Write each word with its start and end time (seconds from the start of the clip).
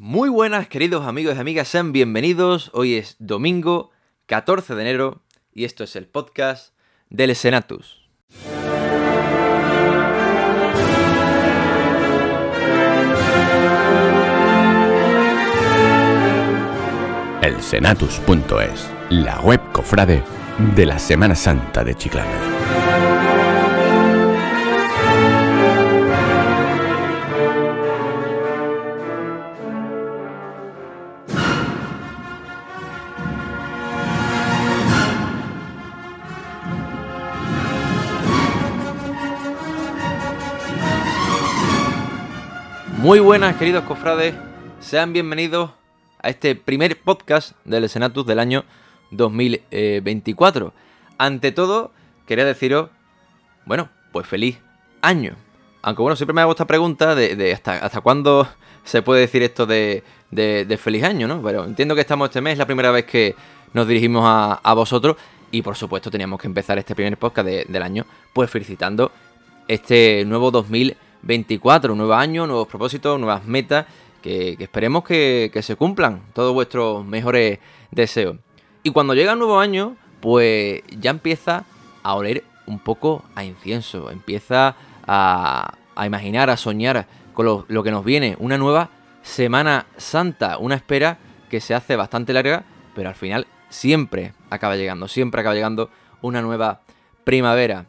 Muy 0.00 0.28
buenas, 0.28 0.68
queridos 0.68 1.04
amigos 1.04 1.34
y 1.34 1.40
amigas, 1.40 1.66
sean 1.66 1.90
bienvenidos. 1.90 2.70
Hoy 2.72 2.94
es 2.94 3.16
domingo 3.18 3.90
14 4.26 4.76
de 4.76 4.82
enero 4.82 5.22
y 5.52 5.64
esto 5.64 5.82
es 5.82 5.96
el 5.96 6.06
podcast 6.06 6.72
del 7.10 7.34
Senatus. 7.34 8.08
El 17.42 17.60
Senatus.es, 17.60 18.88
la 19.10 19.40
web 19.40 19.60
cofrade 19.72 20.22
de 20.76 20.86
la 20.86 21.00
Semana 21.00 21.34
Santa 21.34 21.82
de 21.82 21.96
Chiclana. 21.96 22.57
Muy 43.08 43.20
buenas, 43.20 43.56
queridos 43.56 43.84
cofrades, 43.84 44.34
sean 44.80 45.14
bienvenidos 45.14 45.70
a 46.22 46.28
este 46.28 46.54
primer 46.54 47.00
podcast 47.00 47.52
del 47.64 47.88
Senatus 47.88 48.26
del 48.26 48.38
año 48.38 48.66
2024. 49.12 50.74
Ante 51.16 51.50
todo, 51.52 51.90
quería 52.26 52.44
deciros, 52.44 52.90
bueno, 53.64 53.88
pues 54.12 54.26
feliz 54.26 54.58
año. 55.00 55.36
Aunque 55.80 56.02
bueno, 56.02 56.16
siempre 56.16 56.34
me 56.34 56.42
hago 56.42 56.50
esta 56.50 56.66
pregunta 56.66 57.14
de, 57.14 57.50
hasta, 57.50 57.76
hasta 57.78 58.02
cuándo 58.02 58.46
se 58.84 59.00
puede 59.00 59.22
decir 59.22 59.42
esto 59.42 59.64
de, 59.64 60.04
de- 60.30 60.76
feliz 60.76 61.02
año, 61.02 61.26
¿no? 61.26 61.40
Pero 61.40 61.64
entiendo 61.64 61.94
que 61.94 62.02
estamos 62.02 62.28
este 62.28 62.42
mes, 62.42 62.52
es 62.52 62.58
la 62.58 62.66
primera 62.66 62.90
vez 62.90 63.06
que 63.06 63.34
nos 63.72 63.88
dirigimos 63.88 64.24
a, 64.26 64.60
a 64.62 64.74
vosotros 64.74 65.16
y 65.50 65.62
por 65.62 65.76
supuesto 65.76 66.10
teníamos 66.10 66.38
que 66.42 66.46
empezar 66.46 66.76
este 66.76 66.94
primer 66.94 67.16
podcast 67.16 67.46
de- 67.48 67.64
del 67.70 67.82
año 67.82 68.04
pues 68.34 68.50
felicitando 68.50 69.10
este 69.66 70.26
nuevo 70.26 70.50
2024, 70.50 71.07
un 71.22 71.98
nuevo 71.98 72.14
año, 72.14 72.46
nuevos 72.46 72.68
propósitos, 72.68 73.18
nuevas 73.18 73.44
metas, 73.44 73.86
que, 74.22 74.56
que 74.56 74.64
esperemos 74.64 75.04
que, 75.04 75.50
se 75.62 75.76
cumplan 75.76 76.22
todos 76.32 76.54
vuestros 76.54 77.04
mejores 77.04 77.58
deseos. 77.90 78.36
Y 78.82 78.90
cuando 78.90 79.14
llega 79.14 79.32
el 79.32 79.38
nuevo 79.38 79.58
año, 79.58 79.96
pues 80.20 80.82
ya 80.98 81.10
empieza 81.10 81.64
a 82.02 82.14
oler 82.14 82.44
un 82.66 82.78
poco 82.78 83.24
a 83.34 83.44
incienso, 83.44 84.10
empieza 84.10 84.76
a, 85.06 85.74
a 85.94 86.06
imaginar, 86.06 86.50
a 86.50 86.56
soñar 86.56 87.06
con 87.34 87.46
lo, 87.46 87.64
lo 87.68 87.82
que 87.82 87.90
nos 87.90 88.04
viene, 88.04 88.36
una 88.38 88.58
nueva 88.58 88.90
Semana 89.22 89.86
Santa, 89.96 90.58
una 90.58 90.74
espera 90.74 91.18
que 91.50 91.60
se 91.60 91.74
hace 91.74 91.96
bastante 91.96 92.32
larga, 92.32 92.64
pero 92.94 93.08
al 93.08 93.14
final 93.14 93.46
siempre 93.68 94.32
acaba 94.50 94.76
llegando, 94.76 95.08
siempre 95.08 95.40
acaba 95.40 95.54
llegando 95.54 95.90
una 96.22 96.42
nueva 96.42 96.80
primavera. 97.24 97.86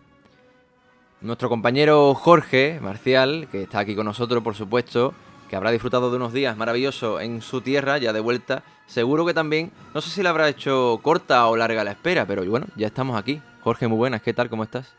Nuestro 1.22 1.50
compañero 1.50 2.16
Jorge 2.16 2.80
Marcial, 2.82 3.50
que 3.52 3.64
está 3.64 3.80
aquí 3.80 3.94
con 3.94 4.06
nosotros, 4.06 4.42
por 4.42 4.56
supuesto, 4.56 5.14
que 5.50 5.58
habrá 5.58 5.70
disfrutado 5.72 6.10
de 6.10 6.16
unos 6.16 6.32
días 6.32 6.56
maravillosos 6.56 7.22
en 7.22 7.42
su 7.42 7.60
tierra, 7.60 7.98
ya 7.98 8.14
de 8.14 8.22
vuelta, 8.22 8.64
seguro 8.88 9.26
que 9.26 9.34
también, 9.34 9.70
no 9.94 10.00
sé 10.00 10.12
si 10.12 10.24
le 10.24 10.30
habrá 10.30 10.48
hecho 10.48 10.98
corta 11.04 11.46
o 11.48 11.58
larga 11.58 11.84
la 11.84 11.92
espera, 11.92 12.26
pero 12.26 12.46
bueno, 12.46 12.68
ya 12.78 12.88
estamos 12.88 13.20
aquí. 13.20 13.42
Jorge, 13.60 13.90
muy 13.90 13.98
buenas, 13.98 14.22
¿qué 14.22 14.34
tal? 14.34 14.50
¿Cómo 14.50 14.64
estás? 14.64 14.94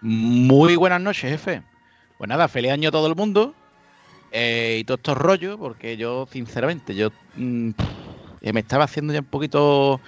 Muy 0.00 0.76
buenas 0.76 1.00
noches, 1.00 1.28
jefe. 1.28 1.62
Pues 2.16 2.28
nada, 2.28 2.46
feliz 2.46 2.70
año 2.70 2.90
a 2.90 2.92
todo 2.92 3.08
el 3.08 3.16
mundo. 3.16 3.52
eh, 4.30 4.76
y 4.80 4.84
todos 4.84 4.98
estos 4.98 5.18
rollos, 5.18 5.56
porque 5.58 5.96
yo, 5.96 6.28
sinceramente, 6.30 6.94
yo 6.94 7.10
mm, 7.34 7.70
me 8.40 8.60
estaba 8.60 8.84
haciendo 8.84 9.12
ya 9.12 9.18
un 9.18 9.24
poquito. 9.24 10.00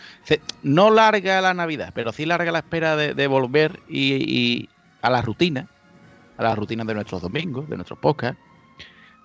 No 0.62 0.90
larga 0.90 1.40
la 1.40 1.52
Navidad, 1.52 1.90
pero 1.96 2.12
sí 2.12 2.26
larga 2.26 2.52
la 2.52 2.60
espera 2.60 2.94
de, 2.94 3.26
volver 3.26 3.80
y 3.88 4.68
a 5.02 5.10
la 5.10 5.20
rutina, 5.22 5.68
a 6.38 6.42
la 6.42 6.54
rutina 6.54 6.84
de 6.84 6.94
nuestros 6.94 7.20
domingos, 7.22 7.68
de 7.68 7.76
nuestros 7.76 7.98
podcasts, 7.98 8.40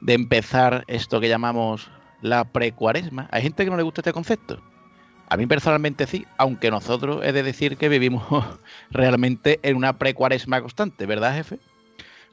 de 0.02 0.14
empezar 0.14 0.84
esto 0.88 1.20
que 1.20 1.30
llamamos 1.30 1.90
la 2.22 2.44
precuaresma. 2.46 3.28
Hay 3.32 3.42
gente 3.44 3.64
que 3.64 3.70
no 3.72 3.78
le 3.78 3.84
gusta 3.84 4.02
este 4.02 4.14
concepto. 4.14 4.62
A 5.30 5.38
mí 5.38 5.46
personalmente 5.46 6.08
sí, 6.08 6.26
aunque 6.38 6.72
nosotros 6.72 7.24
he 7.26 7.32
de 7.34 7.44
decir 7.44 7.78
que 7.78 7.90
vivimos 7.90 8.24
realmente 8.92 9.60
en 9.64 9.76
una 9.76 9.98
precuaresma 9.98 10.62
constante, 10.62 11.06
¿verdad, 11.06 11.34
jefe? 11.36 11.60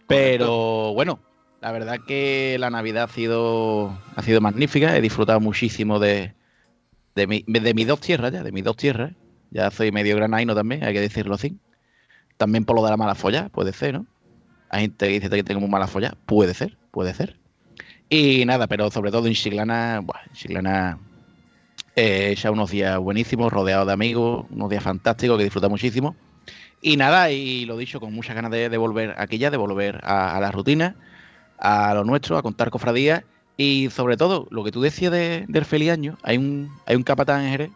Pero 0.06 0.92
bueno, 0.94 1.18
la 1.60 1.72
verdad 1.72 1.98
que 2.06 2.56
la 2.60 2.70
Navidad 2.70 3.04
ha 3.04 3.08
sido, 3.08 3.98
ha 4.16 4.22
sido 4.22 4.40
magnífica, 4.40 4.96
he 4.96 5.00
disfrutado 5.00 5.40
muchísimo 5.40 5.98
de, 5.98 6.34
de, 7.14 7.26
mi- 7.26 7.44
de 7.48 7.74
mis 7.74 7.86
dos 7.86 8.00
tierras 8.00 8.32
ya, 8.32 8.42
de 8.42 8.52
mis 8.52 8.64
dos 8.64 8.76
tierras. 8.76 9.12
Ya 9.50 9.70
soy 9.70 9.90
medio 9.92 10.16
granaino 10.16 10.54
también, 10.54 10.84
hay 10.84 10.92
que 10.92 11.00
decirlo 11.00 11.34
así. 11.34 11.56
También 12.36 12.64
por 12.64 12.76
lo 12.76 12.84
de 12.84 12.90
la 12.90 12.96
mala 12.96 13.14
folla, 13.14 13.48
puede 13.48 13.72
ser, 13.72 13.94
¿no? 13.94 14.06
Hay 14.70 14.82
gente 14.82 15.06
que 15.06 15.20
dice 15.20 15.30
que 15.30 15.44
tengo 15.44 15.60
muy 15.60 15.70
mala 15.70 15.86
folla, 15.86 16.14
puede 16.26 16.54
ser, 16.54 16.76
puede 16.90 17.14
ser. 17.14 17.36
Y 18.08 18.44
nada, 18.44 18.66
pero 18.66 18.90
sobre 18.90 19.10
todo 19.10 19.26
en 19.26 19.34
Chiclana, 19.34 20.00
buah, 20.00 20.20
en 20.28 20.32
Chiclana 20.32 20.98
eh, 21.96 22.34
unos 22.50 22.70
días 22.70 22.98
buenísimos, 22.98 23.52
rodeado 23.52 23.86
de 23.86 23.92
amigos, 23.92 24.46
unos 24.50 24.68
días 24.70 24.82
fantásticos 24.82 25.38
que 25.38 25.44
disfruta 25.44 25.68
muchísimo. 25.68 26.16
Y 26.82 26.96
nada, 26.96 27.30
y 27.30 27.64
lo 27.64 27.76
dicho, 27.76 28.00
con 28.00 28.12
muchas 28.12 28.34
ganas 28.34 28.50
de, 28.50 28.68
de 28.68 28.76
volver 28.76 29.14
aquí 29.16 29.38
ya, 29.38 29.50
de 29.50 29.56
volver 29.56 30.00
a, 30.04 30.36
a 30.36 30.40
la 30.40 30.50
rutina, 30.50 30.96
a 31.58 31.94
lo 31.94 32.04
nuestro, 32.04 32.36
a 32.36 32.42
contar 32.42 32.70
cofradías. 32.70 33.22
Y 33.56 33.88
sobre 33.90 34.16
todo, 34.16 34.48
lo 34.50 34.64
que 34.64 34.72
tú 34.72 34.80
decías 34.82 35.12
de- 35.12 35.44
del 35.48 35.64
feliz 35.64 35.90
año, 35.92 36.18
hay 36.22 36.36
un, 36.36 36.70
hay 36.86 36.96
un 36.96 37.04
capatán 37.04 37.42
en 37.44 37.50
Jerez 37.50 37.70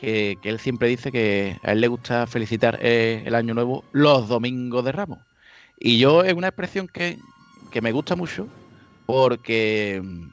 que, 0.00 0.38
que 0.40 0.48
él 0.48 0.60
siempre 0.60 0.88
dice 0.88 1.10
que 1.10 1.58
a 1.62 1.72
él 1.72 1.80
le 1.80 1.88
gusta 1.88 2.26
felicitar 2.26 2.78
eh, 2.80 3.22
el 3.26 3.34
año 3.34 3.54
nuevo 3.54 3.84
los 3.92 4.28
domingos 4.28 4.84
de 4.84 4.92
Ramos. 4.92 5.18
Y 5.78 5.98
yo 5.98 6.22
es 6.24 6.34
una 6.34 6.48
expresión 6.48 6.88
que, 6.88 7.18
que 7.70 7.80
me 7.80 7.92
gusta 7.92 8.16
mucho 8.16 8.46
porque 9.06 10.00
mm, 10.02 10.28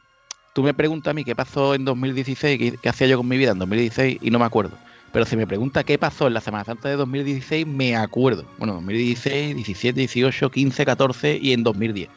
tú 0.53 0.63
me 0.63 0.73
preguntas 0.73 1.11
a 1.11 1.13
mí 1.13 1.23
qué 1.23 1.35
pasó 1.35 1.73
en 1.75 1.85
2016, 1.85 2.59
qué, 2.59 2.77
qué 2.81 2.89
hacía 2.89 3.07
yo 3.07 3.17
con 3.17 3.27
mi 3.27 3.37
vida 3.37 3.51
en 3.51 3.59
2016 3.59 4.19
y 4.21 4.31
no 4.31 4.39
me 4.39 4.45
acuerdo. 4.45 4.77
Pero 5.11 5.25
si 5.25 5.37
me 5.37 5.47
pregunta 5.47 5.83
qué 5.83 5.97
pasó 5.97 6.27
en 6.27 6.33
la 6.33 6.41
Semana 6.41 6.65
Santa 6.65 6.89
de 6.89 6.97
2016, 6.97 7.65
me 7.65 7.95
acuerdo. 7.95 8.43
Bueno, 8.57 8.73
2016, 8.73 9.55
17, 9.55 9.99
18, 10.01 10.51
15, 10.51 10.85
14 10.85 11.39
y 11.41 11.53
en 11.53 11.63
2010. 11.63 12.09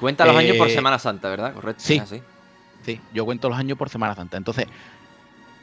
Cuenta 0.00 0.24
los 0.24 0.36
años 0.36 0.56
por 0.56 0.68
Eh, 0.68 0.74
Semana 0.74 0.98
Santa, 0.98 1.28
¿verdad? 1.28 1.52
Correcto. 1.52 1.82
sí. 1.84 2.00
Sí, 2.84 3.00
yo 3.12 3.24
cuento 3.24 3.48
los 3.48 3.58
años 3.58 3.76
por 3.76 3.88
Semana 3.88 4.14
Santa. 4.14 4.36
Entonces, 4.36 4.66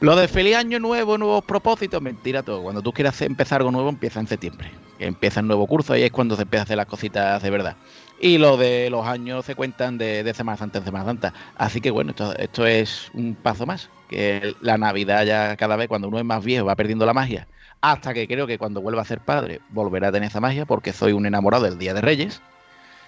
lo 0.00 0.16
de 0.16 0.28
feliz 0.28 0.56
año 0.56 0.78
nuevo, 0.80 1.18
nuevos 1.18 1.44
propósitos, 1.44 2.00
mentira 2.02 2.42
todo. 2.42 2.62
Cuando 2.62 2.82
tú 2.82 2.92
quieras 2.92 3.20
empezar 3.22 3.60
algo 3.60 3.70
nuevo, 3.70 3.88
empieza 3.88 4.20
en 4.20 4.26
septiembre. 4.26 4.70
Empieza 4.98 5.40
el 5.40 5.46
nuevo 5.46 5.66
curso, 5.66 5.92
ahí 5.92 6.02
es 6.02 6.12
cuando 6.12 6.36
se 6.36 6.42
empieza 6.42 6.62
a 6.62 6.64
hacer 6.64 6.76
las 6.76 6.86
cositas 6.86 7.42
de 7.42 7.50
verdad. 7.50 7.76
Y 8.20 8.38
lo 8.38 8.56
de 8.56 8.90
los 8.90 9.06
años 9.06 9.44
se 9.44 9.54
cuentan 9.54 9.98
de, 9.98 10.22
de 10.22 10.34
Semana 10.34 10.56
Santa 10.56 10.78
en 10.78 10.84
Semana 10.84 11.04
Santa. 11.04 11.34
Así 11.56 11.80
que 11.80 11.90
bueno, 11.90 12.10
esto, 12.10 12.34
esto 12.36 12.66
es 12.66 13.10
un 13.14 13.34
paso 13.34 13.66
más. 13.66 13.90
Que 14.08 14.54
la 14.60 14.78
Navidad 14.78 15.24
ya 15.24 15.56
cada 15.56 15.76
vez, 15.76 15.88
cuando 15.88 16.08
uno 16.08 16.18
es 16.18 16.24
más 16.24 16.44
viejo, 16.44 16.66
va 16.66 16.76
perdiendo 16.76 17.06
la 17.06 17.12
magia. 17.12 17.48
Hasta 17.80 18.14
que 18.14 18.26
creo 18.26 18.46
que 18.46 18.58
cuando 18.58 18.80
vuelva 18.80 19.02
a 19.02 19.04
ser 19.04 19.20
padre, 19.20 19.60
volverá 19.70 20.08
a 20.08 20.12
tener 20.12 20.28
esa 20.28 20.40
magia, 20.40 20.64
porque 20.64 20.92
soy 20.92 21.12
un 21.12 21.26
enamorado 21.26 21.64
del 21.64 21.78
Día 21.78 21.92
de 21.92 22.00
Reyes. 22.00 22.40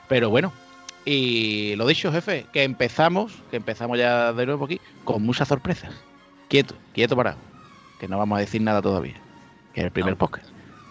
Pero 0.08 0.28
bueno, 0.28 0.52
y 1.04 1.76
lo 1.76 1.86
dicho, 1.86 2.12
jefe, 2.12 2.46
que 2.52 2.64
empezamos, 2.64 3.32
que 3.50 3.56
empezamos 3.56 3.96
ya 3.96 4.32
de 4.32 4.44
nuevo 4.44 4.64
aquí, 4.64 4.80
con 5.04 5.22
muchas 5.22 5.48
sorpresas. 5.48 5.92
Quieto, 6.48 6.74
quieto 6.94 7.16
parado. 7.16 7.38
Que 7.98 8.08
no 8.08 8.18
vamos 8.18 8.36
a 8.36 8.40
decir 8.40 8.60
nada 8.62 8.82
todavía. 8.82 9.14
Que 9.74 9.80
es 9.80 9.84
el 9.86 9.90
primer 9.92 10.12
No. 10.12 10.18
podcast. 10.18 10.46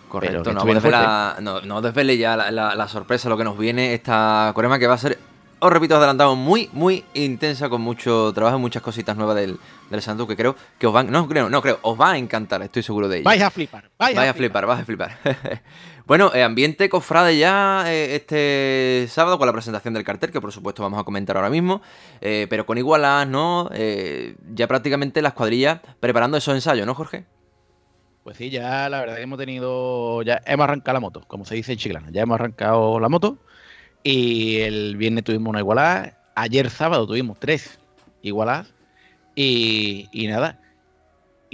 Correcto, 0.09 0.53
no, 0.53 0.61
a 0.61 0.66
desvelar- 0.66 1.41
no, 1.41 1.61
no 1.61 1.81
desvele 1.81 2.17
ya 2.17 2.38
la, 2.38 2.51
la- 2.51 2.75
la 2.75 2.88
sorpresa, 2.88 3.27
lo 3.27 3.38
que 3.38 3.43
nos 3.43 3.57
viene 3.57 3.94
esta 3.94 4.51
corema 4.55 4.79
que 4.79 4.88
va 4.88 4.94
a 4.94 4.97
ser, 4.97 5.19
os 5.59 5.71
repito, 5.73 5.97
adelantado, 5.97 6.35
muy, 6.35 6.69
muy 6.73 7.03
intensa, 7.15 7.67
con 7.69 7.81
mucho 7.81 8.31
trabajo 8.33 8.57
y 8.57 8.61
muchas 8.61 8.81
cositas 8.83 9.17
nuevas 9.17 9.35
del, 9.35 9.59
del 9.89 10.01
Santo 10.01 10.25
que 10.27 10.38
creo 10.38 10.56
que 10.80 10.88
os 10.88 10.94
van, 10.94 11.12
no 11.12 11.27
creo, 11.27 11.50
no 11.50 11.62
creo, 11.62 11.80
os 11.81 12.00
va 12.00 12.12
a 12.12 12.18
encantar, 12.18 12.62
estoy 12.62 12.83
seguro 12.83 13.09
de 13.09 13.18
ello. 13.18 13.25
Vais 13.25 13.41
a 13.41 13.50
flipar, 13.50 13.89
vais, 13.97 14.15
Vais 14.15 14.30
a 14.30 14.33
flipar, 14.33 14.65
vais 14.65 14.81
a 14.81 14.85
flipar. 14.85 15.18
bueno, 16.07 16.31
eh, 16.36 16.44
ambiente 16.44 16.88
cofrade 16.88 17.38
ya 17.38 17.84
eh, 17.88 18.16
este 18.16 19.07
sábado 19.10 19.40
con 19.40 19.48
la 19.48 19.54
presentación 19.54 19.96
del 19.96 20.04
cartel, 20.04 20.31
que 20.31 20.40
por 20.40 20.52
supuesto 20.52 20.84
vamos 20.84 21.00
a 21.00 21.04
comentar 21.04 21.36
ahora 21.36 21.50
mismo, 21.50 21.81
eh, 22.22 22.46
pero 22.48 22.68
con 22.68 22.78
igualas, 22.78 23.28
¿no? 23.28 23.69
Ya 24.54 24.68
prácticamente 24.68 25.22
las 25.24 25.34
cuadrillas 25.34 25.80
preparando 26.00 26.38
esos 26.38 26.54
ensayos, 26.54 26.86
¿no, 26.86 26.94
Jorge? 26.94 27.25
Pues 28.24 28.38
sí, 28.38 28.52
ya 28.52 28.88
la 28.90 29.00
verdad 29.00 29.16
que 29.16 29.24
hemos 29.24 29.40
tenido, 29.40 30.22
ya 30.22 30.42
hemos 30.46 30.63
arrancado 30.66 30.94
la 30.94 31.00
moto, 31.00 31.24
como 31.28 31.46
se 31.46 31.56
dice 31.56 31.74
en 31.74 31.78
chiclana. 31.80 32.10
Ya 32.12 32.22
hemos 32.22 32.36
arrancado 32.36 33.00
la 33.00 33.10
moto 33.10 33.40
y 34.04 34.57
el 34.60 34.98
viernes 34.98 35.24
tuvimos 35.24 35.50
una 35.50 35.60
igualada. 35.60 36.19
Ayer 36.36 36.69
sábado 36.69 37.07
tuvimos 37.07 37.40
tres 37.40 37.80
igualadas 38.22 38.74
y 39.36 40.28
nada. 40.28 40.60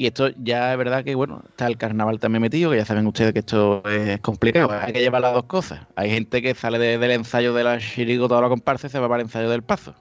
Y 0.01 0.07
esto 0.07 0.29
ya 0.41 0.71
es 0.71 0.77
verdad 0.79 1.03
que, 1.03 1.13
bueno, 1.13 1.43
está 1.47 1.67
el 1.67 1.77
carnaval 1.77 2.19
también 2.19 2.41
metido, 2.41 2.71
que 2.71 2.77
ya 2.77 2.85
saben 2.85 3.05
ustedes 3.05 3.33
que 3.33 3.39
esto 3.39 3.83
es 3.87 4.19
complicado. 4.19 4.71
Hay 4.71 4.91
que 4.93 4.99
llevar 4.99 5.21
las 5.21 5.31
dos 5.35 5.43
cosas. 5.43 5.81
Hay 5.95 6.09
gente 6.09 6.41
que 6.41 6.55
sale 6.55 6.79
de- 6.79 6.97
del 6.97 7.11
ensayo 7.11 7.53
de 7.53 7.63
la 7.63 7.77
chirigota 7.77 8.35
o 8.35 8.41
la 8.41 8.49
comparsa 8.49 8.87
y 8.87 8.89
se 8.89 8.97
va 8.99 9.07
para 9.07 9.21
el 9.21 9.27
ensayo 9.27 9.47
del 9.47 9.61
paso. 9.61 9.93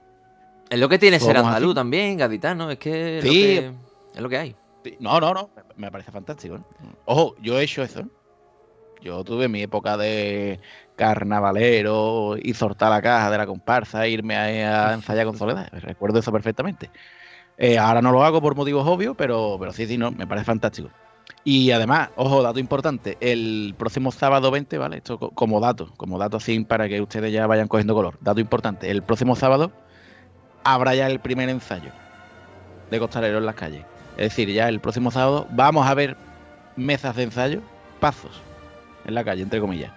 Es 0.71 0.79
lo 0.79 0.89
que 0.89 0.99
tiene 0.99 1.21
ser 1.21 1.37
Somos 1.37 1.49
andaluz 1.49 1.75
también, 1.75 2.17
gaditano, 2.17 2.71
es 2.71 2.79
que 2.79 3.19
es, 3.19 3.25
Sí. 3.25 3.29
lo 3.57 3.61
que 3.61 3.73
es 4.15 4.21
lo 4.23 4.29
que 4.31 4.39
hay. 4.39 4.57
No, 5.01 5.21
no, 5.21 5.35
no. 5.35 5.51
Me 5.77 5.91
parece 5.91 6.11
fantástico. 6.11 6.57
¿no? 6.57 6.65
Ojo, 7.05 7.37
yo 7.43 7.59
he 7.61 7.65
hecho 7.65 7.83
eso. 7.83 8.01
¿no? 8.03 8.09
Yo 9.03 9.23
tuve 9.23 9.49
mi 9.49 9.61
época 9.61 9.99
de 9.99 10.61
carnavalero 10.97 12.37
y 12.43 12.55
soltar 12.55 12.89
la 12.91 13.03
caja 13.03 13.31
de 13.31 13.37
la 13.37 13.47
comparsa, 13.47 14.07
e 14.07 14.11
irme 14.11 14.35
a, 14.65 14.89
a 14.89 14.95
ensayar 14.95 15.27
con 15.27 15.37
Soledad. 15.37 15.69
Recuerdo 15.73 16.21
eso 16.21 16.33
perfectamente. 16.33 16.91
Eh, 17.57 17.79
ahora 17.79 18.01
no 18.03 18.13
lo 18.13 18.25
hago 18.25 18.41
por 18.41 18.55
motivos 18.57 18.87
obvios, 18.87 19.15
pero, 19.17 19.57
pero 19.61 19.73
sí, 19.73 19.87
sí, 19.87 19.99
no, 19.99 20.11
me 20.13 20.27
parece 20.27 20.47
fantástico. 20.47 20.91
Y 21.45 21.71
además, 21.71 22.11
ojo, 22.17 22.43
dato 22.43 22.59
importante, 22.59 23.17
el 23.21 23.75
próximo 23.79 24.13
sábado 24.13 24.51
20, 24.51 24.79
¿vale? 24.79 24.99
Esto 24.99 25.19
co- 25.19 25.31
como 25.31 25.61
dato, 25.61 25.93
como 25.97 26.19
dato 26.19 26.39
así 26.39 26.61
para 26.65 26.89
que 26.89 27.01
ustedes 27.01 27.33
ya 27.33 27.47
vayan 27.47 27.69
cogiendo 27.69 27.95
color. 27.95 28.17
Dato 28.21 28.41
importante, 28.41 28.91
el 28.91 29.03
próximo 29.05 29.37
sábado 29.37 29.79
habrá 30.65 30.95
ya 30.95 31.07
el 31.09 31.21
primer 31.21 31.49
ensayo 31.49 31.97
de 32.91 32.99
costalero 32.99 33.39
en 33.39 33.47
las 33.47 33.55
calles. 33.57 33.89
Es 34.17 34.31
decir, 34.31 34.51
ya 34.53 34.69
el 34.69 34.81
próximo 34.81 35.11
sábado 35.11 35.47
vamos 35.51 35.87
a 35.87 35.95
ver 35.95 36.21
mesas 36.77 37.17
de 37.17 37.25
ensayo, 37.25 37.71
pasos 38.01 38.49
en 39.05 39.15
la 39.15 39.25
calle, 39.25 39.43
entre 39.43 39.61
comillas. 39.61 39.95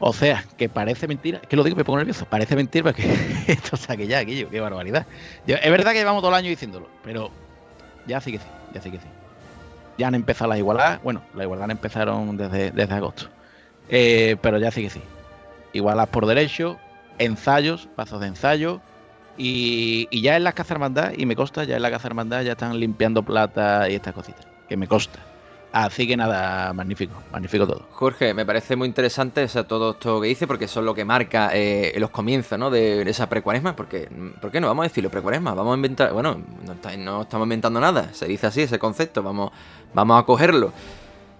O 0.00 0.12
sea, 0.12 0.44
que 0.56 0.68
parece 0.68 1.08
mentira, 1.08 1.40
que 1.40 1.56
lo 1.56 1.64
digo, 1.64 1.76
me 1.76 1.84
pongo 1.84 1.98
nervioso, 1.98 2.24
parece 2.26 2.54
mentira 2.54 2.92
que 2.92 3.02
esto 3.48 3.76
saque 3.76 4.06
ya, 4.06 4.20
aquello, 4.20 4.48
qué 4.48 4.60
barbaridad. 4.60 5.06
Es 5.46 5.70
verdad 5.70 5.92
que 5.92 5.98
llevamos 5.98 6.22
todo 6.22 6.30
el 6.30 6.36
año 6.36 6.48
diciéndolo, 6.50 6.88
pero 7.02 7.30
ya 8.06 8.20
sí 8.20 8.32
que 8.32 8.38
sí, 8.38 8.46
ya 8.72 8.80
sí 8.80 8.90
que 8.90 9.00
sí. 9.00 9.08
Ya 9.98 10.06
han 10.06 10.14
empezado 10.14 10.48
las 10.50 10.58
igualadas, 10.58 11.02
bueno, 11.02 11.22
las 11.34 11.42
igualadas 11.44 11.70
empezaron 11.70 12.36
desde, 12.36 12.70
desde 12.70 12.94
agosto, 12.94 13.28
Eh, 13.88 14.36
pero 14.40 14.58
ya 14.58 14.70
sí 14.70 14.82
que 14.82 14.90
sí. 14.90 15.00
Igualadas 15.72 16.10
por 16.10 16.26
derecho, 16.26 16.78
ensayos, 17.18 17.88
pasos 17.96 18.20
de 18.20 18.28
ensayo, 18.28 18.80
y, 19.36 20.06
y 20.10 20.20
ya 20.22 20.36
en 20.36 20.44
la 20.44 20.52
Casa 20.52 20.74
Hermandad, 20.74 21.12
y 21.16 21.26
me 21.26 21.34
consta, 21.34 21.64
ya 21.64 21.76
en 21.76 21.82
la 21.82 21.90
Casa 21.90 22.06
Hermandad 22.06 22.42
ya 22.42 22.52
están 22.52 22.78
limpiando 22.78 23.24
plata 23.24 23.88
y 23.90 23.94
estas 23.94 24.14
cositas, 24.14 24.46
que 24.68 24.76
me 24.76 24.86
consta. 24.86 25.27
Así 25.70 26.08
que 26.08 26.16
nada, 26.16 26.72
magnífico, 26.72 27.12
magnífico 27.30 27.66
todo. 27.66 27.86
Jorge, 27.92 28.32
me 28.32 28.46
parece 28.46 28.74
muy 28.74 28.88
interesante 28.88 29.46
todo 29.68 29.90
esto 29.90 30.18
que 30.20 30.28
dice, 30.28 30.46
porque 30.46 30.64
eso 30.64 30.80
es 30.80 30.86
lo 30.86 30.94
que 30.94 31.04
marca 31.04 31.50
eh, 31.52 31.92
los 31.98 32.08
comienzos 32.08 32.58
¿no? 32.58 32.70
de 32.70 33.02
esa 33.02 33.28
precuaresma. 33.28 33.76
Porque, 33.76 34.08
¿Por 34.40 34.50
qué 34.50 34.60
no 34.62 34.66
vamos 34.68 34.84
a 34.84 34.88
decirlo 34.88 35.10
precuaresma? 35.10 35.52
Vamos 35.52 35.72
a 35.72 35.76
inventar. 35.76 36.12
Bueno, 36.14 36.40
no, 36.64 36.72
está- 36.72 36.96
no 36.96 37.22
estamos 37.22 37.44
inventando 37.44 37.80
nada, 37.80 38.14
se 38.14 38.26
dice 38.26 38.46
así 38.46 38.62
ese 38.62 38.78
concepto, 38.78 39.22
vamos, 39.22 39.52
vamos 39.92 40.18
a 40.18 40.24
cogerlo. 40.24 40.72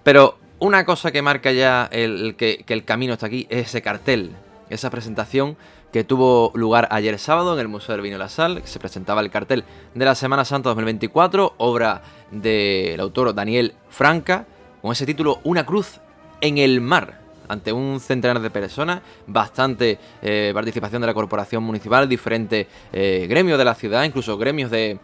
Pero 0.03 0.37
una 0.59 0.85
cosa 0.85 1.11
que 1.11 1.23
marca 1.23 1.51
ya 1.51 1.89
el, 1.91 2.21
el 2.27 2.35
que, 2.35 2.63
que 2.65 2.73
el 2.75 2.85
camino 2.85 3.13
está 3.13 3.25
aquí 3.25 3.47
es 3.49 3.67
ese 3.67 3.81
cartel, 3.81 4.33
esa 4.69 4.91
presentación 4.91 5.57
que 5.91 6.03
tuvo 6.03 6.51
lugar 6.53 6.87
ayer 6.91 7.17
sábado 7.17 7.53
en 7.53 7.59
el 7.59 7.67
Museo 7.67 7.93
del 7.93 8.01
Vino 8.01 8.17
la 8.17 8.29
Sal, 8.29 8.61
que 8.61 8.67
se 8.67 8.79
presentaba 8.79 9.21
el 9.21 9.31
cartel 9.31 9.63
de 9.95 10.05
la 10.05 10.15
Semana 10.15 10.45
Santa 10.45 10.69
2024, 10.69 11.55
obra 11.57 12.01
del 12.31 12.99
autor 12.99 13.33
Daniel 13.33 13.73
Franca, 13.89 14.45
con 14.81 14.91
ese 14.91 15.05
título 15.05 15.39
Una 15.43 15.65
cruz 15.65 15.99
en 16.41 16.57
el 16.57 16.79
mar, 16.79 17.19
ante 17.47 17.73
un 17.73 17.99
centenar 17.99 18.39
de 18.39 18.49
personas, 18.51 19.01
bastante 19.25 19.97
eh, 20.21 20.51
participación 20.53 21.01
de 21.01 21.07
la 21.07 21.13
corporación 21.13 21.63
municipal, 21.63 22.07
diferentes 22.07 22.67
eh, 22.93 23.25
gremios 23.27 23.57
de 23.57 23.65
la 23.65 23.73
ciudad, 23.73 24.03
incluso 24.03 24.37
gremios 24.37 24.69
de, 24.69 24.99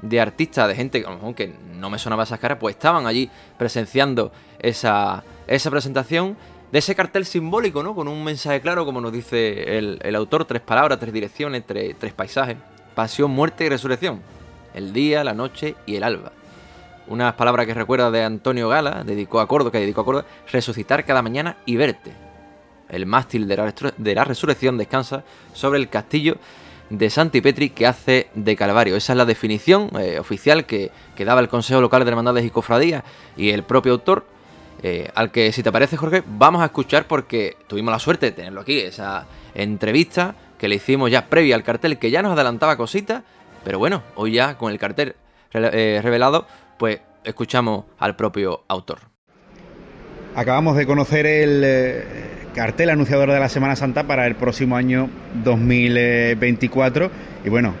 de 0.00 0.20
artistas, 0.20 0.68
de 0.68 0.74
gente 0.74 1.04
que 1.36 1.54
no 1.76 1.90
me 1.90 1.98
sonaba 1.98 2.22
esas 2.24 2.40
caras, 2.40 2.58
pues 2.58 2.76
estaban 2.76 3.06
allí 3.06 3.30
presenciando 3.58 4.32
esa, 4.58 5.22
esa 5.46 5.70
presentación 5.70 6.36
de 6.72 6.78
ese 6.78 6.94
cartel 6.94 7.26
simbólico, 7.26 7.82
¿no? 7.82 7.94
Con 7.94 8.08
un 8.08 8.22
mensaje 8.22 8.60
claro, 8.60 8.84
como 8.84 9.00
nos 9.00 9.12
dice 9.12 9.78
el, 9.78 10.16
autor, 10.16 10.44
tres 10.44 10.62
palabras, 10.62 11.00
tres 11.00 11.12
direcciones, 11.12 11.64
tres, 11.66 12.12
paisajes, 12.14 12.56
pasión, 12.94 13.30
muerte 13.30 13.64
y 13.64 13.68
resurrección, 13.68 14.20
el 14.74 14.92
día, 14.92 15.24
la 15.24 15.34
noche 15.34 15.74
y 15.86 15.96
el 15.96 16.04
alba. 16.04 16.32
Unas 17.08 17.34
palabras 17.34 17.66
que 17.66 17.74
recuerda 17.74 18.10
de 18.10 18.22
Antonio 18.22 18.68
Gala, 18.68 19.02
dedicó 19.04 19.40
a 19.40 19.48
Córdoba, 19.48 19.72
que 19.72 19.80
dedicó 19.80 20.02
a 20.02 20.04
Córdoba, 20.04 20.26
resucitar 20.52 21.04
cada 21.04 21.22
mañana 21.22 21.56
y 21.66 21.76
verte. 21.76 22.12
El 22.88 23.06
mástil 23.06 23.48
de 23.48 24.14
la, 24.14 24.24
resurrección 24.24 24.78
descansa 24.78 25.24
sobre 25.52 25.78
el 25.78 25.88
castillo 25.88 26.36
de 26.88 27.08
Santi 27.08 27.40
Petri 27.40 27.70
que 27.70 27.86
hace 27.86 28.28
de 28.34 28.56
Calvario. 28.56 28.96
Esa 28.96 29.12
es 29.12 29.16
la 29.16 29.24
definición 29.24 29.90
eh, 29.98 30.18
oficial 30.18 30.66
que, 30.66 30.90
que 31.16 31.24
daba 31.24 31.40
el 31.40 31.48
Consejo 31.48 31.80
Local 31.80 32.04
de 32.04 32.10
Hermandades 32.10 32.44
y 32.44 32.50
Cofradías 32.50 33.04
y 33.36 33.50
el 33.50 33.62
propio 33.62 33.92
autor, 33.92 34.24
eh, 34.82 35.10
al 35.14 35.30
que 35.30 35.52
si 35.52 35.62
te 35.62 35.70
parece 35.70 35.96
Jorge, 35.98 36.22
vamos 36.26 36.62
a 36.62 36.66
escuchar 36.66 37.06
porque 37.06 37.56
tuvimos 37.66 37.92
la 37.92 37.98
suerte 37.98 38.26
de 38.26 38.32
tenerlo 38.32 38.62
aquí, 38.62 38.78
esa 38.78 39.26
entrevista 39.54 40.34
que 40.58 40.68
le 40.68 40.76
hicimos 40.76 41.10
ya 41.10 41.26
previa 41.26 41.54
al 41.54 41.62
cartel, 41.62 41.98
que 41.98 42.10
ya 42.10 42.22
nos 42.22 42.32
adelantaba 42.32 42.76
cositas, 42.76 43.22
pero 43.62 43.78
bueno, 43.78 44.02
hoy 44.14 44.32
ya 44.32 44.56
con 44.56 44.72
el 44.72 44.78
cartel 44.78 45.16
eh, 45.52 46.00
revelado, 46.02 46.46
pues 46.78 47.00
escuchamos 47.24 47.84
al 47.98 48.16
propio 48.16 48.64
autor. 48.68 49.00
Acabamos 50.34 50.76
de 50.76 50.86
conocer 50.86 51.26
el 51.26 51.62
eh, 51.62 52.04
cartel 52.54 52.88
anunciador 52.88 53.30
de 53.30 53.40
la 53.40 53.50
Semana 53.50 53.76
Santa 53.76 54.06
para 54.06 54.26
el 54.26 54.36
próximo 54.36 54.76
año 54.76 55.10
2024 55.44 57.10
y 57.44 57.48
bueno, 57.50 57.74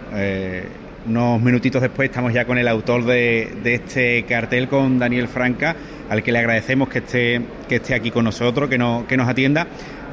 unos 1.06 1.40
minutitos 1.40 1.80
después 1.80 2.10
estamos 2.10 2.34
ya 2.34 2.44
con 2.44 2.58
el 2.58 2.68
autor 2.68 3.04
de 3.04 3.50
este 3.64 4.24
cartel, 4.24 4.68
con 4.68 4.98
Daniel 4.98 5.28
Franca, 5.28 5.76
al 6.10 6.22
que 6.22 6.32
le 6.32 6.40
agradecemos 6.40 6.88
que 6.88 6.98
esté, 6.98 7.40
que 7.68 7.76
esté 7.76 7.94
aquí 7.94 8.10
con 8.10 8.24
nosotros, 8.24 8.68
que, 8.68 8.76
no, 8.76 9.06
que 9.08 9.16
nos 9.16 9.28
atienda. 9.28 9.66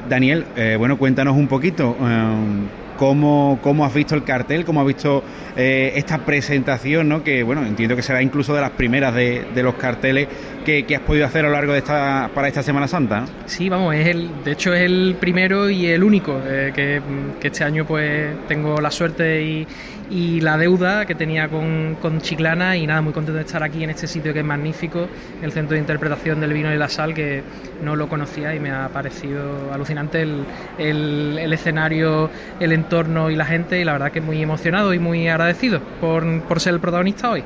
Daniel, 0.08 0.46
eh, 0.56 0.76
bueno, 0.78 0.98
cuéntanos 0.98 1.36
un 1.36 1.48
poquito 1.48 1.98
eh, 2.00 2.68
cómo, 2.98 3.60
cómo 3.62 3.86
has 3.86 3.94
visto 3.94 4.16
el 4.16 4.24
cartel, 4.24 4.66
cómo 4.66 4.82
has 4.82 4.88
visto 4.88 5.24
eh, 5.56 5.94
esta 5.96 6.20
presentación, 6.20 7.08
¿no? 7.08 7.24
que 7.24 7.44
bueno, 7.44 7.66
entiendo 7.66 7.96
que 7.96 8.02
será 8.02 8.22
incluso 8.22 8.54
de 8.54 8.62
las 8.62 8.72
primeras 8.72 9.14
de, 9.14 9.46
de 9.54 9.64
los 9.64 9.76
carteles 9.76 10.28
que, 10.66 10.86
has 10.94 11.02
podido 11.02 11.26
hacer 11.26 11.46
a 11.46 11.48
lo 11.48 11.54
largo 11.54 11.72
de 11.72 11.80
esta 11.80 12.30
para 12.34 12.50
esta 12.50 12.62
Semana 12.62 12.88
Santa. 12.90 13.26
Sí, 13.46 13.70
vamos, 13.70 13.96
es 13.96 14.08
el, 14.08 14.30
de 14.44 14.52
hecho 14.52 14.74
es 14.74 14.82
el 14.82 15.16
primero 15.20 15.70
y 15.70 15.86
el 15.86 16.04
único 16.04 16.42
eh, 16.46 16.74
que, 16.76 17.02
que 17.40 17.48
este 17.48 17.64
año 17.64 17.86
pues 17.86 18.36
tengo 18.48 18.82
la 18.82 18.92
suerte 18.92 19.42
y, 19.42 19.68
y 20.10 20.40
la 20.42 20.58
deuda 20.58 21.06
que 21.06 21.16
tenía 21.16 21.50
con, 21.50 21.98
con 22.02 22.22
Chiclana 22.22 22.78
y 22.78 22.88
nada, 22.88 23.02
muy 23.02 23.12
contento 23.14 23.38
de 23.38 23.46
estar 23.46 23.62
aquí 23.64 23.84
en 23.84 23.90
este 23.90 24.08
sitio 24.08 24.32
que 24.34 24.40
es 24.40 24.46
magnífico, 24.46 25.08
el 25.42 25.52
Centro 25.52 25.74
de 25.74 25.80
Interpretación 25.82 26.40
del 26.40 26.54
Vino 26.54 26.74
y 26.74 26.78
la 26.78 26.88
Sal, 26.88 27.14
que 27.14 27.44
no 27.84 27.96
lo 27.96 28.08
conocía 28.08 28.56
y 28.56 28.60
me 28.60 28.72
ha 28.72 28.88
parecido 28.90 29.74
alucinante 29.74 30.22
el, 30.22 30.44
el- 30.78 31.38
el 31.40 31.54
escenario, 31.54 32.30
el 32.60 32.72
entorno 32.72 33.30
y 33.30 33.36
la 33.36 33.46
gente 33.46 33.80
y 33.82 33.84
la 33.84 33.94
verdad 33.94 34.12
que 34.12 34.22
muy 34.22 34.42
emocionado 34.42 34.94
y 34.94 35.00
muy 35.00 35.28
agradecido 35.28 35.82
por, 36.00 36.42
por 36.44 36.60
ser 36.60 36.74
el 36.76 36.80
protagonista 36.80 37.30
hoy. 37.30 37.44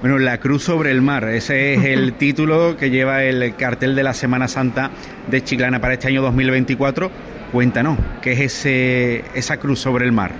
Bueno, 0.00 0.18
La 0.18 0.38
Cruz 0.38 0.64
sobre 0.64 0.90
el 0.90 1.00
Mar, 1.02 1.24
ese 1.28 1.74
es 1.74 1.84
el 1.84 2.14
título 2.14 2.76
que 2.76 2.90
lleva 2.90 3.22
el 3.22 3.54
cartel 3.54 3.94
de 3.94 4.02
la 4.02 4.14
Semana 4.14 4.48
Santa 4.48 4.90
de 5.30 5.44
Chiclana 5.44 5.80
para 5.80 5.94
este 5.94 6.08
año 6.08 6.22
2024. 6.22 7.10
Cuéntanos, 7.52 7.98
¿qué 8.22 8.32
es 8.32 8.40
ese, 8.40 9.24
esa 9.34 9.58
cruz 9.58 9.78
sobre 9.78 10.06
el 10.06 10.12
mar? 10.12 10.32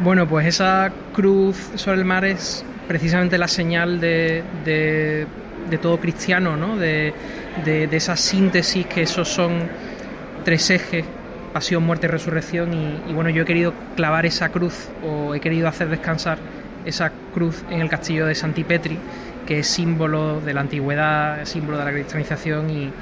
Bueno, 0.00 0.28
pues 0.28 0.46
esa 0.46 0.92
cruz 1.14 1.56
sobre 1.76 1.98
el 1.98 2.04
mar 2.04 2.24
es 2.24 2.64
precisamente 2.86 3.38
la 3.38 3.48
señal 3.48 4.00
de, 4.00 4.42
de- 4.64 5.26
todo 5.80 5.98
cristiano, 5.98 6.56
¿no? 6.56 6.76
De, 6.76 7.12
de- 7.64 7.88
esa 7.96 8.16
síntesis 8.16 8.86
que 8.86 9.02
esos 9.02 9.28
son 9.28 9.52
tres 10.44 10.70
ejes, 10.70 11.04
pasión, 11.52 11.82
muerte 11.82 12.08
resurrección. 12.08 12.72
Y, 12.74 13.10
y 13.10 13.12
bueno, 13.14 13.30
yo 13.30 13.42
he 13.42 13.46
querido 13.46 13.72
clavar 13.96 14.26
esa 14.26 14.50
cruz 14.50 14.88
o 15.04 15.34
he 15.34 15.40
querido 15.40 15.66
hacer 15.68 15.88
descansar 15.88 16.38
esa 16.84 17.10
cruz 17.34 17.64
en 17.70 17.80
el 17.80 17.88
castillo 17.88 18.26
de 18.26 18.34
Santipetri, 18.34 18.98
que 19.46 19.60
es 19.60 19.66
símbolo 19.66 20.40
de 20.40 20.52
la 20.52 20.60
antigüedad, 20.60 21.44
símbolo 21.44 21.78
de 21.78 21.84
la 21.84 21.92
cristianización 21.92 22.70
y, 22.70 22.92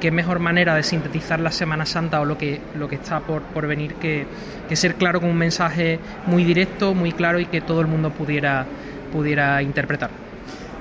qué 0.00 0.10
mejor 0.10 0.38
manera 0.38 0.74
de 0.74 0.82
sintetizar 0.82 1.40
la 1.40 1.50
Semana 1.50 1.86
Santa 1.86 2.20
o 2.20 2.24
lo 2.24 2.38
que, 2.38 2.60
lo 2.78 2.88
que 2.88 2.96
está 2.96 3.20
por, 3.20 3.42
por 3.42 3.66
venir 3.66 3.94
que, 3.94 4.26
ser 4.74 4.94
claro 4.94 5.20
con 5.20 5.28
un 5.28 5.36
mensaje 5.36 5.98
muy 6.26 6.44
directo, 6.44 6.94
muy 6.94 7.12
claro 7.12 7.38
y 7.38 7.44
que 7.44 7.60
todo 7.60 7.82
el 7.82 7.86
mundo 7.86 8.10
pudiera, 8.10 8.64
pudiera 9.12 9.62
interpretar. 9.62 10.10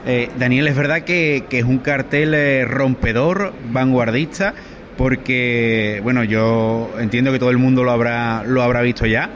Eh, 0.06 0.30
Daniel, 0.40 0.68
es 0.68 0.76
verdad 0.76 1.02
que, 1.02 1.44
que 1.50 1.60
es 1.60 1.66
un 1.66 1.80
cartel 1.80 2.34
eh, 2.34 2.64
rompedor, 2.66 3.54
vanguardista, 3.70 4.54
porque, 4.98 6.00
bueno, 6.04 6.24
yo 6.24 6.92
entiendo 7.00 7.32
que 7.32 7.40
todo 7.40 7.50
el 7.50 7.58
mundo 7.58 7.84
lo 7.84 7.92
habrá, 7.92 8.44
lo 8.46 8.62
habrá 8.62 8.82
visto 8.82 9.06
ya, 9.06 9.30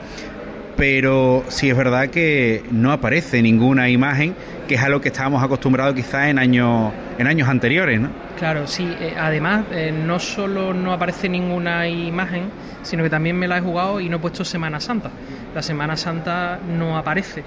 pero 0.75 1.44
sí 1.48 1.70
es 1.70 1.77
verdad 1.77 2.10
que 2.10 2.63
no 2.72 2.91
aparece 2.91 3.41
ninguna 3.41 3.89
imagen, 3.89 4.36
que 4.67 4.75
es 4.75 4.82
a 4.82 4.89
lo 4.89 5.01
que 5.01 5.10
estábamos 5.10 5.44
acostumbrados 5.44 5.96
quizás 5.96 6.27
en 6.27 6.39
años, 6.39 6.91
en 7.17 7.27
años 7.27 7.48
anteriores, 7.48 8.00
¿no? 8.00 8.10
Claro, 8.38 8.67
sí. 8.67 8.84
eh, 9.00 9.15
además, 9.17 9.65
eh, 9.72 9.91
no 9.91 10.20
solo 10.20 10.74
no 10.74 10.91
aparece 10.94 11.29
ninguna 11.29 11.88
imagen, 11.88 12.50
sino 12.84 13.03
que 13.03 13.10
también 13.10 13.38
me 13.38 13.48
la 13.48 13.58
he 13.58 13.62
jugado 13.62 14.00
y 14.00 14.10
no 14.10 14.17
he 14.17 14.20
puesto 14.20 14.44
Semana 14.44 14.79
Santa. 14.79 15.10
La 15.53 15.62
Semana 15.62 15.96
Santa 15.96 16.60
no 16.67 16.98
aparece. 16.98 17.44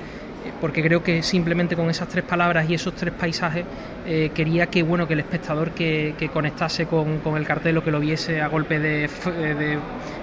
Porque 0.60 0.82
creo 0.82 1.02
que 1.02 1.22
simplemente 1.22 1.76
con 1.76 1.90
esas 1.90 2.08
tres 2.08 2.24
palabras 2.24 2.68
y 2.68 2.74
esos 2.74 2.94
tres 2.94 3.12
paisajes 3.14 3.64
eh, 4.06 4.30
quería 4.34 4.66
que 4.66 4.82
bueno 4.82 5.06
que 5.06 5.14
el 5.14 5.20
espectador 5.20 5.70
que, 5.72 6.14
conectase 6.32 6.86
con, 6.86 7.20
el 7.36 7.46
cartel 7.46 7.78
o 7.78 7.84
que 7.84 7.90
lo 7.90 8.00
viese 8.00 8.40
a 8.40 8.48
golpe 8.48 8.78
de, 8.78 9.08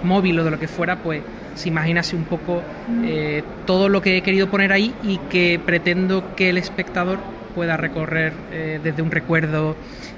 móvil 0.04 0.40
o 0.40 0.44
de 0.44 0.52
lo 0.52 0.60
que 0.60 0.68
fuera, 0.68 0.98
pues 0.98 1.22
se 1.56 1.70
imaginase 1.70 2.16
un 2.16 2.26
poco 2.26 2.62
eh, 3.04 3.44
todo 3.66 3.88
lo 3.90 4.02
que 4.02 4.18
he 4.18 4.22
querido 4.22 4.50
poner 4.50 4.74
ahí 4.74 4.94
y 5.04 5.18
que 5.30 5.60
pretendo 5.64 6.36
que 6.36 6.50
el 6.50 6.58
espectador 6.58 7.20
pueda 7.54 7.78
recorrer 7.78 8.34
eh, 8.52 8.80
desde 8.84 9.02
un 9.02 9.12
recuerdo. 9.12 9.76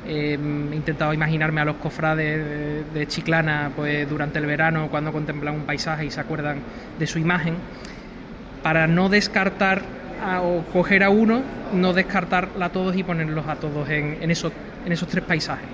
he 0.07 0.33
intentado 0.33 1.13
imaginarme 1.13 1.61
a 1.61 1.65
los 1.65 1.75
cofrades 1.75 2.91
de, 2.93 3.07
Chiclana 3.07 3.71
pues, 3.75 4.09
durante 4.09 4.39
el 4.39 4.45
verano 4.45 4.87
cuando 4.89 5.11
contemplan 5.11 5.53
un 5.53 5.63
paisaje 5.63 6.05
y 6.05 6.11
se 6.11 6.19
acuerdan 6.19 6.59
de 6.97 7.05
su 7.05 7.19
imagen 7.19 7.55
para 8.63 8.87
no 8.87 9.09
descartar 9.09 9.81
o 10.43 10.63
coger 10.73 11.03
a 11.03 11.09
uno, 11.09 11.41
no 11.73 11.93
descartarla 11.93 12.65
a 12.65 12.69
todos 12.69 12.95
y 12.95 13.03
ponerlos 13.03 13.47
a 13.47 13.55
todos 13.55 13.89
en, 13.89 14.29
esos, 14.29 14.51
en 14.85 14.91
esos 14.91 15.07
tres 15.07 15.23
paisajes. 15.23 15.65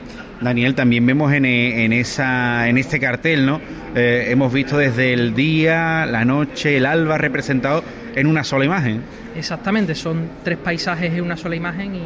Daniel, 0.41 0.75
también 0.75 1.05
vemos 1.05 1.31
en, 1.31 1.45
esa, 1.93 2.67
en 2.67 2.77
este 2.77 3.00
cartel, 3.00 3.45
¿no? 3.45 3.62
Eh, 3.95 4.27
hemos 4.29 4.51
visto 4.51 4.77
desde 4.77 5.13
el 5.13 5.33
día, 5.35 6.05
la 6.05 6.25
noche, 6.25 6.77
el 6.77 6.85
alba 6.85 7.17
representado 7.17 7.83
en 8.15 8.27
una 8.27 8.43
sola 8.43 8.65
imagen. 8.65 9.01
Exactamente, 9.35 9.95
son 9.95 10.27
tres 10.43 10.57
paisajes 10.57 11.13
en 11.13 11.21
una 11.21 11.38
sola 11.38 11.55
imagen 11.55 11.95
y, 11.95 12.00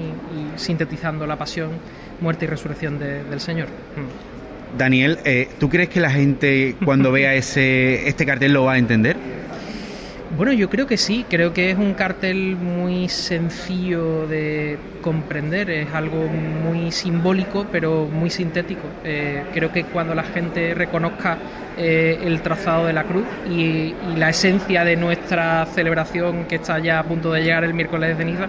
sintetizando 0.55 1.25
la 1.25 1.35
pasión, 1.35 1.71
muerte 2.21 2.45
y 2.45 2.47
resurrección 2.47 2.99
del 2.99 3.39
Señor. 3.39 3.67
Mm. 3.67 4.77
Daniel, 4.77 5.17
eh, 5.23 5.47
¿tú 5.59 5.69
crees 5.69 5.89
que 5.89 5.99
la 5.99 6.11
gente 6.11 6.75
cuando 6.83 7.11
vea 7.11 7.33
ese, 7.35 8.07
este 8.07 8.25
cartel 8.25 8.53
lo 8.53 8.65
va 8.65 8.73
a 8.73 8.77
entender? 8.77 9.17
Bueno, 10.35 10.51
yo 10.51 10.69
creo 10.69 10.87
que 10.87 10.97
sí, 10.97 11.25
creo 11.29 11.53
que 11.53 11.71
es 11.71 11.77
un 11.77 11.93
cartel 11.93 12.57
muy 12.57 13.07
sencillo 13.07 14.27
de 14.27 14.77
comprender, 15.01 15.69
es 15.69 15.93
algo 15.93 16.27
muy 16.27 16.91
simbólico 16.91 17.65
pero 17.71 18.07
muy 18.11 18.29
sintético. 18.29 18.81
Eh, 19.05 19.43
creo 19.53 19.71
que 19.71 19.85
cuando 19.85 20.13
la 20.13 20.23
gente 20.23 20.73
reconozca 20.73 21.37
eh, 21.77 22.19
el 22.23 22.41
trazado 22.41 22.87
de 22.87 22.93
la 22.93 23.03
cruz 23.03 23.25
y, 23.49 23.95
la 24.17 24.29
esencia 24.29 24.83
de 24.83 24.97
nuestra 24.97 25.65
celebración 25.67 26.45
que 26.45 26.55
está 26.55 26.77
ya 26.79 26.99
a 26.99 27.03
punto 27.03 27.31
de 27.31 27.43
llegar 27.43 27.63
el 27.63 27.73
miércoles 27.73 28.09
de 28.09 28.15
ceniza, 28.23 28.47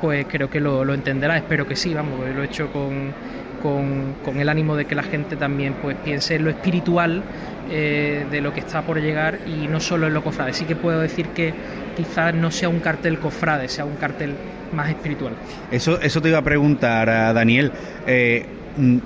pues 0.00 0.24
creo 0.30 0.48
que 0.48 0.60
lo, 0.60 0.94
entenderá, 0.94 1.36
espero 1.36 1.66
que 1.66 1.74
sí, 1.74 1.94
vamos, 1.94 2.20
lo 2.32 2.42
he 2.42 2.46
hecho 2.46 2.70
con, 2.70 3.12
con, 3.60 4.38
el 4.38 4.48
ánimo 4.48 4.76
de 4.76 4.84
que 4.84 4.94
la 4.94 5.02
gente 5.02 5.34
también 5.34 5.74
pues 5.82 5.96
piense 5.96 6.36
en 6.36 6.44
lo 6.44 6.50
espiritual 6.50 7.24
eh, 7.70 8.26
de 8.30 8.40
lo 8.40 8.52
que 8.52 8.60
está 8.60 8.82
por 8.82 9.00
llegar 9.00 9.40
y 9.46 9.68
no 9.68 9.80
solo 9.80 10.06
en 10.06 10.14
lo 10.14 10.22
cofrade. 10.22 10.52
Sí 10.52 10.64
que 10.64 10.76
puedo 10.76 11.00
decir 11.00 11.26
que 11.28 11.52
quizás 11.96 12.34
no 12.34 12.50
sea 12.50 12.68
un 12.68 12.80
cartel 12.80 13.18
cofrade, 13.18 13.68
sea 13.68 13.84
un 13.84 13.96
cartel 13.96 14.34
más 14.72 14.88
espiritual. 14.88 15.34
Eso, 15.70 16.00
eso 16.00 16.20
te 16.20 16.28
iba 16.28 16.38
a 16.38 16.42
preguntar, 16.42 17.08
a 17.08 17.32
Daniel. 17.32 17.72
Eh, 18.06 18.46
mm, 18.76 18.98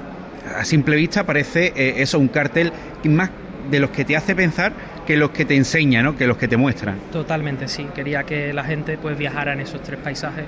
a 0.57 0.65
simple 0.65 0.97
vista 0.97 1.25
parece 1.25 1.73
eh, 1.77 1.95
eso, 1.99 2.19
un 2.19 2.29
cartel 2.29 2.73
más 3.05 3.31
de 3.71 3.81
los 3.81 3.91
que 3.91 4.05
te 4.05 4.17
hace 4.17 4.35
pensar 4.35 4.73
que 5.07 5.17
los 5.17 5.31
que 5.31 5.45
te 5.45 5.57
enseña, 5.57 6.03
¿no? 6.03 6.17
que 6.17 6.27
los 6.27 6.37
que 6.37 6.49
te 6.49 6.57
muestran. 6.57 6.97
Totalmente, 7.11 7.69
sí. 7.69 7.87
Quería 7.95 8.25
que 8.25 8.53
la 8.53 8.65
gente 8.65 8.99
pues 8.99 9.17
viajara 9.17 9.53
en 9.53 9.61
esos 9.61 9.83
tres 9.83 9.99
paisajes 9.99 10.45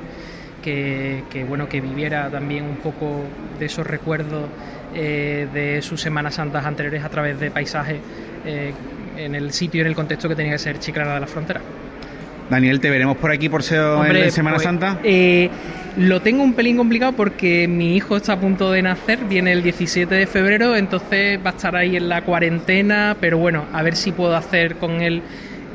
que, 0.65 1.45
bueno, 1.47 1.69
que 1.69 1.81
viviera 1.81 2.31
también 2.31 2.65
un 2.65 2.77
poco 2.77 3.25
de 3.59 3.67
esos 3.67 3.87
recuerdos 3.87 4.45
eh, 4.95 5.49
de 5.53 5.83
sus 5.83 6.01
Semanas 6.01 6.35
Santas 6.37 6.65
anteriores 6.65 7.03
a 7.05 7.09
través 7.09 7.39
de 7.41 7.51
paisajes 7.51 7.99
eh, 8.47 8.73
en 9.17 9.35
el 9.35 9.53
sitio 9.53 9.79
y 9.79 9.81
en 9.83 9.89
el 9.89 9.95
contexto 9.95 10.29
que 10.29 10.35
tenía 10.35 10.53
que 10.53 10.59
ser 10.59 10.79
Chiclana 10.79 11.15
de 11.15 11.21
la 11.21 11.27
Frontera. 11.27 11.61
Daniel, 12.51 12.79
¿te 12.81 12.91
veremos 12.91 13.17
por 13.17 13.31
aquí 13.31 13.49
por 13.49 13.63
en 13.63 14.31
Semana 14.31 14.57
pues, 14.57 14.65
Santa? 14.65 14.99
Eh, 15.03 15.49
lo 15.97 16.21
tengo 16.21 16.43
un 16.43 16.53
pelín 16.55 16.77
complicado 16.77 17.13
porque 17.13 17.67
mi 17.69 17.97
hijo 17.97 18.17
está 18.17 18.35
a 18.35 18.41
punto 18.41 18.71
de 18.71 18.83
nacer, 18.83 19.21
viene 19.29 19.53
el 19.53 19.63
17 19.63 20.15
de 20.15 20.27
febrero, 20.27 20.77
entonces 20.77 21.39
va 21.45 21.51
a 21.51 21.55
estar 21.55 21.75
ahí 21.75 21.97
en 21.97 22.09
la 22.09 22.23
cuarentena, 22.23 23.17
pero 23.19 23.39
bueno, 23.39 23.65
a 23.73 23.83
ver 23.83 23.97
si 23.97 24.13
puedo 24.13 24.37
hacer 24.37 24.77
con 24.77 25.01
él 25.01 25.23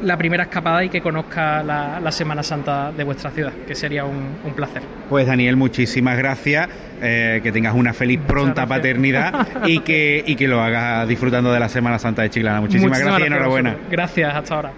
la 0.04 0.18
primera 0.18 0.44
escapada 0.44 0.84
y 0.84 0.90
que 0.90 1.02
conozca 1.02 1.64
la, 1.64 2.12
Semana 2.12 2.44
Santa 2.44 2.92
de 2.92 3.04
vuestra 3.04 3.32
ciudad, 3.32 3.54
que 3.68 3.76
sería 3.76 4.04
un, 4.04 4.54
placer. 4.56 4.82
Pues 5.10 5.28
Daniel, 5.28 5.56
muchísimas 5.56 6.18
gracias, 6.18 6.68
eh, 7.02 7.40
que 7.44 7.52
tengas 7.52 7.76
una 7.76 7.94
feliz 7.94 8.20
pronta 8.26 8.66
paternidad 8.66 9.48
y 9.68 9.80
que, 9.80 10.24
y 10.26 10.36
que 10.36 10.48
lo 10.48 10.62
hagas 10.62 11.08
disfrutando 11.08 11.52
de 11.52 11.60
la 11.60 11.70
Semana 11.70 12.00
Santa 12.00 12.24
de 12.24 12.30
Chiclana. 12.30 12.62
Muchísimas, 12.62 13.00
gracias 13.00 13.22
y 13.22 13.28
enhorabuena. 13.28 13.78
Gracias, 13.90 14.36
hasta 14.36 14.56
ahora. 14.56 14.72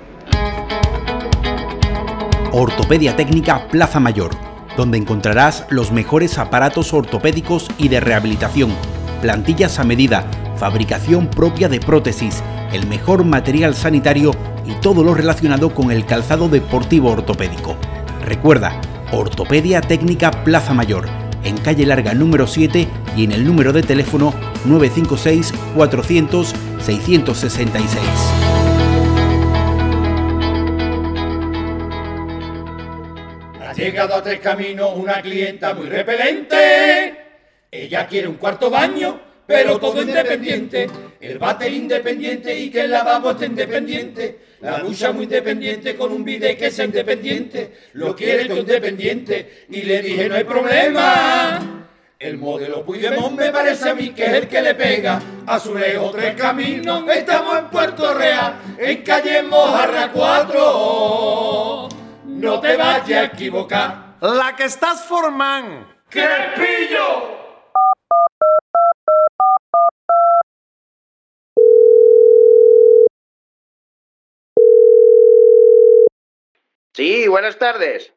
Ortopedia 2.52 3.16
Técnica 3.16 3.68
Plaza 3.70 4.02
Mayor, 4.02 4.32
donde 4.76 4.98
encontrarás 4.98 5.66
los 5.70 5.92
mejores 5.94 6.38
aparatos 6.38 6.94
ortopédicos 6.94 7.70
y 7.78 7.88
de 7.88 8.02
rehabilitación, 8.02 8.76
plantillas 9.22 9.80
a 9.80 9.86
medida, 9.86 10.26
fabricación 10.62 11.28
propia 11.28 11.70
de 11.70 11.80
prótesis, 11.80 12.44
el 12.72 12.86
mejor 12.86 13.26
material 13.26 13.74
sanitario 13.74 14.30
y 14.64 14.76
todo 14.76 15.04
lo 15.04 15.16
relacionado 15.16 15.74
con 15.74 15.90
el 15.90 16.06
calzado 16.06 16.50
deportivo 16.50 17.10
ortopédico. 17.10 17.76
Recuerda, 18.24 18.80
Ortopedia 19.12 19.82
Técnica 19.82 20.30
Plaza 20.44 20.76
Mayor, 20.76 21.08
en 21.44 21.58
calle 21.58 21.88
larga 21.88 22.14
número 22.14 22.46
7 22.46 22.88
y 23.18 23.24
en 23.24 23.32
el 23.32 23.44
número 23.44 23.74
de 23.74 23.82
teléfono 23.82 24.36
956 24.66 25.52
400 25.76 26.54
666. 26.80 28.00
Ha 33.68 33.74
llegado 33.74 34.14
a 34.14 34.22
Tres 34.22 34.40
Caminos 34.42 34.92
una 34.96 35.24
clienta 35.24 35.74
muy 35.74 35.88
repelente. 35.90 37.16
Ella 37.72 38.06
quiere 38.06 38.28
un 38.28 38.36
cuarto 38.36 38.70
baño 38.70 39.31
pero 39.52 39.80
todo 39.80 40.02
independiente. 40.02 40.90
El 41.20 41.38
váter 41.38 41.74
independiente 41.74 42.58
y 42.58 42.72
que 42.72 42.82
el 42.82 42.92
lavabo 42.92 43.32
esté 43.32 43.48
independiente. 43.48 44.40
La 44.62 44.80
ducha 44.80 45.12
muy 45.12 45.26
independiente 45.26 45.96
con 45.96 46.12
un 46.12 46.24
bidé 46.24 46.56
que 46.56 46.72
sea 46.72 46.86
independiente. 46.86 47.74
Lo 47.94 48.16
quiere 48.16 48.46
todo 48.46 48.60
independiente. 48.60 49.66
Y 49.70 49.82
le 49.82 50.02
dije, 50.02 50.30
no 50.30 50.36
hay 50.36 50.44
problema. 50.46 51.82
El 52.18 52.38
modelo 52.38 52.86
Puigdemont 52.86 53.38
me 53.38 53.52
parece 53.52 53.90
a 53.90 53.96
mí 53.96 54.12
que 54.12 54.26
es 54.26 54.34
el 54.34 54.48
que 54.48 54.62
le 54.62 54.76
pega 54.76 55.20
a 55.46 55.60
su 55.60 55.76
lejos 55.76 56.12
tres 56.12 56.36
caminos. 56.36 57.04
Estamos 57.10 57.58
en 57.58 57.66
Puerto 57.66 58.14
Real, 58.14 58.54
en 58.78 59.02
calle 59.02 59.42
Mojarra 59.42 60.12
4. 60.12 61.90
No 62.26 62.60
te 62.60 62.78
vayas 62.78 63.10
a 63.12 63.24
equivocar. 63.26 64.18
La 64.22 64.56
que 64.56 64.66
estás 64.66 65.04
formando. 65.04 65.88
¡Crepillo! 66.10 67.42
Sí, 76.94 77.26
buenas 77.30 77.58
tardes. 77.58 78.14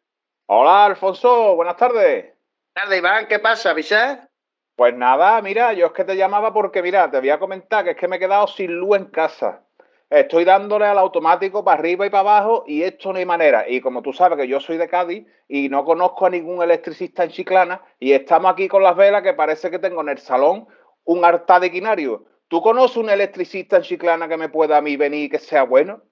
Hola, 0.47 0.87
Alfonso, 0.87 1.55
buenas 1.55 1.77
tardes. 1.77 2.25
Buenas 2.25 2.75
tardes, 2.75 2.99
Iván, 2.99 3.29
¿qué 3.29 3.39
pasa, 3.39 3.73
Visa? 3.73 4.29
Pues 4.75 4.93
nada, 4.97 5.41
mira, 5.43 5.73
yo 5.75 5.87
es 5.87 5.93
que 5.93 6.03
te 6.03 6.17
llamaba 6.17 6.53
porque, 6.53 6.83
mira, 6.83 7.09
te 7.09 7.21
voy 7.21 7.31
a 7.31 7.39
comentar 7.39 7.85
que 7.85 7.93
es 7.93 7.97
que 7.97 8.09
me 8.09 8.17
he 8.17 8.19
quedado 8.19 8.49
sin 8.49 8.73
luz 8.73 8.97
en 8.97 9.05
casa. 9.07 9.63
Estoy 10.11 10.45
dándole 10.45 10.87
al 10.87 10.99
automático 10.99 11.63
para 11.65 11.79
arriba 11.79 12.05
y 12.05 12.11
para 12.11 12.21
abajo 12.23 12.65
y 12.67 12.83
esto 12.83 13.13
no 13.13 13.21
hay 13.21 13.25
manera. 13.27 13.69
Y 13.69 13.81
como 13.81 14.03
tú 14.03 14.13
sabes 14.13 14.37
que 14.39 14.49
yo 14.49 14.59
soy 14.59 14.77
de 14.77 14.89
Cádiz 14.89 15.25
y 15.47 15.69
no 15.69 15.85
conozco 15.85 16.27
a 16.27 16.31
ningún 16.31 16.61
electricista 16.61 17.23
en 17.23 17.31
Chiclana 17.31 17.81
y 18.01 18.11
estamos 18.11 18.53
aquí 18.53 18.67
con 18.67 18.83
las 18.83 18.97
velas 18.97 19.23
que 19.23 19.35
parece 19.35 19.71
que 19.71 19.79
tengo 19.79 20.01
en 20.01 20.09
el 20.09 20.19
salón 20.19 20.67
un 21.05 21.25
altar 21.25 21.61
de 21.61 21.71
quinario. 21.71 22.25
¿Tú 22.49 22.61
conoces 22.61 22.97
un 22.97 23.09
electricista 23.09 23.77
en 23.77 23.83
Chiclana 23.83 24.27
que 24.27 24.37
me 24.37 24.49
pueda 24.49 24.79
a 24.79 24.83
mí 24.83 24.97
venir 24.97 25.27
y 25.27 25.29
que 25.29 25.39
sea 25.39 25.63
bueno? 25.63 26.03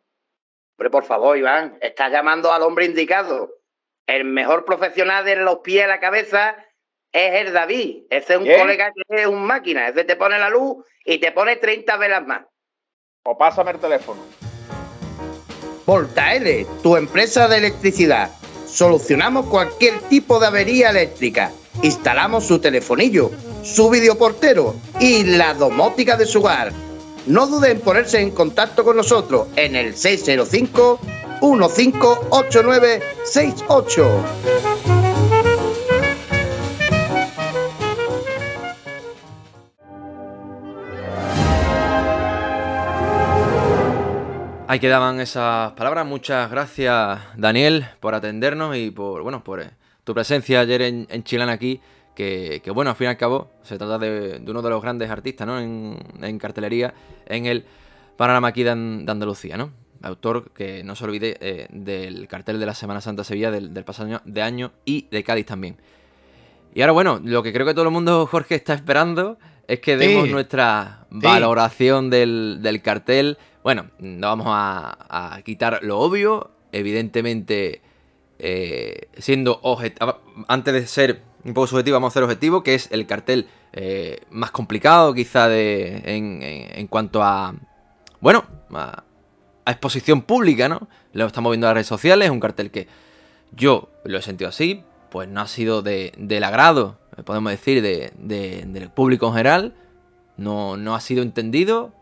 Hombre, 0.79 0.91
por 0.91 1.05
favor, 1.05 1.37
Iván, 1.37 1.79
estás 1.81 2.11
llamando 2.11 2.53
al 2.53 2.63
hombre 2.63 2.87
indicado. 2.87 3.51
El 4.07 4.25
mejor 4.25 4.65
profesional 4.65 5.25
de 5.25 5.37
los 5.37 5.59
pies 5.59 5.85
a 5.85 5.87
la 5.87 6.01
cabeza 6.01 6.57
es 7.13 7.47
el 7.47 7.53
David. 7.53 8.05
Ese 8.11 8.35
es 8.35 8.39
un 8.41 8.47
colega 8.47 8.91
que 8.95 9.23
es 9.23 9.27
un 9.27 9.45
máquina. 9.45 9.89
Ese 9.89 10.05
te 10.05 10.17
pone 10.17 10.39
la 10.39 10.51
luz 10.51 10.85
y 11.05 11.19
te 11.19 11.31
pone 11.31 11.57
30 11.57 11.97
velas 11.99 12.27
más. 12.27 12.43
O 13.25 13.37
pásame 13.37 13.73
el 13.73 13.79
teléfono. 13.79 14.21
Voltaele, 15.87 16.67
tu 16.83 16.97
empresa 16.97 17.49
de 17.49 17.59
electricidad. 17.59 18.31
Solucionamos 18.67 19.47
cualquier 19.47 19.99
tipo 20.09 20.41
de 20.41 20.47
avería 20.47 20.91
eléctrica. 20.91 21.53
Instalamos 21.83 22.47
su 22.47 22.61
telefonillo, 22.61 23.31
su 23.63 23.91
videoportero 23.91 24.75
y 25.01 25.25
la 25.25 25.55
domótica 25.55 26.17
de 26.17 26.27
su 26.27 26.41
hogar 26.41 26.73
no 27.27 27.47
duden 27.47 27.73
en 27.73 27.81
ponerse 27.81 28.21
en 28.21 28.31
contacto 28.31 28.85
con 28.85 28.97
nosotros 28.97 29.49
en 29.57 29.75
el 29.77 29.95
605 29.97 31.01
158968. 31.41 34.25
Ahí 44.69 44.79
quedaban 44.81 45.21
esas 45.21 45.73
palabras. 45.73 46.07
Muchas 46.07 46.51
gracias, 46.51 47.19
Daniel, 47.37 47.85
por 48.01 48.15
atendernos 48.15 48.75
y 48.75 48.91
por, 48.91 49.23
bueno, 49.23 49.45
por 49.45 49.61
eh, 49.61 49.69
tu 50.03 50.15
presencia 50.15 50.61
ayer 50.61 50.81
en, 50.81 51.07
en 51.11 51.25
Chilana 51.25 51.53
aquí. 51.53 51.79
Que, 52.15 52.61
que, 52.63 52.71
bueno, 52.71 52.91
al 52.91 52.97
fin 52.97 53.07
y 53.07 53.09
al 53.09 53.17
cabo, 53.17 53.51
se 53.63 53.79
trata 53.79 53.99
de, 53.99 54.39
de 54.39 54.51
uno 54.51 54.61
de 54.61 54.69
los 54.71 54.83
grandes 54.83 55.09
artistas, 55.11 55.47
¿no? 55.47 55.59
En, 55.59 55.99
en 56.21 56.39
cartelería, 56.39 56.93
en 57.27 57.47
el 57.47 57.65
panorama 58.19 58.49
aquí 58.49 58.63
de, 58.63 58.75
de, 58.75 59.11
Andalucía, 59.11 59.57
¿no? 59.57 59.71
Autor 60.03 60.51
que 60.51 60.85
no 60.85 60.95
se 60.95 61.05
olvide 61.05 61.39
eh, 61.41 61.69
del 61.71 62.29
cartel 62.29 62.61
de 62.61 62.67
la 62.67 62.75
Semana 62.75 63.01
Santa 63.01 63.25
Sevilla 63.25 63.51
del, 63.51 63.73
del 63.73 63.85
pasado 63.85 64.09
año, 64.09 64.21
de 64.27 64.43
año 64.43 64.73
y 64.85 65.09
de 65.11 65.23
Cádiz 65.25 65.47
también. 65.47 65.77
Y 66.75 66.83
ahora, 66.83 66.93
bueno, 66.93 67.21
lo 67.25 67.43
que 67.43 67.53
creo 67.53 67.67
que 67.67 67.73
todo 67.75 67.85
el 67.85 67.91
mundo, 67.93 68.27
Jorge, 68.27 68.57
está 68.57 68.75
esperando 68.75 69.39
es 69.69 69.81
que 69.81 69.97
demos 69.97 70.25
Sí. 70.27 70.33
nuestra 70.33 71.07
Sí. 71.11 71.19
valoración 71.23 72.11
del, 72.11 72.59
del 72.63 72.83
cartel. 72.83 73.39
Bueno, 73.63 73.87
no 74.01 74.27
vamos 74.27 74.47
a, 74.51 75.35
a 75.37 75.43
quitar 75.43 75.79
lo 75.83 75.99
obvio, 76.01 76.51
evidentemente, 76.73 77.81
eh, 78.39 79.09
siendo 79.19 79.61
objetivo, 79.63 80.19
antes 80.49 80.75
de 80.75 80.87
ser 80.87 81.23
un 81.45 81.55
poco 81.55 81.67
subjetivo, 81.67 81.95
vamos 81.97 82.13
a 82.13 82.15
ser 82.15 82.23
objetivo, 82.23 82.63
que 82.63 82.75
es 82.75 82.89
el 82.93 83.07
cartel 83.07 83.49
eh, 83.73 84.21
más 84.31 84.51
complicado 84.51 85.13
quizá 85.15 85.49
de, 85.49 86.03
en, 86.05 86.41
en- 86.43 86.87
cuanto 86.87 87.23
a, 87.23 87.55
bueno, 88.21 88.45
a, 88.73 89.05
exposición 89.67 90.23
pública, 90.23 90.69
¿no? 90.69 90.89
Lo 91.13 91.27
estamos 91.27 91.51
viendo 91.51 91.67
en 91.67 91.69
las 91.71 91.75
redes 91.75 91.87
sociales, 91.87 92.27
es 92.27 92.31
un 92.33 92.41
cartel 92.41 92.71
que 92.71 92.89
yo 93.53 93.89
lo 94.05 94.19
he 94.19 94.23
sentido 94.23 94.49
así, 94.49 94.83
pues 95.11 95.29
no 95.29 95.41
ha 95.41 95.47
sido 95.47 95.83
de, 95.83 96.13
del 96.17 96.45
agrado, 96.45 96.99
eh, 97.17 97.23
podemos 97.23 97.53
decir, 97.53 97.83
de, 97.83 98.13
de- 98.19 98.65
del 98.67 98.91
público 98.91 99.27
en 99.29 99.33
general, 99.33 99.75
no, 100.37 100.77
no 100.77 100.95
ha 100.95 101.01
sido 101.01 101.23
entendido, 101.23 101.93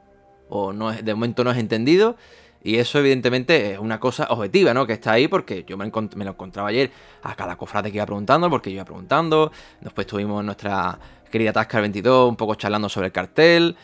o 0.49 0.73
no 0.73 0.91
es, 0.91 1.05
de 1.05 1.15
momento 1.15 1.45
no 1.45 1.51
es 1.51 1.59
entendido, 1.59 2.17
y 2.63 2.77
eso 2.77 2.99
evidentemente 2.99 3.73
es 3.73 3.79
una 3.79 3.99
cosa 3.99 4.27
objetiva, 4.31 4.75
¿no? 4.75 4.87
Que 4.87 4.95
está 4.95 5.13
ahí 5.13 5.29
porque 5.29 5.65
yo 5.67 5.77
me, 5.77 5.87
lo 5.87 6.31
encontraba 6.31 6.69
ayer 6.69 6.91
a 7.23 7.35
cada 7.35 7.57
cofrade 7.57 7.91
que 7.91 7.97
iba 7.97 8.07
preguntando, 8.07 8.51
porque 8.51 8.71
yo 8.71 8.77
iba 8.77 8.85
preguntando, 8.85 9.51
después 9.81 10.07
tuvimos 10.07 10.45
nuestra 10.45 10.99
querida 11.31 11.53
Tascar 11.53 11.81
22 11.81 12.29
un 12.29 12.37
poco 12.37 12.55
charlando 12.57 12.89
sobre 12.89 13.07
el 13.07 13.13
cartel, 13.13 13.77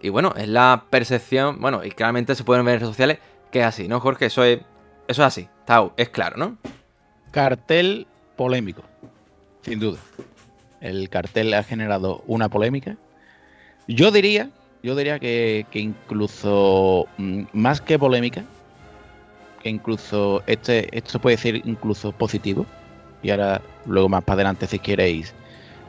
y 0.00 0.08
bueno, 0.08 0.32
es 0.36 0.48
la 0.48 0.84
percepción, 0.90 1.60
bueno, 1.60 1.84
y 1.84 1.90
claramente 1.90 2.34
se 2.34 2.44
pueden 2.44 2.64
ver 2.64 2.74
en 2.74 2.80
redes 2.80 2.90
sociales 2.90 3.18
que 3.50 3.60
es 3.60 3.66
así, 3.66 3.88
¿no, 3.88 4.00
Jorge? 4.00 4.26
Eso 4.26 4.44
es, 4.44 4.60
eso 5.08 5.22
es 5.22 5.26
así, 5.26 5.48
está, 5.58 5.90
es 5.96 6.08
claro, 6.10 6.36
¿no? 6.36 6.56
Cartel 7.32 8.06
polémico, 8.36 8.82
sin 9.62 9.80
duda. 9.80 9.98
El 10.80 11.10
cartel 11.10 11.52
ha 11.52 11.62
generado 11.62 12.22
una 12.26 12.48
polémica. 12.48 12.96
Yo 13.86 14.10
diría, 14.10 14.50
yo 14.82 14.96
diría 14.96 15.18
que, 15.18 15.66
que 15.70 15.80
incluso 15.80 17.06
mm, 17.18 17.42
más 17.52 17.80
que 17.80 17.98
polémica, 17.98 18.44
que 19.62 19.68
incluso 19.68 20.42
este, 20.46 20.96
esto 20.96 21.20
puede 21.20 21.36
ser 21.36 21.56
incluso 21.66 22.12
positivo. 22.12 22.66
Y 23.22 23.30
ahora, 23.30 23.60
luego 23.86 24.08
más 24.08 24.24
para 24.24 24.36
adelante, 24.36 24.66
si 24.66 24.78
queréis, 24.78 25.34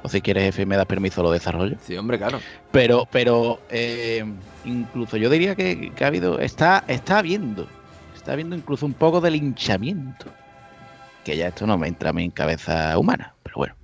o 0.03 0.09
si 0.09 0.21
quieres, 0.21 0.43
jefe, 0.43 0.65
me 0.65 0.75
das 0.75 0.85
permiso, 0.85 1.23
lo 1.23 1.31
desarrollo. 1.31 1.77
Sí, 1.81 1.95
hombre, 1.95 2.17
claro. 2.17 2.41
Pero, 2.71 3.07
pero 3.09 3.59
eh, 3.69 4.25
incluso 4.65 5.15
yo 5.15 5.29
diría 5.29 5.55
que, 5.55 5.91
que 5.95 6.03
ha 6.03 6.07
habido, 6.07 6.39
está, 6.39 6.83
está 6.87 7.19
habiendo, 7.19 7.67
está 8.15 8.33
habiendo 8.33 8.55
incluso 8.55 8.85
un 8.85 8.93
poco 8.93 9.21
de 9.21 9.31
linchamiento. 9.31 10.25
Que 11.23 11.37
ya 11.37 11.49
esto 11.49 11.67
no 11.67 11.77
me 11.77 11.87
entra 11.87 12.09
a 12.09 12.13
mí 12.13 12.23
en 12.25 12.31
cabeza 12.31 12.97
humana, 12.97 13.33
pero 13.43 13.55
bueno. 13.57 13.75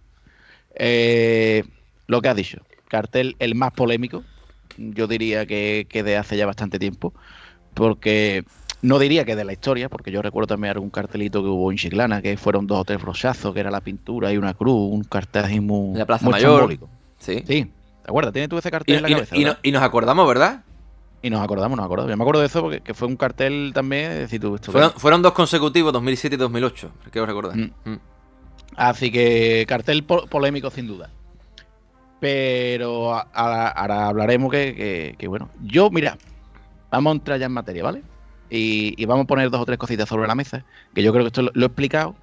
Eh, 0.76 1.64
lo 2.08 2.22
que 2.22 2.30
has 2.30 2.36
dicho, 2.36 2.62
cartel 2.88 3.36
el 3.40 3.56
más 3.56 3.72
polémico, 3.74 4.24
yo 4.77 5.07
diría 5.07 5.46
que, 5.46 5.88
que 5.89 6.03
de 6.03 6.17
hace 6.17 6.38
ya 6.38 6.46
bastante 6.46 6.79
tiempo, 6.79 7.13
porque 7.74 8.43
no 8.81 9.00
diría 9.00 9.25
que 9.25 9.36
de 9.36 9.43
la 9.46 9.53
historia, 9.53 9.89
porque 9.89 10.12
yo 10.12 10.22
recuerdo 10.22 10.48
también 10.48 10.72
algún 10.74 10.89
cartelito 10.89 11.41
que 11.41 11.50
hubo 11.50 11.72
en 11.72 11.77
Chiclana, 11.77 12.22
que 12.22 12.38
fueron 12.38 12.67
dos 12.67 12.79
o 12.79 12.84
tres 12.86 13.01
brochazos, 13.01 13.53
que 13.53 13.60
era 13.60 13.72
la 13.72 13.81
pintura 13.81 14.31
y 14.31 14.38
una 14.38 14.53
cruz, 14.53 14.91
un 14.91 15.03
cartel 15.03 15.62
muy, 15.62 15.98
la 15.98 16.05
Plaza 16.05 16.25
muy 16.25 16.34
Mayor. 16.34 16.60
simbólico. 16.60 16.89
Sí. 17.17 17.43
Sí, 17.48 17.63
¿te 17.65 18.10
acuerdas? 18.10 18.34
¿Tienes 18.34 18.50
tú 18.50 18.57
ese 18.57 18.69
Y, 18.69 18.72
cartel 18.72 18.96
en 18.98 19.01
la 19.03 19.10
y- 19.10 19.13
cabeza? 19.13 19.36
y 19.38 19.46
no- 19.46 19.57
y 19.63 19.72
nos 19.72 19.81
acordamos, 19.84 20.27
¿verdad? 20.27 20.63
Y 21.22 21.31
nos 21.31 21.41
acordamos, 21.41 21.75
nos 21.75 21.86
acordamos. 21.86 22.12
Yo 22.12 22.17
me 22.17 22.24
acuerdo 22.24 22.41
de 22.41 22.48
eso 22.48 22.62
porque 22.62 22.79
que 22.81 22.93
fue 22.93 23.07
un 23.07 23.15
cartel 23.15 23.72
también. 23.74 24.12
Decir, 24.12 24.39
tú, 24.39 24.53
esto 24.55 24.72
Fueron, 24.72 24.91
fueron 24.91 25.22
dos 25.24 25.34
consecutivos, 25.34 25.91
2007 25.91 26.36
y 26.36 26.38
2008, 26.38 26.91
quiero 27.12 27.25
recordar. 27.25 27.57
Mm. 27.57 27.72
Mm. 27.86 28.00
Así 28.75 29.12
que 29.12 29.65
cartel 29.67 30.03
po- 30.03 30.27
polémico 30.27 30.69
sin 30.69 30.86
duda. 30.86 31.10
Pero 32.19 33.13
ahora 33.34 34.08
hablaremos 34.08 34.51
que, 34.51 35.15
bueno. 35.27 35.49
Yo, 35.62 35.89
mira, 35.89 36.17
vamos 36.91 37.12
a 37.12 37.15
entrar 37.15 37.39
ya 37.39 37.45
en 37.45 37.51
materia, 37.51 37.84
¿vale? 37.84 38.03
Y, 38.49 39.06
vamos 39.06 39.25
a 39.25 39.27
poner 39.27 39.49
dos 39.49 39.62
o 39.62 39.65
tres 39.65 39.77
cositas 39.77 40.10
sobre 40.10 40.27
la 40.27 40.36
mesa. 40.36 40.63
Que 40.95 41.03
yo 41.03 41.12
creo 41.12 41.23
que 41.23 41.27
esto 41.27 41.41
lo, 41.41 41.51
he 41.53 41.65
explicado 41.65 42.15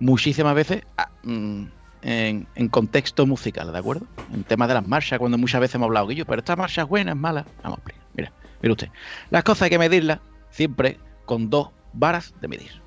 muchísimas 0.00 0.54
veces 0.54 0.82
ah, 0.96 1.10
mm, 1.22 1.64
en, 2.02 2.68
contexto 2.70 3.26
musical, 3.26 3.72
¿de 3.72 3.78
acuerdo? 3.78 4.06
En 4.32 4.44
temas 4.44 4.68
de 4.68 4.74
las 4.74 4.86
marchas, 4.86 5.18
cuando 5.18 5.38
muchas 5.38 5.60
veces 5.60 5.74
hemos 5.74 5.86
hablado 5.86 6.10
yo, 6.10 6.24
pero 6.24 6.38
esta 6.40 6.56
marcha 6.56 6.82
es 6.82 6.88
buena, 6.88 7.12
es 7.12 7.18
mala. 7.18 7.44
Vamos 7.62 7.78
a 7.78 7.80
explicar. 7.80 8.02
Mira, 8.14 8.32
mire 8.62 8.72
usted. 8.72 8.88
Las 9.30 9.44
cosas 9.44 9.62
hay 9.62 9.70
que 9.70 9.78
medirlas 9.78 10.20
siempre 10.50 10.98
con 11.26 11.50
dos 11.50 11.70
varas 11.92 12.34
de 12.40 12.48
medir. 12.48 12.82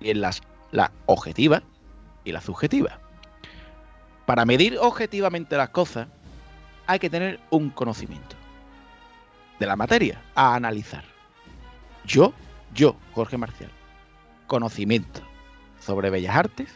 Y 0.00 0.10
en 0.10 0.20
las 0.20 0.42
la 0.72 0.92
objetiva 1.06 1.62
y 2.24 2.32
la 2.32 2.40
subjetiva. 2.40 2.98
Para 4.26 4.44
medir 4.44 4.76
objetivamente 4.78 5.56
las 5.56 5.70
cosas 5.70 6.08
hay 6.86 6.98
que 6.98 7.08
tener 7.08 7.40
un 7.50 7.70
conocimiento 7.70 8.36
de 9.58 9.66
la 9.66 9.76
materia 9.76 10.20
a 10.34 10.54
analizar. 10.54 11.04
Yo, 12.04 12.32
yo, 12.74 12.96
Jorge 13.12 13.38
Marcial, 13.38 13.70
conocimiento 14.46 15.20
sobre 15.80 16.10
bellas 16.10 16.36
artes 16.36 16.74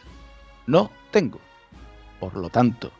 no 0.65 0.89
tengo. 1.11 1.39
Por 2.19 2.35
lo 2.37 2.49
tanto, 2.49 2.91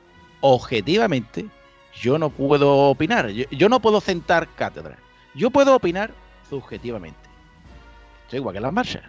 objetivamente, 0.42 1.48
yo 1.94 2.18
no 2.18 2.30
puedo 2.30 2.90
opinar. 2.90 3.30
Yo, 3.30 3.70
no 3.70 3.80
puedo 3.80 4.02
sentar 4.02 4.48
cátedra. 4.56 4.98
Yo 5.36 5.50
puedo 5.52 5.76
opinar 5.76 6.12
subjetivamente. 6.50 7.20
Esto 8.24 8.36
es 8.36 8.40
igual 8.40 8.56
que 8.56 8.62
las 8.62 8.74
marchas. 8.74 9.04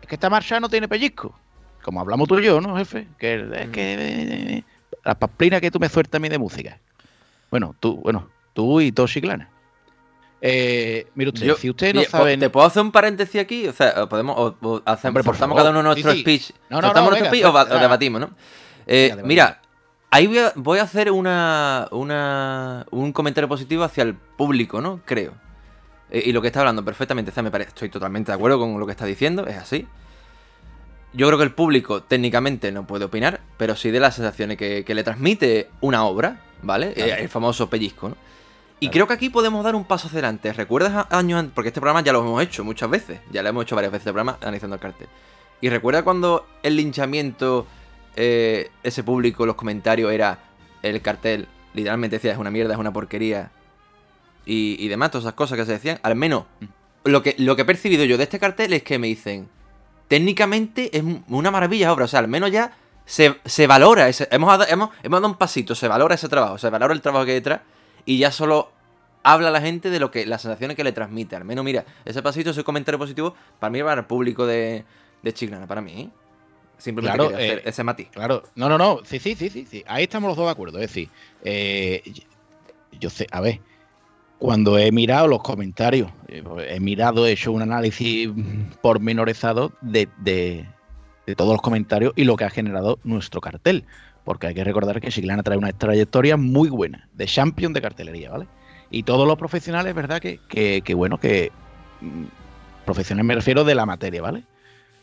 Es 0.00 0.08
que 0.08 0.14
esta 0.14 0.30
marcha 0.30 0.60
no 0.60 0.68
tiene 0.68 0.88
pellizco. 0.88 1.36
Como 1.82 2.00
hablamos 2.00 2.28
tú 2.28 2.38
y 2.38 2.44
yo, 2.44 2.60
¿no, 2.60 2.76
jefe? 2.76 3.08
Que 3.18 3.34
es 3.54 3.68
que 3.70 4.64
eh, 5.06 5.08
la 5.08 5.14
pamplina 5.18 5.60
que 5.60 5.70
tú 5.70 5.78
me 5.78 5.88
sueltas 5.88 6.18
a 6.18 6.20
mí 6.20 6.28
de 6.28 6.38
música. 6.38 6.78
Bueno, 7.50 7.74
tú, 7.80 7.96
bueno, 7.96 8.28
tú 8.52 8.80
y 8.80 8.92
todo 8.92 9.06
Chiclana. 9.06 9.50
Eh, 10.40 11.06
mire 11.14 11.30
usted, 11.30 11.46
Yo- 11.46 11.56
si 11.56 11.70
usted 11.70 11.94
no 11.94 12.02
sabe. 12.04 12.36
¿Te 12.36 12.50
puedo 12.50 12.66
hacer 12.66 12.82
un 12.82 12.92
paréntesis 12.92 13.40
aquí? 13.40 13.66
O 13.68 13.72
sea, 13.72 14.06
podemos. 14.08 14.36
O, 14.38 14.56
o 14.68 14.82
hacemos, 14.84 15.26
Hombre, 15.26 15.56
cada 15.56 15.70
uno 15.70 15.82
nuestro 15.82 16.10
Sí, 16.12 16.16
sí. 16.18 16.22
speech. 16.22 16.50
No, 16.68 16.80
no, 16.80 16.88
no, 16.92 16.94
nuestro 16.94 17.14
venga, 17.14 17.28
speech 17.28 17.44
o, 17.72 17.78
debatimos, 17.78 18.20
¿no? 18.20 18.30
Eh, 18.86 19.08
Venga, 19.12 19.26
mira, 19.26 19.62
ahí 20.10 20.26
voy 20.26 20.38
a, 20.38 20.52
voy 20.54 20.78
a 20.78 20.82
hacer 20.82 21.10
una, 21.10 21.88
una, 21.90 22.86
un 22.90 23.12
comentario 23.12 23.48
positivo 23.48 23.82
hacia 23.82 24.02
el 24.02 24.14
público, 24.14 24.80
¿no? 24.80 25.00
Creo. 25.04 25.32
Eh, 26.10 26.22
y 26.26 26.32
lo 26.32 26.40
que 26.42 26.48
está 26.48 26.60
hablando 26.60 26.84
perfectamente, 26.84 27.30
o 27.30 27.34
sea, 27.34 27.42
me 27.42 27.50
parece, 27.50 27.70
estoy 27.70 27.88
totalmente 27.88 28.30
de 28.30 28.36
acuerdo 28.36 28.58
con 28.60 28.78
lo 28.78 28.86
que 28.86 28.92
está 28.92 29.06
diciendo, 29.06 29.46
es 29.46 29.56
así. 29.56 29.86
Yo 31.16 31.26
creo 31.26 31.38
que 31.38 31.44
el 31.44 31.52
público 31.52 32.02
técnicamente 32.02 32.70
no 32.72 32.86
puede 32.86 33.06
opinar, 33.06 33.40
pero 33.56 33.74
sí 33.74 33.90
de 33.90 34.00
las 34.00 34.14
sensaciones 34.16 34.56
que, 34.58 34.84
que 34.84 34.94
le 34.94 35.02
transmite 35.02 35.70
una 35.80 36.04
obra, 36.04 36.40
¿vale? 36.62 36.92
Claro. 36.92 37.12
Eh, 37.12 37.22
el 37.22 37.28
famoso 37.28 37.70
pellizco, 37.70 38.10
¿no? 38.10 38.16
Y 38.78 38.86
Claro. 38.88 38.92
creo 38.92 39.06
que 39.08 39.14
aquí 39.14 39.30
podemos 39.30 39.64
dar 39.64 39.74
un 39.74 39.84
paso 39.84 40.08
hacia 40.08 40.18
adelante. 40.18 40.52
¿Recuerdas 40.52 41.06
años 41.10 41.38
antes? 41.40 41.54
Porque 41.54 41.68
este 41.68 41.80
programa 41.80 42.02
ya 42.02 42.12
lo 42.12 42.20
hemos 42.20 42.42
hecho 42.42 42.62
muchas 42.62 42.90
veces. 42.90 43.20
Ya 43.32 43.42
lo 43.42 43.48
hemos 43.48 43.64
hecho 43.64 43.74
varias 43.74 43.90
veces 43.92 44.06
el 44.08 44.12
programa 44.12 44.36
analizando 44.42 44.74
el 44.76 44.80
cartel. 44.80 45.08
Y 45.62 45.70
recuerda 45.70 46.02
cuando 46.02 46.46
el 46.62 46.76
linchamiento, 46.76 47.66
eh, 48.16 48.70
ese 48.82 49.02
público, 49.02 49.46
los 49.46 49.54
comentarios 49.56 50.12
era 50.12 50.40
el 50.82 51.00
cartel, 51.00 51.48
literalmente 51.72 52.16
decía 52.16 52.32
es 52.32 52.38
una 52.38 52.50
mierda, 52.50 52.74
es 52.74 52.78
una 52.78 52.92
porquería. 52.92 53.50
Y, 54.44 54.76
y 54.78 54.88
demás, 54.88 55.10
todas 55.10 55.24
esas 55.24 55.34
cosas 55.34 55.56
que 55.56 55.64
se 55.64 55.72
decían. 55.72 55.98
Al 56.02 56.14
menos 56.14 56.44
lo 57.04 57.22
que, 57.22 57.34
lo 57.38 57.56
que 57.56 57.62
he 57.62 57.64
percibido 57.64 58.04
yo 58.04 58.18
de 58.18 58.24
este 58.24 58.38
cartel 58.38 58.74
es 58.74 58.82
que 58.82 58.98
me 58.98 59.06
dicen, 59.06 59.48
técnicamente 60.08 60.96
es 60.96 61.02
una 61.28 61.50
maravilla 61.50 61.92
obra. 61.92 62.04
O 62.04 62.08
sea, 62.08 62.20
al 62.20 62.28
menos 62.28 62.50
ya 62.50 62.76
se, 63.04 63.36
se 63.44 63.66
valora. 63.66 64.08
Ese, 64.08 64.28
hemos, 64.30 64.68
hemos, 64.68 64.90
hemos 65.02 65.20
dado 65.20 65.32
un 65.32 65.38
pasito, 65.38 65.74
se 65.74 65.88
valora 65.88 66.14
ese 66.14 66.28
trabajo, 66.28 66.58
se 66.58 66.70
valora 66.70 66.94
el 66.94 67.00
trabajo 67.00 67.24
que 67.24 67.32
hay 67.32 67.38
detrás. 67.38 67.60
Y 68.04 68.18
ya 68.18 68.30
solo 68.30 68.70
habla 69.22 69.50
la 69.50 69.60
gente 69.60 69.90
de 69.90 69.98
lo 69.98 70.10
que 70.10 70.24
las 70.24 70.42
sensaciones 70.42 70.76
que 70.76 70.84
le 70.84 70.92
transmite. 70.92 71.34
Al 71.36 71.44
menos, 71.44 71.64
mira, 71.64 71.84
ese 72.04 72.22
pasito, 72.22 72.50
ese 72.50 72.62
comentario 72.62 72.98
positivo, 72.98 73.34
para 73.58 73.70
mí, 73.70 73.82
para 73.82 74.00
el 74.00 74.06
público 74.06 74.46
de, 74.46 74.84
de 75.22 75.34
Chiclana, 75.34 75.66
para 75.66 75.80
mí. 75.80 76.02
¿eh? 76.02 76.10
Simplemente 76.78 77.18
Claro, 77.18 77.34
hacer 77.34 77.58
eh, 77.58 77.62
ese 77.64 77.82
matiz. 77.82 78.08
Claro, 78.10 78.44
no, 78.54 78.68
no, 78.68 78.78
no, 78.78 79.00
sí, 79.04 79.18
sí, 79.18 79.34
sí, 79.34 79.50
sí, 79.50 79.66
sí. 79.68 79.82
Ahí 79.86 80.04
estamos 80.04 80.28
los 80.28 80.36
dos 80.36 80.46
de 80.46 80.52
acuerdo. 80.52 80.78
Es 80.78 80.88
decir, 80.88 81.10
eh, 81.42 82.02
yo 83.00 83.10
sé, 83.10 83.26
a 83.30 83.40
ver, 83.40 83.60
cuando 84.38 84.78
he 84.78 84.92
mirado 84.92 85.28
los 85.28 85.42
comentarios, 85.42 86.10
eh, 86.28 86.42
he 86.68 86.80
mirado, 86.80 87.26
he 87.26 87.32
hecho 87.32 87.52
un 87.52 87.62
análisis 87.62 88.28
pormenorizado 88.82 89.72
de, 89.80 90.08
de, 90.18 90.66
de 91.26 91.34
todos 91.34 91.52
los 91.52 91.62
comentarios 91.62 92.12
y 92.16 92.24
lo 92.24 92.36
que 92.36 92.44
ha 92.44 92.50
generado 92.50 92.98
nuestro 93.04 93.40
cartel. 93.40 93.84
Porque 94.24 94.48
hay 94.48 94.54
que 94.54 94.64
recordar 94.64 95.00
que 95.00 95.08
Chiclana 95.08 95.42
trae 95.42 95.56
una 95.56 95.72
trayectoria 95.72 96.36
muy 96.36 96.68
buena, 96.68 97.08
de 97.14 97.26
champion 97.26 97.72
de 97.72 97.80
cartelería, 97.80 98.30
¿vale? 98.30 98.46
Y 98.90 99.04
todos 99.04 99.26
los 99.26 99.38
profesionales, 99.38 99.94
¿verdad? 99.94 100.20
Que, 100.20 100.40
que, 100.48 100.82
que 100.82 100.94
bueno, 100.94 101.18
que 101.18 101.52
mm, 102.00 102.24
profesionales 102.84 103.26
me 103.26 103.34
refiero 103.36 103.64
de 103.64 103.74
la 103.74 103.86
materia, 103.86 104.22
¿vale? 104.22 104.42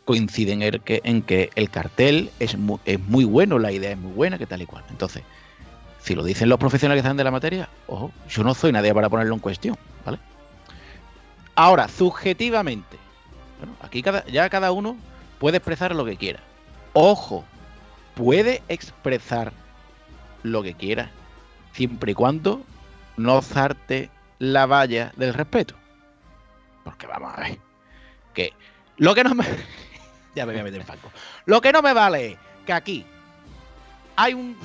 Coinciden 0.06 0.62
en 0.62 0.80
que, 0.80 1.02
en 1.06 1.22
que 1.22 1.50
el 1.56 1.70
cartel 1.70 2.32
es 2.40 2.58
muy, 2.58 2.80
es 2.84 3.00
muy 3.00 3.24
bueno, 3.24 3.60
la 3.60 3.72
idea 3.72 3.92
es 3.92 3.98
muy 3.98 4.12
buena, 4.12 4.38
que 4.38 4.46
tal 4.46 4.62
y 4.62 4.66
cual. 4.66 4.84
Entonces, 4.90 5.24
si 6.04 6.16
lo 6.16 6.24
dicen 6.24 6.50
los 6.50 6.60
profesionales 6.60 7.02
que 7.02 7.08
están 7.08 7.16
de 7.16 7.24
la 7.24 7.32
materia, 7.32 7.70
ojo, 7.88 8.12
yo 8.28 8.44
no 8.44 8.54
soy 8.54 8.74
nadie 8.74 8.94
para 8.94 9.10
ponerlo 9.10 9.34
en 9.34 9.40
cuestión, 9.40 9.78
¿vale? 10.06 10.20
Ahora, 11.56 11.88
subjetivamente, 11.88 12.98
bueno, 13.60 13.74
aquí 13.82 14.02
cada, 14.02 14.26
ya 14.26 14.50
cada 14.50 14.74
uno 14.74 14.98
puede 15.40 15.58
expresar 15.58 15.96
lo 15.96 16.04
que 16.04 16.18
quiera. 16.18 16.42
Ojo, 16.92 17.46
puede 18.16 18.62
expresar 18.68 19.54
lo 20.44 20.62
que 20.62 20.74
quiera, 20.74 21.10
siempre 21.72 22.12
y 22.12 22.16
cuando 22.16 22.62
no 23.16 23.42
zarte 23.42 24.10
la 24.40 24.66
valla 24.66 25.14
del 25.16 25.34
respeto. 25.34 25.76
Porque 26.84 27.08
vamos 27.08 27.34
a 27.34 27.42
ver, 27.44 27.60
que 28.34 28.52
lo 28.98 29.16
que 29.16 29.24
no 29.24 29.36
me... 29.36 29.46
ya 30.36 30.46
me 30.46 30.52
voy 30.52 30.60
a 30.60 30.64
meter 30.66 30.82
en. 30.82 31.12
Lo 31.46 31.62
que 31.62 31.72
no 31.72 31.82
me 31.82 31.94
vale 31.94 32.38
que 32.66 32.74
aquí 32.74 33.06
hay 34.18 34.34
un... 34.34 34.58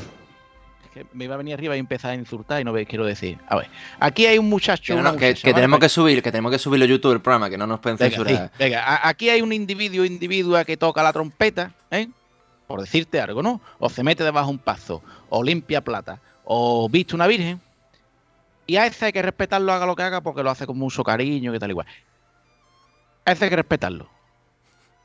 que 0.98 1.06
me 1.12 1.24
iba 1.24 1.34
a 1.34 1.38
venir 1.38 1.54
arriba 1.54 1.76
y 1.76 1.78
empezar 1.78 2.10
a 2.12 2.14
insultar 2.14 2.60
y 2.60 2.64
no 2.64 2.72
veis 2.72 2.88
quiero 2.88 3.04
decir. 3.04 3.38
A 3.48 3.56
ver, 3.56 3.68
aquí 4.00 4.26
hay 4.26 4.38
un 4.38 4.48
muchacho... 4.48 4.94
Que, 4.94 5.02
no, 5.02 5.02
no, 5.12 5.16
que- 5.16 5.26
muchacha, 5.28 5.42
que 5.42 5.50
¿vale? 5.52 5.54
tenemos 5.62 5.80
que 5.80 5.88
subir, 5.88 6.22
que 6.22 6.30
tenemos 6.32 6.52
que 6.52 6.58
subirlo 6.58 6.86
YouTube 6.86 7.12
el 7.12 7.20
programa, 7.20 7.48
que 7.48 7.58
no 7.58 7.66
nos 7.66 7.80
pueden 7.80 7.98
Venga, 7.98 8.16
censurar. 8.16 8.50
sí, 8.52 8.54
venga, 8.58 9.08
aquí 9.08 9.30
hay 9.30 9.40
un 9.42 9.52
individuo 9.52 10.04
individua 10.04 10.64
que 10.64 10.76
toca 10.76 11.02
la 11.02 11.12
trompeta, 11.12 11.72
¿eh? 11.90 12.08
Por 12.66 12.80
decirte 12.80 13.20
algo, 13.20 13.42
¿no? 13.42 13.60
O 13.78 13.88
se 13.88 14.02
mete 14.02 14.24
debajo 14.24 14.46
de 14.48 14.52
un 14.52 14.58
pazo, 14.58 15.02
o 15.30 15.42
limpia 15.42 15.80
plata, 15.82 16.20
o 16.44 16.88
viste 16.88 17.14
una 17.14 17.26
virgen. 17.26 17.60
Y 18.66 18.76
a 18.76 18.84
ese 18.86 19.06
hay 19.06 19.12
que 19.12 19.22
respetarlo, 19.22 19.72
haga 19.72 19.86
lo 19.86 19.96
que 19.96 20.02
haga, 20.02 20.20
porque 20.20 20.42
lo 20.42 20.50
hace 20.50 20.66
con 20.66 20.76
mucho 20.76 21.02
cariño, 21.02 21.50
que 21.52 21.58
tal 21.58 21.70
igual. 21.70 21.86
A 23.24 23.32
ese 23.32 23.44
hay 23.44 23.50
que 23.50 23.56
respetarlo. 23.56 24.08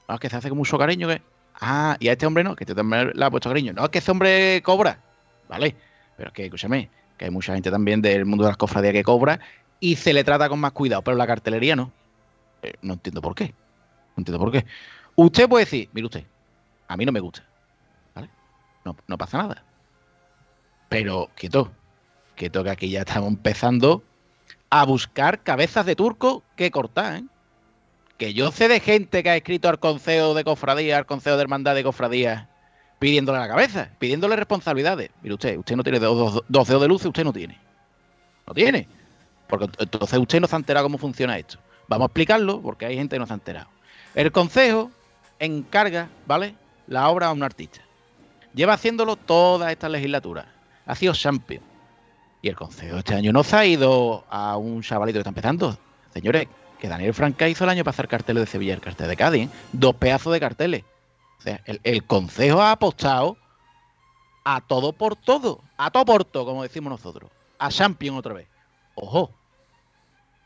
No, 0.09 0.15
es 0.15 0.19
que 0.19 0.29
se 0.29 0.35
hace 0.35 0.49
con 0.49 0.57
mucho 0.57 0.77
cariño, 0.77 1.07
que. 1.07 1.21
Ah, 1.61 1.95
y 2.01 2.09
a 2.09 2.11
este 2.11 2.25
hombre 2.25 2.43
no, 2.43 2.55
que 2.55 2.65
este 2.65 2.77
hombre 2.79 3.13
le 3.13 3.23
ha 3.23 3.29
puesto 3.31 3.49
cariño. 3.49 3.71
No, 3.71 3.85
es 3.85 3.89
que 3.89 3.99
ese 3.99 4.11
hombre 4.11 4.61
cobra. 4.63 4.99
Vale. 5.47 5.75
Pero 6.17 6.29
es 6.29 6.33
que, 6.33 6.45
escúchame, 6.45 6.89
que 7.17 7.25
hay 7.25 7.31
mucha 7.31 7.53
gente 7.53 7.71
también 7.71 8.01
del 8.01 8.25
mundo 8.25 8.43
de 8.43 8.51
las 8.51 8.57
cofradías 8.57 8.93
que 8.93 9.03
cobra 9.03 9.39
y 9.79 9.95
se 9.95 10.13
le 10.13 10.23
trata 10.23 10.47
con 10.49 10.59
más 10.59 10.71
cuidado, 10.71 11.01
pero 11.01 11.17
la 11.17 11.27
cartelería 11.27 11.75
no. 11.75 11.91
Eh, 12.61 12.73
no 12.81 12.93
entiendo 12.93 13.21
por 13.21 13.35
qué. 13.35 13.53
No 14.15 14.21
entiendo 14.21 14.39
por 14.39 14.51
qué. 14.51 14.65
Usted 15.15 15.49
puede 15.49 15.65
decir, 15.65 15.89
mire 15.93 16.05
usted, 16.05 16.23
a 16.87 16.97
mí 16.97 17.05
no 17.05 17.11
me 17.11 17.19
gusta. 17.19 17.43
¿Vale? 18.15 18.29
No, 18.85 18.95
no 19.07 19.17
pasa 19.17 19.37
nada. 19.39 19.63
Pero, 20.89 21.29
quieto, 21.35 21.71
quieto 22.35 22.63
que 22.63 22.69
aquí 22.69 22.89
ya 22.89 23.01
estamos 23.01 23.29
empezando 23.29 24.03
a 24.69 24.85
buscar 24.85 25.43
cabezas 25.43 25.85
de 25.85 25.95
turco 25.95 26.43
que 26.55 26.71
cortar, 26.71 27.17
¿eh? 27.17 27.23
Que 28.17 28.33
yo 28.33 28.51
sé 28.51 28.67
de 28.67 28.79
gente 28.79 29.21
que 29.21 29.29
ha 29.29 29.35
escrito 29.35 29.69
al 29.69 29.79
consejo 29.79 30.33
de 30.33 30.43
cofradía, 30.43 30.97
al 30.97 31.05
consejo 31.05 31.35
de 31.35 31.41
hermandad 31.41 31.75
de 31.75 31.83
cofradía, 31.83 32.47
pidiéndole 33.03 33.37
la 33.37 33.49
cabeza, 33.49 33.89
pidiéndole 33.99 34.37
responsabilidades. 34.37 35.09
Mire 35.21 35.33
usted, 35.33 35.57
usted 35.57 35.75
no 35.75 35.83
tiene 35.83 35.99
dos, 35.99 36.17
dos- 36.35 36.43
dos 36.47 36.67
dedos 36.69 36.81
de 36.83 36.87
luz, 36.87 37.03
usted 37.03 37.25
no 37.25 37.33
tiene. 37.33 37.59
No 38.47 38.53
tiene. 38.53 38.87
Porque 39.49 39.67
entonces 39.77 40.17
usted 40.17 40.39
no 40.39 40.47
se 40.47 40.55
ha 40.55 40.59
enterado 40.59 40.85
cómo 40.85 40.97
funciona 40.97 41.37
esto. 41.37 41.57
Vamos 41.89 42.05
a 42.05 42.07
explicarlo 42.07 42.61
porque 42.61 42.85
hay 42.85 42.95
gente 42.95 43.17
que 43.17 43.19
no 43.19 43.25
se 43.27 43.33
ha 43.33 43.35
enterado. 43.35 43.67
El 44.15 44.31
consejo 44.31 44.89
encarga, 45.37 46.07
¿vale? 46.25 46.55
La 46.87 47.09
obra 47.09 47.27
a 47.27 47.33
un 47.33 47.43
artista. 47.43 47.81
Lleva 48.53 48.71
haciéndolo 48.71 49.17
toda 49.17 49.69
esta 49.69 49.89
legislatura. 49.89 50.45
Ha 50.85 50.95
sido 50.95 51.11
champion. 51.13 51.61
Y 52.41 52.47
el 52.47 52.55
consejo 52.55 52.99
este 52.99 53.15
año 53.15 53.33
no 53.33 53.43
se 53.43 53.55
ha 53.57 53.65
ido 53.65 54.23
a 54.29 54.55
un 54.55 54.81
chavalito 54.81 55.17
que 55.17 55.21
está 55.21 55.29
empezando. 55.31 55.77
Señores, 56.13 56.47
que 56.79 56.87
Daniel 56.87 57.13
Franca 57.13 57.49
hizo 57.49 57.65
el 57.65 57.69
año 57.69 57.83
pasar 57.83 58.07
carteles 58.07 58.43
de 58.43 58.47
Sevilla 58.47 58.71
y 58.71 58.75
el 58.75 58.81
cartel 58.81 59.09
de 59.09 59.17
Cádiz. 59.17 59.47
¿eh? 59.47 59.49
Dos 59.73 59.93
pedazos 59.95 60.31
de 60.31 60.39
carteles. 60.39 60.83
O 61.39 61.41
sea, 61.41 61.61
el, 61.65 61.79
el 61.83 62.03
consejo 62.05 62.61
ha 62.61 62.71
apostado 62.71 63.37
a 64.45 64.61
todo 64.61 64.93
por 64.93 65.15
todo. 65.15 65.61
A 65.77 65.91
todo 65.91 66.05
por 66.05 66.25
todo, 66.25 66.45
como 66.45 66.63
decimos 66.63 66.91
nosotros. 66.91 67.29
A 67.59 67.69
champion 67.69 68.15
otra 68.15 68.33
vez. 68.33 68.47
Ojo. 68.95 69.31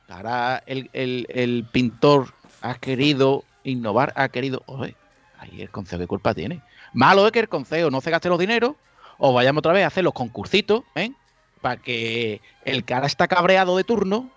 Ahora 0.07 0.63
el, 0.65 0.89
el- 0.93 1.67
pintor 1.71 2.33
ha 2.61 2.75
querido 2.75 3.43
innovar, 3.63 4.13
ha 4.15 4.29
querido. 4.29 4.63
Oye, 4.65 4.95
ahí 5.37 5.61
el 5.61 5.69
consejo, 5.69 5.99
¿qué 5.99 6.07
culpa 6.07 6.33
tiene? 6.33 6.61
Malo 6.93 7.25
es 7.25 7.31
que 7.31 7.39
el 7.39 7.49
consejo 7.49 7.91
no 7.91 7.99
se 8.01 8.09
gaste 8.11 8.29
los 8.29 8.39
dineros 8.39 8.73
o 9.17 9.33
vayamos 9.33 9.59
otra 9.59 9.73
vez 9.73 9.83
a 9.83 9.87
hacer 9.87 10.03
los 10.03 10.13
concursitos, 10.13 10.83
¿eh? 10.95 11.11
Para 11.61 11.77
que 11.77 12.41
el 12.63 12.85
que 12.85 12.93
ahora 12.93 13.07
está 13.07 13.27
cabreado 13.27 13.75
de 13.75 13.83
turno, 13.83 14.29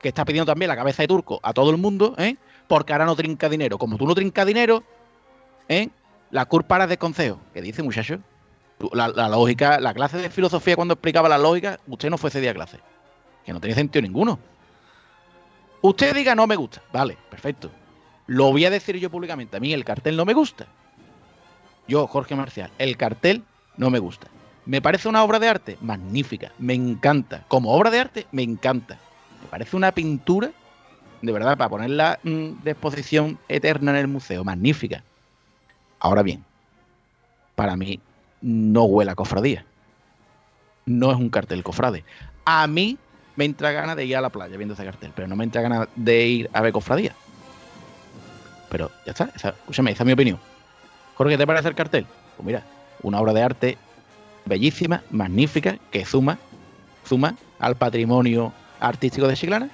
que 0.00 0.08
está 0.08 0.24
pidiendo 0.24 0.50
también 0.50 0.68
la 0.68 0.76
cabeza 0.76 1.02
de 1.02 1.08
turco 1.08 1.40
a 1.42 1.54
todo 1.54 1.70
el 1.70 1.78
mundo, 1.78 2.14
¿eh? 2.18 2.36
Porque 2.68 2.92
ahora 2.92 3.06
no 3.06 3.16
trinca 3.16 3.48
dinero. 3.48 3.78
Como 3.78 3.96
tú 3.96 4.06
no 4.06 4.14
trincas 4.14 4.46
dinero, 4.46 4.82
¿eh? 5.68 5.88
La 6.30 6.48
es 6.50 6.88
del 6.88 6.98
consejo. 6.98 7.38
¿Qué 7.52 7.62
dice, 7.62 7.82
muchacho? 7.82 8.18
La, 8.92 9.28
lógica, 9.28 9.78
la 9.78 9.94
clase 9.94 10.18
de 10.18 10.30
filosofía 10.30 10.74
cuando 10.74 10.94
explicaba 10.94 11.28
la 11.28 11.38
lógica, 11.38 11.78
usted 11.86 12.10
no 12.10 12.18
fue 12.18 12.28
ese 12.28 12.40
día 12.40 12.52
clase. 12.52 12.80
Que 13.44 13.52
no 13.52 13.60
tiene 13.60 13.74
sentido 13.74 14.02
ninguno. 14.02 14.38
Usted 15.80 16.14
diga 16.14 16.34
no 16.34 16.46
me 16.46 16.56
gusta. 16.56 16.82
Vale, 16.92 17.16
perfecto. 17.30 17.70
Lo 18.26 18.50
voy 18.50 18.64
a 18.64 18.70
decir 18.70 18.96
yo 18.96 19.10
públicamente. 19.10 19.56
A 19.56 19.60
mí 19.60 19.72
el 19.72 19.84
cartel 19.84 20.16
no 20.16 20.24
me 20.24 20.32
gusta. 20.32 20.66
Yo, 21.86 22.06
Jorge 22.06 22.34
Marcial, 22.34 22.70
el 22.78 22.96
cartel 22.96 23.44
no 23.76 23.90
me 23.90 23.98
gusta. 23.98 24.28
¿Me 24.66 24.80
parece 24.80 25.08
una 25.08 25.22
obra 25.22 25.38
de 25.38 25.48
arte? 25.48 25.78
Magnífica. 25.82 26.52
Me 26.58 26.74
encanta. 26.74 27.44
Como 27.48 27.74
obra 27.74 27.90
de 27.90 28.00
arte, 28.00 28.26
me 28.32 28.42
encanta. 28.42 28.98
Me 29.42 29.48
parece 29.48 29.76
una 29.76 29.92
pintura, 29.92 30.50
de 31.20 31.32
verdad, 31.32 31.56
para 31.58 31.68
ponerla 31.68 32.18
mm, 32.22 32.62
de 32.62 32.70
exposición 32.70 33.38
eterna 33.48 33.90
en 33.92 33.98
el 33.98 34.08
museo. 34.08 34.42
Magnífica. 34.42 35.04
Ahora 36.04 36.22
bien, 36.22 36.44
para 37.56 37.76
mí 37.76 37.98
no 38.42 38.84
huele 38.84 39.10
a 39.10 39.14
cofradía. 39.14 39.64
No 40.84 41.10
es 41.10 41.16
un 41.16 41.30
cartel 41.30 41.62
cofrade. 41.62 42.04
A 42.44 42.66
mí 42.66 42.98
me 43.36 43.46
entra 43.46 43.72
ganas 43.72 43.96
de 43.96 44.04
ir 44.04 44.14
a 44.14 44.20
la 44.20 44.28
playa 44.28 44.54
viendo 44.58 44.74
ese 44.74 44.84
cartel, 44.84 45.12
pero 45.16 45.26
no 45.28 45.34
me 45.34 45.44
entra 45.44 45.62
ganas 45.62 45.88
de 45.96 46.26
ir 46.26 46.50
a 46.52 46.60
ver 46.60 46.72
cofradía. 46.74 47.14
Pero 48.70 48.90
ya 49.06 49.12
está, 49.12 49.30
esa, 49.34 49.48
escúchame, 49.48 49.92
esa 49.92 50.02
es 50.02 50.06
mi 50.06 50.12
opinión. 50.12 50.38
Jorge, 51.14 51.32
¿qué 51.32 51.38
te 51.38 51.46
parece 51.46 51.68
el 51.68 51.74
cartel? 51.74 52.06
Pues 52.36 52.44
mira, 52.44 52.62
una 53.02 53.18
obra 53.18 53.32
de 53.32 53.42
arte 53.42 53.78
bellísima, 54.44 55.02
magnífica, 55.10 55.78
que 55.90 56.04
suma, 56.04 56.38
suma 57.06 57.34
al 57.60 57.76
patrimonio 57.76 58.52
artístico 58.78 59.26
de 59.26 59.36
Chiclana, 59.36 59.70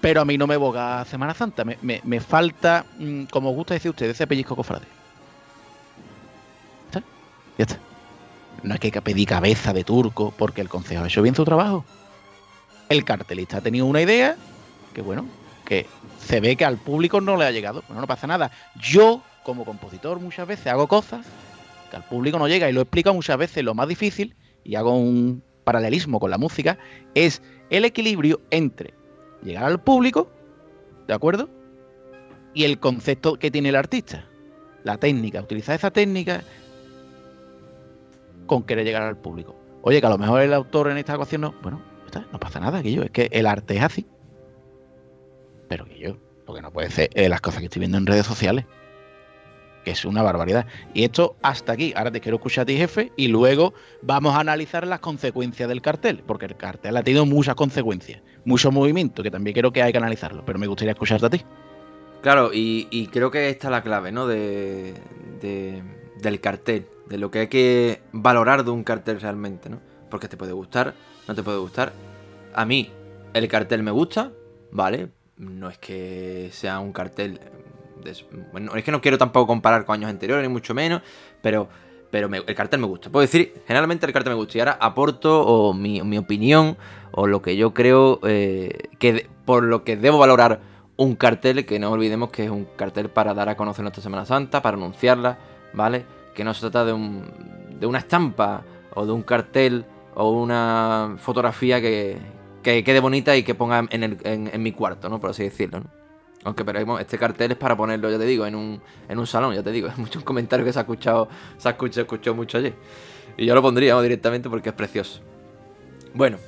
pero 0.00 0.20
a 0.20 0.24
mí 0.24 0.36
no 0.36 0.48
me 0.48 0.56
boga 0.56 1.04
Semana 1.04 1.32
Santa, 1.34 1.64
me, 1.64 1.78
me- 1.80 2.00
me 2.02 2.18
falta, 2.18 2.84
mm, 2.98 3.26
como 3.26 3.52
gusta 3.52 3.74
decir 3.74 3.92
usted, 3.92 4.10
ese 4.10 4.26
pellizco 4.26 4.56
cofrade. 4.56 4.97
¿Ya 7.58 7.64
está? 7.64 7.78
No 8.62 8.74
hay 8.74 8.90
que 8.90 9.02
pedir 9.02 9.28
cabeza 9.28 9.72
de 9.72 9.84
turco 9.84 10.32
porque 10.36 10.60
el 10.60 10.68
consejo 10.68 11.04
ha 11.04 11.06
hecho 11.06 11.22
bien 11.22 11.34
su 11.34 11.44
trabajo. 11.44 11.84
El 12.88 13.04
cartelista 13.04 13.58
ha 13.58 13.60
tenido 13.60 13.86
una 13.86 14.00
idea 14.00 14.36
que, 14.94 15.02
bueno, 15.02 15.26
que 15.64 15.86
se 16.18 16.40
ve 16.40 16.56
que 16.56 16.64
al 16.64 16.78
público 16.78 17.20
no 17.20 17.36
le 17.36 17.44
ha 17.44 17.50
llegado. 17.50 17.82
Bueno, 17.86 18.00
no 18.00 18.06
pasa 18.06 18.26
nada. 18.26 18.50
Yo, 18.80 19.22
como 19.44 19.64
compositor, 19.64 20.18
muchas 20.20 20.48
veces 20.48 20.68
hago 20.68 20.86
cosas 20.88 21.26
que 21.90 21.96
al 21.96 22.04
público 22.04 22.38
no 22.38 22.48
llega 22.48 22.68
y 22.68 22.72
lo 22.72 22.80
explico 22.80 23.12
muchas 23.12 23.36
veces. 23.36 23.64
Lo 23.64 23.74
más 23.74 23.88
difícil, 23.88 24.34
y 24.64 24.76
hago 24.76 24.96
un 24.96 25.42
paralelismo 25.64 26.18
con 26.18 26.30
la 26.30 26.38
música, 26.38 26.78
es 27.14 27.42
el 27.70 27.84
equilibrio 27.84 28.40
entre 28.50 28.94
llegar 29.42 29.64
al 29.64 29.80
público, 29.80 30.30
¿de 31.06 31.14
acuerdo? 31.14 31.48
Y 32.54 32.64
el 32.64 32.78
concepto 32.78 33.38
que 33.38 33.50
tiene 33.50 33.68
el 33.68 33.76
artista. 33.76 34.24
La 34.84 34.96
técnica, 34.96 35.40
utilizar 35.40 35.74
esa 35.74 35.90
técnica 35.90 36.42
con 38.48 38.64
querer 38.64 38.84
llegar 38.84 39.02
al 39.02 39.16
público. 39.16 39.54
Oye, 39.82 40.00
que 40.00 40.06
a 40.06 40.10
lo 40.10 40.18
mejor 40.18 40.40
el 40.40 40.52
autor 40.52 40.90
en 40.90 40.98
esta 40.98 41.14
ocasión 41.14 41.42
no. 41.42 41.54
Bueno, 41.62 41.80
no 42.32 42.40
pasa 42.40 42.58
nada, 42.58 42.82
que 42.82 42.92
yo. 42.92 43.02
Es 43.04 43.10
que 43.10 43.28
el 43.30 43.46
arte 43.46 43.76
es 43.76 43.82
así. 43.82 44.06
Pero 45.68 45.84
que 45.84 45.98
yo, 45.98 46.16
lo 46.46 46.60
no 46.60 46.72
puede 46.72 46.90
ser 46.90 47.10
las 47.14 47.40
cosas 47.40 47.60
que 47.60 47.66
estoy 47.66 47.80
viendo 47.80 47.98
en 47.98 48.06
redes 48.06 48.26
sociales. 48.26 48.64
Que 49.84 49.92
es 49.92 50.04
una 50.04 50.22
barbaridad. 50.22 50.66
Y 50.94 51.04
esto 51.04 51.36
hasta 51.42 51.72
aquí. 51.72 51.92
Ahora 51.94 52.10
te 52.10 52.20
quiero 52.20 52.36
escuchar 52.36 52.62
a 52.62 52.66
ti, 52.66 52.76
jefe, 52.76 53.12
y 53.16 53.28
luego 53.28 53.74
vamos 54.02 54.34
a 54.34 54.40
analizar 54.40 54.86
las 54.86 55.00
consecuencias 55.00 55.68
del 55.68 55.82
cartel. 55.82 56.24
Porque 56.26 56.46
el 56.46 56.56
cartel 56.56 56.96
ha 56.96 57.02
tenido 57.02 57.26
muchas 57.26 57.54
consecuencias, 57.54 58.22
mucho 58.44 58.72
movimiento, 58.72 59.22
que 59.22 59.30
también 59.30 59.54
creo 59.54 59.72
que 59.72 59.82
hay 59.82 59.92
que 59.92 59.98
analizarlo. 59.98 60.44
Pero 60.44 60.58
me 60.58 60.66
gustaría 60.66 60.92
escucharte 60.92 61.26
a 61.26 61.30
ti. 61.30 61.44
Claro, 62.22 62.50
y, 62.52 63.08
creo 63.12 63.30
que 63.30 63.48
esta 63.48 63.68
es 63.68 63.70
la 63.70 63.82
clave, 63.82 64.10
¿no? 64.10 64.26
De- 64.26 64.94
del 66.20 66.40
cartel, 66.40 66.88
de 67.08 67.18
lo 67.18 67.30
que 67.30 67.40
hay 67.40 67.48
que 67.48 68.02
valorar 68.12 68.64
de 68.64 68.70
un 68.70 68.84
cartel 68.84 69.20
realmente, 69.20 69.68
¿no? 69.68 69.80
Porque 70.10 70.28
te 70.28 70.36
puede 70.36 70.52
gustar, 70.52 70.94
no 71.26 71.34
te 71.34 71.42
puede 71.42 71.58
gustar. 71.58 71.92
A 72.54 72.64
mí, 72.64 72.90
el 73.34 73.48
cartel 73.48 73.82
me 73.82 73.90
gusta, 73.90 74.32
¿vale? 74.70 75.10
No 75.36 75.68
es 75.70 75.78
que 75.78 76.50
sea 76.52 76.80
un 76.80 76.92
cartel. 76.92 77.40
de- 78.02 78.14
bueno, 78.52 78.74
es 78.76 78.84
que 78.84 78.92
no 78.92 79.00
quiero 79.00 79.18
tampoco 79.18 79.46
comparar 79.48 79.84
con 79.84 79.94
años 79.94 80.10
anteriores, 80.10 80.46
ni 80.46 80.52
mucho 80.52 80.72
menos, 80.74 81.02
pero, 81.42 81.68
pero 82.10 82.28
el 82.32 82.54
cartel 82.54 82.80
me 82.80 82.86
gusta. 82.86 83.10
Puedo 83.10 83.22
decir, 83.22 83.60
generalmente 83.66 84.06
el 84.06 84.12
cartel 84.12 84.32
me 84.32 84.36
gusta. 84.36 84.56
Y 84.56 84.60
ahora 84.60 84.78
aporto 84.80 85.42
o 85.44 85.74
mi, 85.74 86.00
opinión 86.18 86.76
o 87.10 87.26
lo 87.26 87.42
que 87.42 87.56
yo 87.56 87.74
creo 87.74 88.20
eh, 88.24 88.88
que 88.98 89.28
por 89.44 89.64
lo 89.64 89.82
que 89.82 89.96
debo 89.96 90.18
valorar 90.18 90.60
un 90.96 91.16
cartel 91.16 91.64
que 91.66 91.78
no 91.78 91.90
olvidemos 91.90 92.30
que 92.30 92.44
es 92.44 92.50
un 92.50 92.66
cartel 92.76 93.08
para 93.10 93.34
dar 93.34 93.48
a 93.48 93.56
conocer 93.56 93.82
nuestra 93.82 94.02
Semana 94.02 94.26
Santa, 94.26 94.62
para 94.62 94.76
anunciarla, 94.76 95.38
¿vale? 95.72 96.04
Que 96.38 96.44
no 96.44 96.54
se 96.54 96.60
trata 96.60 96.84
de, 96.84 96.92
un, 96.92 97.24
de 97.80 97.84
una 97.84 97.98
estampa 97.98 98.62
o 98.94 99.04
de 99.04 99.10
un 99.10 99.22
cartel 99.22 99.84
o 100.14 100.30
una 100.30 101.16
fotografía 101.18 101.80
que, 101.80 102.16
que 102.62 102.84
quede 102.84 103.00
bonita 103.00 103.34
y 103.34 103.42
que 103.42 103.56
ponga 103.56 103.88
en, 103.90 104.04
el, 104.04 104.18
en, 104.22 104.62
mi 104.62 104.70
cuarto, 104.70 105.08
¿no? 105.08 105.18
Por 105.18 105.30
así 105.30 105.42
decirlo, 105.42 105.80
¿no? 105.80 105.86
Aunque 106.44 106.64
pero 106.64 107.00
este 107.00 107.18
cartel 107.18 107.50
es 107.50 107.58
para 107.58 107.76
ponerlo, 107.76 108.08
ya 108.08 108.20
te 108.20 108.24
digo, 108.24 108.46
en 108.46 108.54
un, 108.54 108.80
en 109.08 109.18
un 109.18 109.26
salón, 109.26 109.52
ya 109.52 109.64
te 109.64 109.72
digo. 109.72 109.88
Es 109.92 109.98
mucho 109.98 110.20
un 110.20 110.24
comentario 110.24 110.64
que 110.64 110.72
se 110.72 110.78
ha 110.78 110.82
escuchado, 110.82 111.28
se 111.56 111.68
ha 111.68 111.72
escuchado, 111.72 112.36
mucho 112.36 112.58
allí. 112.58 112.72
Y 113.36 113.44
yo 113.44 113.56
lo 113.56 113.60
pondría 113.60 114.00
directamente 114.00 114.48
porque 114.48 114.68
es 114.68 114.76
precioso. 114.76 115.20
Bueno, 116.14 116.38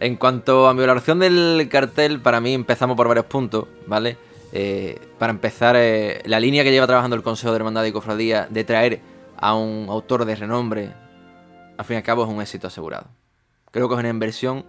en 0.00 0.16
cuanto 0.16 0.68
a 0.68 0.74
mi 0.74 0.80
valoración 0.80 1.18
del 1.20 1.66
cartel, 1.70 2.20
para 2.20 2.42
mí 2.42 2.52
empezamos 2.52 2.94
por 2.94 3.08
varios 3.08 3.24
puntos, 3.24 3.68
¿vale? 3.86 4.18
Eh, 4.52 4.98
para 5.18 5.30
empezar, 5.30 5.76
eh, 5.78 6.20
la 6.26 6.40
línea 6.40 6.62
que 6.62 6.72
lleva 6.72 6.86
trabajando 6.86 7.16
el 7.16 7.22
Consejo 7.22 7.52
de 7.52 7.56
Hermandad 7.56 7.84
y 7.84 7.92
Cofradía 7.92 8.46
de 8.50 8.64
traer 8.64 9.00
a 9.40 9.54
un 9.54 9.86
autor 9.88 10.24
de 10.24 10.36
renombre, 10.36 10.92
al 11.76 11.84
fin 11.84 11.94
y 11.94 11.98
al 11.98 12.02
cabo 12.02 12.24
es 12.24 12.30
un 12.30 12.40
éxito 12.40 12.66
asegurado. 12.66 13.08
Creo 13.70 13.88
que 13.88 13.94
es 13.94 14.00
una 14.00 14.08
inversión, 14.08 14.64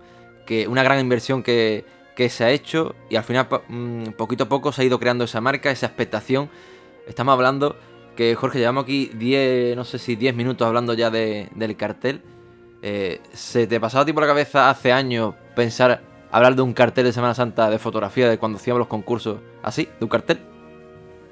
que, 0.45 0.67
una 0.67 0.83
gran 0.83 0.99
inversión 0.99 1.43
que, 1.43 1.85
que 2.15 2.29
se 2.29 2.43
ha 2.43 2.51
hecho 2.51 2.95
y 3.09 3.15
al 3.15 3.23
final, 3.23 3.47
mm, 3.67 4.11
poquito 4.17 4.45
a 4.45 4.49
poco, 4.49 4.71
se 4.71 4.81
ha 4.81 4.85
ido 4.85 4.99
creando 4.99 5.25
esa 5.25 5.41
marca, 5.41 5.71
esa 5.71 5.87
expectación. 5.87 6.49
Estamos 7.07 7.33
hablando 7.33 7.75
que, 8.15 8.35
Jorge, 8.35 8.59
llevamos 8.59 8.83
aquí 8.83 9.11
10, 9.13 9.75
no 9.75 9.83
sé 9.83 9.99
si 9.99 10.15
10 10.15 10.35
minutos 10.35 10.67
hablando 10.67 10.93
ya 10.93 11.09
del 11.09 11.75
cartel 11.77 12.21
eh, 12.81 13.21
¿Se 13.33 13.67
te 13.67 13.79
pasaba 13.79 14.03
a 14.03 14.05
ti 14.05 14.13
por 14.13 14.23
la 14.23 14.27
cabeza 14.27 14.69
hace 14.69 14.91
años 14.91 15.35
pensar 15.55 16.01
hablar 16.31 16.55
de 16.55 16.63
un 16.63 16.73
cartel 16.73 17.05
de 17.05 17.13
Semana 17.13 17.35
Santa 17.35 17.69
de 17.69 17.77
fotografía 17.77 18.27
de 18.29 18.39
cuando 18.39 18.57
hacíamos 18.57 18.79
los 18.79 18.87
concursos 18.87 19.39
así, 19.61 19.85
de 19.99 20.05
un 20.05 20.09
cartel? 20.09 20.50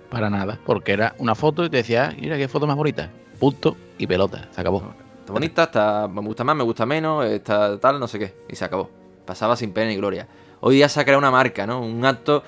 Para 0.09 0.29
nada, 0.29 0.59
porque 0.65 0.93
era 0.93 1.15
una 1.19 1.35
foto 1.35 1.65
y 1.65 1.69
te 1.69 1.77
decía, 1.77 2.15
mira 2.19 2.37
qué 2.37 2.47
foto 2.47 2.65
más 2.65 2.75
bonita. 2.75 3.09
Punto 3.39 3.77
y 3.97 4.07
pelota, 4.07 4.47
se 4.51 4.61
acabó. 4.61 4.83
Está 5.19 5.33
bonita, 5.33 5.63
está, 5.63 6.07
me 6.07 6.21
gusta 6.21 6.43
más, 6.43 6.55
me 6.55 6.63
gusta 6.63 6.85
menos, 6.85 7.25
está 7.25 7.79
tal, 7.79 7.99
no 7.99 8.07
sé 8.07 8.19
qué. 8.19 8.33
Y 8.49 8.55
se 8.55 8.65
acabó. 8.65 8.89
Pasaba 9.25 9.55
sin 9.55 9.71
pena 9.71 9.89
ni 9.89 9.95
gloria. 9.95 10.27
Hoy 10.61 10.75
día 10.75 10.89
se 10.89 10.99
ha 10.99 11.03
creado 11.03 11.19
una 11.19 11.31
marca, 11.31 11.67
¿no? 11.67 11.81
Un 11.81 12.03
acto 12.05 12.43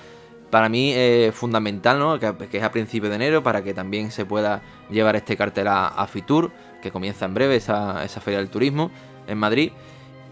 para 0.50 0.68
mí 0.68 0.92
eh, 0.94 1.32
fundamental, 1.34 2.00
¿no? 2.00 2.20
Que, 2.20 2.58
es 2.58 2.64
a 2.64 2.72
principio 2.72 3.10
de 3.10 3.16
enero 3.16 3.44
para 3.44 3.64
que 3.64 3.74
también 3.74 4.12
se 4.12 4.26
pueda 4.26 4.62
llevar 4.90 5.16
este 5.16 5.38
cartel 5.38 5.68
a 5.68 6.08
Fitur 6.12 6.52
que 6.82 6.92
comienza 6.92 7.26
en 7.26 7.34
breve 7.34 7.56
esa, 7.56 8.08
Feria 8.20 8.40
del 8.40 8.50
Turismo 8.50 8.92
en 9.28 9.38
Madrid. 9.38 9.72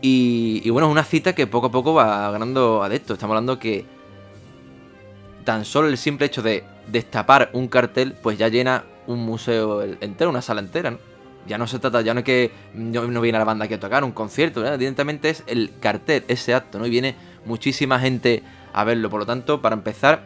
Y, 0.01 0.69
bueno, 0.69 0.87
es 0.87 0.91
una 0.91 1.03
cita 1.03 1.33
que 1.33 1.47
poco 1.47 1.67
a 1.67 1.71
poco 1.71 1.93
va 1.93 2.29
ganando 2.31 2.83
adeptos. 2.83 3.15
Estamos 3.15 3.33
hablando 3.33 3.59
que 3.59 3.85
tan 5.45 5.63
solo 5.65 5.87
el 5.87 5.97
simple 5.97 6.25
hecho 6.25 6.41
de 6.41 6.63
destapar 6.91 7.49
un 7.53 7.67
cartel, 7.67 8.15
pues 8.21 8.37
ya 8.37 8.47
llena 8.47 8.83
un 9.07 9.19
museo 9.19 9.81
entero, 9.81 10.29
una 10.29 10.41
sala 10.41 10.61
entera, 10.61 10.97
Ya 11.47 11.57
no 11.57 11.65
se 11.67 11.79
trata, 11.79 12.01
ya 12.01 12.13
no 12.13 12.19
es 12.19 12.25
que 12.25 12.51
no, 12.73 13.21
viene 13.21 13.37
la 13.37 13.43
banda 13.43 13.65
aquí 13.65 13.73
a 13.73 13.79
tocar, 13.79 14.03
un 14.03 14.11
concierto, 14.11 14.65
evidentemente 14.65 15.29
es 15.29 15.43
el 15.47 15.71
cartel, 15.79 16.23
ese 16.27 16.53
acto, 16.53 16.77
¿no? 16.77 16.85
Y 16.85 16.89
viene 16.89 17.15
muchísima 17.45 17.99
gente 17.99 18.43
a 18.73 18.83
verlo. 18.83 19.09
Por 19.09 19.21
lo 19.21 19.25
tanto, 19.25 19.61
para 19.61 19.75
empezar, 19.75 20.23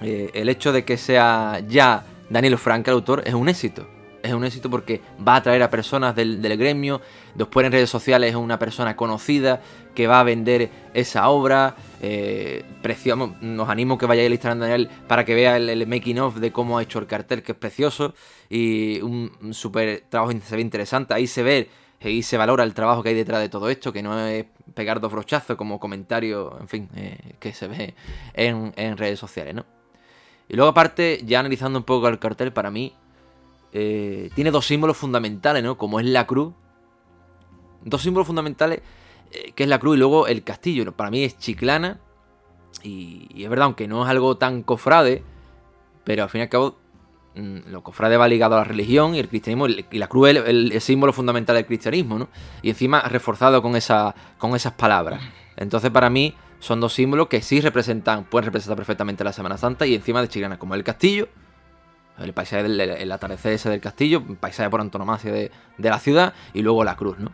eh, 0.00 0.30
el 0.34 0.48
hecho 0.48 0.72
de 0.72 0.84
que 0.84 0.96
sea 0.96 1.60
ya 1.68 2.04
Daniel 2.30 2.56
Frank 2.56 2.86
el 2.88 2.94
autor 2.94 3.22
es 3.26 3.34
un 3.34 3.48
éxito 3.48 3.97
es 4.22 4.32
un 4.32 4.44
éxito 4.44 4.70
porque 4.70 5.00
va 5.26 5.34
a 5.34 5.36
atraer 5.36 5.62
a 5.62 5.70
personas 5.70 6.14
del, 6.14 6.40
gremio, 6.56 7.00
después 7.34 7.66
en 7.66 7.72
redes 7.72 7.90
sociales 7.90 8.30
es 8.30 8.36
una 8.36 8.58
persona 8.58 8.96
conocida 8.96 9.60
que 9.94 10.06
va 10.06 10.20
a 10.20 10.22
vender 10.22 10.70
esa 10.94 11.28
obra. 11.28 11.76
Eh, 12.00 12.64
nos 13.40 13.68
animo 13.68 13.98
que 13.98 14.06
vayáis 14.06 14.26
al 14.26 14.32
Instagram 14.32 14.60
de 14.60 14.74
él 14.74 14.90
para 15.06 15.24
que 15.24 15.34
vea 15.34 15.56
el, 15.56 15.86
making 15.86 16.18
of 16.20 16.36
de 16.36 16.52
cómo 16.52 16.78
ha 16.78 16.82
hecho 16.82 16.98
el 16.98 17.06
cartel, 17.06 17.42
que 17.42 17.52
es 17.52 17.58
precioso 17.58 18.14
y 18.48 19.00
un, 19.00 19.30
súper 19.52 20.04
trabajo 20.08 20.32
se 20.32 20.56
ve 20.56 20.62
interesante. 20.62 21.14
Ahí 21.14 21.26
se 21.26 21.42
ve 21.42 21.70
y 22.00 22.22
se 22.22 22.36
valora 22.36 22.64
el 22.64 22.74
trabajo 22.74 23.02
que 23.02 23.10
hay 23.10 23.14
detrás 23.14 23.40
de 23.40 23.48
todo 23.48 23.68
esto, 23.68 23.92
que 23.92 24.02
no 24.02 24.18
es 24.26 24.46
pegar 24.74 25.00
dos 25.00 25.10
brochazos 25.10 25.56
como 25.56 25.80
comentario, 25.80 26.56
en 26.60 26.68
fin, 26.68 26.88
eh, 26.94 27.18
que 27.40 27.52
se 27.52 27.66
ve 27.66 27.94
en, 28.34 28.72
en 28.76 28.96
redes 28.96 29.18
sociales, 29.18 29.54
¿no? 29.54 29.66
Y 30.48 30.56
luego 30.56 30.70
aparte, 30.70 31.20
ya 31.24 31.40
analizando 31.40 31.78
un 31.78 31.84
poco 31.84 32.08
el 32.08 32.18
cartel, 32.18 32.52
para 32.52 32.70
mí 32.70 32.94
eh, 33.72 34.30
tiene 34.34 34.50
dos 34.50 34.66
símbolos 34.66 34.96
fundamentales, 34.96 35.62
¿no? 35.62 35.76
Como 35.76 36.00
es 36.00 36.06
la 36.06 36.26
cruz. 36.26 36.54
Dos 37.84 38.02
símbolos 38.02 38.26
fundamentales, 38.26 38.80
eh, 39.30 39.52
que 39.52 39.64
es 39.64 39.68
la 39.68 39.78
cruz 39.78 39.96
y 39.96 39.98
luego 39.98 40.26
el 40.26 40.42
castillo. 40.42 40.90
Para 40.92 41.10
mí 41.10 41.24
es 41.24 41.38
chiclana. 41.38 42.00
Y, 42.82 43.42
es 43.42 43.48
verdad, 43.48 43.66
aunque 43.66 43.88
no 43.88 44.04
es 44.04 44.10
algo 44.10 44.36
tan 44.36 44.62
cofrade, 44.62 45.22
pero 46.04 46.22
al 46.22 46.28
fin 46.30 46.40
y 46.40 46.42
al 46.42 46.48
cabo, 46.48 46.76
mm, 47.34 47.70
lo 47.70 47.82
cofrade 47.82 48.16
va 48.16 48.28
ligado 48.28 48.54
a 48.54 48.58
la 48.58 48.64
religión 48.64 49.14
y 49.14 49.18
el 49.18 49.28
cristianismo. 49.28 49.66
Y 49.68 49.98
la 49.98 50.08
cruz 50.08 50.30
es 50.30 50.36
el, 50.46 50.80
símbolo 50.80 51.12
fundamental 51.12 51.56
del 51.56 51.66
cristianismo, 51.66 52.18
¿no? 52.18 52.28
Y 52.62 52.70
encima 52.70 53.00
reforzado 53.02 53.62
con, 53.62 53.76
esa, 53.76 54.14
con 54.38 54.54
esas 54.54 54.72
palabras. 54.72 55.22
Entonces, 55.56 55.90
para 55.90 56.08
mí, 56.08 56.34
son 56.60 56.80
dos 56.80 56.94
símbolos 56.94 57.28
que 57.28 57.42
sí 57.42 57.60
representan, 57.60 58.24
pueden 58.24 58.46
representar 58.46 58.76
perfectamente 58.76 59.24
la 59.24 59.32
Semana 59.32 59.58
Santa 59.58 59.86
y 59.86 59.94
encima 59.94 60.22
de 60.22 60.28
chiclana, 60.28 60.58
como 60.58 60.74
el 60.74 60.84
castillo 60.84 61.28
el 62.18 62.32
paisaje 62.32 62.64
del 62.64 63.12
atardecer 63.12 63.52
ese 63.52 63.70
del 63.70 63.80
castillo, 63.80 64.22
paisaje 64.40 64.68
por 64.70 64.80
antonomasia 64.80 65.32
de, 65.32 65.50
la 65.78 65.98
ciudad 65.98 66.34
y 66.52 66.62
luego 66.62 66.84
la 66.84 66.96
cruz, 66.96 67.18
¿no? 67.18 67.32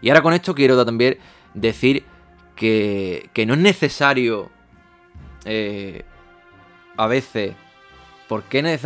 Y 0.00 0.10
ahora 0.10 0.22
con 0.22 0.32
esto 0.32 0.54
quiero 0.54 0.84
también 0.84 1.18
decir 1.54 2.04
que, 2.54 3.30
que 3.32 3.46
no 3.46 3.54
es 3.54 3.60
necesario 3.60 4.50
eh, 5.44 6.04
a 6.96 7.06
veces, 7.06 7.54
¿por 8.28 8.44
qué 8.44 8.78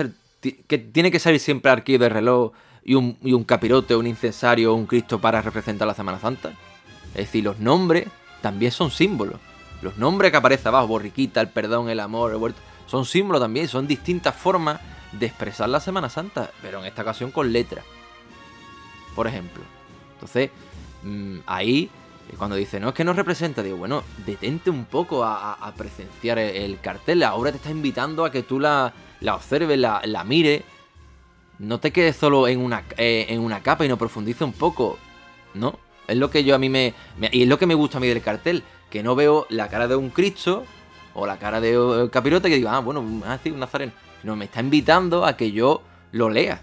que 0.66 0.78
tiene 0.78 1.10
que 1.10 1.18
salir 1.18 1.40
siempre 1.40 1.70
arquillo 1.70 1.98
de 1.98 2.08
reloj 2.08 2.52
y 2.84 2.94
un, 2.94 3.16
y 3.22 3.32
un 3.32 3.44
capirote, 3.44 3.96
un 3.96 4.06
incensario 4.06 4.72
o 4.72 4.76
un 4.76 4.86
Cristo 4.86 5.20
para 5.20 5.40
representar 5.40 5.88
la 5.88 5.94
Semana 5.94 6.18
Santa? 6.18 6.52
Es 7.14 7.26
decir, 7.26 7.44
los 7.44 7.58
nombres 7.58 8.06
también 8.40 8.72
son 8.72 8.90
símbolos. 8.90 9.40
Los 9.82 9.98
nombres 9.98 10.30
que 10.30 10.36
aparecen 10.36 10.68
abajo, 10.68 10.88
borriquita, 10.88 11.40
el 11.40 11.48
perdón, 11.48 11.88
el 11.88 12.00
amor, 12.00 12.32
el 12.32 12.36
huerto, 12.36 12.60
son 12.92 13.06
símbolos 13.06 13.40
también, 13.40 13.68
son 13.68 13.86
distintas 13.86 14.36
formas 14.36 14.78
de 15.12 15.24
expresar 15.24 15.66
la 15.66 15.80
Semana 15.80 16.10
Santa, 16.10 16.50
pero 16.60 16.78
en 16.78 16.84
esta 16.84 17.00
ocasión 17.00 17.30
con 17.30 17.50
letras. 17.50 17.86
Por 19.16 19.26
ejemplo. 19.26 19.62
Entonces, 20.12 20.50
mm, 21.02 21.38
ahí, 21.46 21.88
cuando 22.36 22.54
dice, 22.54 22.80
no 22.80 22.90
es 22.90 22.94
que 22.94 23.02
no 23.02 23.14
representa, 23.14 23.62
digo, 23.62 23.78
bueno, 23.78 24.04
detente 24.26 24.68
un 24.68 24.84
poco 24.84 25.24
a, 25.24 25.72
presenciar 25.74 26.38
el, 26.38 26.80
cartel. 26.80 27.22
Ahora 27.22 27.50
te 27.50 27.56
está 27.56 27.70
invitando 27.70 28.26
a 28.26 28.30
que 28.30 28.42
tú 28.42 28.60
la, 28.60 28.92
la 29.20 29.36
observes, 29.36 29.78
la, 29.78 30.02
la 30.04 30.22
mires. 30.22 30.62
No 31.60 31.80
te 31.80 31.92
quedes 31.92 32.16
solo 32.16 32.46
en 32.46 32.60
una, 32.60 32.84
eh, 32.98 33.24
en 33.30 33.40
una 33.40 33.62
capa 33.62 33.86
y 33.86 33.88
no 33.88 33.96
profundice 33.96 34.44
un 34.44 34.52
poco. 34.52 34.98
¿No? 35.54 35.78
Es 36.06 36.18
lo 36.18 36.28
que 36.28 36.44
yo 36.44 36.54
a 36.54 36.58
mí 36.58 36.68
me, 36.68 36.92
me, 37.16 37.30
Y 37.32 37.44
es 37.44 37.48
lo 37.48 37.58
que 37.58 37.64
me 37.64 37.74
gusta 37.74 37.96
a 37.96 38.02
mí 38.02 38.06
del 38.08 38.20
cartel. 38.20 38.62
Que 38.90 39.02
no 39.02 39.14
veo 39.14 39.46
la 39.48 39.70
cara 39.70 39.88
de 39.88 39.96
un 39.96 40.10
Cristo 40.10 40.66
o 41.14 41.26
la 41.26 41.38
cara 41.38 41.60
de 41.60 42.08
Capirote 42.10 42.48
que 42.48 42.56
digo, 42.56 42.68
ah, 42.70 42.80
bueno, 42.80 43.22
así 43.26 43.50
un 43.50 43.60
nazareno. 43.60 43.92
No, 44.22 44.36
me 44.36 44.44
está 44.44 44.60
invitando 44.60 45.24
a 45.26 45.36
que 45.36 45.52
yo 45.52 45.82
lo 46.12 46.30
lea. 46.30 46.62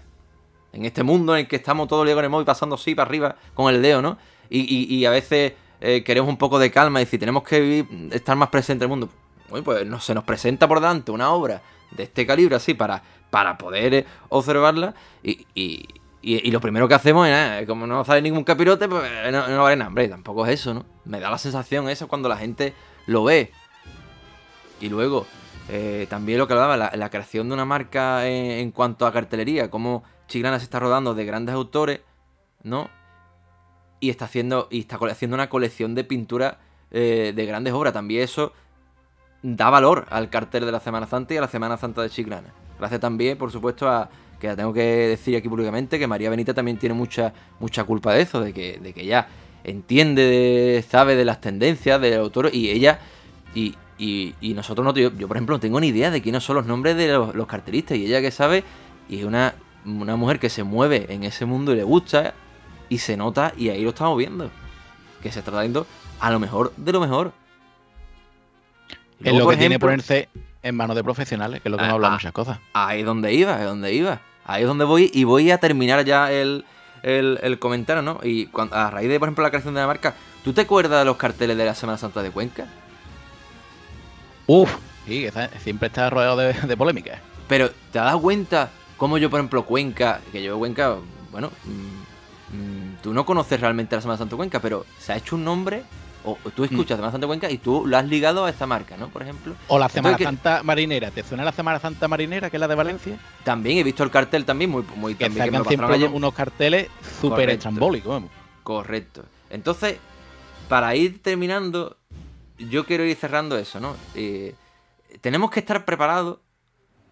En 0.72 0.84
este 0.84 1.02
mundo 1.02 1.34
en 1.34 1.40
el 1.40 1.48
que 1.48 1.56
estamos 1.56 1.88
todos 1.88 2.08
el 2.08 2.28
móvil 2.30 2.46
pasando 2.46 2.76
así 2.76 2.94
para 2.94 3.08
arriba 3.08 3.36
con 3.54 3.72
el 3.74 3.82
dedo, 3.82 4.02
¿no? 4.02 4.18
Y, 4.48 5.04
a 5.04 5.10
veces 5.10 5.52
eh, 5.80 6.02
queremos 6.02 6.28
un 6.28 6.36
poco 6.36 6.58
de 6.58 6.70
calma 6.70 7.00
y 7.00 7.06
si 7.06 7.18
tenemos 7.18 7.44
que 7.44 7.86
estar 8.10 8.36
más 8.36 8.48
presente 8.48 8.84
en 8.84 8.90
el 8.90 8.96
mundo. 8.96 9.08
Bueno, 9.48 9.64
pues 9.64 9.86
no, 9.86 10.00
se 10.00 10.14
nos 10.14 10.24
presenta 10.24 10.66
por 10.68 10.80
delante 10.80 11.10
una 11.10 11.30
obra 11.30 11.62
de 11.90 12.04
este 12.04 12.26
calibre 12.26 12.56
así 12.56 12.74
para, 12.74 13.02
para 13.30 13.58
poder 13.58 13.94
eh, 13.94 14.06
observarla 14.28 14.94
y, 15.22 15.46
y, 15.54 16.50
lo 16.50 16.60
primero 16.60 16.86
que 16.86 16.94
hacemos 16.94 17.26
es, 17.28 17.66
como 17.66 17.86
no 17.86 18.04
sale 18.04 18.22
ningún 18.22 18.44
capirote, 18.44 18.88
pues 18.88 19.10
no, 19.32 19.48
no 19.48 19.62
vale 19.62 19.76
nada, 19.76 19.88
hombre, 19.88 20.08
tampoco 20.08 20.46
es 20.46 20.60
eso, 20.60 20.74
¿no? 20.74 20.84
Me 21.04 21.18
da 21.18 21.30
la 21.30 21.38
sensación 21.38 21.88
eso 21.88 22.08
cuando 22.08 22.28
la 22.28 22.36
gente 22.36 22.74
lo 23.06 23.24
ve 23.24 23.52
y 24.80 24.88
luego, 24.88 25.26
eh, 25.68 26.06
también 26.08 26.38
lo 26.38 26.46
que 26.46 26.54
hablaba, 26.54 26.76
la, 26.76 27.10
creación 27.10 27.48
de 27.48 27.54
una 27.54 27.64
marca 27.64 28.26
en, 28.26 28.70
cuanto 28.70 29.06
a 29.06 29.12
cartelería, 29.12 29.70
como 29.70 30.02
Chiclana 30.28 30.58
se 30.58 30.64
está 30.64 30.80
rodando 30.80 31.14
de 31.14 31.24
grandes 31.24 31.54
autores, 31.54 32.00
¿no? 32.62 32.88
Y 34.00 34.10
está 34.10 34.24
haciendo, 34.24 34.68
y 34.70 34.80
está 34.80 34.96
haciendo 34.96 35.34
una 35.34 35.48
colección 35.48 35.94
de 35.94 36.04
pinturas 36.04 36.56
eh, 36.90 37.32
de 37.36 37.46
grandes 37.46 37.72
obras. 37.74 37.92
También 37.92 38.22
eso 38.22 38.52
da 39.42 39.70
valor 39.70 40.06
al 40.10 40.30
cartel 40.30 40.64
de 40.64 40.72
la 40.72 40.80
Semana 40.80 41.06
Santa 41.06 41.34
y 41.34 41.36
a 41.36 41.42
la 41.42 41.48
Semana 41.48 41.76
Santa 41.76 42.02
de 42.02 42.10
Chiclana. 42.10 42.52
Gracias 42.78 43.00
también, 43.00 43.36
por 43.36 43.52
supuesto, 43.52 43.88
a 43.88 44.08
que 44.40 44.48
la 44.48 44.56
tengo 44.56 44.72
que 44.72 44.82
decir 44.82 45.36
aquí 45.36 45.48
públicamente, 45.48 45.98
que 45.98 46.06
María 46.06 46.30
Benita 46.30 46.54
también 46.54 46.78
tiene 46.78 46.94
mucha, 46.94 47.32
mucha 47.60 47.84
culpa 47.84 48.14
de 48.14 48.22
eso, 48.22 48.40
de 48.40 48.52
que, 48.52 48.78
de 48.78 48.92
que 48.94 49.02
ella 49.02 49.28
entiende, 49.62 50.82
sabe 50.88 51.14
de 51.14 51.24
las 51.24 51.40
tendencias 51.40 52.00
del 52.00 52.18
autor 52.18 52.50
y 52.52 52.70
ella, 52.70 52.98
y, 53.54 53.74
y, 54.02 54.54
nosotros 54.54 54.84
no, 54.84 54.94
yo, 54.94 55.10
por 55.28 55.36
ejemplo 55.36 55.56
no 55.56 55.60
tengo 55.60 55.78
ni 55.80 55.88
idea 55.88 56.10
de 56.10 56.22
quiénes 56.22 56.42
son 56.42 56.56
los 56.56 56.66
nombres 56.66 56.96
de 56.96 57.08
los, 57.08 57.46
cartelistas 57.46 57.98
y 57.98 58.06
ella 58.06 58.20
que 58.20 58.30
sabe 58.30 58.64
y 59.08 59.18
es 59.20 59.24
una, 59.24 59.54
una 59.84 60.16
mujer 60.16 60.38
que 60.38 60.48
se 60.48 60.62
mueve 60.64 61.06
en 61.10 61.24
ese 61.24 61.44
mundo 61.44 61.72
y 61.72 61.76
le 61.76 61.82
gusta 61.84 62.32
y 62.88 62.98
se 62.98 63.16
nota 63.16 63.52
y 63.56 63.68
ahí 63.68 63.82
lo 63.82 63.90
estamos 63.90 64.16
viendo. 64.16 64.50
Que 65.22 65.30
se 65.30 65.40
está 65.40 65.50
trayendo 65.52 65.86
a 66.18 66.30
lo 66.30 66.38
mejor 66.40 66.72
de 66.76 66.92
lo 66.92 67.00
mejor. 67.00 67.32
Y 69.20 69.28
Es 69.28 69.32
luego, 69.32 69.40
lo 69.40 69.50
que 69.50 69.56
tiene 69.58 69.74
ejemplo, 69.74 69.88
ponerse 69.88 70.28
en 70.62 70.74
manos 70.76 70.96
de 70.96 71.04
profesionales, 71.04 71.60
que 71.60 71.68
es 71.68 71.70
lo 71.70 71.76
que 71.76 71.82
Ah, 71.84 71.86
hemos 71.88 71.94
hablado 71.96 72.14
ah. 72.14 72.16
muchas 72.16 72.32
cosas. 72.32 72.58
Ahí 72.72 73.00
es 73.00 73.06
donde 73.06 73.34
iba, 73.34 73.58
es 73.60 73.64
donde 73.66 73.92
iba. 73.92 74.20
Ahí 74.46 74.62
es 74.62 74.68
donde 74.68 74.84
voy 74.84 75.10
y 75.12 75.24
voy 75.24 75.50
a 75.50 75.58
terminar 75.58 76.04
ya 76.04 76.32
el, 76.32 76.64
el- 77.02 77.38
el 77.42 77.58
comentario, 77.58 78.02
¿no? 78.02 78.18
Y 78.22 78.46
cuan- 78.46 78.70
a 78.72 78.90
raíz 78.90 79.08
de, 79.10 79.18
por 79.18 79.28
ejemplo, 79.28 79.42
la 79.44 79.50
creación 79.50 79.74
de 79.74 79.80
la 79.80 79.86
marca, 79.86 80.14
¿tú 80.42 80.52
te 80.54 80.62
acuerdas 80.62 81.00
de 81.00 81.04
los 81.04 81.16
carteles 81.16 81.56
de 81.56 81.64
la 81.66 81.74
Semana 81.74 81.98
Santa 81.98 82.22
de 82.22 82.30
Cuenca? 82.30 82.66
Uf, 84.52 84.74
sí, 85.06 85.28
siempre 85.62 85.86
está 85.86 86.10
rodeado 86.10 86.36
de, 86.38 86.52
de 86.52 86.76
polémica. 86.76 87.20
Pero, 87.46 87.70
¿te 87.92 87.98
has 88.00 88.06
dado 88.06 88.20
cuenta 88.20 88.70
cómo 88.96 89.16
yo, 89.16 89.30
por 89.30 89.38
ejemplo, 89.38 89.64
Cuenca, 89.64 90.20
que 90.32 90.42
yo 90.42 90.58
Cuenca, 90.58 90.96
bueno, 91.30 91.50
mm, 91.64 92.56
mm, 92.56 92.96
tú 93.00 93.14
no 93.14 93.24
conoces 93.24 93.60
realmente 93.60 93.94
la 93.94 94.02
Semana 94.02 94.18
Santa 94.18 94.34
Cuenca, 94.34 94.58
pero 94.60 94.84
se 94.98 95.12
ha 95.12 95.16
hecho 95.16 95.36
un 95.36 95.44
nombre, 95.44 95.84
o 96.24 96.36
o 96.44 96.50
tú 96.50 96.64
escuchas 96.64 96.96
Semana 96.96 97.12
Santa 97.12 97.28
Cuenca 97.28 97.48
y 97.48 97.58
tú 97.58 97.86
lo 97.86 97.96
has 97.96 98.04
ligado 98.06 98.44
a 98.44 98.50
esta 98.50 98.66
marca, 98.66 98.96
¿no? 98.96 99.08
Por 99.08 99.22
ejemplo. 99.22 99.54
O 99.68 99.78
la 99.78 99.86
Entonces, 99.86 99.94
Semana 99.94 100.16
que- 100.16 100.24
Santa 100.24 100.62
Marinera. 100.64 101.10
¿Te 101.12 101.22
suena 101.22 101.44
la 101.44 101.52
Semana 101.52 101.78
Santa 101.78 102.08
Marinera, 102.08 102.50
que 102.50 102.56
es 102.56 102.60
la 102.60 102.66
de 102.68 102.74
Valencia? 102.74 103.18
También 103.44 103.78
he 103.78 103.84
visto 103.84 104.02
el 104.02 104.10
cartel 104.10 104.44
también, 104.44 104.68
muy, 104.70 104.82
muy 104.96 105.14
Que 105.14 105.26
también 105.26 105.44
que 105.46 105.50
me 105.58 105.64
siempre 105.64 105.86
unos, 105.86 105.96
ayer. 105.96 106.10
unos 106.10 106.34
carteles 106.34 106.88
súper 107.20 107.50
estrambólicos, 107.50 108.10
vamos. 108.12 108.30
Correcto. 108.64 109.22
Entonces, 109.48 109.96
para 110.68 110.94
ir 110.96 111.22
terminando, 111.22 111.96
yo 112.68 112.84
quiero 112.84 113.04
ir 113.04 113.16
cerrando 113.16 113.56
eso, 113.56 113.80
¿no? 113.80 113.96
Eh, 114.14 114.54
tenemos 115.20 115.50
que 115.50 115.60
estar 115.60 115.84
preparados 115.84 116.38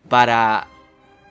para, 0.09 0.67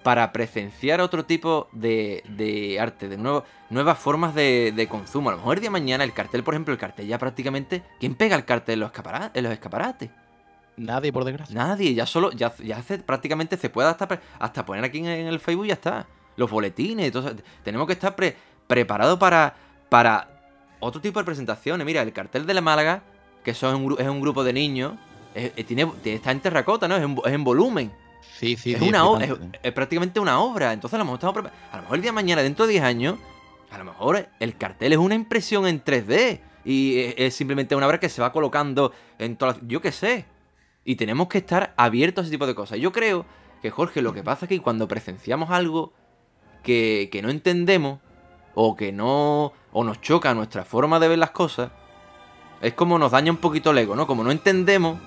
para 0.04 0.32
presenciar 0.32 1.02
otro 1.02 1.26
tipo 1.26 1.68
de, 1.72 2.24
de 2.28 2.80
arte, 2.80 3.08
de 3.08 3.18
nuevo, 3.18 3.46
nuevas 3.70 3.98
formas 4.00 4.34
de, 4.36 4.74
de 4.76 4.88
consumo. 4.88 5.30
A 5.30 5.34
lo 5.34 5.38
mejor 5.40 5.56
el 5.56 5.62
día 5.62 5.68
de 5.70 5.72
mañana 5.72 6.04
el 6.04 6.14
cartel, 6.14 6.44
por 6.44 6.54
ejemplo, 6.54 6.74
el 6.74 6.80
cartel 6.80 7.08
ya 7.08 7.18
prácticamente... 7.18 7.84
¿Quién 8.00 8.16
pega 8.16 8.36
el 8.36 8.46
cartel 8.46 8.74
en 8.74 8.80
los, 8.82 8.92
escapara- 8.92 9.32
en 9.34 9.44
los 9.44 9.54
escaparates? 9.54 10.10
Nadie, 10.78 11.12
por 11.12 11.24
desgracia. 11.24 11.56
Nadie, 11.56 11.94
ya 11.94 12.06
solo, 12.06 12.32
ya, 12.32 12.54
ya 12.58 12.78
hace, 12.78 13.00
prácticamente 13.00 13.58
se 13.58 13.70
puede 13.70 13.90
hasta, 13.90 14.20
hasta 14.38 14.66
poner 14.66 14.84
aquí 14.84 15.00
en, 15.00 15.08
en 15.08 15.28
el 15.28 15.40
Facebook 15.40 15.66
y 15.66 15.70
ya 15.70 15.74
está. 15.74 16.06
Los 16.36 16.52
boletines, 16.52 17.12
tenemos 17.64 17.88
que 17.88 17.94
estar 17.94 18.16
pre- 18.16 18.38
preparados 18.68 19.18
para, 19.18 19.56
para 19.90 20.30
otro 20.80 21.02
tipo 21.02 21.18
de 21.20 21.26
presentaciones. 21.26 21.84
Mira, 21.84 22.04
el 22.04 22.14
cartel 22.14 22.46
de 22.46 22.54
la 22.54 22.62
Málaga, 22.62 23.02
que 23.48 23.52
eso 23.52 23.70
es 23.98 24.08
un, 24.10 24.20
grupo 24.22 24.44
de 24.44 24.52
niños, 24.52 24.94
es- 25.34 25.54
es- 25.56 25.66
tiene, 25.66 25.90
está 26.04 26.32
en 26.32 26.42
terracota, 26.42 26.86
¿no? 26.90 26.98
Es 26.98 27.02
en, 27.04 27.16
vo- 27.16 27.26
es 27.26 27.34
en 27.34 27.46
volumen. 27.46 27.94
Sí, 28.38 28.58
sí, 28.58 28.74
es, 28.74 28.80
sí, 28.80 28.90
una 28.90 29.06
es, 29.64 29.72
prácticamente 29.72 30.20
una 30.20 30.42
obra. 30.42 30.74
Entonces 30.74 30.96
a 30.96 30.98
lo 30.98 31.06
mejor 31.06 31.18
estamos 31.20 31.52
A 31.72 31.76
lo 31.78 31.82
mejor 31.84 31.96
el 31.96 32.02
día 32.02 32.12
de 32.12 32.16
mañana, 32.16 32.42
dentro 32.44 32.66
de 32.68 32.74
10 32.74 32.84
años, 32.84 33.18
a 33.72 33.78
lo 33.78 33.86
mejor 33.86 34.28
el 34.42 34.58
cartel 34.58 34.92
es 34.92 35.00
una 35.00 35.16
impresión 35.16 35.66
en 35.66 35.82
3D. 35.82 36.42
Y 36.66 37.00
es, 37.00 37.16
es 37.18 37.36
simplemente 37.36 37.74
una 37.74 37.88
obra 37.88 38.02
que 38.02 38.10
se 38.10 38.22
va 38.22 38.34
colocando 38.34 38.92
en 39.18 39.38
todas 39.38 39.56
las... 39.58 39.68
Yo 39.70 39.80
qué 39.80 39.94
sé. 39.94 40.26
Y 40.84 40.98
tenemos 40.98 41.30
que 41.30 41.38
estar 41.38 41.74
abiertos 41.78 42.24
a 42.24 42.26
ese 42.26 42.32
tipo 42.32 42.46
de 42.46 42.54
cosas. 42.56 42.80
Yo 42.80 42.92
creo 42.92 43.26
que, 43.62 43.72
Jorge, 43.72 44.02
lo 44.02 44.12
que 44.14 44.24
pasa 44.24 44.44
es 44.46 44.50
que 44.50 44.60
cuando 44.62 44.90
presenciamos 44.90 45.50
algo 45.52 45.94
que, 46.64 47.08
que 47.12 47.22
no 47.22 47.30
entendemos, 47.30 48.00
o 48.56 48.76
que 48.76 48.92
no. 48.92 49.54
o 49.72 49.84
nos 49.86 50.02
choca 50.02 50.34
nuestra 50.34 50.66
forma 50.66 51.00
de 51.00 51.08
ver 51.08 51.20
las 51.20 51.32
cosas, 51.32 51.72
es 52.62 52.74
como 52.74 52.98
nos 53.00 53.12
daña 53.12 53.32
un 53.32 53.38
poquito 53.38 53.72
el 53.72 53.78
ego, 53.80 53.96
¿no? 53.96 54.08
Como 54.08 54.24
no 54.24 54.32
entendemos, 54.32 54.98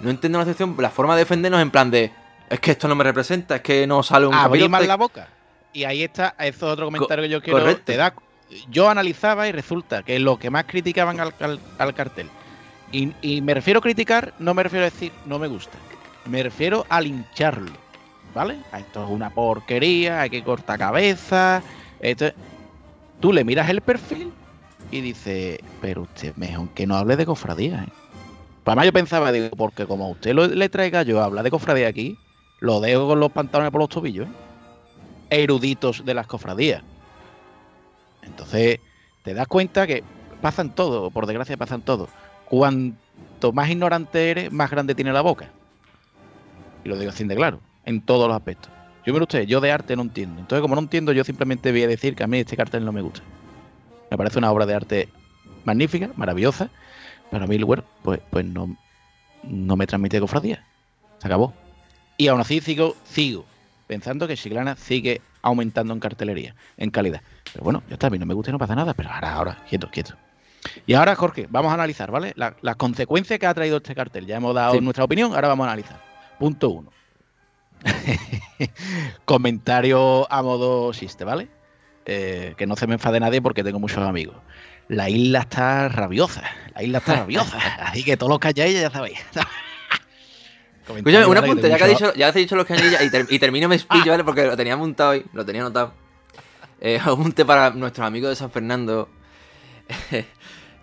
no 0.00 0.10
entendemos 0.10 0.46
la 0.46 0.52
situación, 0.52 0.76
la 0.80 0.90
forma 0.90 1.14
de 1.14 1.20
defendernos 1.20 1.60
en 1.60 1.70
plan 1.70 1.90
de. 1.90 2.12
Es 2.48 2.58
que 2.60 2.72
esto 2.72 2.88
no 2.88 2.94
me 2.94 3.04
representa, 3.04 3.56
es 3.56 3.62
que 3.62 3.86
no 3.86 4.02
sale 4.02 4.26
un 4.26 4.34
Abrir 4.34 4.62
capirote". 4.64 4.68
más 4.70 4.86
la 4.86 4.96
boca. 4.96 5.28
Y 5.72 5.84
ahí 5.84 6.02
está, 6.02 6.34
eso 6.38 6.66
es 6.66 6.72
otro 6.72 6.86
comentario 6.86 7.22
que 7.22 7.28
yo 7.28 7.40
quiero. 7.42 7.60
correcto. 7.60 7.82
Te 7.84 7.96
da, 7.96 8.12
yo 8.70 8.88
analizaba 8.90 9.46
y 9.46 9.52
resulta 9.52 10.02
que 10.02 10.18
lo 10.18 10.36
que 10.38 10.50
más 10.50 10.64
criticaban 10.64 11.20
al, 11.20 11.32
al- 11.40 11.60
al 11.78 11.94
cartel. 11.94 12.28
Y, 12.90 13.12
y 13.22 13.40
me 13.40 13.54
refiero 13.54 13.78
a 13.78 13.82
criticar, 13.82 14.34
no 14.40 14.52
me 14.52 14.64
refiero 14.64 14.84
a 14.84 14.90
decir 14.90 15.12
no 15.26 15.38
me 15.38 15.46
gusta. 15.46 15.78
Me 16.26 16.42
refiero 16.42 16.84
a 16.88 17.00
lincharlo. 17.00 17.70
¿Vale? 18.34 18.58
Esto 18.76 19.04
es 19.04 19.10
una 19.10 19.30
porquería, 19.30 20.20
hay 20.22 20.30
que 20.30 20.42
cortar 20.44 20.78
cabeza. 20.78 21.62
Esto... 22.00 22.26
Tú 23.20 23.32
le 23.32 23.44
miras 23.44 23.68
el 23.68 23.80
perfil 23.80 24.32
y 24.90 25.00
dices, 25.00 25.58
pero 25.80 26.02
usted 26.02 26.34
mejor 26.36 26.68
que 26.70 26.86
no 26.86 26.96
hable 26.96 27.16
de 27.16 27.26
cofradía. 27.26 27.84
¿eh? 27.84 27.92
Para 28.64 28.76
más 28.76 28.86
yo 28.86 28.92
pensaba, 28.92 29.32
digo, 29.32 29.50
porque 29.56 29.86
como 29.86 30.10
usted 30.10 30.34
lo- 30.34 30.46
le 30.46 30.68
traiga 30.68 31.02
yo 31.02 31.20
a 31.20 31.24
hablar 31.24 31.44
de 31.44 31.50
cofradía 31.50 31.88
aquí, 31.88 32.16
lo 32.60 32.80
dejo 32.80 33.06
con 33.08 33.20
los 33.20 33.32
pantalones 33.32 33.70
por 33.72 33.80
los 33.80 33.88
tobillos. 33.88 34.26
¿eh? 34.26 34.30
eruditos 35.30 36.04
de 36.04 36.12
las 36.14 36.26
cofradías. 36.26 36.82
Entonces, 38.22 38.80
te 39.22 39.34
das 39.34 39.46
cuenta 39.46 39.86
que 39.86 40.02
pasan 40.42 40.74
todo, 40.74 41.10
por 41.10 41.26
desgracia 41.26 41.56
pasan 41.56 41.82
todo. 41.82 42.08
Cuanto 42.46 43.52
más 43.52 43.70
ignorante 43.70 44.30
eres, 44.30 44.52
más 44.52 44.70
grande 44.70 44.94
tiene 44.94 45.12
la 45.12 45.20
boca. 45.20 45.48
Y 46.84 46.88
lo 46.88 46.98
digo 46.98 47.10
así 47.10 47.24
de 47.24 47.36
claro, 47.36 47.60
en 47.84 48.00
todos 48.00 48.26
los 48.28 48.36
aspectos. 48.36 48.70
Yo, 49.06 49.12
mire 49.12 49.22
usted, 49.22 49.42
yo 49.46 49.60
de 49.60 49.72
arte 49.72 49.96
no 49.96 50.02
entiendo. 50.02 50.40
Entonces, 50.40 50.60
como 50.60 50.74
no 50.74 50.80
entiendo, 50.82 51.12
yo 51.12 51.24
simplemente 51.24 51.70
voy 51.70 51.84
a 51.84 51.88
decir 51.88 52.14
que 52.14 52.24
a 52.24 52.26
mí 52.26 52.38
este 52.38 52.56
cartel 52.56 52.84
no 52.84 52.92
me 52.92 53.00
gusta. 53.02 53.22
Me 54.10 54.16
parece 54.16 54.38
una 54.38 54.50
obra 54.50 54.66
de 54.66 54.74
arte 54.74 55.08
magnífica, 55.64 56.10
maravillosa. 56.16 56.70
Pero 57.30 57.44
a 57.44 57.46
mí, 57.46 57.62
bueno, 57.62 57.84
pues, 58.02 58.20
pues 58.30 58.44
no, 58.44 58.76
no 59.44 59.76
me 59.76 59.86
transmite 59.86 60.20
cofradía. 60.20 60.64
Se 61.18 61.26
acabó. 61.28 61.54
Y 62.16 62.28
aún 62.28 62.40
así 62.40 62.60
sigo, 62.60 62.96
sigo 63.04 63.44
pensando 63.86 64.26
que 64.28 64.36
Chiclana 64.36 64.76
sigue 64.76 65.20
aumentando 65.42 65.92
en 65.94 66.00
cartelería, 66.00 66.54
en 66.76 66.90
calidad. 66.90 67.22
Pero 67.52 67.64
bueno, 67.64 67.82
ya 67.88 67.94
está, 67.94 68.06
a 68.08 68.10
mí 68.10 68.18
no 68.18 68.26
me 68.26 68.34
gusta 68.34 68.50
y 68.50 68.52
no 68.52 68.58
pasa 68.58 68.74
nada, 68.76 68.94
pero 68.94 69.10
ahora, 69.10 69.32
ahora, 69.34 69.58
quieto, 69.68 69.90
quieto. 69.90 70.14
Y 70.86 70.94
ahora, 70.94 71.14
Jorge, 71.16 71.46
vamos 71.50 71.70
a 71.70 71.74
analizar, 71.74 72.10
¿vale? 72.10 72.32
La- 72.36 72.54
las 72.60 72.76
consecuencias 72.76 73.38
que 73.38 73.46
ha 73.46 73.54
traído 73.54 73.78
este 73.78 73.94
cartel. 73.94 74.26
Ya 74.26 74.36
hemos 74.36 74.54
dado 74.54 74.74
Sí. 74.74 74.80
nuestra 74.80 75.04
opinión, 75.04 75.34
ahora 75.34 75.48
vamos 75.48 75.64
a 75.66 75.70
analizar. 75.72 76.00
Punto 76.38 76.68
uno. 76.70 76.90
Comentario 79.24 80.30
a 80.30 80.42
modo 80.42 80.92
chiste, 80.92 81.24
¿vale? 81.24 81.48
Eh, 82.06 82.54
que 82.56 82.66
no 82.66 82.76
se 82.76 82.86
me 82.86 82.94
enfade 82.94 83.20
nadie 83.20 83.40
porque 83.42 83.62
tengo 83.62 83.78
muchos 83.78 83.98
amigos. 83.98 84.36
La 84.88 85.08
isla 85.08 85.40
está 85.40 85.88
rabiosa, 85.88 86.42
la 86.74 86.82
isla 86.82 86.98
está 86.98 87.14
rabiosa. 87.20 87.58
Así 87.80 88.02
que 88.04 88.16
todos 88.16 88.30
los 88.30 88.38
hayáis 88.42 88.80
ya 88.80 88.90
sabéis. 88.90 89.18
Escúchame, 90.96 91.24
un 91.24 91.28
¿vale? 91.34 91.40
Que 91.40 91.46
apunte, 91.46 91.62
tengo 91.62 91.76
ya 91.76 91.78
que, 91.78 91.84
ha 91.84 91.86
muchos- 91.88 92.08
dicho, 92.08 92.18
ya 92.18 92.28
has 92.28 92.34
dicho 92.34 92.56
los 92.56 92.66
canillas 92.66 93.02
y, 93.02 93.10
ter- 93.10 93.26
y 93.28 93.38
termino 93.38 93.68
mi 93.68 93.78
speech, 93.78 94.06
¿vale? 94.06 94.24
Porque 94.24 94.44
lo 94.46 94.56
tenía 94.56 94.76
montado 94.76 95.10
hoy, 95.10 95.24
lo 95.32 95.44
tenía 95.44 95.60
anotado. 95.62 95.92
Eh, 96.80 96.98
apunte 97.04 97.44
para 97.44 97.70
nuestros 97.70 98.04
amigos 98.06 98.30
de 98.30 98.36
San 98.36 98.50
Fernando. 98.50 99.08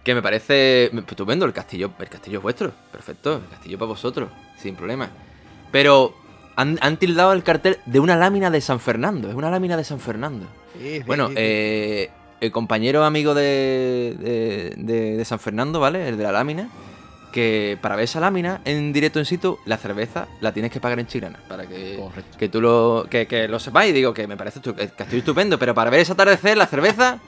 que 0.03 0.15
me 0.15 0.21
parece 0.21 0.85
estupendo, 0.85 1.45
el 1.45 1.51
castillo, 1.53 1.91
el 1.99 2.07
castillo 2.07 2.37
es 2.39 2.43
vuestro, 2.43 2.71
perfecto, 2.91 3.37
el 3.43 3.49
castillo 3.49 3.77
para 3.77 3.87
vosotros, 3.89 4.29
sin 4.57 4.75
problema. 4.75 5.09
Pero 5.71 6.15
han, 6.55 6.77
han 6.81 6.95
tildado 6.97 7.33
el 7.33 7.43
cartel 7.43 7.77
de 7.85 7.99
una 7.99 8.15
lámina 8.15 8.49
de 8.49 8.61
San 8.61 8.79
Fernando, 8.79 9.27
es 9.29 9.35
una 9.35 9.49
lámina 9.49 9.75
de 9.75 9.83
San 9.83 9.99
Fernando. 9.99 10.45
Sí, 10.73 10.97
sí, 10.97 11.03
Bueno, 11.05 11.27
sí, 11.27 11.33
sí. 11.33 11.39
eh, 11.41 12.09
el 12.41 12.51
compañero 12.51 13.03
amigo 13.03 13.33
de, 13.33 14.15
de, 14.19 14.73
de- 14.77 15.17
de 15.17 15.25
San 15.25 15.39
Fernando, 15.39 15.79
¿vale? 15.79 16.07
El 16.09 16.17
de 16.17 16.23
la 16.23 16.31
lámina. 16.31 16.69
Que 17.31 17.77
para 17.81 17.95
ver 17.95 18.05
esa 18.05 18.19
lámina 18.19 18.61
en 18.65 18.93
directo 18.93 19.19
en 19.19 19.25
situ, 19.25 19.59
la 19.65 19.77
cerveza 19.77 20.27
la 20.39 20.53
tienes 20.53 20.71
que 20.71 20.79
pagar 20.79 20.99
en 20.99 21.07
Chirana. 21.07 21.37
Para 21.47 21.67
que, 21.67 21.97
Correcto. 21.99 22.37
que 22.37 22.49
tú 22.49 22.61
lo, 22.61 23.05
que, 23.09 23.27
que 23.27 23.47
lo 23.47 23.59
sepáis. 23.59 23.93
Digo 23.93 24.13
que 24.13 24.27
me 24.27 24.37
parece 24.37 24.59
el 24.77 24.91
castillo 24.93 25.19
estupendo. 25.19 25.59
Pero 25.59 25.75
para 25.75 25.89
ver 25.89 25.99
ese 25.99 26.13
atardecer, 26.13 26.57
la 26.57 26.65
cerveza 26.67 27.19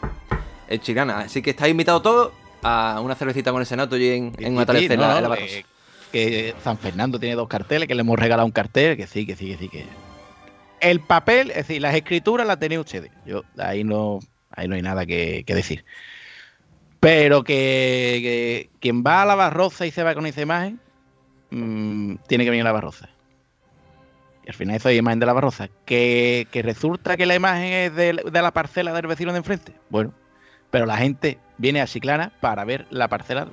en 0.67 0.80
Chirana. 0.80 1.19
Así 1.19 1.41
que 1.41 1.52
estáis 1.52 1.71
invitados 1.71 2.02
todos 2.02 2.32
a 2.63 2.99
una 3.04 3.13
cervecita 3.15 3.52
con 3.52 3.62
el 3.62 3.67
senato 3.67 3.97
y 3.97 4.08
en, 4.10 4.34
en 4.39 4.54
un 4.56 4.60
atardecer 4.62 4.97
no, 4.97 5.04
en 5.04 5.10
la- 5.10 5.12
no, 5.12 5.17
en 5.17 5.23
la 5.23 5.30
Barrosa. 5.30 5.54
eh, 5.58 5.65
que 6.12 6.56
San 6.63 6.78
Fernando 6.78 7.19
tiene 7.19 7.36
dos 7.36 7.47
carteles, 7.47 7.88
que 7.88 7.93
le 7.93 8.02
hemos 8.02 8.17
regalado 8.17 8.45
un 8.45 8.52
cartel, 8.52 8.95
que 8.97 9.06
sí, 9.06 9.25
que 9.28 9.36
sí, 9.36 9.47
que 9.47 9.58
sí, 9.58 9.69
que. 9.69 9.86
El 10.82 11.02
papel, 11.02 11.52
es 11.52 11.68
decir, 11.68 11.82
las 11.82 11.96
escrituras 11.96 12.48
las 12.48 12.60
tenéis 12.60 12.82
ustedes. 12.82 13.12
Yo 13.26 13.44
ahí 13.58 13.84
no, 13.84 14.20
ahí 14.52 14.68
no 14.68 14.76
hay 14.76 14.82
nada 14.82 15.06
que, 15.06 15.44
que 15.46 15.56
decir. 15.56 15.86
Pero 17.00 17.44
que, 17.44 18.70
quien 18.80 19.04
va 19.04 19.22
a 19.22 19.26
la 19.26 19.36
barroza 19.36 19.86
y 19.86 19.92
se 19.92 20.04
va 20.04 20.13
con 20.13 20.26
esa 20.26 20.42
imagen, 20.42 20.80
mm, 21.52 22.15
tiene 22.28 22.44
que 22.44 22.50
venir 22.50 22.63
a 22.63 22.70
la 22.70 22.74
barroza. 22.74 23.10
Y 24.46 24.50
al 24.50 24.54
final 24.54 24.76
eso 24.76 24.89
es 24.89 24.98
imagen 24.98 25.20
de 25.20 25.26
la 25.26 25.34
barroza. 25.34 25.70
Que, 25.86 26.48
que 26.52 26.62
resulta 26.62 27.15
que 27.15 27.26
la 27.26 27.36
imagen 27.36 27.72
es 27.72 27.96
de, 27.96 28.13
la 28.13 28.52
parcela 28.52 28.92
del 28.94 29.08
vecino 29.08 29.32
de 29.32 29.38
enfrente. 29.38 29.74
Bueno, 29.89 30.13
pero 30.72 30.86
la 30.86 30.98
gente 30.98 31.39
viene 31.58 31.82
a 31.82 31.88
Chiclana 31.88 32.34
para 32.42 32.65
ver 32.65 32.86
la 32.89 33.08
parcela 33.08 33.48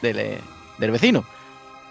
del, 0.00 0.38
del 0.78 0.90
vecino. 0.90 1.24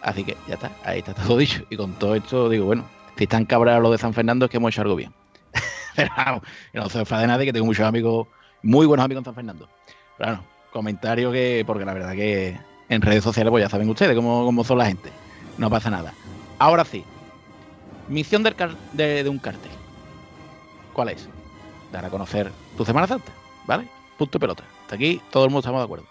Así 0.01 0.23
que 0.23 0.35
ya 0.47 0.55
está, 0.55 0.71
ahí 0.83 0.99
está 0.99 1.13
todo 1.13 1.37
dicho. 1.37 1.63
Y 1.69 1.77
con 1.77 1.93
todo 1.93 2.15
esto 2.15 2.49
digo, 2.49 2.65
bueno, 2.65 2.85
si 3.21 3.25
están 3.25 3.45
cabreados 3.45 3.83
los 3.83 3.91
de 3.91 3.99
San 3.99 4.15
Fernando 4.15 4.45
es 4.45 4.49
que 4.49 4.57
hemos 4.57 4.73
hecho 4.73 4.81
algo 4.81 4.95
bien. 4.95 5.13
Pero 5.95 6.09
vamos, 6.17 6.41
no 6.73 6.89
se 6.89 6.97
enfade 6.97 7.27
nadie, 7.27 7.45
que 7.45 7.53
tengo 7.53 7.67
muchos 7.67 7.85
amigos, 7.85 8.27
muy 8.63 8.87
buenos 8.87 9.05
amigos 9.05 9.21
en 9.21 9.25
San 9.25 9.35
Fernando. 9.35 9.69
Pero 10.17 10.31
bueno, 10.31 10.43
comentario 10.73 11.31
que, 11.31 11.63
porque 11.67 11.85
la 11.85 11.93
verdad 11.93 12.13
que 12.13 12.59
en 12.89 13.01
redes 13.03 13.23
sociales 13.23 13.51
pues 13.51 13.63
ya 13.63 13.69
saben 13.69 13.87
ustedes 13.91 14.15
cómo, 14.15 14.43
cómo 14.43 14.63
son 14.63 14.79
la 14.79 14.87
gente. 14.87 15.11
No 15.59 15.69
pasa 15.69 15.91
nada. 15.91 16.15
Ahora 16.57 16.83
sí, 16.83 17.03
misión 18.09 18.41
de, 18.41 19.23
de 19.23 19.29
un 19.29 19.37
cartel. 19.37 19.71
¿Cuál 20.91 21.09
es? 21.09 21.29
Dar 21.91 22.03
a 22.03 22.09
conocer 22.09 22.51
tu 22.75 22.85
Semana 22.85 23.05
Santa, 23.05 23.31
¿vale? 23.67 23.87
Punto 24.17 24.39
y 24.39 24.41
pelota. 24.41 24.63
Hasta 24.81 24.95
aquí 24.95 25.21
todo 25.29 25.43
el 25.43 25.51
mundo 25.51 25.59
estamos 25.59 25.81
de 25.81 25.85
acuerdo. 25.85 26.05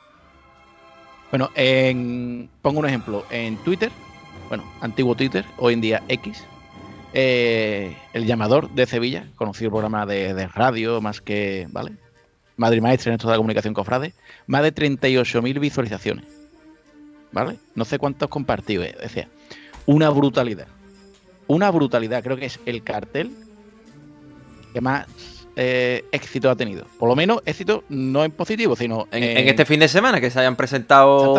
Bueno, 1.32 1.50
en, 1.56 2.48
pongo 2.62 2.78
un 2.78 2.86
ejemplo. 2.86 3.24
En 3.30 3.56
Twitter 3.56 3.90
bueno, 4.50 4.64
antiguo 4.80 5.14
Twitter, 5.14 5.44
hoy 5.58 5.74
en 5.74 5.80
día 5.80 6.02
X, 6.08 6.44
eh, 7.12 7.96
el 8.12 8.26
llamador 8.26 8.70
de 8.70 8.86
Sevilla, 8.86 9.26
conocido 9.36 9.70
programa 9.70 10.06
de, 10.06 10.34
de 10.34 10.46
radio, 10.46 11.00
más 11.00 11.20
que, 11.20 11.66
¿vale? 11.70 11.92
Madrid 12.56 12.82
Maestra 12.82 13.11
en 13.11 13.14
esto 13.14 13.26
de 13.26 13.32
la 13.32 13.38
comunicación 13.38 13.72
cofrade, 13.74 14.12
más 14.46 14.62
de 14.62 14.74
38.000 14.74 15.58
visualizaciones. 15.61 16.26
¿Vale? 17.32 17.56
No 17.74 17.84
sé 17.84 17.98
cuántos 17.98 18.28
compartidos, 18.28 18.86
eh, 18.86 18.96
decía. 19.00 19.28
Una 19.86 20.11
brutalidad. 20.11 20.66
Una 21.46 21.70
brutalidad. 21.70 22.22
Creo 22.22 22.36
que 22.36 22.46
es 22.46 22.61
el 22.66 22.82
cartel 22.82 23.30
que 24.72 24.80
más 24.80 25.06
eh, 25.56 26.04
éxito 26.12 26.50
ha 26.50 26.56
tenido. 26.56 26.84
Por 26.98 27.08
lo 27.08 27.16
menos 27.16 27.40
éxito 27.46 27.84
no 27.88 28.24
en 28.24 28.32
positivo, 28.32 28.76
sino 28.76 29.08
En, 29.11 29.22
en 29.22 29.48
este 29.48 29.64
fin 29.64 29.80
de 29.80 29.88
semana 29.88 30.20
que 30.20 30.30
se 30.30 30.38
hayan 30.40 30.56
presentado 30.56 31.34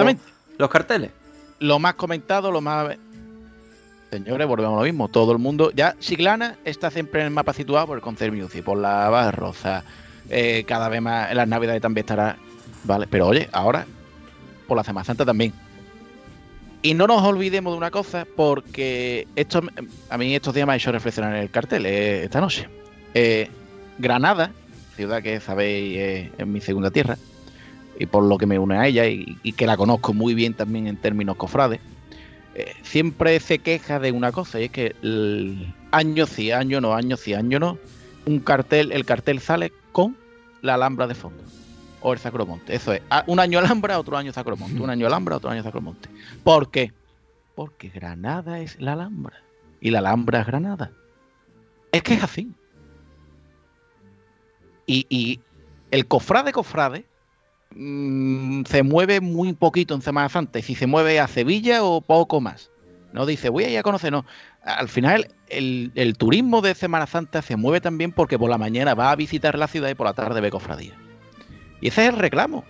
los 0.58 0.70
carteles. 0.70 1.12
lo 1.60 1.78
más 1.80 1.94
comentado, 1.96 2.52
lo 2.52 2.62
más. 2.62 2.98
Señores, 4.12 4.46
volvemos 4.46 4.74
a 4.74 4.80
lo 4.80 4.84
mismo. 4.84 5.08
Todo 5.08 5.32
el 5.32 5.38
mundo. 5.38 5.72
Ya 5.74 5.96
Chiclana 5.98 6.58
está 6.66 6.92
siempre 6.92 7.22
en 7.22 7.28
el 7.28 7.34
mapa 7.34 7.54
situado 7.54 7.88
por 7.88 7.98
el 7.98 8.02
Concert 8.02 8.34
Music, 8.34 8.62
por 8.62 8.78
la 8.78 9.10
Barroza. 9.10 9.84
eh, 10.30 10.66
cada 10.68 10.90
vez 10.90 11.02
más 11.02 11.32
en 11.32 11.38
las 11.38 11.48
Navidades 11.48 11.82
también 11.82 12.04
estará. 12.04 12.38
Vale, 12.84 13.08
pero 13.08 13.28
oye, 13.28 13.48
ahora 13.54 13.86
por 14.68 14.76
la 14.76 14.84
Semana 14.84 15.06
Santa 15.06 15.26
también. 15.26 15.54
Y 16.82 16.94
no 16.94 17.08
nos 17.08 17.22
olvidemos 17.24 17.74
de 17.74 17.78
una 17.78 17.90
cosa, 17.92 18.28
porque 18.36 19.28
esto 19.36 19.62
a 20.10 20.18
mí 20.18 20.36
estos 20.36 20.54
días 20.54 20.68
me 20.68 20.74
ha 20.74 20.76
hecho 20.76 20.92
reflexionar 20.92 21.36
en 21.36 21.44
el 21.44 21.50
cartel 21.50 21.86
eh, 21.86 22.24
esta 22.26 22.42
noche. 22.42 22.68
Eh, 23.14 23.50
Granada, 23.98 24.52
ciudad 24.96 25.22
que 25.22 25.40
sabéis 25.40 25.98
eh, 25.98 26.32
es 26.38 26.48
mi 26.48 26.60
segunda 26.60 26.92
tierra, 26.92 27.18
y 28.00 28.08
por 28.08 28.24
lo 28.24 28.38
que 28.38 28.46
me 28.46 28.58
une 28.58 28.78
a 28.78 28.88
ella 28.88 29.06
y 29.06 29.54
que 29.54 29.68
la 29.68 29.78
conozco 29.78 30.14
muy 30.14 30.34
bien 30.34 30.54
también 30.54 30.88
en 30.88 30.98
términos 30.98 31.38
cofrades, 31.38 31.80
eh, 32.56 32.74
siempre 32.84 33.40
se 33.40 33.60
queja 33.60 34.00
de 34.00 34.12
una 34.12 34.32
cosa, 34.32 34.60
y 34.60 34.66
es 34.66 34.72
que 34.72 34.96
año 35.92 36.26
sí, 36.26 36.52
año 36.52 36.82
no, 36.82 36.94
año 36.94 37.18
sí, 37.18 37.34
año 37.34 37.60
no, 37.60 37.78
un 38.26 38.40
cartel, 38.40 38.92
el 38.92 39.06
cartel 39.06 39.40
sale 39.40 39.72
con 39.92 40.18
la 40.62 40.76
Alhambra 40.76 41.08
de 41.08 41.16
fondo. 41.16 41.44
O 42.04 42.14
el 42.14 42.20
Sacromonte. 42.20 42.74
Eso 42.74 42.94
es. 42.94 43.02
Un 43.28 43.40
año 43.40 43.60
Alhambra, 43.60 44.00
otro 44.00 44.18
año 44.18 44.34
Sacromonte. 44.34 44.80
Un 44.80 44.90
año 44.90 45.06
Alhambra, 45.06 45.38
otro 45.38 45.52
año 45.52 45.62
Sacromonte. 45.62 46.10
¿Por 46.44 46.72
qué? 46.72 46.92
Porque 47.54 47.90
Granada 47.90 48.60
es 48.60 48.82
la 48.82 48.94
Alhambra. 48.94 49.36
Y 49.82 49.92
la 49.92 50.00
Alhambra 50.00 50.42
es 50.42 50.48
Granada. 50.48 50.92
Es 51.92 52.02
que 52.02 52.16
es 52.16 52.24
así. 52.24 52.52
Y, 54.88 55.06
y 55.10 55.40
el 55.92 56.08
cofrade 56.08 56.52
cofrade 56.52 57.06
mm, 57.76 58.64
se 58.66 58.84
mueve 58.84 59.22
muy 59.22 59.54
poquito 59.54 59.94
en 59.94 60.02
Semana 60.02 60.30
Santa. 60.30 60.60
Y 60.60 60.62
si 60.62 60.76
se 60.76 60.88
mueve 60.88 61.20
a 61.20 61.28
Sevilla 61.28 61.84
o 61.84 62.02
poco 62.02 62.42
más. 62.42 62.72
No 63.14 63.26
dice, 63.26 63.50
voy 63.50 63.66
a 63.66 63.70
ir 63.70 63.78
a 63.78 63.84
conocer, 63.84 64.12
no. 64.12 64.26
Al 64.64 64.88
final, 64.88 65.28
el, 65.48 66.16
turismo 66.18 66.62
de 66.62 66.76
Semana 66.76 67.08
Santa 67.08 67.42
se 67.42 67.56
mueve 67.56 67.82
también 67.82 68.12
porque 68.12 68.40
por 68.40 68.50
la 68.50 68.58
mañana 68.58 68.94
va 68.94 69.12
a 69.12 69.16
visitar 69.16 69.58
la 69.58 69.68
ciudad 69.68 69.90
y 69.90 69.96
por 69.96 70.08
la 70.08 70.14
tarde 70.14 70.40
ve 70.40 70.52
cofradía. 70.52 70.94
Y 71.82 71.88
ese 71.88 72.04
es 72.04 72.14
el 72.14 72.20
reclamo. 72.20 72.64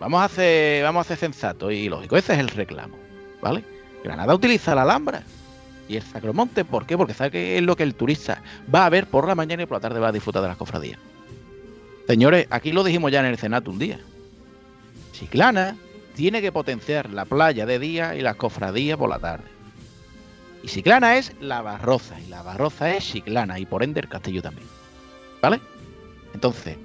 Vamos 0.00 0.20
a 0.20 0.24
hacer, 0.24 0.82
vamos 0.82 1.00
a 1.00 1.02
hacer 1.02 1.18
sensato 1.18 1.70
y 1.70 1.88
lógico. 1.88 2.16
Ese 2.16 2.34
es 2.34 2.38
el 2.38 2.48
reclamo. 2.48 2.96
¿Vale? 3.42 3.64
Granada 4.02 4.34
utiliza 4.34 4.74
la 4.74 4.82
Alhambra 4.82 5.22
y 5.88 5.96
el 5.96 6.02
Sacromonte. 6.02 6.64
¿Por 6.64 6.86
qué? 6.86 6.96
Porque 6.96 7.14
sabe 7.14 7.30
que 7.30 7.58
es 7.58 7.62
lo 7.62 7.76
que 7.76 7.82
el 7.82 7.94
turista 7.94 8.42
va 8.72 8.86
a 8.86 8.90
ver 8.90 9.06
por 9.06 9.26
la 9.26 9.34
mañana 9.34 9.64
y 9.64 9.66
por 9.66 9.76
la 9.76 9.80
tarde 9.80 10.00
va 10.00 10.08
a 10.08 10.12
disfrutar 10.12 10.42
de 10.42 10.48
las 10.48 10.56
cofradías. 10.56 10.98
Señores, 12.06 12.46
aquí 12.50 12.72
lo 12.72 12.84
dijimos 12.84 13.10
ya 13.10 13.20
en 13.20 13.26
el 13.26 13.38
Senato 13.38 13.70
un 13.70 13.78
día. 13.78 13.98
Chiclana 15.12 15.76
tiene 16.14 16.42
que 16.42 16.52
potenciar 16.52 17.10
la 17.10 17.24
playa 17.24 17.64
de 17.66 17.78
día 17.78 18.14
y 18.14 18.20
las 18.20 18.36
cofradías 18.36 18.98
por 18.98 19.08
la 19.08 19.18
tarde. 19.18 19.44
Y 20.62 20.68
Chiclana 20.68 21.16
es 21.16 21.32
la 21.40 21.62
Barroza 21.62 22.20
y 22.20 22.28
la 22.28 22.42
Barroza 22.42 22.94
es 22.94 23.04
Chiclana 23.04 23.58
y 23.58 23.66
por 23.66 23.82
ende 23.82 24.00
el 24.00 24.08
Castillo 24.08 24.42
también. 24.42 24.66
¿Vale? 25.40 25.60
Entonces, 26.34 26.76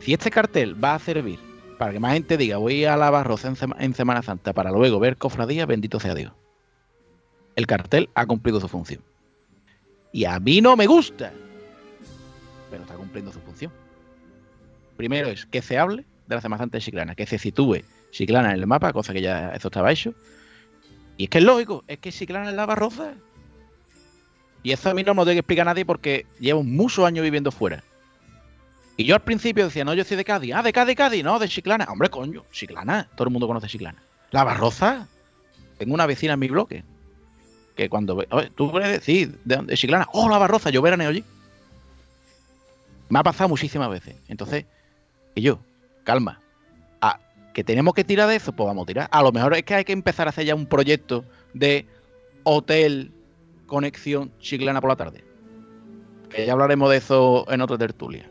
si 0.00 0.12
este 0.12 0.30
cartel 0.30 0.82
va 0.82 0.94
a 0.94 0.98
servir 0.98 1.38
para 1.78 1.92
que 1.92 2.00
más 2.00 2.12
gente 2.14 2.36
diga 2.36 2.58
voy 2.58 2.84
a 2.84 2.96
la 2.96 3.10
Barroza 3.10 3.48
en, 3.48 3.56
en 3.78 3.94
Semana 3.94 4.22
Santa 4.22 4.52
para 4.52 4.70
luego 4.70 4.98
ver 4.98 5.16
cofradías, 5.16 5.66
bendito 5.66 5.98
sea 6.00 6.14
Dios. 6.14 6.32
El 7.56 7.66
cartel 7.66 8.08
ha 8.14 8.26
cumplido 8.26 8.60
su 8.60 8.68
función. 8.68 9.02
Y 10.12 10.24
a 10.24 10.38
mí 10.40 10.60
no 10.60 10.76
me 10.76 10.86
gusta, 10.86 11.32
pero 12.70 12.82
está 12.82 12.94
cumpliendo 12.94 13.32
su 13.32 13.40
función. 13.40 13.72
Primero 14.98 15.28
es 15.28 15.46
que 15.46 15.62
se 15.62 15.78
hable 15.78 16.04
de 16.26 16.34
la 16.34 16.40
Semana 16.40 16.58
Santa 16.58 16.76
de 16.76 16.82
Chiclana, 16.82 17.14
que 17.14 17.24
se 17.24 17.38
sitúe 17.38 17.82
Chiclana 18.10 18.50
en 18.50 18.58
el 18.58 18.66
mapa, 18.66 18.92
cosa 18.92 19.12
que 19.12 19.22
ya 19.22 19.50
eso 19.50 19.68
estaba 19.68 19.92
hecho. 19.92 20.12
Y 21.16 21.24
es 21.24 21.30
que 21.30 21.38
es 21.38 21.44
lógico, 21.44 21.84
es 21.86 21.98
que 21.98 22.10
Chiclana 22.10 22.50
es 22.50 22.56
la 22.56 22.66
Barroza. 22.66 23.12
Y 24.64 24.72
eso 24.72 24.90
a 24.90 24.94
mí 24.94 25.04
no 25.04 25.14
me 25.14 25.20
lo 25.20 25.24
tiene 25.24 25.36
que 25.36 25.40
explicar 25.40 25.66
nadie 25.66 25.86
porque 25.86 26.26
llevo 26.40 26.64
muchos 26.64 27.06
años 27.06 27.22
viviendo 27.22 27.52
fuera. 27.52 27.84
Y 28.96 29.04
yo 29.04 29.14
al 29.14 29.22
principio 29.22 29.66
decía, 29.66 29.84
no, 29.84 29.94
yo 29.94 30.02
soy 30.02 30.16
de 30.16 30.24
Cádiz. 30.24 30.52
Ah, 30.52 30.64
de 30.64 30.72
Cádiz, 30.72 30.96
Cádiz, 30.96 31.22
no, 31.22 31.38
de 31.38 31.48
Chiclana. 31.48 31.86
Hombre, 31.88 32.10
coño, 32.10 32.44
Chiclana. 32.50 33.08
Todo 33.14 33.28
el 33.28 33.32
mundo 33.32 33.46
conoce 33.46 33.68
Chiclana. 33.68 34.02
La 34.32 34.42
Barroza. 34.42 35.06
Tengo 35.78 35.94
una 35.94 36.06
vecina 36.06 36.32
en 36.32 36.40
mi 36.40 36.48
bloque. 36.48 36.82
Que 37.76 37.88
cuando 37.88 38.16
ve. 38.16 38.26
Oye, 38.32 38.50
tú 38.56 38.72
puedes 38.72 38.90
decir, 38.90 39.38
¿de? 39.44 39.58
De 39.58 39.76
Chiclana. 39.76 40.08
Oh, 40.12 40.28
la 40.28 40.38
Barroza, 40.38 40.70
yo 40.70 40.82
veraneo 40.82 41.10
allí. 41.10 41.22
Me 43.08 43.20
ha 43.20 43.22
pasado 43.22 43.48
muchísimas 43.48 43.88
veces. 43.90 44.16
Entonces, 44.26 44.66
yo, 45.42 45.60
calma. 46.04 46.40
Ah, 47.00 47.20
que 47.54 47.64
tenemos 47.64 47.94
que 47.94 48.04
tirar 48.04 48.28
de 48.28 48.36
eso, 48.36 48.52
pues 48.52 48.66
vamos 48.66 48.84
a 48.84 48.86
tirar. 48.86 49.08
A 49.10 49.22
lo 49.22 49.32
mejor 49.32 49.54
es 49.54 49.62
que 49.62 49.74
hay 49.74 49.84
que 49.84 49.92
empezar 49.92 50.26
a 50.26 50.30
hacer 50.30 50.46
ya 50.46 50.54
un 50.54 50.66
proyecto 50.66 51.24
de 51.54 51.86
hotel 52.44 53.12
conexión 53.66 54.32
chiclana 54.40 54.80
por 54.80 54.90
la 54.90 54.96
tarde. 54.96 55.24
Que 56.30 56.46
ya 56.46 56.52
hablaremos 56.52 56.90
de 56.90 56.96
eso 56.96 57.46
en 57.50 57.60
otra 57.60 57.78
tertulia. 57.78 58.30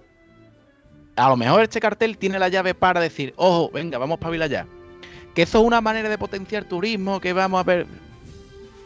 A 1.15 1.29
lo 1.29 1.37
mejor 1.37 1.63
este 1.63 1.79
cartel 1.79 2.17
tiene 2.17 2.37
la 2.37 2.49
llave 2.49 2.75
para 2.75 2.99
decir, 2.99 3.33
ojo, 3.37 3.71
venga, 3.71 3.97
vamos 3.97 4.19
para 4.19 4.45
ya. 4.47 4.67
Que 5.33 5.43
eso 5.43 5.59
es 5.59 5.65
una 5.65 5.81
manera 5.81 6.09
de 6.09 6.17
potenciar 6.17 6.65
turismo, 6.65 7.19
que 7.19 7.33
vamos 7.33 7.59
a 7.59 7.63
ver. 7.63 7.87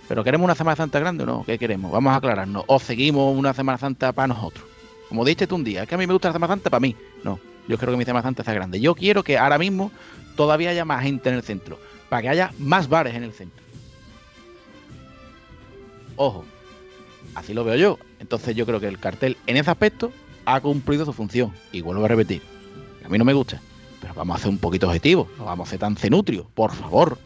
Pero 0.07 0.24
queremos 0.24 0.45
una 0.45 0.55
Semana 0.55 0.76
Santa 0.76 0.99
grande 0.99 1.24
o 1.24 1.26
no? 1.26 1.43
¿Qué 1.45 1.57
queremos? 1.57 1.91
Vamos 1.91 2.13
a 2.13 2.17
aclararnos. 2.17 2.63
O 2.67 2.80
seguimos 2.80 3.36
una 3.38 3.53
Semana 3.53 3.78
Santa 3.78 4.11
para 4.11 4.28
nosotros. 4.28 4.65
Como 5.09 5.26
dijiste 5.26 5.47
tú 5.47 5.55
un 5.55 5.63
día, 5.63 5.84
es 5.84 5.89
que 5.89 5.95
a 5.95 5.97
mí 5.97 6.07
me 6.07 6.13
gusta 6.13 6.30
la 6.30 6.34
Semana 6.34 6.53
Santa 6.53 6.69
para 6.69 6.80
mí. 6.80 6.95
No, 7.24 7.39
yo 7.68 7.78
quiero 7.78 7.93
que 7.93 7.97
mi 7.97 8.05
Semana 8.05 8.24
Santa 8.24 8.43
sea 8.43 8.53
grande. 8.53 8.80
Yo 8.80 8.95
quiero 8.95 9.24
que 9.24 9.38
ahora 9.38 9.57
mismo 9.57 9.91
todavía 10.36 10.70
haya 10.70 10.86
más 10.86 11.03
gente 11.03 11.30
en 11.30 11.36
el 11.36 11.43
centro. 11.43 11.80
Para 12.09 12.22
que 12.22 12.30
haya 12.30 12.51
más 12.59 12.89
bares 12.89 13.16
en 13.16 13.24
el 13.24 13.32
centro. 13.32 13.64
Ojo, 16.16 16.45
así 17.36 17.53
lo 17.53 17.64
veo 17.64 17.76
yo. 17.76 17.99
Entonces 18.20 18.55
yo 18.55 18.66
creo 18.66 18.80
que 18.80 18.88
el 18.88 18.99
cartel 18.99 19.38
en 19.47 19.57
ese 19.57 19.72
aspecto 19.72 20.12
ha 20.45 20.59
cumplido 20.59 21.05
su 21.05 21.14
función. 21.14 21.53
Y 21.72 21.82
vuelvo 21.82 22.03
a 22.03 22.07
repetir, 22.07 22.41
a 23.05 23.09
mí 23.09 23.18
no 23.18 23.26
me 23.26 23.34
gusta. 23.34 23.62
Pero 24.01 24.14
vamos 24.16 24.36
a 24.36 24.38
hacer 24.39 24.49
un 24.49 24.57
poquito 24.57 24.88
objetivo. 24.88 25.30
No 25.38 25.45
vamos 25.45 25.68
a 25.68 25.72
ser 25.72 25.80
tan 25.80 25.95
cenutrio, 25.95 26.47
por 26.53 26.74
favor. 26.74 27.18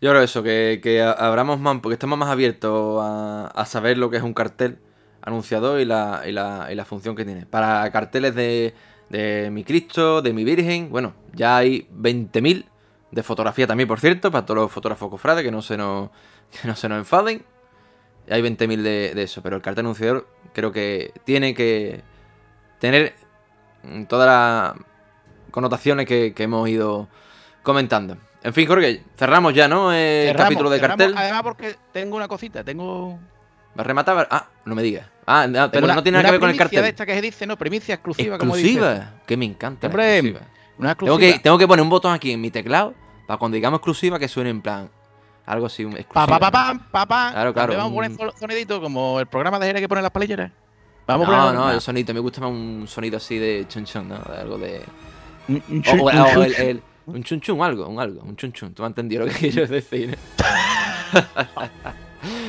Yo 0.00 0.10
creo 0.10 0.22
eso, 0.22 0.42
que, 0.42 0.80
que 0.82 1.02
abramos 1.02 1.58
más, 1.58 1.78
porque 1.80 1.94
estamos 1.94 2.18
más 2.18 2.28
abiertos 2.28 3.02
a, 3.02 3.46
a 3.48 3.64
saber 3.66 3.98
lo 3.98 4.10
que 4.10 4.18
es 4.18 4.22
un 4.22 4.34
cartel 4.34 4.78
anunciador 5.26 5.80
y 5.80 5.84
la, 5.84 6.22
y 6.26 6.32
la, 6.32 6.68
y 6.70 6.74
la 6.74 6.84
función 6.86 7.14
que 7.14 7.24
tiene. 7.24 7.44
Para 7.44 7.90
carteles 7.90 8.34
de, 8.34 8.74
de 9.10 9.50
mi 9.50 9.64
Cristo, 9.64 10.22
de 10.22 10.32
mi 10.32 10.44
Virgen, 10.44 10.88
bueno, 10.88 11.14
ya 11.34 11.58
hay 11.58 11.88
20.000 11.94 12.64
de 13.10 13.22
fotografía 13.22 13.66
también, 13.66 13.88
por 13.88 14.00
cierto, 14.00 14.30
para 14.30 14.46
todos 14.46 14.60
los 14.62 14.72
fotógrafos 14.72 15.10
cofrades, 15.10 15.44
que 15.44 15.50
no 15.50 15.60
se 15.62 15.76
nos, 15.76 16.10
que 16.62 16.66
no 16.66 16.76
se 16.76 16.88
nos 16.88 16.98
enfaden. 16.98 17.44
Hay 18.30 18.40
20.000 18.40 18.82
de, 18.82 19.12
de 19.14 19.22
eso, 19.22 19.42
pero 19.42 19.56
el 19.56 19.62
cartel 19.62 19.84
anunciador 19.84 20.26
creo 20.52 20.72
que 20.72 21.12
tiene 21.24 21.54
que 21.54 22.02
tener 22.78 23.14
todas 24.08 24.26
las 24.26 24.86
connotaciones 25.50 26.06
que, 26.06 26.32
que 26.34 26.44
hemos 26.44 26.68
ido 26.68 27.08
comentando. 27.62 28.16
En 28.42 28.54
fin, 28.54 28.66
Jorge, 28.66 29.02
cerramos 29.16 29.54
ya, 29.54 29.66
¿no? 29.66 29.92
El 29.92 30.28
Cerramos, 30.28 30.44
capítulo 30.44 30.70
de 30.70 30.78
cerramos, 30.78 30.98
cartel. 30.98 31.18
Además, 31.18 31.42
porque 31.42 31.76
tengo 31.92 32.16
una 32.16 32.28
cosita, 32.28 32.62
tengo. 32.62 33.18
¿Va 33.76 33.80
a 33.80 33.84
rematar? 33.84 34.28
Ah, 34.30 34.48
no 34.64 34.74
me 34.74 34.82
digas. 34.82 35.15
Ah, 35.26 35.46
no, 35.46 35.52
pero 35.52 35.70
tengo 35.70 35.84
una- 35.86 35.94
no 35.96 36.02
tiene 36.02 36.18
nada 36.18 36.28
que 36.28 36.32
ver 36.32 36.40
con 36.40 36.50
el 36.50 36.56
primicia 36.56 36.64
cartel. 36.64 36.82
de 36.84 36.88
esta 36.90 37.06
que 37.06 37.14
se 37.14 37.20
dice, 37.20 37.46
no, 37.46 37.56
primicia 37.56 37.94
exclusiva, 37.96 38.38
como 38.38 38.54
dice. 38.56 38.68
Exclusiva, 38.70 39.12
que 39.26 39.36
me 39.36 39.44
encanta. 39.44 39.86
Hombre, 39.88 40.18
exclusiva. 40.18 40.40
Una 40.78 40.94
Tengo 40.94 41.12
exclusiva. 41.14 41.36
que, 41.36 41.42
tengo 41.42 41.58
que 41.58 41.66
poner 41.66 41.82
un 41.82 41.88
botón 41.90 42.12
aquí 42.12 42.30
en 42.32 42.40
mi 42.40 42.50
teclado 42.50 42.94
para 43.26 43.38
cuando 43.38 43.54
digamos 43.56 43.78
exclusiva 43.78 44.18
que 44.18 44.28
suene 44.28 44.50
en 44.50 44.62
plan. 44.62 44.88
Algo 45.46 45.66
así, 45.66 45.84
un 45.84 45.92
Pa, 45.92 45.98
exclusiva. 46.00 46.38
pa, 46.38 46.50
pa, 46.50 46.50
pam, 46.50 46.78
pa, 46.90 47.06
pam. 47.06 47.32
Claro, 47.32 47.54
claro, 47.54 47.72
Vamos 47.76 47.92
a 47.92 47.94
poner 47.94 48.10
un- 48.10 48.16
son- 48.18 48.32
sonidito 48.38 48.80
como 48.80 49.18
el 49.20 49.26
programa 49.26 49.58
de 49.58 49.66
Jere 49.66 49.80
que 49.80 49.88
pone 49.88 50.02
las 50.02 50.10
palilleras. 50.10 50.50
Vamos 51.06 51.28
a 51.28 51.30
no, 51.30 51.36
poner 51.38 51.54
no, 51.54 51.62
una- 51.66 51.74
el 51.74 51.80
sonido. 51.80 52.12
Me 52.14 52.20
gusta 52.20 52.40
más 52.40 52.50
un 52.50 52.84
sonido 52.88 53.16
así 53.16 53.38
de 53.38 53.64
chun 53.68 53.84
chun, 53.84 54.08
¿no? 54.08 54.18
De 54.18 54.38
algo 54.40 54.58
de. 54.58 54.82
un- 55.48 55.62
un 55.68 55.82
chun- 55.82 56.00
o- 56.00 56.04
un 56.04 56.18
o 56.18 56.26
chun- 56.28 56.44
el, 56.44 56.54
el- 56.54 56.82
un 57.06 57.22
chun 57.22 57.40
chun, 57.40 57.62
algo, 57.62 57.86
un 57.88 58.00
algo, 58.00 58.22
un 58.22 58.34
chun 58.36 58.52
chun. 58.52 58.74
Tú 58.74 58.82
me 58.82 58.86
has 58.86 58.90
entendido 58.90 59.24
lo 59.24 59.32
que 59.32 59.38
quiero 59.50 59.66
decir. 59.68 60.18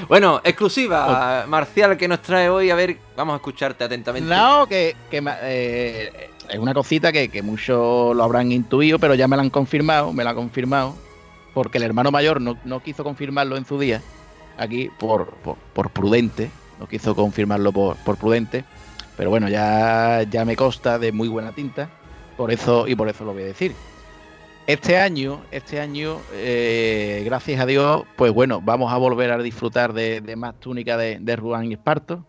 bueno, 0.08 0.42
exclusiva, 0.44 1.46
Marcial, 1.48 1.98
que 1.98 2.08
nos 2.08 2.22
trae 2.22 2.50
hoy. 2.50 2.70
A 2.70 2.76
ver, 2.76 2.98
vamos 3.16 3.34
a 3.34 3.36
escucharte 3.38 3.84
atentamente. 3.84 4.34
No, 4.34 4.68
que, 4.68 4.96
que 5.10 5.24
eh, 5.44 6.30
es 6.50 6.60
una 6.60 6.74
cosita 6.74 7.12
que, 7.12 7.30
que 7.30 7.42
muchos 7.42 8.16
lo 8.16 8.24
habrán 8.24 8.52
intuido, 8.52 9.00
pero 9.00 9.16
ya 9.16 9.28
me 9.28 9.36
la 9.36 9.44
han 9.44 9.50
confirmado, 9.50 10.14
me 10.14 10.24
la 10.24 10.32
han 10.32 10.36
confirmado 10.36 10.96
porque 11.58 11.80
el 11.80 11.86
hermano 11.86 12.12
mayor 12.12 12.40
no, 12.40 12.56
no 12.66 12.84
quiso 12.84 13.04
confirmarlo 13.04 13.58
en 13.58 13.66
su 13.66 13.80
día, 13.80 14.04
aquí 14.60 14.92
por, 15.00 15.32
por, 15.38 15.58
por 15.74 15.90
prudente, 15.90 16.52
no 16.80 16.88
quiso 16.88 17.16
confirmarlo 17.16 17.72
por, 17.72 17.96
por 17.98 18.16
prudente, 18.16 18.64
pero 19.18 19.32
bueno, 19.32 19.50
ya, 19.50 20.22
ya 20.30 20.46
me 20.46 20.56
consta 20.56 21.00
de 21.00 21.12
muy 21.12 21.28
buena 21.28 21.54
tinta, 21.54 21.90
por 22.38 22.52
eso 22.52 22.88
y 22.88 22.94
por 22.94 23.10
eso 23.10 23.26
lo 23.26 23.34
voy 23.34 23.42
a 23.42 23.48
decir. 23.48 23.74
Este 24.68 24.98
año, 24.98 25.42
este 25.52 25.80
año, 25.80 26.20
eh, 26.34 27.22
gracias 27.24 27.62
a 27.62 27.66
Dios, 27.66 28.04
pues 28.18 28.34
bueno, 28.34 28.60
vamos 28.60 28.92
a 28.92 28.98
volver 28.98 29.32
a 29.32 29.38
disfrutar 29.38 29.94
de, 29.94 30.20
de 30.20 30.36
más 30.36 30.60
túnica 30.60 30.98
de, 30.98 31.20
de 31.22 31.36
Ruan 31.38 31.72
y 31.72 31.74
Esparto. 31.76 32.26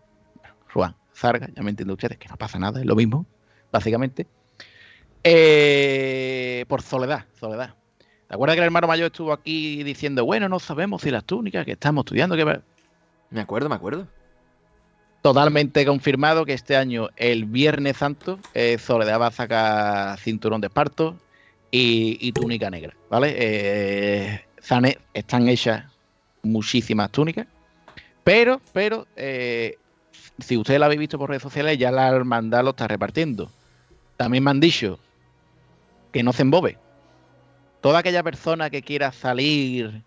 Ruan, 0.73 0.95
Zarga, 1.13 1.49
ya 1.53 1.61
me 1.61 1.71
entienden 1.71 1.91
ustedes, 1.91 2.17
que 2.17 2.29
no 2.29 2.37
pasa 2.37 2.57
nada, 2.57 2.79
es 2.79 2.85
lo 2.85 2.95
mismo, 2.95 3.25
básicamente. 3.73 4.25
Eh, 5.21 6.63
por 6.69 6.81
Soledad, 6.81 7.25
Soledad. 7.37 7.75
¿Te 8.29 8.35
acuerdas 8.35 8.55
que 8.55 8.59
el 8.61 8.65
hermano 8.67 8.87
mayor 8.87 9.07
estuvo 9.07 9.33
aquí 9.33 9.83
diciendo, 9.83 10.23
bueno, 10.23 10.47
no 10.47 10.59
sabemos 10.59 11.01
si 11.01 11.11
las 11.11 11.25
túnicas 11.25 11.65
que 11.65 11.73
estamos 11.73 12.03
estudiando, 12.05 12.37
que 12.37 12.61
Me 13.31 13.41
acuerdo, 13.41 13.67
me 13.67 13.75
acuerdo. 13.75 14.07
totalmente 15.21 15.85
confirmado 15.85 16.45
que 16.45 16.53
este 16.53 16.77
año, 16.77 17.09
el 17.17 17.43
Viernes 17.43 17.97
Santo, 17.97 18.39
eh, 18.53 18.77
Soledad 18.77 19.19
va 19.19 19.27
a 19.27 19.31
sacar 19.31 20.17
cinturón 20.19 20.61
de 20.61 20.67
esparto 20.67 21.17
y, 21.71 22.31
túnica 22.31 22.69
negra, 22.69 22.95
¿vale? 23.09 23.35
Eh, 23.37 24.45
están, 24.57 24.85
he- 24.85 24.97
están 25.13 25.47
hechas 25.47 25.85
muchísimas 26.41 27.11
túnicas, 27.11 27.47
pero, 28.23 28.61
pero, 28.73 29.07
eh, 29.15 29.77
si 30.39 30.57
ustedes 30.57 30.79
la 30.79 30.85
habéis 30.87 30.99
visto 30.99 31.17
por 31.17 31.29
redes 31.29 31.43
sociales, 31.43 31.77
ya 31.77 31.91
la 31.91 32.07
hermandad 32.09 32.63
lo 32.63 32.71
está 32.71 32.87
repartiendo. 32.87 33.51
También 34.17 34.43
me 34.43 34.51
han 34.51 34.59
dicho 34.59 34.99
que 36.11 36.23
no 36.23 36.33
se 36.33 36.41
embobe. 36.43 36.77
Toda 37.81 37.99
aquella 37.99 38.23
persona 38.23 38.69
que 38.69 38.81
quiera 38.81 39.11
salir 39.11 40.01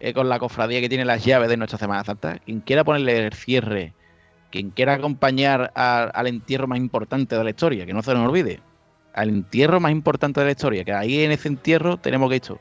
eh, 0.00 0.12
con 0.12 0.28
la 0.28 0.38
cofradía 0.38 0.80
que 0.80 0.88
tiene 0.88 1.04
las 1.04 1.24
llaves 1.24 1.48
de 1.48 1.56
nuestra 1.56 1.78
Semana 1.78 2.04
Santa, 2.04 2.38
quien 2.38 2.60
quiera 2.60 2.84
ponerle 2.84 3.26
el 3.26 3.32
cierre, 3.32 3.92
quien 4.50 4.70
quiera 4.70 4.94
acompañar 4.94 5.72
al 5.74 6.26
entierro 6.26 6.66
más 6.66 6.78
importante 6.78 7.36
de 7.36 7.44
la 7.44 7.50
historia, 7.50 7.86
que 7.86 7.94
no 7.94 8.02
se 8.02 8.14
nos 8.14 8.28
olvide, 8.28 8.60
al 9.14 9.28
entierro 9.28 9.80
más 9.80 9.92
importante 9.92 10.40
de 10.40 10.46
la 10.46 10.52
historia, 10.52 10.84
que 10.84 10.92
ahí 10.92 11.20
en 11.20 11.32
ese 11.32 11.48
entierro 11.48 11.96
tenemos 11.96 12.28
que 12.28 12.36
esto, 12.36 12.60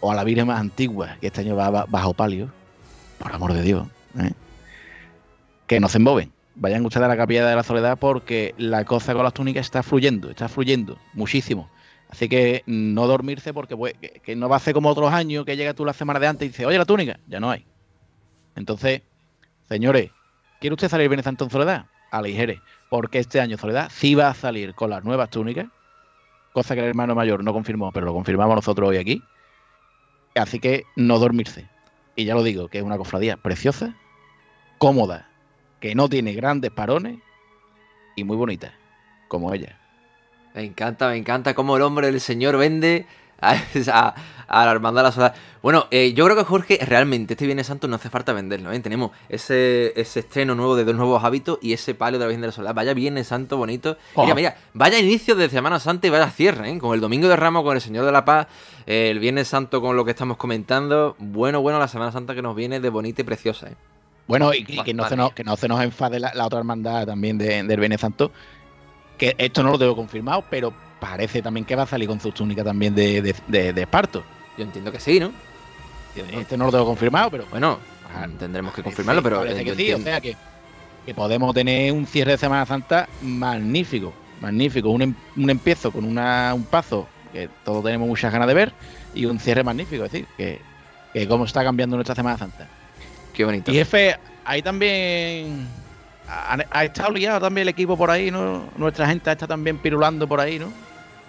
o 0.00 0.10
a 0.10 0.14
la 0.14 0.24
Virgen 0.24 0.46
más 0.46 0.60
antigua, 0.60 1.16
que 1.20 1.26
este 1.28 1.42
año 1.42 1.54
va 1.54 1.70
ba- 1.70 1.86
bajo 1.88 2.14
palio, 2.14 2.50
por 3.18 3.32
amor 3.32 3.52
de 3.52 3.62
Dios, 3.62 3.86
¿eh? 4.18 4.32
que 5.66 5.78
no 5.78 5.88
se 5.88 5.98
emboben. 5.98 6.32
Vayan 6.56 6.84
ustedes 6.84 7.04
a 7.04 7.08
la 7.08 7.16
capilla 7.16 7.46
de 7.46 7.54
la 7.54 7.62
soledad 7.62 7.98
porque 7.98 8.54
la 8.58 8.84
cosa 8.84 9.14
con 9.14 9.22
las 9.22 9.34
túnicas 9.34 9.66
está 9.66 9.82
fluyendo, 9.82 10.30
está 10.30 10.48
fluyendo 10.48 10.98
muchísimo. 11.14 11.70
Así 12.08 12.28
que 12.28 12.64
no 12.66 13.06
dormirse 13.06 13.54
porque 13.54 13.76
pues, 13.76 13.94
que, 14.24 14.34
no 14.34 14.48
va 14.48 14.56
a 14.56 14.60
ser 14.60 14.74
como 14.74 14.88
otros 14.88 15.12
años 15.12 15.44
que 15.44 15.56
llega 15.56 15.74
tú 15.74 15.84
la 15.84 15.92
semana 15.92 16.18
de 16.18 16.26
antes 16.26 16.46
y 16.46 16.48
dices, 16.48 16.66
oye, 16.66 16.76
la 16.76 16.84
túnica, 16.84 17.20
ya 17.28 17.38
no 17.38 17.50
hay. 17.50 17.64
Entonces, 18.56 19.02
señores, 19.68 20.10
¿quiere 20.60 20.74
usted 20.74 20.88
salir 20.88 21.22
Santo 21.22 21.44
en 21.44 21.50
Soledad? 21.50 21.86
Aligere, 22.10 22.60
porque 22.88 23.18
este 23.18 23.40
año 23.40 23.56
Soledad 23.56 23.90
sí 23.92 24.14
va 24.14 24.28
a 24.28 24.34
salir 24.34 24.74
con 24.74 24.90
las 24.90 25.04
nuevas 25.04 25.30
túnicas, 25.30 25.66
cosa 26.52 26.74
que 26.74 26.80
el 26.80 26.88
hermano 26.88 27.14
mayor 27.14 27.44
no 27.44 27.52
confirmó, 27.52 27.92
pero 27.92 28.06
lo 28.06 28.12
confirmamos 28.12 28.56
nosotros 28.56 28.88
hoy 28.88 28.96
aquí. 28.96 29.22
Así 30.34 30.58
que 30.60 30.84
no 30.96 31.18
dormirse. 31.18 31.68
Y 32.16 32.24
ya 32.24 32.34
lo 32.34 32.42
digo, 32.42 32.68
que 32.68 32.78
es 32.78 32.84
una 32.84 32.96
cofradía 32.96 33.36
preciosa, 33.36 33.94
cómoda, 34.78 35.28
que 35.80 35.94
no 35.94 36.08
tiene 36.08 36.32
grandes 36.32 36.70
parones 36.70 37.18
y 38.16 38.24
muy 38.24 38.36
bonita, 38.36 38.74
como 39.28 39.52
ella. 39.54 39.78
Me 40.54 40.64
encanta, 40.64 41.08
me 41.08 41.16
encanta 41.16 41.54
cómo 41.54 41.76
el 41.76 41.82
hombre 41.82 42.08
del 42.10 42.20
Señor 42.20 42.56
vende 42.56 43.06
a, 43.40 43.54
a- 43.92 44.14
a 44.52 44.64
la 44.66 44.72
hermandad 44.72 45.02
de 45.02 45.08
la 45.08 45.12
soledad. 45.12 45.34
Bueno, 45.62 45.86
eh, 45.90 46.12
yo 46.12 46.24
creo 46.24 46.36
que 46.36 46.42
Jorge, 46.44 46.78
realmente 46.84 47.34
este 47.34 47.46
Viernes 47.46 47.68
Santo 47.68 47.86
no 47.86 47.96
hace 47.96 48.10
falta 48.10 48.32
venderlo, 48.32 48.72
¿eh? 48.72 48.80
Tenemos 48.80 49.12
ese, 49.28 49.92
ese 49.98 50.20
estreno 50.20 50.54
nuevo 50.54 50.74
de 50.74 50.84
dos 50.84 50.94
nuevos 50.96 51.22
hábitos 51.22 51.58
y 51.62 51.72
ese 51.72 51.94
palio 51.94 52.18
de 52.18 52.24
la 52.24 52.28
Virgen 52.28 52.40
de 52.40 52.46
la 52.48 52.52
Soledad. 52.52 52.74
Vaya 52.74 52.92
Viernes 52.92 53.28
Santo 53.28 53.56
bonito. 53.56 53.96
Mira, 54.16 54.32
Oh. 54.32 54.34
mira, 54.34 54.56
vaya 54.74 54.98
inicio 54.98 55.36
de 55.36 55.48
Semana 55.48 55.78
Santa 55.78 56.08
y 56.08 56.10
vaya 56.10 56.28
cierre, 56.30 56.68
¿eh? 56.70 56.78
Con 56.78 56.94
el 56.94 57.00
Domingo 57.00 57.28
de 57.28 57.36
Ramos, 57.36 57.62
con 57.62 57.76
el 57.76 57.80
Señor 57.80 58.04
de 58.04 58.12
la 58.12 58.24
Paz, 58.24 58.48
el 58.86 59.18
Viernes 59.20 59.46
Santo 59.48 59.80
con 59.80 59.94
lo 59.96 60.04
que 60.04 60.10
estamos 60.10 60.36
comentando. 60.36 61.14
Bueno, 61.18 61.60
bueno, 61.62 61.78
la 61.78 61.88
Semana 61.88 62.10
Santa 62.10 62.34
que 62.34 62.42
nos 62.42 62.56
viene 62.56 62.80
de 62.80 62.88
bonita 62.88 63.22
y 63.22 63.24
preciosa, 63.24 63.68
¿eh? 63.68 63.76
Bueno, 64.26 64.52
y, 64.54 64.64
que, 64.64 64.94
no 64.94 65.08
se 65.08 65.16
nos, 65.16 65.32
que 65.32 65.42
no 65.44 65.56
se 65.56 65.66
nos 65.68 65.80
enfade 65.82 66.20
la, 66.20 66.32
la 66.34 66.46
otra 66.46 66.58
hermandad 66.60 67.04
también 67.06 67.36
de- 67.38 67.62
del 67.64 67.78
Viernes 67.80 68.00
Santo, 68.00 68.30
que 69.18 69.34
esto 69.38 69.62
no 69.62 69.70
lo 69.72 69.78
tengo 69.78 69.94
confirmado, 69.96 70.44
pero 70.48 70.72
parece 71.00 71.42
también 71.42 71.64
que 71.66 71.74
va 71.76 71.82
a 71.82 71.86
salir 71.86 72.08
con 72.08 72.20
su 72.20 72.30
túnica 72.32 72.62
también 72.64 72.94
de, 72.94 73.22
de, 73.22 73.34
de- 73.48 73.72
de 73.72 73.80
esparto. 73.82 74.22
Yo 74.60 74.66
entiendo 74.66 74.92
que 74.92 75.00
sí, 75.00 75.18
¿no? 75.18 75.32
Este 76.14 76.54
no 76.58 76.66
lo 76.66 76.70
tengo 76.70 76.84
confirmado, 76.84 77.30
pero 77.30 77.46
Bueno, 77.50 77.78
Ah, 78.14 78.26
tendremos 78.38 78.74
que 78.74 78.82
confirmarlo, 78.82 79.22
pero 79.22 79.38
parece 79.38 79.64
que 79.64 79.74
sí, 79.74 79.90
o 79.94 79.98
sea 80.00 80.20
que, 80.20 80.36
que 81.06 81.14
podemos 81.14 81.54
tener 81.54 81.92
un 81.92 82.06
cierre 82.06 82.32
de 82.32 82.38
Semana 82.38 82.66
Santa 82.66 83.08
magnífico, 83.22 84.12
magnífico, 84.42 84.90
un, 84.90 85.00
em- 85.00 85.14
un 85.36 85.48
empiezo 85.48 85.90
con 85.90 86.04
una, 86.04 86.52
un 86.52 86.64
paso 86.64 87.08
que 87.32 87.48
todos 87.64 87.82
tenemos 87.82 88.06
muchas 88.06 88.30
ganas 88.30 88.48
de 88.48 88.52
ver 88.54 88.72
y 89.14 89.24
un 89.24 89.38
cierre 89.40 89.64
magnífico, 89.64 90.04
es 90.04 90.12
decir, 90.12 90.26
que, 90.36 90.60
que 91.14 91.26
cómo 91.26 91.44
está 91.46 91.64
cambiando 91.64 91.96
nuestra 91.96 92.14
Semana 92.14 92.36
Santa. 92.36 92.66
Qué 93.32 93.42
bonito. 93.46 93.70
Y 93.70 93.74
jefe, 93.76 94.14
ahí 94.44 94.60
también 94.60 95.68
ha, 96.28 96.58
ha 96.70 96.84
estado 96.84 97.12
liado 97.12 97.40
también 97.40 97.62
el 97.62 97.68
equipo 97.70 97.96
por 97.96 98.10
ahí, 98.10 98.30
¿no? 98.30 98.68
Nuestra 98.76 99.06
gente 99.06 99.30
está 99.32 99.46
también 99.46 99.78
pirulando 99.78 100.28
por 100.28 100.38
ahí, 100.38 100.58
¿no? 100.58 100.70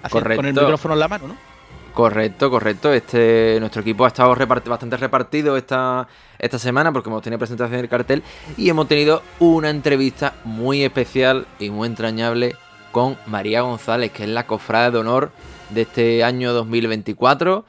Así, 0.03 0.11
Con 0.11 0.27
el 0.29 0.35
Correcto. 0.37 0.61
micrófono 0.61 0.95
en 0.95 0.99
la 0.99 1.07
mano, 1.07 1.27
¿no? 1.29 1.50
Correcto, 1.93 2.49
correcto. 2.49 2.93
Este, 2.93 3.57
nuestro 3.59 3.81
equipo 3.81 4.05
ha 4.05 4.07
estado 4.07 4.33
bastante 4.35 4.95
repartido 4.95 5.57
esta, 5.57 6.07
esta 6.39 6.57
semana 6.57 6.93
porque 6.93 7.09
hemos 7.09 7.21
tenido 7.21 7.37
presentación 7.37 7.81
del 7.81 7.89
cartel 7.89 8.23
y 8.57 8.69
hemos 8.69 8.87
tenido 8.87 9.21
una 9.39 9.69
entrevista 9.69 10.35
muy 10.45 10.83
especial 10.83 11.47
y 11.59 11.69
muy 11.69 11.87
entrañable 11.87 12.55
con 12.93 13.17
María 13.25 13.61
González, 13.61 14.11
que 14.11 14.23
es 14.23 14.29
la 14.29 14.47
cofrada 14.47 14.91
de 14.91 14.97
honor 14.99 15.31
de 15.69 15.81
este 15.81 16.23
año 16.23 16.53
2024 16.53 17.65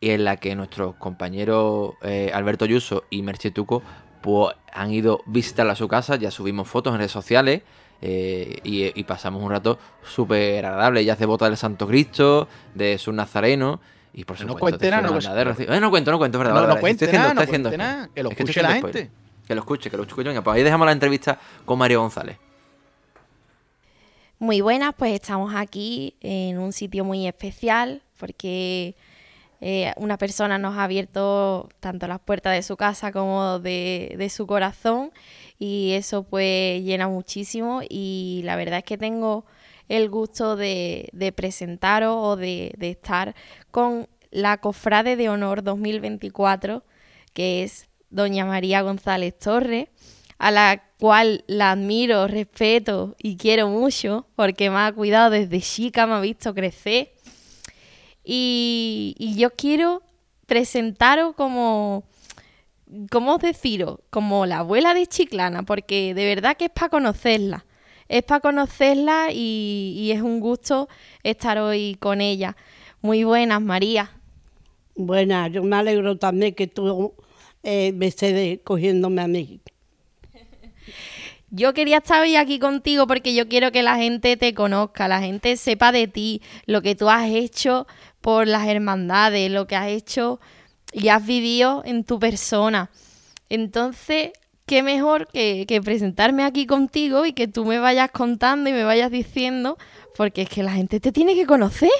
y 0.00 0.10
en 0.10 0.24
la 0.24 0.36
que 0.36 0.54
nuestros 0.54 0.94
compañeros 0.96 1.94
eh, 2.02 2.30
Alberto 2.32 2.66
Yuso 2.66 3.04
y 3.10 3.22
Merche 3.22 3.50
Tuco 3.50 3.82
pues, 4.20 4.54
han 4.72 4.92
ido 4.92 5.20
visitarla 5.26 5.72
a 5.72 5.76
su 5.76 5.88
casa, 5.88 6.16
ya 6.16 6.30
subimos 6.30 6.68
fotos 6.68 6.92
en 6.92 6.98
redes 6.98 7.12
sociales 7.12 7.62
eh, 8.06 8.58
y, 8.64 9.00
y 9.00 9.04
pasamos 9.04 9.42
un 9.42 9.50
rato 9.50 9.78
súper 10.06 10.66
agradable. 10.66 11.00
Ella 11.00 11.14
hace 11.14 11.24
bota 11.24 11.46
del 11.46 11.56
Santo 11.56 11.86
Cristo, 11.86 12.48
de 12.74 12.98
su 12.98 13.12
Nazareno 13.12 13.80
y 14.12 14.24
por 14.24 14.36
No 14.40 14.52
supuesto 14.52 14.60
cuente 14.78 14.90
nada, 14.90 15.02
no 15.02 15.08
hermandad 15.08 15.34
de 15.34 15.44
Rocío. 15.44 15.72
Eh, 15.72 15.80
no 15.80 15.88
cuento, 15.90 16.10
no 16.10 16.18
cuento, 16.18 16.36
es 16.36 16.40
verdad. 16.40 16.52
No, 16.54 16.60
vale, 16.60 16.68
no 16.68 16.74
vale, 16.74 16.80
cuente 16.82 17.04
estoy 17.06 17.16
haciendo- 17.18 17.22
nada, 17.28 17.34
no 17.34 17.40
estoy 17.40 17.52
haciendo 17.52 17.68
cuente 17.70 17.84
spoiler. 17.84 17.96
nada, 17.96 18.14
que 18.14 18.22
lo 18.22 18.28
Es 18.30 18.36
que 18.36 18.42
escuche 18.42 18.62
la 18.62 18.68
gente. 18.72 18.88
spoiler. 18.90 19.10
Que 19.48 19.54
lo 19.54 19.60
escuche, 19.62 19.90
que 19.90 19.96
lo 19.96 20.02
escuche. 20.04 20.28
Venga, 20.28 20.42
pues 20.42 20.56
ahí 20.56 20.62
dejamos 20.62 20.86
la 20.86 20.92
entrevista 20.92 21.38
con 21.64 21.78
María 21.78 21.96
González. 21.98 22.36
Muy 24.38 24.60
buenas, 24.60 24.94
pues 24.96 25.12
estamos 25.14 25.54
aquí 25.54 26.14
en 26.20 26.58
un 26.58 26.72
sitio 26.72 27.04
muy 27.04 27.26
especial 27.26 28.02
porque 28.18 28.94
eh, 29.60 29.92
una 29.96 30.18
persona 30.18 30.58
nos 30.58 30.76
ha 30.76 30.84
abierto 30.84 31.68
tanto 31.80 32.06
las 32.06 32.20
puertas 32.20 32.54
de 32.54 32.62
su 32.62 32.76
casa 32.76 33.12
como 33.12 33.58
de, 33.60 34.14
de 34.18 34.28
su 34.28 34.46
corazón 34.46 35.12
y 35.58 35.92
eso 35.92 36.24
pues 36.24 36.82
llena 36.82 37.08
muchísimo 37.08 37.80
y 37.88 38.42
la 38.44 38.56
verdad 38.56 38.78
es 38.78 38.84
que 38.84 38.98
tengo 38.98 39.44
el 39.88 40.08
gusto 40.08 40.56
de, 40.56 41.08
de 41.12 41.32
presentaros 41.32 42.16
o 42.18 42.36
de, 42.36 42.72
de 42.76 42.90
estar 42.90 43.34
con 43.70 44.08
la 44.30 44.58
Cofrade 44.58 45.16
de 45.16 45.28
Honor 45.28 45.62
2024 45.62 46.82
que 47.32 47.62
es 47.62 47.88
Doña 48.10 48.46
María 48.46 48.82
González 48.82 49.38
Torres 49.38 49.88
a 50.38 50.50
la 50.50 50.82
cual 50.98 51.44
la 51.46 51.72
admiro, 51.72 52.26
respeto 52.26 53.14
y 53.18 53.36
quiero 53.36 53.68
mucho 53.68 54.26
porque 54.36 54.70
me 54.70 54.78
ha 54.78 54.92
cuidado 54.92 55.30
desde 55.30 55.60
chica, 55.60 56.06
me 56.06 56.14
ha 56.14 56.20
visto 56.20 56.54
crecer. 56.54 57.12
Y, 58.24 59.14
y 59.18 59.36
yo 59.36 59.50
quiero 59.50 60.02
presentaros 60.46 61.34
como, 61.34 62.04
¿cómo 63.10 63.34
os 63.34 63.42
deciros? 63.42 64.00
Como 64.10 64.46
la 64.46 64.58
abuela 64.58 64.94
de 64.94 65.06
Chiclana, 65.06 65.62
porque 65.62 66.14
de 66.14 66.24
verdad 66.24 66.56
que 66.56 66.66
es 66.66 66.70
para 66.70 66.88
conocerla. 66.88 67.64
Es 68.08 68.22
para 68.22 68.40
conocerla 68.40 69.28
y, 69.32 69.94
y 69.96 70.12
es 70.12 70.20
un 70.20 70.40
gusto 70.40 70.88
estar 71.22 71.58
hoy 71.58 71.96
con 71.98 72.20
ella. 72.20 72.56
Muy 73.00 73.24
buenas, 73.24 73.60
María. 73.60 74.10
Buena, 74.96 75.48
yo 75.48 75.62
me 75.64 75.76
alegro 75.76 76.16
también 76.18 76.54
que 76.54 76.66
tú 76.68 77.14
eh, 77.64 77.92
me 77.92 78.06
estés 78.06 78.60
cogiéndome 78.62 79.22
a 79.22 79.26
mí. 79.26 79.60
Yo 81.50 81.72
quería 81.72 81.98
estar 81.98 82.22
hoy 82.22 82.36
aquí 82.36 82.58
contigo 82.58 83.06
porque 83.06 83.32
yo 83.32 83.48
quiero 83.48 83.70
que 83.70 83.84
la 83.84 83.96
gente 83.96 84.36
te 84.36 84.54
conozca, 84.54 85.06
la 85.06 85.20
gente 85.20 85.56
sepa 85.56 85.92
de 85.92 86.08
ti, 86.08 86.42
lo 86.66 86.82
que 86.82 86.96
tú 86.96 87.08
has 87.08 87.30
hecho 87.30 87.86
por 88.20 88.48
las 88.48 88.66
hermandades, 88.66 89.52
lo 89.52 89.68
que 89.68 89.76
has 89.76 89.88
hecho 89.88 90.40
y 90.94 91.08
has 91.08 91.26
vivido 91.26 91.82
en 91.84 92.04
tu 92.04 92.18
persona. 92.18 92.90
Entonces, 93.50 94.30
qué 94.64 94.82
mejor 94.82 95.26
que, 95.28 95.66
que 95.68 95.82
presentarme 95.82 96.44
aquí 96.44 96.66
contigo 96.66 97.26
y 97.26 97.32
que 97.34 97.48
tú 97.48 97.64
me 97.64 97.78
vayas 97.78 98.10
contando 98.12 98.70
y 98.70 98.72
me 98.72 98.84
vayas 98.84 99.10
diciendo, 99.10 99.76
porque 100.16 100.42
es 100.42 100.48
que 100.48 100.62
la 100.62 100.72
gente 100.72 101.00
te 101.00 101.12
tiene 101.12 101.34
que 101.34 101.46
conocer. 101.46 101.90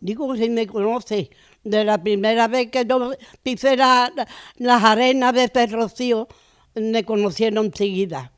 Digo 0.00 0.32
que 0.32 0.38
si 0.40 0.50
me 0.50 0.66
conoce, 0.66 1.30
de 1.62 1.84
la 1.84 2.02
primera 2.02 2.48
vez 2.48 2.70
que 2.72 2.84
yo 2.84 3.12
pisé 3.42 3.76
la- 3.76 4.12
las 4.56 4.82
arenas 4.82 5.32
de 5.32 5.44
ese 5.44 5.66
rocío, 5.68 6.26
me 6.74 7.04
conocieron 7.04 7.66
enseguida. 7.66 8.32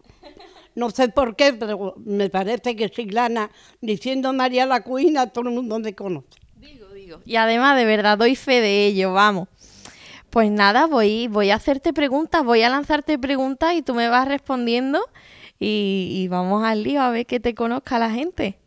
No 0.75 0.91
sé 0.91 1.09
por 1.09 1.37
qué, 1.37 1.53
pero 1.55 1.95
me 2.05 2.29
parece 2.29 2.75
que 2.77 2.91
Chiclana, 2.91 3.51
diciendo 3.81 4.33
María 4.33 4.67
la 4.67 4.83
Cuina, 4.83 5.29
todo 5.29 5.49
el 5.49 5.55
mundo 5.55 5.79
me 5.79 5.95
conoce. 5.95 6.27
Y 7.25 7.37
además, 7.37 7.77
de 7.77 7.85
verdad, 7.85 8.19
doy 8.19 8.37
fe 8.37 8.61
de 8.61 8.87
ello, 8.87 9.13
vamos. 9.13 9.49
Pues 10.31 10.51
nada, 10.51 10.87
voy, 10.87 11.29
voy 11.29 11.51
a 11.51 11.57
hacerte 11.57 11.93
preguntas, 11.93 12.45
voy 12.45 12.63
a 12.63 12.69
lanzarte 12.69 13.19
preguntas 13.19 13.75
y 13.75 13.83
tú 13.83 13.95
me 13.95 14.09
vas 14.09 14.27
respondiendo 14.27 15.01
y, 15.61 16.11
y 16.13 16.29
vamos 16.29 16.65
al 16.65 16.83
lío 16.83 17.03
a 17.03 17.11
ver 17.11 17.27
que 17.27 17.39
te 17.39 17.55
conozca 17.55 17.99
la 17.99 18.11
gente. 18.11 18.59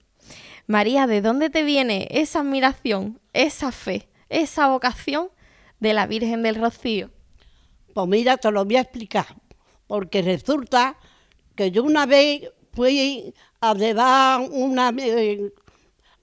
María, 0.65 1.07
¿de 1.07 1.21
dónde 1.21 1.49
te 1.49 1.63
viene 1.63 2.07
esa 2.11 2.39
admiración, 2.39 3.19
esa 3.33 3.71
fe, 3.71 4.07
esa 4.29 4.67
vocación 4.67 5.29
de 5.79 5.93
la 5.93 6.07
Virgen 6.07 6.43
del 6.43 6.55
Rocío? 6.55 7.09
Pues 7.93 8.07
mira, 8.07 8.37
te 8.37 8.51
lo 8.51 8.65
voy 8.65 8.75
a 8.75 8.81
explicar. 8.81 9.25
Porque 9.87 10.21
resulta 10.21 10.97
que 11.55 11.71
yo 11.71 11.83
una 11.83 12.05
vez 12.05 12.49
fui 12.73 13.33
a 13.61 13.73
llevar 13.73 14.41
una, 14.41 14.93
eh, 14.97 15.51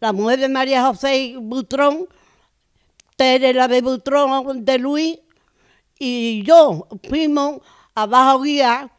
la 0.05 0.13
mujer 0.13 0.39
de 0.39 0.51
María 0.51 0.85
José 0.85 1.35
Butrón, 1.41 2.07
Tere 3.17 3.55
la 3.55 3.69
de 3.69 3.81
Butrón 3.81 4.63
de 4.63 4.79
Luis, 4.79 5.19
y 5.99 6.43
yo 6.43 6.87
fuimos 7.09 7.63
a 7.95 8.05
Bajo 8.05 8.43
Guía 8.43 8.91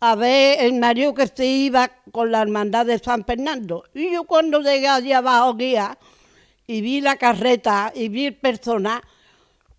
a 0.00 0.14
ver 0.16 0.62
el 0.62 0.74
marido 0.74 1.14
que 1.14 1.26
se 1.28 1.46
iba 1.46 1.90
con 2.12 2.30
la 2.30 2.42
hermandad 2.42 2.84
de 2.84 2.98
San 2.98 3.24
Fernando. 3.24 3.84
Y 3.94 4.12
yo 4.12 4.24
cuando 4.24 4.60
llegué 4.60 4.86
allí 4.86 5.14
a 5.14 5.22
Bajo 5.22 5.54
Guía 5.54 5.96
y 6.66 6.82
vi 6.82 7.00
la 7.00 7.16
carreta 7.16 7.90
y 7.94 8.10
vi 8.10 8.26
el 8.26 8.36
personal, 8.36 9.00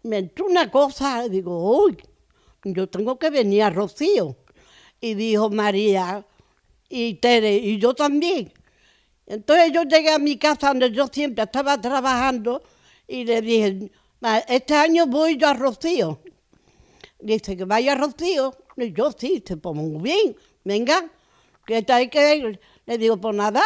me 0.01 0.17
entró 0.17 0.47
una 0.47 0.71
cosa, 0.71 1.29
digo, 1.29 1.79
uy, 1.79 1.95
yo 2.63 2.89
tengo 2.89 3.19
que 3.19 3.29
venir 3.29 3.61
a 3.61 3.69
Rocío. 3.69 4.35
Y 4.99 5.13
dijo 5.13 5.51
María 5.51 6.25
y 6.89 7.13
Tere, 7.15 7.55
y 7.57 7.77
yo 7.77 7.93
también. 7.93 8.51
Entonces 9.31 9.71
yo 9.71 9.83
llegué 9.83 10.09
a 10.09 10.19
mi 10.19 10.37
casa 10.37 10.67
donde 10.67 10.91
yo 10.91 11.07
siempre 11.07 11.45
estaba 11.45 11.79
trabajando 11.79 12.61
y 13.07 13.23
le 13.23 13.41
dije, 13.41 13.89
"Ma, 14.19 14.39
este 14.39 14.75
año 14.75 15.07
voy 15.07 15.37
yo 15.37 15.47
a 15.47 15.53
Rocío. 15.53 16.19
Dice 17.17 17.55
que 17.55 17.63
vaya 17.63 17.93
a 17.93 17.95
Rocío. 17.95 18.53
Y 18.75 18.91
yo 18.91 19.09
sí, 19.17 19.39
dice, 19.39 19.55
pues 19.55 19.73
muy 19.73 20.01
bien, 20.01 20.35
venga, 20.65 21.09
que 21.65 21.85
hay 21.87 22.09
que 22.09 22.35
ir. 22.35 22.59
Le 22.85 22.97
digo, 22.97 23.15
pues 23.15 23.33
nada. 23.33 23.63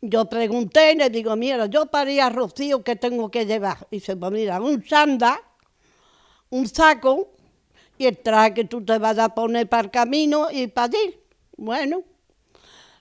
Yo 0.00 0.26
pregunté 0.26 0.92
y 0.92 0.96
le 0.98 1.10
digo, 1.10 1.34
mira, 1.34 1.66
yo 1.66 1.86
para 1.86 2.24
a 2.24 2.30
Rocío, 2.30 2.84
¿qué 2.84 2.94
tengo 2.94 3.32
que 3.32 3.46
llevar? 3.46 3.88
Dice, 3.90 4.14
pues 4.14 4.30
mira, 4.30 4.60
un 4.60 4.86
sanda, 4.86 5.40
un 6.50 6.68
saco 6.68 7.32
y 7.98 8.06
el 8.06 8.18
traje 8.18 8.54
que 8.54 8.64
tú 8.66 8.84
te 8.84 8.98
vas 8.98 9.18
a 9.18 9.34
poner 9.34 9.68
para 9.68 9.82
el 9.84 9.90
camino 9.90 10.48
y 10.52 10.68
para 10.68 10.96
ir. 10.96 11.20
Bueno, 11.56 12.02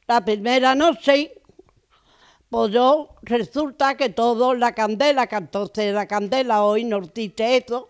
la 0.08 0.26
primera 0.26 0.74
noche, 0.74 1.43
pues 2.54 2.72
yo 2.72 3.10
resulta 3.24 3.97
que 3.97 4.10
todo 4.10 4.54
la 4.54 4.74
candela, 4.74 5.26
que 5.26 5.38
entonces 5.38 5.91
la 5.91 6.06
candela 6.06 6.64
hoy 6.64 6.84
nos 6.84 7.12
dice 7.12 7.58
eso, 7.58 7.89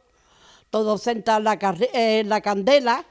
todos 0.70 1.02
sentados 1.02 1.40
en 1.40 1.44
la, 1.44 1.76
eh, 1.94 2.24
la 2.26 2.40
candela, 2.40 3.04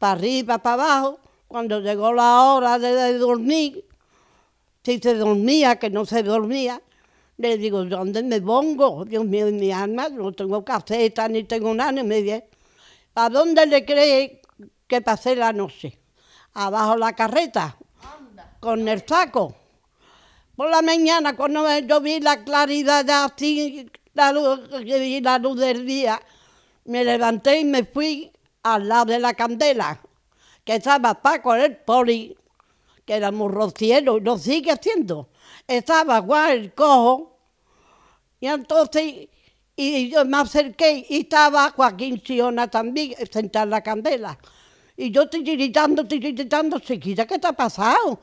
para 0.00 0.14
arriba, 0.14 0.58
para 0.58 0.74
abajo. 0.74 1.20
Cuando 1.46 1.78
llegó 1.78 2.12
la 2.12 2.42
hora 2.42 2.80
de, 2.80 2.92
de 2.92 3.18
dormir, 3.18 3.84
si 4.82 4.98
se 4.98 5.14
dormía, 5.14 5.76
que 5.76 5.90
no 5.90 6.04
se 6.06 6.24
dormía, 6.24 6.82
le 7.36 7.56
digo, 7.56 7.84
¿dónde 7.84 8.24
me 8.24 8.40
pongo? 8.40 9.04
Dios 9.04 9.24
mío, 9.24 9.46
mi 9.46 9.70
alma, 9.70 10.08
no 10.08 10.32
tengo 10.32 10.64
caseta, 10.64 11.28
ni 11.28 11.44
tengo 11.44 11.72
nada, 11.72 11.92
ni 11.92 12.02
me 12.02 12.20
dice, 12.20 12.48
¿a 13.14 13.28
dónde 13.28 13.64
le 13.64 13.84
cree 13.84 14.42
que 14.88 15.00
pasé 15.00 15.36
la 15.36 15.52
noche? 15.52 15.96
Abajo 16.54 16.96
la 16.96 17.14
carreta, 17.14 17.76
con 18.58 18.88
el 18.88 19.06
saco. 19.06 19.59
Por 20.60 20.68
la 20.68 20.82
mañana, 20.82 21.34
cuando 21.36 21.66
yo 21.78 22.02
vi 22.02 22.20
la 22.20 22.44
claridad 22.44 23.08
así, 23.08 23.90
la 24.12 24.30
luz, 24.30 24.60
vi 24.84 25.22
la 25.22 25.38
luz 25.38 25.58
del 25.58 25.86
día, 25.86 26.20
me 26.84 27.02
levanté 27.02 27.60
y 27.60 27.64
me 27.64 27.84
fui 27.84 28.30
al 28.62 28.86
lado 28.86 29.06
de 29.06 29.20
la 29.20 29.32
candela, 29.32 29.98
que 30.62 30.74
estaba 30.74 31.14
Paco 31.14 31.54
el 31.54 31.78
poli, 31.78 32.36
que 33.06 33.14
era 33.14 33.32
muy 33.32 33.50
rociero, 33.50 34.18
y 34.18 34.20
lo 34.20 34.36
sigue 34.36 34.70
haciendo. 34.70 35.30
Estaba 35.66 36.20
Juan 36.20 36.50
el 36.50 36.74
cojo, 36.74 37.38
y 38.38 38.46
entonces, 38.46 39.30
y 39.74 40.10
yo 40.10 40.26
me 40.26 40.36
acerqué, 40.36 41.06
y 41.08 41.20
estaba 41.20 41.70
Joaquín 41.70 42.22
Siona 42.22 42.68
también, 42.68 43.14
sentado 43.32 43.64
en 43.64 43.70
la 43.70 43.82
candela. 43.82 44.38
Y 44.94 45.10
yo 45.10 45.26
titiritando, 45.26 46.06
titiritando, 46.06 46.80
chiquita, 46.80 47.26
¿qué 47.26 47.38
te 47.38 47.46
ha 47.46 47.54
pasado? 47.54 48.20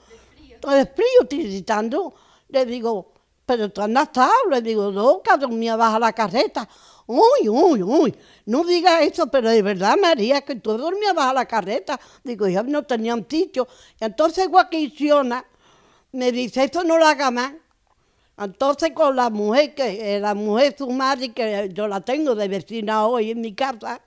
Todo 0.62 0.74
de 0.74 0.86
frío, 0.86 1.28
titiritando. 1.28 2.14
Le 2.50 2.66
digo, 2.66 3.14
pero 3.46 3.70
tú 3.70 3.82
andas 3.82 4.06
estado, 4.06 4.32
le 4.50 4.62
digo, 4.62 4.92
loca, 4.92 5.38
dormía 5.38 5.76
baja 5.76 6.00
la 6.00 6.14
carreta. 6.14 6.68
Uy, 7.06 7.48
uy, 7.50 7.82
uy, 7.84 8.16
no 8.46 8.64
digas 8.66 9.02
eso, 9.02 9.28
pero 9.28 9.50
de 9.50 9.62
verdad, 9.62 9.96
María, 10.02 10.42
que 10.42 10.56
tú 10.56 10.78
dormías 10.78 11.14
baja 11.16 11.34
la 11.34 11.46
carreta. 11.46 12.00
Digo, 12.24 12.48
ya 12.48 12.64
no 12.64 12.84
tenía 12.84 13.16
un 13.16 13.26
sitio. 13.30 13.68
Y 14.00 14.06
entonces 14.06 14.48
Joaquín 14.50 14.92
Siona 14.96 15.46
me 16.12 16.32
dice, 16.32 16.64
eso 16.66 16.84
no 16.84 16.98
lo 16.98 17.06
haga 17.06 17.32
más. 17.32 17.54
Entonces 18.38 18.92
con 18.94 19.16
la 19.16 19.30
mujer, 19.30 19.74
que 19.76 20.16
eh, 20.16 20.20
la 20.20 20.34
mujer 20.36 20.76
su 20.78 20.90
madre, 20.90 21.34
que 21.34 21.70
yo 21.74 21.88
la 21.88 22.02
tengo 22.02 22.36
de 22.36 22.48
vecina 22.48 23.06
hoy 23.08 23.32
en 23.32 23.42
mi 23.42 23.54
casa, 23.56 24.02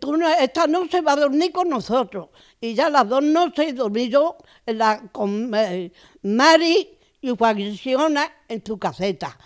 tú 0.00 0.16
no- 0.16 0.28
esta 0.28 0.66
noche 0.66 1.00
va 1.00 1.12
a 1.12 1.16
dormir 1.16 1.52
con 1.52 1.68
nosotros. 1.68 2.28
Y 2.60 2.74
ya 2.74 2.88
las 2.90 3.08
dos 3.08 3.22
noches 3.22 3.74
dormí 3.74 4.08
yo 4.08 4.36
en 4.66 4.78
con 5.12 5.50
eh, 5.54 5.92
Mari 6.22 6.93
y 7.24 7.34
Joaquín 7.34 7.74
Siona 7.76 8.30
en 8.48 8.62
su 8.64 8.78
caseta. 8.78 9.38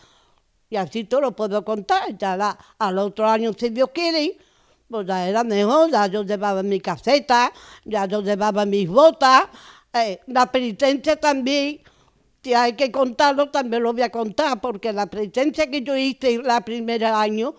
Y 0.69 0.77
así 0.77 1.05
te 1.05 1.21
lo 1.21 1.31
puedo 1.35 1.65
contar. 1.65 2.19
Ya 2.19 2.37
la- 2.37 2.59
al 2.79 2.99
otro 2.99 3.29
año, 3.29 3.53
si 3.57 3.71
Dios 3.71 3.91
quiere, 3.95 4.37
pues 4.89 5.07
ya 5.07 5.29
era 5.29 5.45
mejor, 5.45 5.89
ya 5.91 6.09
yo 6.09 6.25
llevaba 6.25 6.65
mi 6.65 6.81
caseta, 6.81 7.53
ya 7.85 8.07
yo 8.07 8.21
llevaba 8.21 8.67
mis 8.67 8.89
botas, 8.89 9.45
eh, 9.93 10.19
la 10.27 10.51
penitencia 10.51 11.15
también, 11.21 11.81
si 12.43 12.53
hay 12.53 12.73
que 12.73 12.91
contarlo, 12.91 13.49
también 13.51 13.83
lo 13.85 13.93
voy 13.93 14.03
a 14.03 14.11
contar, 14.11 14.61
porque 14.61 14.93
la 14.93 15.07
penitencia 15.07 15.71
que 15.71 15.83
yo 15.83 15.97
hice 15.97 16.35
el 16.35 16.65
primer 16.65 17.05
año, 17.05 17.55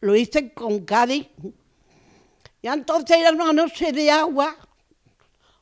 lo 0.00 0.16
hice 0.16 0.52
con 0.52 0.80
Cádiz. 0.84 1.28
Y 2.60 2.66
entonces 2.66 3.18
era 3.18 3.30
una 3.30 3.52
noche 3.52 3.92
de 3.92 4.10
agua. 4.10 4.56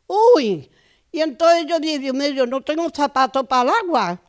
Uy, 0.06 0.70
y 1.10 1.20
entonces 1.20 1.66
yo 1.66 1.80
dije, 1.80 1.98
Dios 1.98 2.14
mío, 2.14 2.28
yo 2.30 2.46
no 2.46 2.60
tengo 2.60 2.88
zapatos 2.90 3.46
para 3.46 3.62
el 3.62 3.76
agua. 3.82 4.20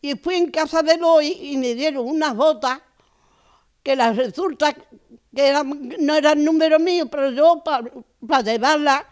Y 0.00 0.16
fui 0.16 0.34
en 0.34 0.50
casa 0.50 0.82
de 0.82 0.94
Eloy 0.94 1.28
y 1.40 1.56
me 1.56 1.74
dieron 1.74 2.06
unas 2.06 2.34
botas 2.34 2.80
que 3.82 3.96
las 3.96 4.16
resulta 4.16 4.74
que 4.74 4.82
eran, 5.46 5.94
no 5.98 6.14
eran 6.14 6.44
número 6.44 6.78
mío, 6.78 7.06
pero 7.06 7.30
yo 7.30 7.62
para 7.64 8.42
llevarlas, 8.42 9.02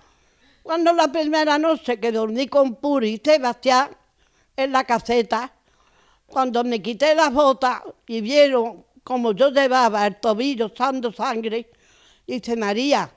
cuando 0.62 0.92
la 0.92 1.08
primera 1.08 1.58
noche 1.58 1.98
que 1.98 2.12
dormí 2.12 2.46
con 2.46 2.76
Puri 2.76 3.14
y 3.14 3.20
Sebastián 3.24 3.96
en 4.56 4.72
la 4.72 4.84
caseta, 4.84 5.52
cuando 6.26 6.64
me 6.64 6.80
quité 6.80 7.14
las 7.14 7.32
botas 7.32 7.82
y 8.06 8.20
vieron 8.20 8.84
como 9.02 9.32
yo 9.32 9.50
llevaba 9.50 10.06
el 10.06 10.16
tobillo 10.16 10.66
echando 10.66 11.12
sangre, 11.12 11.70
dice 12.26 12.56
María, 12.56 13.10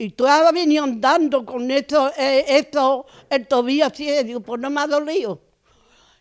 y 0.00 0.10
tú 0.10 0.26
has 0.28 0.52
venido 0.52 0.84
andando 0.84 1.44
con 1.44 1.68
esto, 1.72 2.12
eh, 2.16 2.44
esto, 2.46 3.04
el 3.28 3.48
tobillo 3.48 3.86
así, 3.86 4.08
y 4.08 4.22
digo, 4.22 4.38
pues 4.38 4.60
no 4.60 4.70
me 4.70 4.80
ha 4.80 4.86
dolido. 4.86 5.40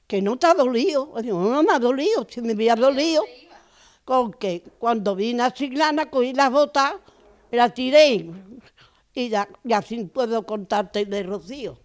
Que 0.07 0.19
no 0.19 0.35
te 0.35 0.47
ha 0.47 0.55
dolido. 0.55 1.13
Y 1.19 1.21
digo, 1.21 1.39
no 1.39 1.61
me 1.61 1.71
ha 1.71 1.77
dolido, 1.77 2.25
si 2.27 2.41
me 2.41 2.53
había 2.53 2.75
dolido. 2.75 3.23
Con 4.03 4.33
que 4.33 4.63
cuando 4.79 5.15
vine 5.15 5.43
a 5.43 5.53
Chiclana, 5.53 6.09
cogí 6.09 6.33
las 6.33 6.51
botas, 6.51 6.95
las 7.51 7.71
tiré. 7.75 8.31
Y, 9.13 9.29
ya, 9.29 9.47
y 9.63 9.73
así 9.73 10.05
puedo 10.05 10.43
contarte 10.43 11.05
de 11.05 11.21
Rocío. 11.21 11.77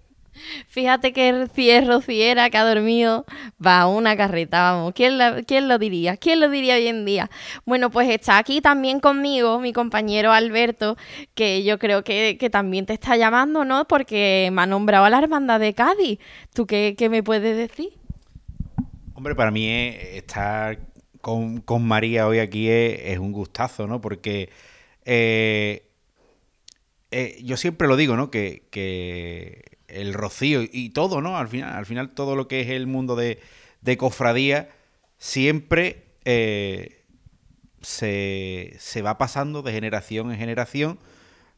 Fíjate 0.68 1.12
que 1.12 1.46
si 1.54 1.70
es 1.70 1.86
rociera 1.86 2.50
que 2.50 2.58
ha 2.58 2.64
dormido, 2.64 3.24
va 3.64 3.86
una 3.86 4.16
carreta, 4.16 4.72
vamos. 4.72 4.92
¿Quién, 4.94 5.18
la- 5.18 5.42
¿Quién 5.42 5.68
lo 5.68 5.78
diría? 5.78 6.16
¿Quién 6.16 6.40
lo 6.40 6.48
diría 6.48 6.74
hoy 6.76 6.86
en 6.88 7.04
día? 7.04 7.30
Bueno, 7.64 7.90
pues 7.90 8.08
está 8.10 8.38
aquí 8.38 8.60
también 8.60 9.00
conmigo 9.00 9.60
mi 9.60 9.72
compañero 9.72 10.32
Alberto, 10.32 10.96
que 11.34 11.64
yo 11.64 11.78
creo 11.78 12.04
que, 12.04 12.36
que 12.38 12.50
también 12.50 12.86
te 12.86 12.94
está 12.94 13.16
llamando, 13.16 13.64
¿no? 13.64 13.86
Porque 13.86 14.50
me 14.52 14.62
ha 14.62 14.66
nombrado 14.66 15.04
a 15.04 15.10
la 15.10 15.18
hermandad 15.18 15.60
de 15.60 15.74
Cádiz. 15.74 16.18
¿Tú 16.54 16.66
qué, 16.66 16.94
qué 16.98 17.08
me 17.08 17.22
puedes 17.22 17.56
decir? 17.56 17.90
Hombre, 19.14 19.34
para 19.34 19.50
mí 19.50 19.68
es- 19.68 20.16
estar 20.16 20.78
con, 21.20 21.60
con 21.60 21.86
María 21.86 22.26
hoy 22.28 22.38
aquí 22.38 22.68
es, 22.68 23.00
es 23.04 23.18
un 23.18 23.32
gustazo, 23.32 23.86
¿no? 23.86 24.00
Porque 24.00 24.50
eh, 25.04 25.88
eh, 27.10 27.38
yo 27.44 27.56
siempre 27.56 27.88
lo 27.88 27.96
digo, 27.96 28.16
¿no? 28.16 28.30
Que, 28.30 28.68
que 28.70 29.71
el 29.92 30.14
rocío 30.14 30.62
y 30.62 30.90
todo, 30.90 31.20
¿no? 31.20 31.36
Al 31.36 31.48
final, 31.48 31.74
al 31.74 31.86
final 31.86 32.10
todo 32.10 32.36
lo 32.36 32.48
que 32.48 32.60
es 32.60 32.68
el 32.68 32.86
mundo 32.86 33.16
de, 33.16 33.40
de 33.80 33.96
cofradía 33.96 34.70
siempre 35.18 36.04
eh, 36.24 37.04
se, 37.80 38.74
se 38.78 39.02
va 39.02 39.18
pasando 39.18 39.62
de 39.62 39.72
generación 39.72 40.32
en 40.32 40.38
generación 40.38 40.98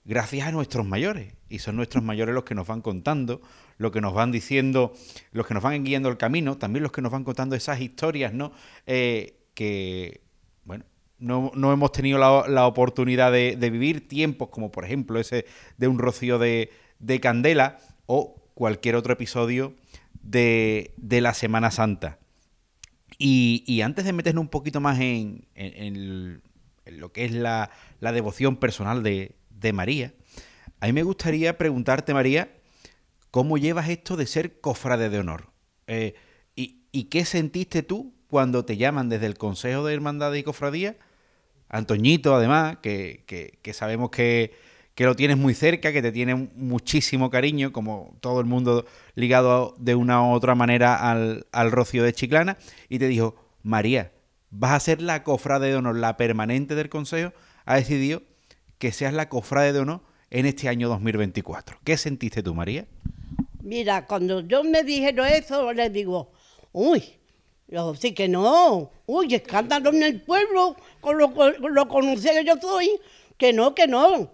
gracias 0.05 0.47
a 0.47 0.53
nuestros 0.53 0.87
mayores. 0.87 1.35
Y 1.49 1.61
son 1.61 1.77
nuestros 1.77 2.03
mayores 2.03 2.35
los 2.35 2.45
que 2.45 2.55
nos 2.55 2.67
van 2.67 2.83
contando, 2.83 3.41
los 3.79 3.93
que 3.93 4.01
nos 4.01 4.15
van 4.15 4.33
diciendo, 4.33 4.93
los 5.33 5.47
que 5.47 5.55
nos 5.55 5.63
van 5.63 5.85
guiando 5.85 6.09
el 6.09 6.17
camino, 6.17 6.59
también 6.59 6.83
los 6.83 6.93
que 6.93 7.03
nos 7.03 7.13
van 7.13 7.25
contando 7.25 7.57
esas 7.57 7.81
historias, 7.81 8.33
¿no? 8.33 8.53
Eh, 8.87 9.39
que, 9.55 10.23
bueno, 10.65 10.85
no, 11.19 11.53
no 11.55 11.73
hemos 11.73 11.93
tenido 11.93 12.19
la, 12.19 12.49
la 12.49 12.67
oportunidad 12.67 13.31
de, 13.33 13.57
de, 13.57 13.71
vivir 13.71 14.09
tiempos 14.09 14.49
como 14.49 14.73
por 14.73 14.85
ejemplo 14.85 15.21
ese 15.21 15.47
de 15.77 15.89
un 15.89 15.99
rocío 15.99 16.39
de, 16.39 16.71
de 16.99 17.21
candela 17.21 17.79
o 18.07 18.51
cualquier 18.55 18.97
otro 18.97 19.13
episodio 19.13 19.75
de, 20.23 20.95
de 20.97 21.21
la 21.21 21.35
Semana 21.35 21.71
Santa. 21.71 22.19
Y, 23.19 23.63
y, 23.67 23.83
antes 23.83 24.05
de 24.05 24.13
meternos 24.13 24.43
un 24.43 24.49
poquito 24.49 24.81
más 24.81 24.99
en, 24.99 25.47
en, 25.55 26.43
lo 26.87 27.13
que 27.13 27.25
es 27.25 27.33
la, 27.33 27.71
la 28.01 28.13
devoción 28.13 28.57
personal 28.57 29.03
de, 29.03 29.37
de 29.51 29.73
María, 29.73 30.15
a 30.81 30.87
mí 30.87 30.93
me 30.93 31.05
gustaría 31.05 31.57
preguntarte, 31.57 32.13
María, 32.13 32.53
¿cómo 33.31 33.57
llevas 33.57 33.89
esto 33.89 34.17
de 34.17 34.27
ser 34.27 34.61
cofrade 34.61 35.11
de 35.11 35.19
honor? 35.19 35.51
Eh, 35.87 36.15
y, 36.57 36.83
¿Y 36.91 37.05
qué 37.05 37.25
sentiste 37.25 37.83
tú 37.83 38.15
cuando 38.27 38.65
te 38.65 38.77
llaman 38.77 39.09
desde 39.09 39.27
el 39.27 39.39
Consejo 39.39 39.85
de 39.85 39.95
Hermandad 39.95 40.33
y 40.35 40.43
Cofradía? 40.43 40.97
Antoñito, 41.69 42.35
además, 42.35 42.79
que, 42.83 43.25
que, 43.27 43.59
que 43.63 43.73
sabemos 43.73 44.11
que, 44.11 44.53
que, 44.95 45.05
lo 45.05 45.17
tienes 45.17 45.37
muy 45.37 45.55
cerca, 45.55 45.93
que 45.93 46.03
te 46.03 46.13
tiene 46.13 46.35
muchísimo 46.35 47.31
cariño, 47.31 47.73
como 47.73 48.17
todo 48.21 48.41
el 48.41 48.47
mundo 48.47 48.85
ligado 49.15 49.75
de 49.79 49.95
una 49.95 50.23
u 50.23 50.33
otra 50.33 50.55
manera 50.55 51.11
al, 51.11 51.47
al 51.53 51.71
Rocío 51.71 52.03
de 52.03 52.13
Chiclana, 52.13 52.57
y 52.89 52.99
te 52.99 53.09
dijo, 53.09 53.37
María, 53.63 54.13
vas 54.51 54.73
a 54.73 54.81
ser 54.81 55.03
la 55.03 55.23
cofrade 55.23 55.69
de 55.69 55.77
honor, 55.77 55.97
la 55.97 56.17
permanente 56.17 56.75
del 56.75 56.89
Consejo, 56.89 57.33
ha 57.65 57.77
decidido 57.77 58.23
que 58.79 58.93
seas 58.93 59.15
la 59.15 59.29
cofrade 59.29 59.73
de 59.73 59.81
honor 59.81 60.01
en 60.31 60.47
este 60.47 60.69
año 60.69 60.89
2024. 60.89 61.79
¿Qué 61.85 61.97
sentiste 61.97 62.43
tú, 62.43 62.55
María? 62.55 62.87
Mira, 63.63 64.07
cuando 64.07 64.41
yo 64.41 64.63
me 64.63 64.83
dijeron 64.83 65.27
eso, 65.27 65.73
les 65.73 65.93
digo, 65.93 66.33
uy, 66.73 67.03
yo 67.69 67.95
sí 67.95 68.13
que 68.13 68.29
no, 68.29 68.91
uy, 69.07 69.35
escándalo 69.35 69.91
en 69.91 70.03
el 70.03 70.21
pueblo, 70.21 70.77
con 71.01 71.17
lo, 71.19 71.33
con 71.33 71.55
lo 71.61 71.89
conocida 71.89 72.33
que 72.35 72.45
yo 72.45 72.57
soy, 72.61 72.91
que 73.39 73.53
no, 73.53 73.75
que 73.75 73.87
no. 73.87 74.31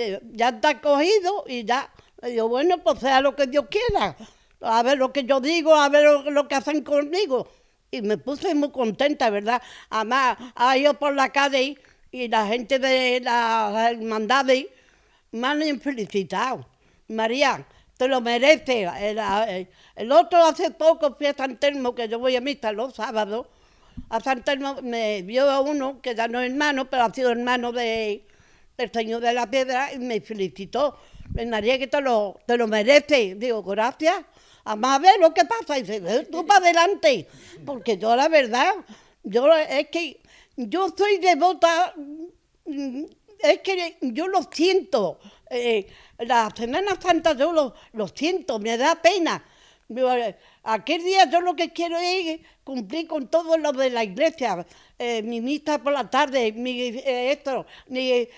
Eh, 0.00 0.20
ya 0.30 0.50
está 0.50 0.80
cogido 0.80 1.44
y 1.48 1.64
ya, 1.64 1.90
le 2.22 2.30
digo, 2.30 2.48
bueno, 2.48 2.78
pues 2.78 3.00
sea 3.00 3.20
lo 3.20 3.34
que 3.34 3.48
Dios 3.48 3.66
quiera, 3.68 4.16
a 4.60 4.82
ver 4.84 4.96
lo 4.96 5.12
que 5.12 5.24
yo 5.24 5.40
digo, 5.40 5.74
a 5.74 5.88
ver 5.88 6.24
lo, 6.30 6.46
que 6.46 6.54
hacen 6.54 6.84
conmigo. 6.84 7.48
Y 7.90 8.02
me 8.02 8.16
puse 8.16 8.54
muy 8.54 8.70
contenta, 8.70 9.28
¿verdad? 9.28 9.60
Además, 9.90 10.38
ha 10.54 10.78
ido 10.78 10.94
por 10.94 11.16
la 11.16 11.30
calle 11.30 11.78
y 12.12 12.28
la 12.28 12.46
gente 12.46 12.78
de 12.78 13.20
las 13.20 13.90
hermandades 13.90 14.66
me 15.32 15.48
han 15.48 15.80
felicitado. 15.80 16.64
María, 17.08 17.66
te 17.96 18.06
lo 18.06 18.20
merece. 18.20 18.84
El, 18.84 19.18
el, 19.18 19.68
el, 19.96 20.12
otro 20.12 20.44
hace 20.44 20.70
poco 20.70 21.16
fui 21.16 21.26
a 21.26 21.34
San 21.34 21.56
Telmo, 21.56 21.96
que 21.96 22.08
yo 22.08 22.20
voy 22.20 22.36
a 22.36 22.40
misa 22.40 22.70
los 22.70 22.94
sábados. 22.94 23.48
A 24.10 24.20
San 24.20 24.44
Telmo 24.44 24.80
me 24.80 25.22
vio 25.22 25.50
a 25.50 25.60
uno 25.60 26.00
que 26.00 26.14
ya 26.14 26.28
no 26.28 26.40
es 26.40 26.52
hermano, 26.52 26.88
pero 26.88 27.02
ha 27.02 27.12
sido 27.12 27.30
hermano 27.32 27.72
de, 27.72 28.27
del 28.78 28.92
Señor 28.92 29.20
de 29.20 29.32
la 29.32 29.50
Piedra 29.50 29.92
y 29.92 29.98
me 29.98 30.20
felicitó. 30.20 30.96
María, 31.48 31.78
que 31.80 31.88
te 31.88 32.00
lo, 32.00 32.38
te 32.46 32.56
lo 32.56 32.68
merece. 32.68 33.34
Digo, 33.34 33.60
gracias. 33.64 34.24
Además, 34.64 34.96
a 34.96 34.98
ver 35.00 35.20
lo 35.20 35.34
que 35.34 35.44
pasa. 35.44 35.78
Y 35.78 35.82
dice, 35.82 36.28
tú 36.30 36.46
para 36.46 36.60
adelante. 36.60 37.26
Porque 37.66 37.98
yo, 37.98 38.14
la 38.14 38.28
verdad, 38.28 38.72
yo 39.24 39.52
es 39.52 39.88
que 39.88 40.20
yo 40.56 40.94
soy 40.96 41.18
devota, 41.18 41.92
es 42.64 43.58
que 43.64 43.96
yo 44.00 44.28
lo 44.28 44.44
siento. 44.44 45.18
Eh, 45.50 45.84
la 46.18 46.52
Semana 46.56 47.00
Santa 47.00 47.32
yo 47.32 47.52
lo, 47.52 47.74
lo, 47.94 48.06
siento, 48.06 48.60
me 48.60 48.76
da 48.76 48.94
pena. 49.02 49.44
Aquel 50.62 51.02
día 51.02 51.28
yo 51.28 51.40
lo 51.40 51.56
que 51.56 51.72
quiero 51.72 51.96
es 51.98 52.40
cumplir 52.68 53.06
con 53.06 53.28
todo 53.28 53.56
lo 53.56 53.72
de 53.72 53.88
la 53.88 54.04
iglesia, 54.04 54.66
eh, 54.98 55.22
mi 55.22 55.40
misa 55.40 55.78
por 55.78 55.94
la 55.94 56.10
tarde, 56.10 56.52
mi, 56.52 56.78
eh, 56.82 57.32
esto, 57.32 57.64
mi, 57.86 58.28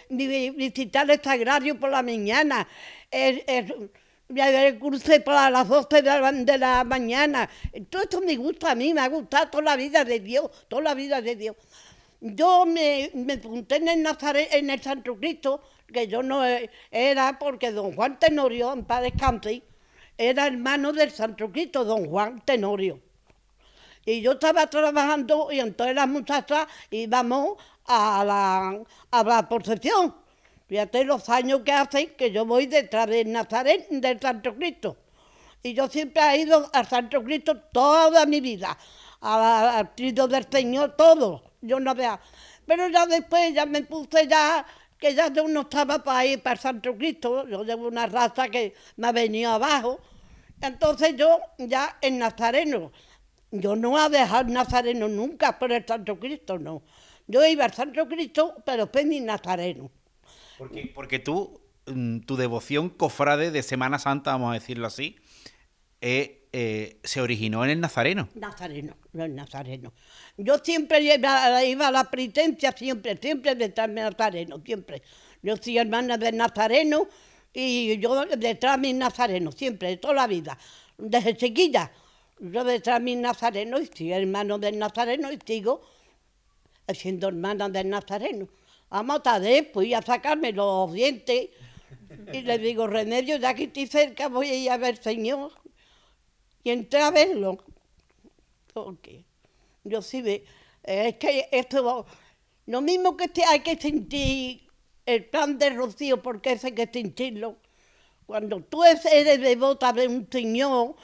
visitar 0.51 1.11
el 1.11 1.20
sagrario 1.20 1.76
por 1.81 1.91
la 1.91 2.01
mañana, 2.01 2.68
el, 3.11 3.43
el, 3.49 3.91
el 4.28 5.22
para 5.24 5.51
las 5.51 5.66
12 5.66 6.03
de 6.03 6.59
la, 6.59 6.85
mañana. 6.85 7.51
Todo 7.91 8.03
esto 8.03 8.20
me 8.20 8.37
gusta 8.37 8.70
a 8.70 8.74
mí, 8.76 8.95
me 8.95 9.01
ha 9.01 9.09
gustado 9.09 9.51
toda 9.51 9.64
la 9.64 9.76
vida 9.76 10.05
de 10.05 10.20
Dios, 10.20 10.49
toda 10.68 10.83
la 10.83 10.95
vida 10.95 11.20
de 11.20 11.35
Dios. 11.35 11.57
Yo 12.20 12.66
me, 12.66 13.11
me 13.14 13.33
apunté 13.33 13.76
en 13.76 13.89
el, 13.89 14.01
Nazaret, 14.01 14.49
en 14.53 14.70
el 14.70 14.81
Santo 14.81 15.16
Cristo, 15.16 15.61
que 15.93 16.07
yo 16.07 16.22
no 16.22 16.45
era 16.93 17.37
porque 17.41 17.72
don 17.72 17.97
Juan 17.97 18.20
Tenorio, 18.20 18.72
en 18.72 18.85
paz 18.85 19.03
descanse, 19.03 19.64
era 20.16 20.47
hermano 20.47 20.93
del 20.93 21.11
Santo 21.11 21.51
Cristo, 21.51 21.85
don 21.85 22.07
Juan 22.09 22.45
Tenorio. 22.45 23.10
Y 24.05 24.20
yo 24.22 24.32
estaba 24.32 24.66
trabajando 24.66 25.53
y 25.53 25.61
entonces 25.61 25.94
las 25.94 26.09
muchachas 26.09 26.66
íbamos 26.90 27.57
a 27.86 28.24
la, 28.24 28.82
a 29.11 29.24
la 29.24 29.48
procesión. 29.48 30.14
Fíjate 30.68 31.05
los 31.05 31.28
años 31.28 31.62
que 31.64 31.72
hacen 31.72 32.14
que 32.16 32.30
yo 32.30 32.44
voy 32.44 32.66
detrás 32.66 33.07
del 33.09 33.30
Nazaret 33.30 33.88
del 33.90 34.20
Santo 34.20 34.55
Cristo. 34.55 34.96
Y 35.62 35.74
yo 35.74 35.88
siempre 35.88 36.22
he 36.22 36.40
ido 36.42 36.70
al 36.72 36.86
Santo 36.86 37.22
Cristo 37.22 37.57
toda 37.72 38.24
mi 38.24 38.40
vida, 38.40 38.78
al 39.20 39.94
Cristo 39.94 40.26
del 40.26 40.46
Señor, 40.51 40.96
todo 40.96 41.51
yo 41.61 41.80
no 41.80 41.94
vea. 41.94 42.20
Pero 42.66 42.88
ya 42.88 43.07
después 43.07 43.55
ya 43.55 43.66
me 43.66 43.82
puse 43.82 44.26
ya, 44.26 44.64
que 44.98 45.14
ya 45.14 45.32
yo 45.32 45.46
no 45.48 45.62
estaba 45.62 46.03
para 46.03 46.24
ir 46.26 46.42
para 46.42 46.61
Santo 46.61 46.96
Cristo, 46.96 47.46
yo 47.48 47.64
llevo 47.64 47.88
una 47.88 48.07
raza 48.07 48.48
que 48.48 48.74
me 48.96 49.09
ha 49.09 49.12
venido 49.12 49.53
abajo. 49.53 50.01
Entonces 50.61 51.16
yo 51.16 51.40
ya 51.59 51.98
en 52.01 52.18
Nazareno, 52.18 52.92
yo 53.51 53.76
no 53.76 53.96
a 53.96 54.09
dejar 54.09 54.48
Nazareno 54.48 55.09
nunca 55.09 55.59
por 55.59 55.72
el 55.72 55.84
Santo 55.86 56.18
Cristo, 56.18 56.59
no. 56.59 56.82
Yo 57.26 57.44
iba 57.46 57.64
al 57.64 57.72
Santo 57.72 58.09
Cristo, 58.09 58.57
pero 58.64 58.90
ni 59.05 59.20
Nazareno. 59.20 59.90
Porque, 60.59 60.90
porque 60.94 61.18
tú, 61.18 61.61
tu 62.26 62.36
devoción 62.36 62.90
cofrade 62.90 63.51
de 63.51 63.62
Semana 63.62 63.98
Santa, 63.98 64.32
vamos 64.32 64.51
a 64.51 64.55
decirlo 64.55 64.86
así, 64.86 65.16
eh, 66.01 66.48
eh, 66.53 66.98
se 67.05 67.20
originó 67.20 67.64
en 67.64 67.70
el 67.70 67.80
Nazareno. 67.80 68.28
Nazareno, 68.34 68.96
no 69.12 69.24
el 69.24 69.34
Nazareno. 69.34 69.92
Yo 70.36 70.59
siempre 70.59 71.01
iba, 71.01 71.64
iba 71.64 71.88
a 71.88 71.90
la 71.92 72.05
penitencia, 72.11 72.72
siempre, 72.72 73.16
siempre 73.16 73.55
detrás 73.55 73.86
del 73.86 73.96
Nazareno, 73.96 74.61
siempre. 74.64 75.03
Yo 75.42 75.57
soy 75.57 75.78
hermana 75.78 76.18
del 76.18 76.36
Nazareno 76.36 77.07
y 77.53 77.96
yo 77.98 78.26
detrás 78.26 78.76
de 78.76 78.82
mi 78.82 78.92
Nazareno, 78.92 79.53
siempre, 79.53 79.88
de 79.90 79.96
toda 79.98 80.14
la 80.14 80.26
vida. 80.26 80.59
Desde 80.98 81.36
chiquilla, 81.36 81.92
yo 82.41 82.64
detrás 82.64 82.99
de 82.99 83.05
mi 83.05 83.16
Nazareno 83.16 83.78
y 83.80 83.86
soy 83.86 84.12
hermano 84.12 84.59
del 84.59 84.78
Nazareno 84.78 85.30
y 85.30 85.38
sigo 85.45 85.82
siendo 86.93 87.28
hermana 87.28 87.68
del 87.68 87.88
Nazareno. 87.88 88.49
A 88.88 89.03
Matadé 89.03 89.70
fui 89.72 89.95
a 89.95 90.03
sacarme 90.03 90.53
los 90.53 90.93
dientes 90.93 91.51
y 92.32 92.41
le 92.41 92.59
digo, 92.59 92.86
Remedio, 92.86 93.36
ya 93.36 93.55
que 93.55 93.64
estoy 93.64 93.86
cerca 93.86 94.28
voy 94.28 94.49
a 94.49 94.55
ir 94.55 94.70
a 94.70 94.76
ver 94.78 94.97
Señor 94.97 95.53
y 96.64 96.70
entré 96.70 97.01
a 97.01 97.11
verlo. 97.11 97.59
Porque 98.72 99.24
yo 99.84 100.03
sí 100.03 100.22
ve, 100.22 100.45
es 100.82 101.16
que 101.16 101.49
esto, 101.53 102.07
lo 102.66 102.80
mismo 102.80 103.16
que 103.16 103.28
te, 103.28 103.45
hay 103.45 103.61
que 103.61 103.76
sentir 103.76 104.68
el 105.07 105.24
plan 105.26 105.59
de 105.59 105.70
Rocío, 105.70 106.22
porque 106.22 106.53
ese 106.53 106.68
hay 106.68 106.74
que 106.74 106.88
sentirlo. 106.93 107.57
Cuando 108.26 108.61
tú 108.61 108.84
eres 108.84 109.41
devota 109.41 109.93
de 109.93 110.07
un 110.07 110.28
señor, 110.30 110.95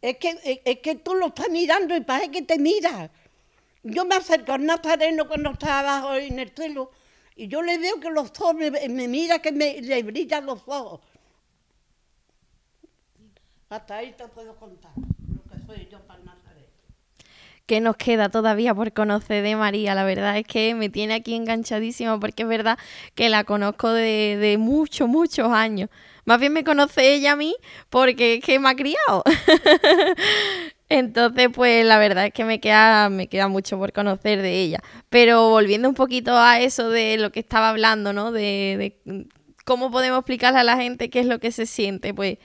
es 0.00 0.16
que, 0.18 0.62
es 0.64 0.78
que 0.78 0.94
tú 0.96 1.14
lo 1.14 1.28
estás 1.28 1.50
mirando 1.50 1.96
y 1.96 2.00
parece 2.00 2.30
que 2.30 2.42
te 2.42 2.58
mira. 2.58 3.10
Yo 3.82 4.04
me 4.04 4.16
acerco 4.16 4.52
al 4.52 4.64
Nazareno 4.64 5.26
cuando 5.26 5.50
estaba 5.50 5.80
abajo 5.80 6.14
en 6.14 6.38
el 6.38 6.50
cielo 6.50 6.90
y 7.36 7.48
yo 7.48 7.62
le 7.62 7.78
veo 7.78 8.00
que 8.00 8.10
los 8.10 8.30
ojos 8.40 8.54
me, 8.54 8.70
me 8.70 9.08
mira 9.08 9.38
que 9.38 9.52
me, 9.52 9.80
le 9.80 10.02
brillan 10.02 10.44
los 10.46 10.62
ojos. 10.66 11.00
Hasta 13.70 13.96
ahí 13.96 14.12
te 14.16 14.26
puedo 14.28 14.56
contar 14.56 14.92
lo 14.96 15.42
que 15.44 15.66
soy 15.66 15.88
yo 15.90 16.00
para 16.00 16.20
Nazaret. 16.20 16.68
¿Qué 17.66 17.80
nos 17.80 17.96
queda 17.96 18.28
todavía 18.28 18.74
por 18.74 18.92
conocer 18.92 19.42
de 19.42 19.54
María? 19.56 19.94
La 19.94 20.04
verdad 20.04 20.38
es 20.38 20.46
que 20.46 20.74
me 20.74 20.88
tiene 20.88 21.14
aquí 21.14 21.34
enganchadísima 21.34 22.18
porque 22.18 22.42
es 22.44 22.48
verdad 22.48 22.78
que 23.14 23.28
la 23.28 23.44
conozco 23.44 23.92
de, 23.92 24.36
de 24.40 24.58
muchos, 24.58 25.08
muchos 25.08 25.52
años. 25.52 25.90
Más 26.28 26.38
bien 26.38 26.52
me 26.52 26.62
conoce 26.62 27.14
ella 27.14 27.32
a 27.32 27.36
mí 27.36 27.56
porque 27.88 28.34
es 28.34 28.44
que 28.44 28.58
me 28.58 28.68
ha 28.68 28.76
criado. 28.76 29.24
Entonces, 30.90 31.48
pues 31.54 31.86
la 31.86 31.96
verdad 31.96 32.26
es 32.26 32.34
que 32.34 32.44
me 32.44 32.60
queda, 32.60 33.08
me 33.08 33.28
queda 33.28 33.48
mucho 33.48 33.78
por 33.78 33.94
conocer 33.94 34.42
de 34.42 34.60
ella. 34.60 34.82
Pero 35.08 35.48
volviendo 35.48 35.88
un 35.88 35.94
poquito 35.94 36.36
a 36.36 36.60
eso 36.60 36.90
de 36.90 37.16
lo 37.16 37.32
que 37.32 37.40
estaba 37.40 37.70
hablando, 37.70 38.12
¿no? 38.12 38.30
De, 38.30 38.98
cómo 39.64 39.90
podemos 39.90 40.18
explicarle 40.18 40.60
a 40.60 40.64
la 40.64 40.76
gente 40.76 41.08
qué 41.08 41.20
es 41.20 41.26
lo 41.26 41.38
que 41.38 41.50
se 41.50 41.64
siente, 41.64 42.12
pues 42.12 42.36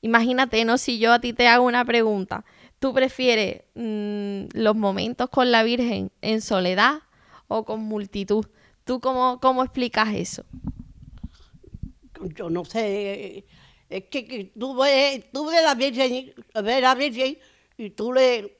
Imagínate, 0.00 0.64
¿no? 0.64 0.76
Si 0.76 0.98
yo 0.98 1.12
a 1.12 1.20
ti 1.20 1.32
te 1.32 1.46
hago 1.46 1.64
una 1.64 1.84
pregunta, 1.84 2.44
¿tú 2.80 2.92
prefieres 2.92 3.62
mmm, 3.76 4.46
los 4.52 4.74
momentos 4.74 5.30
con 5.30 5.52
la 5.52 5.62
Virgen 5.62 6.10
en 6.22 6.40
soledad 6.40 7.02
o 7.46 7.64
con 7.64 7.84
multitud. 7.84 8.46
¿Tú 8.84 8.98
cómo, 8.98 9.38
cómo 9.40 9.62
explicas 9.62 10.08
eso? 10.12 10.44
Yo 12.34 12.50
no 12.50 12.64
sé, 12.64 13.44
es 13.88 14.04
que, 14.04 14.26
que 14.26 14.52
tú 14.58 14.76
ves, 14.76 15.30
tú 15.32 15.46
ves 15.46 15.62
la 15.62 15.74
Virgen, 15.74 16.34
ves 16.54 16.82
la 16.82 16.94
Virgen 16.94 17.38
y 17.76 17.90
tú 17.90 18.12
le 18.12 18.56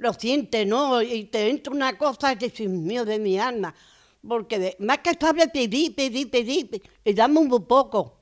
lo 0.00 0.14
sientes, 0.14 0.66
¿no? 0.66 1.02
Y 1.02 1.24
te 1.24 1.50
entra 1.50 1.72
una 1.72 1.96
cosa 1.96 2.36
que 2.36 2.48
Dios 2.48 2.72
mío 2.72 3.04
de 3.04 3.18
mi 3.18 3.38
alma, 3.38 3.74
porque 4.26 4.76
más 4.78 4.98
que 4.98 5.12
sabe 5.20 5.46
pedir, 5.48 5.94
pedir, 5.94 6.30
pedir, 6.30 6.82
y 7.04 7.12
dame 7.12 7.38
un 7.38 7.66
poco. 7.66 8.16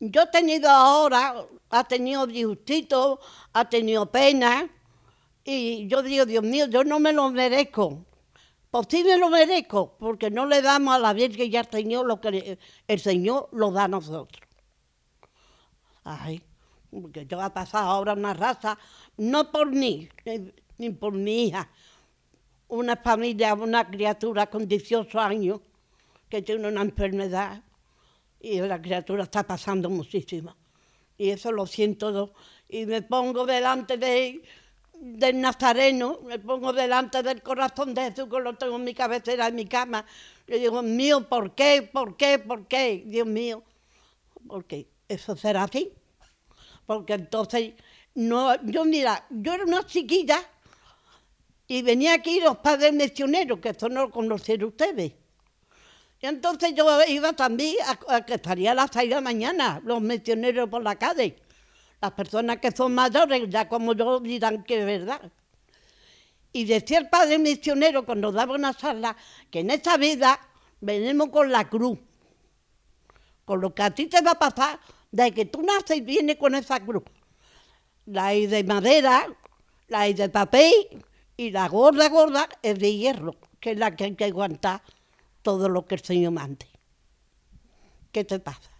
Yo 0.00 0.22
he 0.22 0.26
tenido 0.26 0.68
ahora, 0.68 1.46
ha 1.70 1.84
tenido 1.84 2.26
disgustito, 2.26 3.20
ha 3.52 3.68
tenido 3.68 4.10
pena, 4.10 4.68
y 5.44 5.86
yo 5.86 6.02
digo, 6.02 6.26
Dios 6.26 6.42
mío, 6.42 6.66
yo 6.66 6.82
no 6.82 6.98
me 6.98 7.12
lo 7.12 7.30
merezco. 7.30 8.04
Pues 8.74 8.88
sí 8.90 9.04
me 9.04 9.16
lo 9.16 9.30
merezco, 9.30 9.96
porque 10.00 10.32
no 10.32 10.46
le 10.46 10.60
damos 10.60 10.96
a 10.96 10.98
la 10.98 11.12
Virgen 11.12 11.48
y 11.48 11.56
al 11.56 11.70
Señor 11.70 12.06
lo 12.06 12.20
que 12.20 12.58
el 12.88 12.98
Señor 12.98 13.48
lo 13.52 13.70
da 13.70 13.84
a 13.84 13.88
nosotros. 13.88 14.42
Ay, 16.02 16.42
porque 16.90 17.24
yo 17.24 17.40
he 17.40 17.50
pasado 17.50 17.88
ahora 17.88 18.14
una 18.14 18.34
raza, 18.34 18.76
no 19.16 19.52
por 19.52 19.70
mí, 19.70 20.08
ni, 20.24 20.50
ni 20.78 20.90
por 20.90 21.12
mi 21.12 21.44
hija, 21.44 21.70
una 22.66 22.96
familia, 22.96 23.54
una 23.54 23.88
criatura 23.88 24.48
con 24.48 24.66
18 24.66 25.20
años 25.20 25.60
que 26.28 26.42
tiene 26.42 26.66
una 26.66 26.82
enfermedad 26.82 27.62
y 28.40 28.60
la 28.60 28.82
criatura 28.82 29.22
está 29.22 29.44
pasando 29.44 29.88
muchísimo. 29.88 30.56
Y 31.16 31.30
eso 31.30 31.52
lo 31.52 31.64
siento. 31.68 32.32
Y 32.68 32.86
me 32.86 33.02
pongo 33.02 33.46
delante 33.46 33.98
de, 33.98 34.42
del 35.04 35.38
Nazareno, 35.38 36.20
me 36.24 36.38
pongo 36.38 36.72
delante 36.72 37.22
del 37.22 37.42
corazón 37.42 37.92
de 37.92 38.10
Jesús, 38.10 38.26
que 38.30 38.40
lo 38.40 38.54
tengo 38.54 38.76
en 38.76 38.84
mi 38.84 38.94
cabecera, 38.94 39.48
en 39.48 39.54
mi 39.54 39.66
cama. 39.66 40.06
Le 40.46 40.58
digo, 40.58 40.80
mío, 40.82 41.28
¿por 41.28 41.54
qué? 41.54 41.82
¿Por 41.82 42.16
qué? 42.16 42.38
¿Por 42.38 42.66
qué? 42.66 43.04
Dios 43.04 43.26
mío, 43.26 43.62
porque 44.48 44.88
eso 45.06 45.36
será 45.36 45.64
así. 45.64 45.92
Porque 46.86 47.12
entonces, 47.12 47.74
no, 48.14 48.54
yo 48.64 48.86
mira, 48.86 49.26
yo 49.28 49.52
era 49.52 49.64
una 49.64 49.84
chiquilla 49.84 50.40
y 51.66 51.82
venía 51.82 52.14
aquí 52.14 52.40
los 52.40 52.56
padres 52.58 52.94
misioneros, 52.94 53.58
que 53.60 53.70
eso 53.70 53.90
no 53.90 54.06
lo 54.06 54.10
conocieron 54.10 54.70
ustedes. 54.70 55.12
Y 56.18 56.26
entonces 56.26 56.72
yo 56.74 56.86
iba 57.08 57.34
también 57.34 57.76
a, 58.08 58.16
a 58.16 58.24
que 58.24 58.34
estaría 58.36 58.72
a 58.72 58.74
las 58.74 58.90
seis 58.90 59.10
de 59.10 59.16
la 59.16 59.20
mañana, 59.20 59.82
los 59.84 60.00
misioneros 60.00 60.70
por 60.70 60.82
la 60.82 60.96
calle. 60.96 61.43
Las 62.04 62.12
personas 62.12 62.58
que 62.58 62.70
son 62.70 62.94
mayores, 62.94 63.48
ya 63.48 63.66
como 63.66 63.94
yo, 63.94 64.20
dirán 64.20 64.62
que 64.62 64.78
es 64.78 64.84
verdad. 64.84 65.32
Y 66.52 66.66
decía 66.66 66.98
el 66.98 67.08
padre 67.08 67.38
misionero 67.38 68.04
cuando 68.04 68.30
daba 68.30 68.54
una 68.54 68.74
charla 68.74 69.16
que 69.50 69.60
en 69.60 69.70
esta 69.70 69.96
vida 69.96 70.38
venimos 70.82 71.30
con 71.30 71.50
la 71.50 71.66
cruz. 71.66 71.98
Con 73.46 73.62
lo 73.62 73.74
que 73.74 73.84
a 73.84 73.90
ti 73.90 74.04
te 74.04 74.20
va 74.20 74.32
a 74.32 74.38
pasar, 74.38 74.78
de 75.12 75.32
que 75.32 75.46
tú 75.46 75.62
naces 75.62 75.96
y 75.96 76.00
vienes 76.02 76.36
con 76.36 76.54
esa 76.54 76.78
cruz. 76.78 77.04
La 78.04 78.26
hay 78.26 78.48
de 78.48 78.62
madera, 78.64 79.26
la 79.88 80.00
hay 80.00 80.12
de 80.12 80.28
papel 80.28 80.74
y 81.38 81.52
la 81.52 81.68
gorda, 81.68 82.10
gorda 82.10 82.50
es 82.60 82.78
de 82.78 82.94
hierro, 82.94 83.34
que 83.60 83.70
es 83.70 83.78
la 83.78 83.96
que 83.96 84.04
hay 84.04 84.14
que 84.14 84.26
aguantar 84.26 84.82
todo 85.40 85.70
lo 85.70 85.86
que 85.86 85.94
el 85.94 86.02
Señor 86.02 86.32
mande. 86.32 86.66
¿Qué 88.12 88.24
te 88.24 88.40
pasa? 88.40 88.70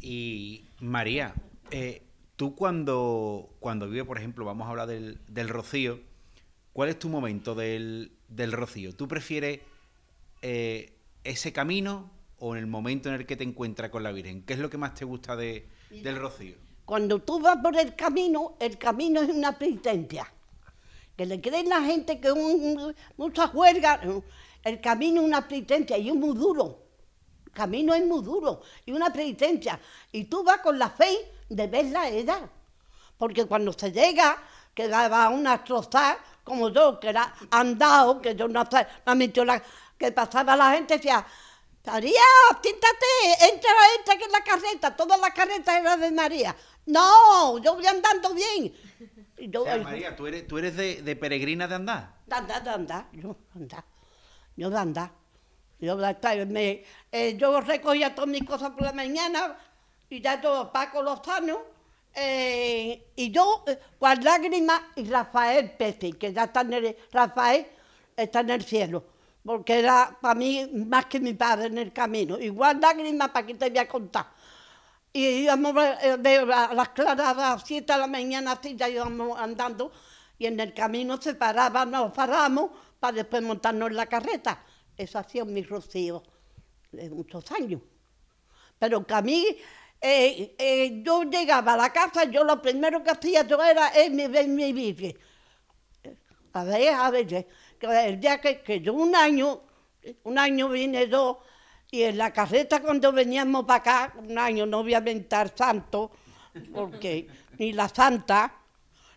Y 0.00 0.64
María, 0.80 1.34
eh, 1.70 2.02
tú 2.36 2.54
cuando, 2.54 3.54
cuando 3.60 3.88
vives, 3.88 4.06
por 4.06 4.18
ejemplo, 4.18 4.44
vamos 4.44 4.66
a 4.66 4.70
hablar 4.70 4.88
del, 4.88 5.20
del 5.28 5.48
rocío, 5.48 6.00
¿cuál 6.72 6.88
es 6.88 6.98
tu 6.98 7.08
momento 7.08 7.54
del, 7.54 8.12
del 8.28 8.52
rocío? 8.52 8.94
¿Tú 8.94 9.08
prefieres 9.08 9.60
eh, 10.42 10.92
ese 11.24 11.52
camino 11.52 12.10
o 12.38 12.54
en 12.54 12.60
el 12.60 12.66
momento 12.66 13.08
en 13.08 13.16
el 13.16 13.26
que 13.26 13.36
te 13.36 13.44
encuentras 13.44 13.90
con 13.90 14.02
la 14.02 14.12
Virgen? 14.12 14.42
¿Qué 14.42 14.54
es 14.54 14.58
lo 14.58 14.70
que 14.70 14.78
más 14.78 14.94
te 14.94 15.04
gusta 15.04 15.36
de, 15.36 15.68
del 15.90 16.16
rocío? 16.16 16.56
Cuando 16.84 17.20
tú 17.20 17.40
vas 17.40 17.58
por 17.58 17.76
el 17.76 17.94
camino, 17.94 18.56
el 18.60 18.76
camino 18.78 19.22
es 19.22 19.30
una 19.30 19.56
penitencia. 19.58 20.26
Que 21.16 21.26
le 21.26 21.40
creen 21.40 21.68
la 21.68 21.82
gente 21.82 22.20
que 22.20 22.32
un, 22.32 22.40
un- 22.78 22.96
mucha 23.16 23.46
juerga, 23.48 24.00
no, 24.04 24.24
el 24.64 24.80
camino 24.80 25.20
es 25.20 25.26
una 25.26 25.46
penitencia 25.46 25.98
y 25.98 26.08
es 26.08 26.14
muy 26.14 26.34
duro. 26.36 26.78
El 27.46 27.52
camino 27.52 27.94
es 27.94 28.04
muy 28.04 28.22
duro 28.24 28.62
y 28.86 28.92
una 28.92 29.12
penitencia. 29.12 29.78
Y 30.10 30.24
tú 30.24 30.42
vas 30.42 30.58
con 30.58 30.78
la 30.78 30.88
fe 30.90 31.18
de 31.54 31.66
ver 31.66 31.86
la 31.86 32.08
edad. 32.08 32.42
Porque 33.18 33.46
cuando 33.46 33.72
se 33.72 33.92
llega, 33.92 34.36
que 34.74 34.88
daba 34.88 35.28
una 35.28 35.62
trozada, 35.62 36.18
como 36.44 36.70
yo, 36.70 36.98
que 36.98 37.08
era 37.10 37.32
andado, 37.50 38.20
que 38.20 38.34
yo 38.34 38.48
no 38.48 38.64
la, 39.44 39.62
que 39.98 40.10
pasaba 40.12 40.56
la 40.56 40.72
gente, 40.72 40.96
decía, 40.96 41.24
María, 41.86 42.20
siéntate, 42.62 43.06
entra, 43.52 43.70
entra 43.98 44.16
que 44.16 44.24
es 44.24 44.32
la 44.32 44.42
carreta, 44.42 44.96
todas 44.96 45.20
las 45.20 45.30
carretas 45.30 45.80
eran 45.80 46.00
de 46.00 46.10
María. 46.10 46.56
No, 46.86 47.58
yo 47.58 47.74
voy 47.74 47.86
andando 47.86 48.34
bien. 48.34 48.72
Y 49.38 49.50
yo, 49.50 49.62
O 49.62 49.64
sea, 49.64 49.78
María, 49.78 50.16
¿tú 50.16 50.26
eres, 50.26 50.46
tú 50.46 50.58
eres 50.58 50.76
de, 50.76 51.02
de 51.02 51.16
peregrina 51.16 51.68
de 51.68 51.74
andar? 51.76 52.14
de 52.26 52.34
andar, 52.36 52.64
de 52.64 52.70
andar, 52.70 53.06
yo 53.12 53.36
de 53.54 53.60
andar, 53.60 53.84
yo 54.56 54.70
de 54.70 54.78
andar. 54.78 55.10
Yo, 55.80 55.96
de 55.96 56.46
me- 56.46 56.84
eh, 57.10 57.36
yo 57.36 57.60
recogía 57.60 58.14
todas 58.14 58.30
mis 58.30 58.44
cosas 58.44 58.70
por 58.70 58.82
la 58.82 58.92
mañana 58.92 59.56
y 60.12 60.20
ya 60.20 60.40
yo 60.42 60.70
Paco 60.70 61.02
Lozano 61.02 61.62
eh, 62.14 63.12
y 63.16 63.30
yo 63.30 63.64
eh, 63.66 63.78
Juan 63.98 64.22
Lágrimas 64.22 64.82
y 64.96 65.04
Rafael 65.04 65.70
Pérez, 65.70 66.16
que 66.18 66.34
ya 66.34 66.44
está 66.44 66.60
en 66.60 66.74
el, 66.74 66.96
Rafael 67.10 67.66
está 68.14 68.40
en 68.40 68.50
el 68.50 68.62
cielo, 68.62 69.04
porque 69.42 69.78
era 69.78 70.14
para 70.20 70.34
mí 70.34 70.70
más 70.86 71.06
que 71.06 71.18
mi 71.18 71.32
padre 71.32 71.68
en 71.68 71.78
el 71.78 71.94
camino. 71.94 72.38
Igual 72.38 72.78
Lágrimas, 72.78 73.30
para 73.30 73.46
que 73.46 73.54
te 73.54 73.70
voy 73.70 73.78
a 73.78 73.88
contar. 73.88 74.26
Y 75.14 75.44
íbamos 75.44 75.74
eh, 76.02 76.18
de 76.18 76.44
las 76.44 76.90
claras 76.90 77.28
a 77.28 77.34
las 77.34 77.62
7 77.64 77.90
de 77.90 77.98
la 77.98 78.06
mañana, 78.06 78.52
así 78.52 78.76
ya 78.76 78.90
íbamos 78.90 79.38
andando, 79.38 79.92
y 80.38 80.44
en 80.44 80.60
el 80.60 80.74
camino 80.74 81.16
se 81.22 81.34
paraban, 81.34 81.90
nos 81.90 82.12
paramos 82.12 82.70
para 83.00 83.16
después 83.16 83.42
montarnos 83.42 83.88
en 83.88 83.96
la 83.96 84.06
carreta. 84.06 84.62
Eso 84.94 85.18
ha 85.18 85.24
sido 85.24 85.46
mi 85.46 85.62
rocío 85.62 86.22
de 86.90 87.08
muchos 87.08 87.50
años. 87.52 87.80
Pero 88.78 89.06
que 89.06 89.14
a 89.14 89.22
mí, 89.22 89.46
eh, 90.02 90.54
eh, 90.58 91.02
yo 91.04 91.22
llegaba 91.22 91.74
a 91.74 91.76
la 91.76 91.92
casa, 91.92 92.24
yo 92.24 92.42
lo 92.42 92.60
primero 92.60 93.02
que 93.02 93.10
hacía 93.10 93.46
yo 93.46 93.62
era 93.62 93.92
eh, 93.94 94.10
mi, 94.10 94.26
ver 94.26 94.48
mi 94.48 94.72
virgen. 94.72 95.16
A 96.52 96.64
ver, 96.64 96.94
a 96.94 97.10
ver, 97.10 97.46
el 97.80 98.20
día 98.20 98.40
que, 98.40 98.60
que 98.60 98.80
yo 98.80 98.92
un 98.94 99.14
año, 99.14 99.62
un 100.24 100.38
año 100.38 100.68
vine 100.68 101.08
yo, 101.08 101.42
y 101.90 102.02
en 102.02 102.18
la 102.18 102.32
carreta 102.32 102.82
cuando 102.82 103.12
veníamos 103.12 103.64
para 103.64 103.78
acá, 103.78 104.14
un 104.18 104.36
año 104.36 104.66
no 104.66 104.82
voy 104.82 104.94
a 104.94 104.98
inventar 104.98 105.54
santo, 105.56 106.10
porque 106.74 107.28
ni 107.58 107.72
la 107.72 107.88
santa, 107.88 108.60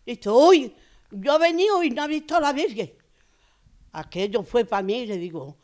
dice, 0.05 0.29
uy, 0.29 0.75
yo 1.09 1.35
he 1.35 1.39
venido 1.39 1.83
y 1.83 1.89
no 1.89 2.05
he 2.05 2.07
visto 2.07 2.35
a 2.35 2.41
la 2.41 2.53
Virgen. 2.53 2.93
Aquello 3.93 4.43
fue 4.43 4.65
para 4.65 4.83
mí, 4.83 5.05
le 5.05 5.17
digo, 5.17 5.57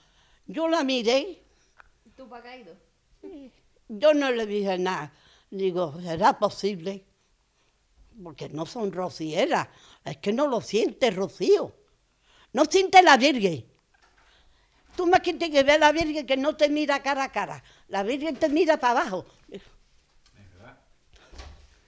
yo 0.47 0.67
la 0.67 0.83
miré, 0.83 1.43
¿Tú 2.15 2.27
para 2.27 2.43
caído? 2.43 2.75
Yo 3.99 4.13
no 4.13 4.31
le 4.31 4.45
dije 4.45 4.77
nada. 4.77 5.13
Digo, 5.49 5.99
¿será 6.01 6.39
posible? 6.39 7.05
Porque 8.23 8.49
no 8.49 8.65
son 8.65 8.91
rocieras, 8.91 9.67
es 10.05 10.17
que 10.17 10.31
no 10.33 10.47
lo 10.47 10.61
siente 10.61 11.11
Rocío. 11.11 11.75
No 12.53 12.65
siente 12.65 13.01
la 13.01 13.17
Virgen. 13.17 13.65
Tú 14.95 15.07
más 15.07 15.21
que 15.21 15.33
tienes 15.33 15.51
que 15.57 15.63
ver 15.63 15.75
a 15.75 15.87
la 15.87 15.91
Virgen 15.91 16.25
que 16.25 16.35
no 16.37 16.55
te 16.55 16.67
mira 16.69 17.01
cara 17.01 17.23
a 17.25 17.31
cara. 17.31 17.63
La 17.87 18.03
Virgen 18.03 18.35
te 18.35 18.49
mira 18.49 18.77
para 18.77 19.01
abajo. 19.01 19.25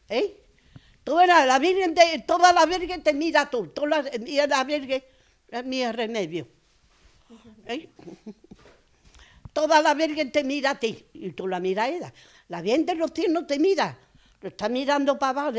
¿Eh? 0.10 0.40
Tú 1.04 1.16
verás, 1.16 1.46
la 1.46 1.60
Virgen, 1.60 1.94
te- 1.94 2.20
toda 2.20 2.54
la 2.54 2.66
Virgen 2.66 3.04
te 3.04 3.14
mira 3.14 3.50
tú. 3.50 3.68
Toda 3.68 4.02
la, 4.04 4.48
la 4.48 4.64
Virgen, 4.64 5.04
es 5.50 5.66
mi 5.66 5.86
remedio. 5.92 6.48
¿Eh? 7.66 7.90
Toda 9.54 9.82
la 9.82 9.94
Virgen 9.94 10.32
te 10.32 10.44
mira 10.44 10.72
a 10.72 10.80
ti 10.80 11.06
y 11.14 11.32
tú 11.32 11.48
la 11.48 11.60
miras 11.60 11.86
a 11.86 11.90
ella. 11.90 12.14
La 12.48 12.62
Virgen 12.62 12.86
de 12.86 12.96
Rocío 12.96 13.30
no 13.30 13.46
te 13.46 13.60
mira, 13.60 13.98
lo 14.42 14.50
está 14.50 14.68
mirando 14.68 15.18
para 15.18 15.48
abajo 15.48 15.58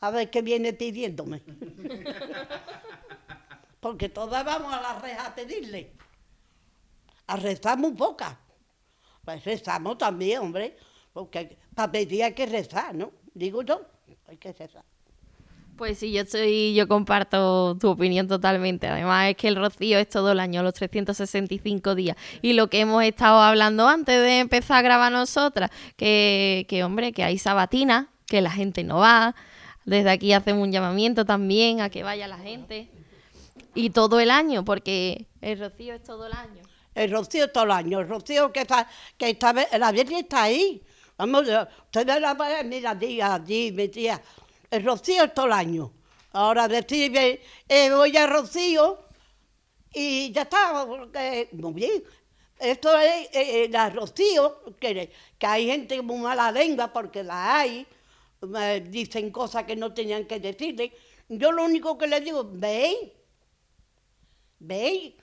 a 0.00 0.10
ver 0.10 0.30
qué 0.30 0.42
viene 0.42 0.72
pidiéndome. 0.72 1.42
Porque 3.80 4.08
todas 4.08 4.44
vamos 4.44 4.72
a 4.72 4.80
la 4.80 4.98
reja 4.98 5.26
a 5.26 5.34
pedirle. 5.34 5.92
A 7.26 7.36
rezar 7.36 7.78
muy 7.78 7.92
pocas. 7.92 8.36
Pues 9.24 9.44
rezamos 9.44 9.96
también, 9.98 10.40
hombre, 10.40 10.76
porque 11.12 11.58
para 11.74 11.92
pedir 11.92 12.24
hay 12.24 12.32
que 12.34 12.46
rezar, 12.46 12.94
¿no? 12.94 13.12
Digo 13.34 13.62
yo, 13.62 13.86
hay 14.26 14.38
que 14.38 14.52
rezar. 14.52 14.84
Pues 15.80 15.96
sí, 15.96 16.12
yo 16.12 16.20
estoy, 16.24 16.74
yo 16.74 16.86
comparto 16.86 17.74
tu 17.80 17.88
opinión 17.88 18.28
totalmente. 18.28 18.86
Además 18.86 19.30
es 19.30 19.36
que 19.36 19.48
el 19.48 19.56
rocío 19.56 19.98
es 19.98 20.10
todo 20.10 20.32
el 20.32 20.38
año, 20.38 20.62
los 20.62 20.74
365 20.74 21.94
días. 21.94 22.18
Y 22.42 22.52
lo 22.52 22.68
que 22.68 22.80
hemos 22.80 23.02
estado 23.02 23.40
hablando 23.40 23.88
antes 23.88 24.20
de 24.20 24.40
empezar 24.40 24.76
a 24.76 24.82
grabar 24.82 25.10
nosotras, 25.10 25.70
que, 25.96 26.66
que 26.68 26.84
hombre, 26.84 27.12
que 27.12 27.24
hay 27.24 27.38
sabatina, 27.38 28.10
que 28.26 28.42
la 28.42 28.50
gente 28.50 28.84
no 28.84 28.98
va. 28.98 29.34
Desde 29.86 30.10
aquí 30.10 30.34
hacemos 30.34 30.64
un 30.64 30.70
llamamiento 30.70 31.24
también 31.24 31.80
a 31.80 31.88
que 31.88 32.02
vaya 32.02 32.28
la 32.28 32.36
gente. 32.36 32.90
Y 33.74 33.88
todo 33.88 34.20
el 34.20 34.30
año, 34.30 34.66
porque 34.66 35.28
el 35.40 35.58
rocío 35.58 35.94
es 35.94 36.02
todo 36.02 36.26
el 36.26 36.34
año. 36.34 36.60
El 36.94 37.10
rocío 37.10 37.50
todo 37.50 37.64
el 37.64 37.70
año, 37.70 38.00
el 38.00 38.08
rocío 38.08 38.52
que 38.52 38.60
está, 38.60 38.86
que 39.16 39.30
está, 39.30 39.54
la 39.54 39.92
Virgen 39.92 40.18
está 40.18 40.42
ahí. 40.42 40.82
Vamos, 41.16 41.44
ustedes 41.84 42.20
la 42.20 42.62
mira, 42.64 42.90
allí, 42.90 43.20
allí, 43.20 43.72
mi 43.72 43.88
tía. 43.88 44.20
El 44.70 44.84
rocío 44.84 45.24
es 45.24 45.34
todo 45.34 45.46
el 45.46 45.52
año. 45.52 45.92
Ahora 46.32 46.68
decir, 46.68 47.12
eh, 47.16 47.90
voy 47.90 48.16
a 48.16 48.26
rocío 48.26 49.04
y 49.92 50.30
ya 50.30 50.42
está, 50.42 50.86
muy 51.52 51.72
bien. 51.72 52.04
Esto 52.58 52.96
es 52.98 53.28
eh, 53.32 53.68
la 53.70 53.90
rocío, 53.90 54.76
que, 54.78 55.10
que 55.38 55.46
hay 55.46 55.66
gente 55.66 56.00
muy 56.02 56.18
mala 56.18 56.52
lengua 56.52 56.92
porque 56.92 57.24
la 57.24 57.58
hay, 57.58 57.86
dicen 58.88 59.30
cosas 59.30 59.64
que 59.64 59.74
no 59.74 59.92
tenían 59.92 60.26
que 60.26 60.38
decirle. 60.38 60.92
Yo 61.28 61.50
lo 61.50 61.64
único 61.64 61.98
que 61.98 62.06
les 62.06 62.24
digo, 62.24 62.44
veis, 62.44 62.96
veis, 64.58 65.14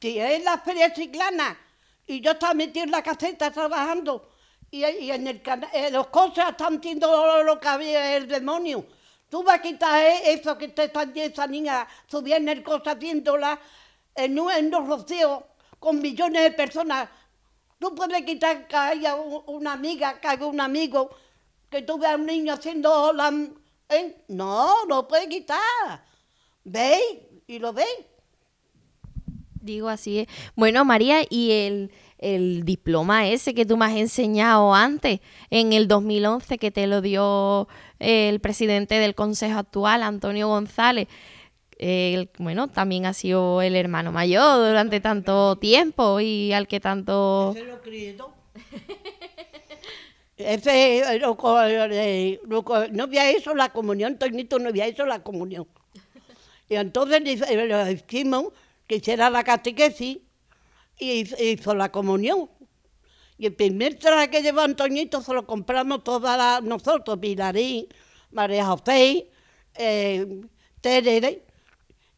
si 0.00 0.18
es 0.18 0.42
la 0.42 0.58
feria 0.58 0.92
chiclana 0.92 1.56
y 2.06 2.20
yo 2.20 2.32
estaba 2.32 2.54
metido 2.54 2.84
en 2.84 2.90
la 2.90 3.02
caseta 3.02 3.52
trabajando 3.52 4.31
y, 4.72 5.10
en, 5.10 5.26
el 5.26 5.42
en 5.74 5.92
los 5.92 6.06
cosas 6.08 6.50
están 6.50 6.80
viendo 6.80 7.42
lo 7.44 7.60
que 7.60 7.68
había 7.68 8.16
el 8.16 8.26
demonio. 8.26 8.86
Tú 9.28 9.42
vas 9.42 9.58
a 9.58 9.62
quitar 9.62 10.02
eso 10.24 10.56
que 10.56 10.68
te 10.68 10.84
están 10.84 11.12
esa 11.14 11.46
niña 11.46 11.86
subiendo 12.06 12.50
el 12.50 12.62
cosa 12.62 12.94
viéndola 12.94 13.60
en 14.14 14.38
un, 14.38 14.50
en 14.50 14.74
un 14.74 14.88
rocío 14.88 15.46
con 15.78 16.00
millones 16.00 16.42
de 16.42 16.50
personas. 16.52 17.08
Tú 17.78 17.94
puedes 17.94 18.22
quitar 18.22 18.66
que 18.66 18.76
haya 18.76 19.14
una 19.14 19.74
amiga, 19.74 20.18
que 20.18 20.28
haya 20.28 20.46
un 20.46 20.60
amigo, 20.60 21.10
que 21.70 21.82
tú 21.82 21.98
veas 21.98 22.14
a 22.14 22.16
un 22.16 22.26
niño 22.26 22.54
haciendo 22.54 23.12
la... 23.12 23.30
¿eh? 23.90 24.24
No, 24.28 24.86
no 24.86 25.06
puedes 25.06 25.28
quitar. 25.28 26.02
¿Veis? 26.64 27.18
Y 27.46 27.58
lo 27.58 27.74
veis. 27.74 28.06
Digo 29.60 29.88
así 29.88 30.20
es. 30.20 30.28
Bueno, 30.56 30.84
María, 30.84 31.22
y 31.28 31.52
el, 31.52 31.92
el, 32.22 32.64
diploma 32.64 33.28
ese 33.28 33.54
que 33.54 33.66
tú 33.66 33.76
me 33.76 33.86
has 33.86 33.96
enseñado 33.96 34.74
antes, 34.74 35.20
en 35.50 35.72
el 35.72 35.88
2011, 35.88 36.58
que 36.58 36.70
te 36.70 36.86
lo 36.86 37.00
dio 37.00 37.68
el 37.98 38.40
presidente 38.40 38.94
del 38.96 39.14
Consejo 39.14 39.58
actual, 39.58 40.02
Antonio 40.02 40.48
González, 40.48 41.08
él, 41.78 42.30
bueno, 42.38 42.68
también 42.68 43.06
ha 43.06 43.12
sido 43.12 43.60
el 43.60 43.74
hermano 43.74 44.12
mayor 44.12 44.68
durante 44.68 45.00
tanto 45.00 45.56
tiempo 45.56 46.20
y 46.20 46.52
al 46.52 46.68
que 46.68 46.78
tanto... 46.78 47.52
Ese 47.56 47.64
lo 47.64 47.82
Ese, 50.36 51.20
no 52.92 53.02
había 53.04 53.30
hecho 53.30 53.54
la 53.54 53.70
comunión, 53.70 54.16
no 54.60 54.68
había 54.68 54.86
hecho 54.86 55.06
la 55.06 55.22
comunión. 55.22 55.66
Y 56.68 56.76
entonces 56.76 57.20
le 57.22 57.96
que 58.86 59.16
la 59.16 59.44
catequesis 59.44 60.18
y 61.02 61.28
hizo 61.38 61.74
la 61.74 61.90
comunión. 61.90 62.48
Y 63.38 63.46
el 63.46 63.54
primer 63.54 63.98
traje 63.98 64.30
que 64.30 64.42
llevó 64.42 64.60
Antoñito 64.60 65.20
se 65.20 65.34
lo 65.34 65.46
compramos 65.46 66.04
todas 66.04 66.62
nosotros, 66.62 67.18
Pilarín, 67.18 67.86
María 68.30 68.66
José, 68.66 69.28
eh, 69.74 70.42
Tere, 70.80 71.42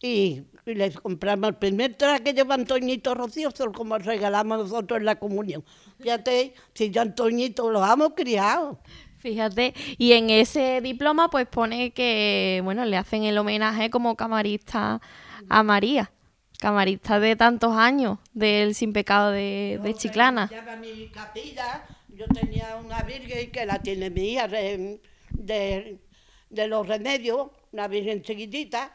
y, 0.03 0.43
les 0.67 0.99
compramos 0.99 1.49
el 1.49 1.57
primer 1.57 1.95
traje 1.95 2.23
que 2.23 2.33
lleva 2.33 2.55
Antoñito 2.55 3.15
Rocío, 3.15 3.51
se 3.51 3.65
lo 3.65 3.73
como 3.73 3.99
regalamos 3.99 4.59
nosotros 4.59 4.99
en 4.99 5.07
la 5.07 5.19
comunión. 5.19 5.65
Fíjate, 5.99 6.55
si 6.75 6.91
yo 6.91 7.03
Antoñito 7.03 7.71
lo 7.71 7.85
hemos 7.85 8.15
criado. 8.15 8.79
Fíjate, 9.19 9.73
y 9.97 10.13
en 10.13 10.29
ese 10.29 10.81
diploma 10.83 11.31
pues 11.31 11.47
pone 11.47 11.93
que, 11.93 12.61
bueno, 12.65 12.85
le 12.85 12.97
hacen 12.97 13.25
el 13.25 13.39
homenaje 13.39 13.89
como 13.89 14.17
camarista 14.17 15.01
a 15.49 15.63
María 15.63 16.14
camarista 16.59 17.21
de 17.21 17.37
tantos 17.37 17.77
años 17.77 18.19
del 18.33 18.75
Sin 18.75 18.93
Pecado 18.93 19.31
de, 19.31 19.79
de 19.83 19.95
Chiclana. 19.95 20.51
mi 20.81 21.09
capilla, 21.09 21.85
yo 22.09 22.27
tenía 22.27 22.77
una 22.77 23.03
virgen 23.03 23.51
que 23.51 23.67
la 23.67 23.81
tiene 23.81 24.11
mi 24.11 24.33
hija 24.33 24.49
de, 24.49 25.01
de, 25.31 26.69
los 26.69 26.87
remedios, 26.87 27.49
una 27.73 27.89
virgen 27.89 28.23
chiquitita, 28.23 28.93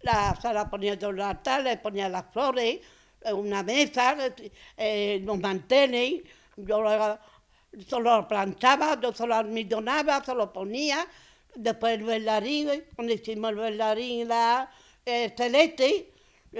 la, 0.00 0.36
se 0.40 0.52
la 0.52 0.68
ponía 0.68 0.94
en 0.94 1.04
el 1.04 1.20
altar, 1.20 1.62
le 1.62 1.76
ponía 1.76 2.08
las 2.08 2.24
flores, 2.32 2.80
una 3.32 3.62
mesa, 3.62 4.16
eh, 4.76 5.20
los 5.22 5.38
manteles, 5.38 6.22
yo 6.56 6.82
lo, 6.82 7.18
lo 8.00 8.28
planchaba, 8.28 9.00
yo 9.00 9.12
se 9.12 9.26
lo 9.26 9.34
almidonaba, 9.36 10.24
se 10.24 10.34
lo 10.34 10.52
ponía, 10.52 11.06
después 11.54 11.94
el 11.94 12.04
bailarín, 12.04 12.84
cuando 12.94 13.12
hicimos 13.12 13.50
el 13.50 13.56
bailarín 13.56 14.28
la, 14.28 14.70
eh, 15.04 15.32
celeste, 15.36 16.11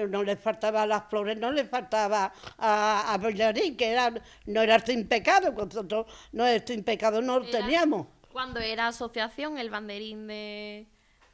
no 0.08 0.22
le 0.22 0.36
faltaba 0.36 0.86
las 0.86 1.04
flores, 1.08 1.38
no 1.38 1.52
le 1.52 1.64
faltaba 1.64 2.32
a, 2.58 3.14
a 3.14 3.18
que 3.20 3.90
era, 3.90 4.12
no 4.46 4.62
era 4.62 4.78
sin 4.80 5.06
pecado, 5.06 5.52
nosotros 5.52 6.06
no 6.32 6.46
es 6.46 6.62
sin 6.66 6.82
pecado, 6.82 7.20
no 7.22 7.40
lo 7.40 7.46
teníamos. 7.46 8.06
Cuando 8.32 8.60
era 8.60 8.88
asociación, 8.88 9.58
el 9.58 9.70
banderín 9.70 10.26
de, 10.26 10.86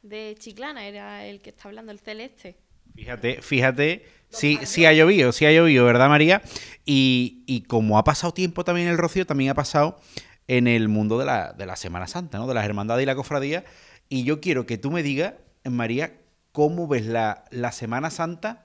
de 0.03 0.35
Chiclana 0.39 0.87
era 0.87 1.25
el 1.27 1.41
que 1.41 1.51
está 1.51 1.69
hablando, 1.69 1.93
el 1.93 2.01
celeste. 2.01 2.57
Fíjate, 2.95 3.43
fíjate, 3.43 4.07
sí, 4.29 4.59
sí 4.65 4.85
ha 4.85 4.93
llovido, 4.93 5.31
sí 5.31 5.47
ha 5.47 5.53
llovido, 5.53 5.85
¿verdad, 5.85 6.09
María? 6.09 6.43
Y, 6.85 7.45
y 7.47 7.63
como 7.63 7.97
ha 7.97 8.03
pasado 8.03 8.35
tiempo 8.35 8.65
también 8.65 8.89
en 8.89 8.95
el 8.95 8.99
Rocío, 8.99 9.25
también 9.25 9.51
ha 9.51 9.55
pasado 9.55 10.01
en 10.49 10.67
el 10.67 10.89
mundo 10.89 11.19
de 11.19 11.27
la, 11.27 11.53
de 11.53 11.67
la 11.67 11.77
Semana 11.77 12.09
Santa, 12.09 12.39
¿no? 12.39 12.49
De 12.49 12.55
las 12.55 12.65
hermandades 12.65 13.05
y 13.05 13.07
la 13.07 13.15
cofradía. 13.15 13.65
Y 14.09 14.25
yo 14.25 14.41
quiero 14.41 14.67
que 14.67 14.79
tú 14.79 14.91
me 14.91 15.05
digas, 15.05 15.35
María, 15.65 16.15
cómo 16.53 16.89
ves 16.89 17.07
la, 17.07 17.45
Semana 17.73 18.11
Santa 18.11 18.65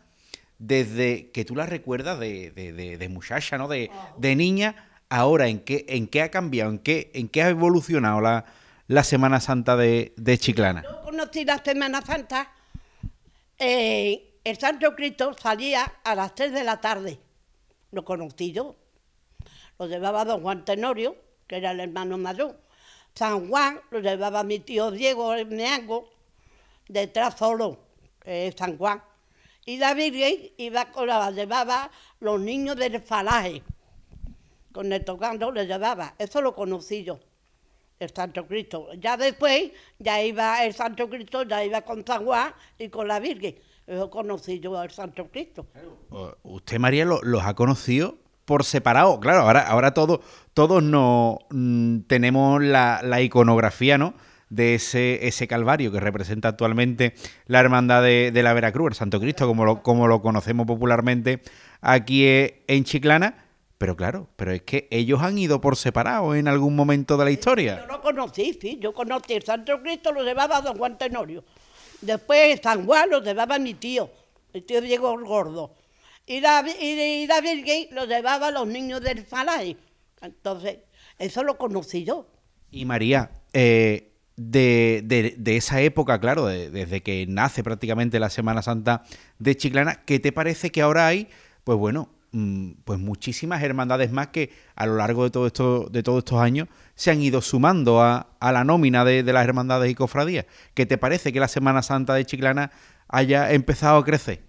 desde 0.59 1.31
que 1.31 1.45
tú 1.45 1.55
la 1.55 1.65
recuerdas 1.65 2.19
de, 2.19 2.51
de, 2.51 3.09
muchacha, 3.09 3.57
¿no? 3.57 3.67
De, 3.67 3.89
niña, 4.36 4.89
ahora 5.09 5.47
en 5.47 5.59
qué, 5.59 5.86
en 5.89 6.07
qué 6.07 6.21
ha 6.21 6.31
cambiado, 6.31 6.71
en 6.71 6.79
qué, 6.79 7.11
en 7.13 7.27
qué 7.27 7.43
ha 7.43 7.49
evolucionado 7.49 8.21
la, 8.21 8.45
la 8.88 9.03
Semana 9.03 9.39
Santa 9.39 9.75
de, 9.75 10.13
Chiclana. 10.38 10.84
Yo 10.84 11.01
conocí 11.01 11.45
la 11.45 11.63
Semana 11.63 12.01
Santa, 12.01 12.51
eh, 13.57 14.39
el 14.43 14.57
Santo 14.57 14.95
Cristo 14.95 15.34
salía 15.39 15.93
a 16.03 16.15
las 16.15 16.36
3 16.36 16.51
de 16.51 16.63
la 16.63 16.81
tarde, 16.81 17.19
lo 17.91 18.03
conocí 18.03 18.51
yo, 18.51 18.75
lo 19.79 19.88
llevaba 19.88 20.25
don 20.25 20.41
Juan 20.41 20.65
Tenorio, 20.65 21.15
que 21.47 21.57
era 21.57 21.71
el 21.71 21.79
hermano 21.79 22.17
mayor, 22.17 22.59
San 23.13 23.47
Juan 23.47 23.79
lo 23.91 23.99
llevaba 23.99 24.43
mi 24.43 24.59
tío 24.59 24.91
Diego 24.91 25.34
el 25.34 25.45
Meango, 25.45 26.09
detrás 26.88 27.38
solo, 27.38 27.79
San 28.55 28.77
Juan. 28.77 29.01
Y 29.65 29.77
la 29.77 29.93
Virgen 29.93 30.51
iba 30.57 30.91
con 30.91 31.07
la, 31.07 31.31
llevaba 31.31 31.89
los 32.19 32.39
niños 32.39 32.75
del 32.75 33.01
falaje, 33.01 33.63
con 34.73 34.91
el 34.91 35.05
tocando 35.05 35.51
le 35.51 35.65
llevaba, 35.65 36.15
eso 36.17 36.41
lo 36.41 36.53
conocí 36.53 37.03
yo, 37.03 37.19
el 37.99 38.09
Santo 38.13 38.45
Cristo. 38.45 38.89
Ya 38.99 39.15
después, 39.15 39.71
ya 39.99 40.21
iba 40.21 40.65
el 40.65 40.73
Santo 40.73 41.09
Cristo, 41.09 41.43
ya 41.43 41.63
iba 41.63 41.81
con 41.81 42.05
San 42.05 42.25
Juan 42.25 42.53
y 42.77 42.89
con 42.89 43.07
la 43.07 43.19
Virgen. 43.19 43.55
Eso 43.88 44.09
conocí 44.09 44.59
yo 44.59 44.77
al 44.77 44.91
Santo 44.91 45.27
Cristo. 45.31 45.67
Usted, 46.43 46.79
María, 46.79 47.05
los 47.05 47.43
ha 47.43 47.53
conocido 47.53 48.17
por 48.45 48.65
separado. 48.65 49.19
Claro, 49.19 49.41
ahora, 49.41 49.61
ahora 49.67 49.93
todos, 49.93 50.19
todos 50.53 50.84
no 50.84 51.39
mm, 51.49 52.01
tenemos 52.01 52.61
la, 52.61 53.01
la 53.03 53.21
iconografía, 53.21 53.97
¿no? 53.97 54.13
De 54.53 54.75
ese, 54.75 55.27
ese 55.27 55.47
Calvario 55.47 55.91
que 55.91 55.99
representa 55.99 56.49
actualmente 56.49 57.15
la 57.47 57.59
Hermandad 57.59 58.03
de, 58.03 58.31
la 58.43 58.53
Veracruz, 58.53 58.89
el 58.89 58.95
Santo 58.95 59.19
Cristo, 59.19 59.47
como 59.47 59.65
lo, 59.65 59.81
como 59.81 60.07
lo 60.07 60.21
conocemos 60.21 60.67
popularmente 60.67 61.41
aquí 61.81 62.25
en 62.27 62.83
Chiclana. 62.83 63.45
Pero 63.79 63.97
claro, 63.97 64.29
pero 64.35 64.51
es 64.51 64.61
que 64.61 64.87
ellos 64.91 65.21
han 65.21 65.37
ido 65.37 65.59
por 65.59 65.75
separado 65.75 66.35
en 66.35 66.47
algún 66.47 66.75
momento 66.75 67.17
de 67.17 67.25
la 67.25 67.31
historia. 67.31 67.81
Yo 67.81 67.87
lo 67.87 68.01
conocí, 68.01 68.57
sí, 68.61 68.77
yo 68.79 68.93
conocí. 68.93 69.33
El 69.33 69.43
Santo 69.43 69.81
Cristo 69.81 70.13
lo 70.13 70.23
llevaba 70.23 70.61
Don 70.61 70.77
Juan 70.77 70.97
Tenorio. 70.97 71.43
Después 71.99 72.61
San 72.61 72.85
Juan 72.85 73.09
lo 73.09 73.21
llevaba 73.21 73.59
mi 73.59 73.73
tío, 73.73 74.09
el 74.53 74.63
tío 74.63 74.79
Diego 74.79 75.19
Gordo. 75.19 75.75
Y 76.25 76.39
la, 76.39 76.63
y, 76.79 77.27
la 77.27 77.41
Virgen 77.41 77.87
lo 77.91 78.05
llevaba 78.05 78.47
a 78.47 78.51
los 78.51 78.67
niños 78.67 79.01
del 79.01 79.25
Falay. 79.25 79.75
Entonces, 80.21 80.77
eso 81.17 81.43
lo 81.43 81.57
conocí 81.57 82.05
yo. 82.05 82.27
Y 82.71 82.85
María, 82.85 83.31
eh, 83.51 84.12
de, 84.36 85.36
de, 85.38 85.55
esa 85.55 85.81
época, 85.81 86.19
claro, 86.19 86.47
desde 86.47 87.01
que 87.01 87.25
nace 87.27 87.63
prácticamente 87.63 88.19
la 88.19 88.29
Semana 88.29 88.61
Santa 88.61 89.03
de 89.39 89.55
Chiclana, 89.55 90.03
¿qué 90.05 90.19
te 90.19 90.31
parece 90.31 90.71
que 90.71 90.81
ahora 90.81 91.07
hay? 91.07 91.29
Pues 91.63 91.77
bueno, 91.77 92.09
mm, 92.31 92.71
pues 92.84 92.99
muchísimas 92.99 93.61
hermandades 93.61 94.11
más 94.11 94.29
que 94.29 94.51
a 94.75 94.86
lo 94.88 94.95
largo 94.95 95.23
de, 95.23 95.29
todo 95.29 95.47
esto, 95.47 95.88
de 95.91 96.01
todos 96.01 96.19
estos 96.19 96.39
años 96.39 96.67
se 96.95 97.11
han 97.11 97.21
ido 97.21 97.41
sumando 97.41 98.01
a, 98.01 98.36
a 98.39 98.51
la 98.51 98.63
nómina 98.63 99.05
de, 99.05 99.23
las 99.23 99.45
hermandades 99.45 99.91
y 99.91 99.95
cofradías. 99.95 100.45
¿Qué 100.73 100.86
te 100.86 100.97
parece 100.97 101.31
que 101.31 101.39
la 101.39 101.47
Semana 101.47 101.84
Santa 101.84 102.15
de 102.15 102.25
Chiclana 102.25 102.71
haya 103.07 103.51
empezado 103.51 103.97
a 103.97 104.05
crecer? 104.05 104.41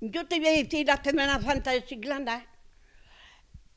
Yo 0.00 0.26
te 0.26 0.38
voy 0.38 0.48
a 0.48 0.52
decir 0.52 0.86
la 0.86 1.02
Semana 1.02 1.42
Santa 1.42 1.72
de 1.72 1.84
Chiclana 1.84 2.46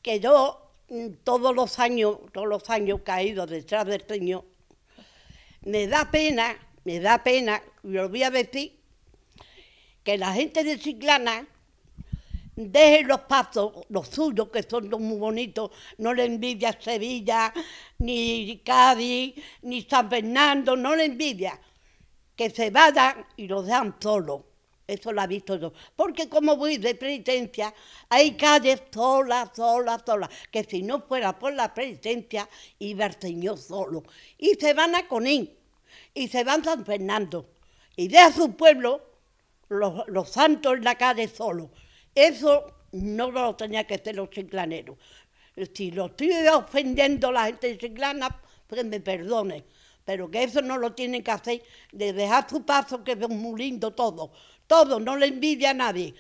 que 0.01 0.21
yo 0.21 0.71
mm, 0.89 1.07
todos 1.25 1.53
los 1.53 1.79
años, 1.79 2.19
todos 2.31 2.47
los 2.47 2.69
años 2.69 3.01
caído 3.03 3.45
detrás 3.45 3.85
del 3.85 4.05
Señor, 4.07 4.45
me 5.65 5.87
da 5.87 6.09
pena, 6.09 6.55
me 6.83 6.99
da 6.99 7.23
pena, 7.23 7.61
lo 7.83 8.09
voy 8.09 8.23
a 8.23 8.31
decir, 8.31 8.79
que 10.03 10.17
la 10.17 10.33
gente 10.33 10.63
de 10.63 10.77
Chiclana 10.77 11.47
deje 12.55 13.03
los 13.03 13.21
pasos, 13.21 13.85
los 13.89 14.07
suyos, 14.07 14.49
que 14.49 14.63
son 14.63 14.89
muy 14.89 15.17
bonitos, 15.17 15.71
no 15.97 16.13
le 16.13 16.25
envidia 16.25 16.77
Sevilla, 16.79 17.53
ni 17.99 18.61
Cádiz, 18.63 19.35
ni 19.61 19.81
San 19.83 20.09
Fernando, 20.09 20.75
no 20.75 20.95
le 20.95 21.05
envidia, 21.05 21.59
que 22.35 22.49
se 22.49 22.69
vayan 22.69 23.25
y 23.37 23.47
los 23.47 23.65
dejan 23.65 23.95
solos. 23.99 24.41
Eso 24.85 25.11
lo 25.11 25.21
ha 25.21 25.27
visto 25.27 25.55
yo. 25.55 25.71
Porque 25.95 26.27
como 26.27 26.57
voy 26.57 26.77
de 26.77 26.95
penitencia, 26.95 27.73
hay 28.09 28.35
calles 28.35 28.83
solas, 28.93 29.49
solas, 29.55 30.01
solas. 30.05 30.29
Que 30.51 30.63
si 30.63 30.81
no 30.81 31.01
fuera 31.01 31.37
por 31.37 31.53
la 31.53 31.73
penitencia, 31.73 32.49
iba 32.79 33.05
el 33.05 33.19
Señor 33.19 33.57
solo. 33.57 34.03
Y 34.37 34.55
se 34.55 34.73
van 34.73 34.95
a 34.95 35.07
Conín, 35.07 35.49
y 36.13 36.27
se 36.27 36.43
van 36.43 36.61
a 36.61 36.65
San 36.65 36.85
Fernando. 36.85 37.49
Y 37.95 38.07
deja 38.07 38.31
su 38.31 38.55
pueblo, 38.55 39.01
los, 39.69 40.07
los 40.07 40.29
santos 40.29 40.73
en 40.73 40.83
la 40.83 40.95
calle 40.95 41.27
solo. 41.27 41.71
Eso 42.13 42.65
no 42.91 43.31
lo 43.31 43.55
tenía 43.55 43.85
que 43.85 43.95
hacer 43.95 44.15
los 44.15 44.29
chiclaneros. 44.29 44.97
Si 45.73 45.91
lo 45.91 46.07
estoy 46.07 46.31
ofendiendo 46.47 47.29
a 47.29 47.31
la 47.31 47.45
gente 47.45 47.77
chiclana, 47.77 48.41
pues 48.67 48.83
me 48.85 48.99
perdone. 48.99 49.63
Pero 50.05 50.29
que 50.29 50.43
eso 50.43 50.61
no 50.61 50.77
lo 50.77 50.93
tienen 50.93 51.23
que 51.23 51.31
hacer, 51.31 51.63
de 51.91 52.11
dejar 52.11 52.49
su 52.49 52.65
paso, 52.65 53.03
que 53.03 53.13
es 53.13 53.29
muy 53.29 53.61
lindo 53.61 53.91
todo. 53.91 54.31
Todo, 54.67 54.99
no 54.99 55.15
le 55.17 55.27
envidia 55.27 55.71
a 55.71 55.73
nadie. 55.73 56.15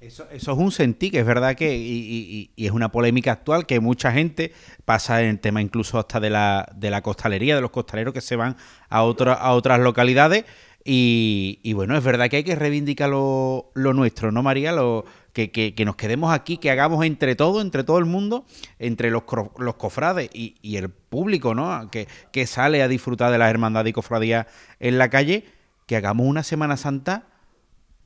Eso, 0.00 0.26
eso 0.30 0.52
es 0.52 0.58
un 0.58 0.72
sentí, 0.72 1.10
que 1.10 1.20
es 1.20 1.26
verdad 1.26 1.54
que, 1.54 1.76
y, 1.76 2.50
y- 2.56 2.66
es 2.66 2.72
una 2.72 2.90
polémica 2.90 3.32
actual, 3.32 3.66
que 3.66 3.80
mucha 3.80 4.12
gente 4.12 4.52
pasa 4.84 5.22
en 5.22 5.28
el 5.28 5.40
tema 5.40 5.60
incluso 5.62 5.98
hasta 5.98 6.20
de 6.20 6.30
la, 6.30 6.68
de 6.74 6.90
la 6.90 7.02
costalería, 7.02 7.54
de 7.54 7.60
los 7.60 7.70
costaleros 7.70 8.12
que 8.14 8.20
se 8.20 8.34
van 8.36 8.56
a, 8.88 8.98
a 8.98 9.52
otras 9.52 9.80
localidades. 9.80 10.44
Y, 10.86 11.60
y 11.62 11.72
bueno, 11.74 11.96
es 11.96 12.04
verdad 12.04 12.28
que 12.28 12.36
hay 12.36 12.44
que 12.44 12.56
reivindicar 12.56 13.08
lo, 13.08 13.70
lo 13.74 13.94
nuestro, 13.94 14.32
¿no, 14.32 14.42
María? 14.42 14.72
Lo, 14.72 15.04
que, 15.32 15.50
que- 15.50 15.84
nos 15.84 15.96
quedemos 15.96 16.32
aquí, 16.32 16.56
que 16.58 16.70
hagamos 16.70 17.04
entre 17.04 17.34
todo, 17.36 17.60
entre 17.60 17.84
todo 17.84 17.98
el 17.98 18.04
mundo, 18.04 18.44
entre 18.78 19.10
los, 19.10 19.22
los 19.58 19.74
cofrades 19.76 20.30
y, 20.32 20.56
y 20.62 20.76
el 20.76 20.90
público, 20.90 21.54
¿no? 21.54 21.90
Que, 21.90 22.06
que 22.32 22.46
sale 22.46 22.82
a 22.82 22.88
disfrutar 22.88 23.32
de 23.32 23.38
las 23.38 23.50
hermandades 23.50 23.90
y 23.90 23.92
cofradías 23.94 24.46
en 24.80 24.98
la 24.98 25.08
calle, 25.10 25.44
que 25.86 25.96
hagamos 25.96 26.26
una 26.26 26.42
Semana 26.42 26.76
Santa, 26.76 27.26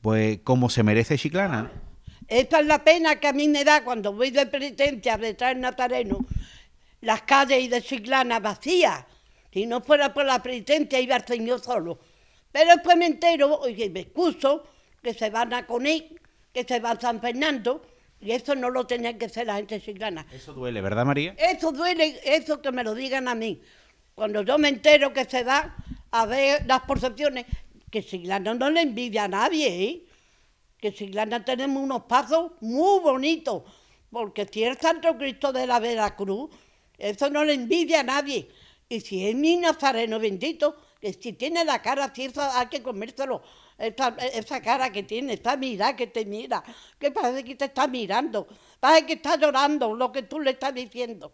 pues 0.01 0.41
como 0.45 0.71
se 0.71 0.83
merece 0.83 1.19
Chiclana. 1.19 1.71
Esta 2.27 2.61
es 2.61 2.67
la 2.67 2.85
pena 2.85 3.19
que 3.21 3.29
a 3.29 3.33
mí 3.33 3.49
me 3.49 3.65
da 3.65 3.83
cuando 3.85 4.13
voy 4.13 4.31
de 4.31 4.47
penitencia 4.47 5.17
detrás 5.17 5.55
del 5.55 5.61
Nazareno, 5.61 6.19
las 7.01 7.23
calles 7.23 7.71
de 7.71 7.83
Chiclana 7.83 8.41
vacías. 8.41 9.05
Si 9.53 9.67
no 9.67 9.81
fuera 9.81 10.13
por 10.13 10.27
la 10.27 10.43
penitencia 10.43 11.01
iba 11.01 11.17
el 11.17 11.25
Señor 11.25 11.61
solo. 11.61 11.99
Pero 12.53 12.75
después 12.75 12.97
me 12.97 13.07
entero, 13.07 13.63
y 13.69 13.89
me 13.89 14.01
excuso, 14.01 14.65
que 15.03 15.15
se 15.15 15.31
van 15.31 15.55
a 15.55 15.67
Coní, 15.67 16.17
que 16.53 16.65
se 16.65 16.81
van 16.81 16.97
a 16.97 17.01
San 17.01 17.21
Fernando, 17.21 17.83
y 18.21 18.33
eso 18.33 18.55
no 18.55 18.69
lo 18.71 18.87
tenía 18.87 19.17
que 19.17 19.27
hacer 19.27 19.47
la 19.47 19.57
gente 19.57 19.81
chiclana. 19.81 20.27
Eso 20.33 20.53
duele, 20.53 20.81
¿verdad, 20.81 21.05
María? 21.05 21.35
Eso 21.39 21.73
duele, 21.73 22.21
eso 22.25 22.61
que 22.61 22.73
me 22.73 22.83
lo 22.83 22.95
digan 22.95 23.29
a 23.29 23.35
mí. 23.35 23.61
Cuando 24.15 24.43
yo 24.43 24.59
me 24.59 24.69
entero 24.69 25.13
que 25.13 25.25
se 25.25 25.45
va 25.45 25.77
a 26.11 26.27
ver 26.27 26.67
las 26.67 26.81
percepciones, 26.83 27.47
que 27.91 28.05
Chiclana 28.05 28.55
no 28.55 28.71
le 28.71 28.83
envidia 28.83 29.25
a 29.25 29.29
nadie, 29.29 29.85
¿eh? 29.85 30.07
Que 30.79 30.93
Chiclana 30.93 31.45
tenemos 31.45 31.83
unos 31.83 32.05
pasos 32.05 32.53
muy 32.61 33.01
bonitos, 33.01 33.63
porque 34.11 34.47
si 34.51 34.65
es 34.65 34.79
Santo 34.79 35.17
Cristo 35.17 35.53
de 35.53 35.67
la 35.67 35.81
Veracruz, 35.81 36.51
eso 36.97 37.31
no 37.31 37.45
le 37.45 37.55
envidia 37.55 38.01
a 38.01 38.03
nadie. 38.05 38.49
Y 38.89 39.01
si 39.01 39.27
es 39.27 39.35
mi 39.35 39.57
nazareno 39.57 40.19
bendito, 40.19 40.77
que 41.01 41.13
si 41.13 41.33
tiene 41.33 41.65
la 41.65 41.81
cara 41.83 42.05
así, 42.07 42.31
hay 42.37 42.67
que 42.67 42.83
comérselo. 42.83 43.43
Esa, 43.77 44.09
esa 44.35 44.61
cara 44.61 44.91
que 44.91 45.05
tiene, 45.05 45.35
esa 45.35 45.57
mirada 45.57 45.95
que 45.95 46.09
te 46.09 46.25
mira, 46.25 46.65
que 46.99 47.13
parece 47.13 47.45
que 47.45 47.55
te 47.55 47.67
está 47.67 47.87
mirando, 47.87 48.49
parece 48.81 49.07
que 49.07 49.13
está 49.15 49.37
llorando 49.37 49.95
lo 49.95 50.11
que 50.11 50.23
tú 50.23 50.41
le 50.41 50.51
estás 50.51 50.75
diciendo. 50.75 51.33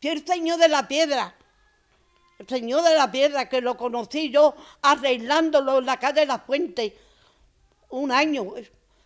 Si 0.00 0.08
el 0.08 0.24
Señor 0.24 0.58
de 0.58 0.68
la 0.68 0.86
Piedra, 0.86 1.34
Señor 2.46 2.82
de 2.82 2.94
la 2.94 3.10
Piedra, 3.10 3.48
que 3.48 3.60
lo 3.60 3.76
conocí 3.76 4.30
yo 4.30 4.54
arreglándolo 4.82 5.78
en 5.78 5.86
la 5.86 5.98
calle 5.98 6.20
de 6.20 6.26
la 6.26 6.38
Fuente, 6.38 6.96
un 7.90 8.12
año, 8.12 8.52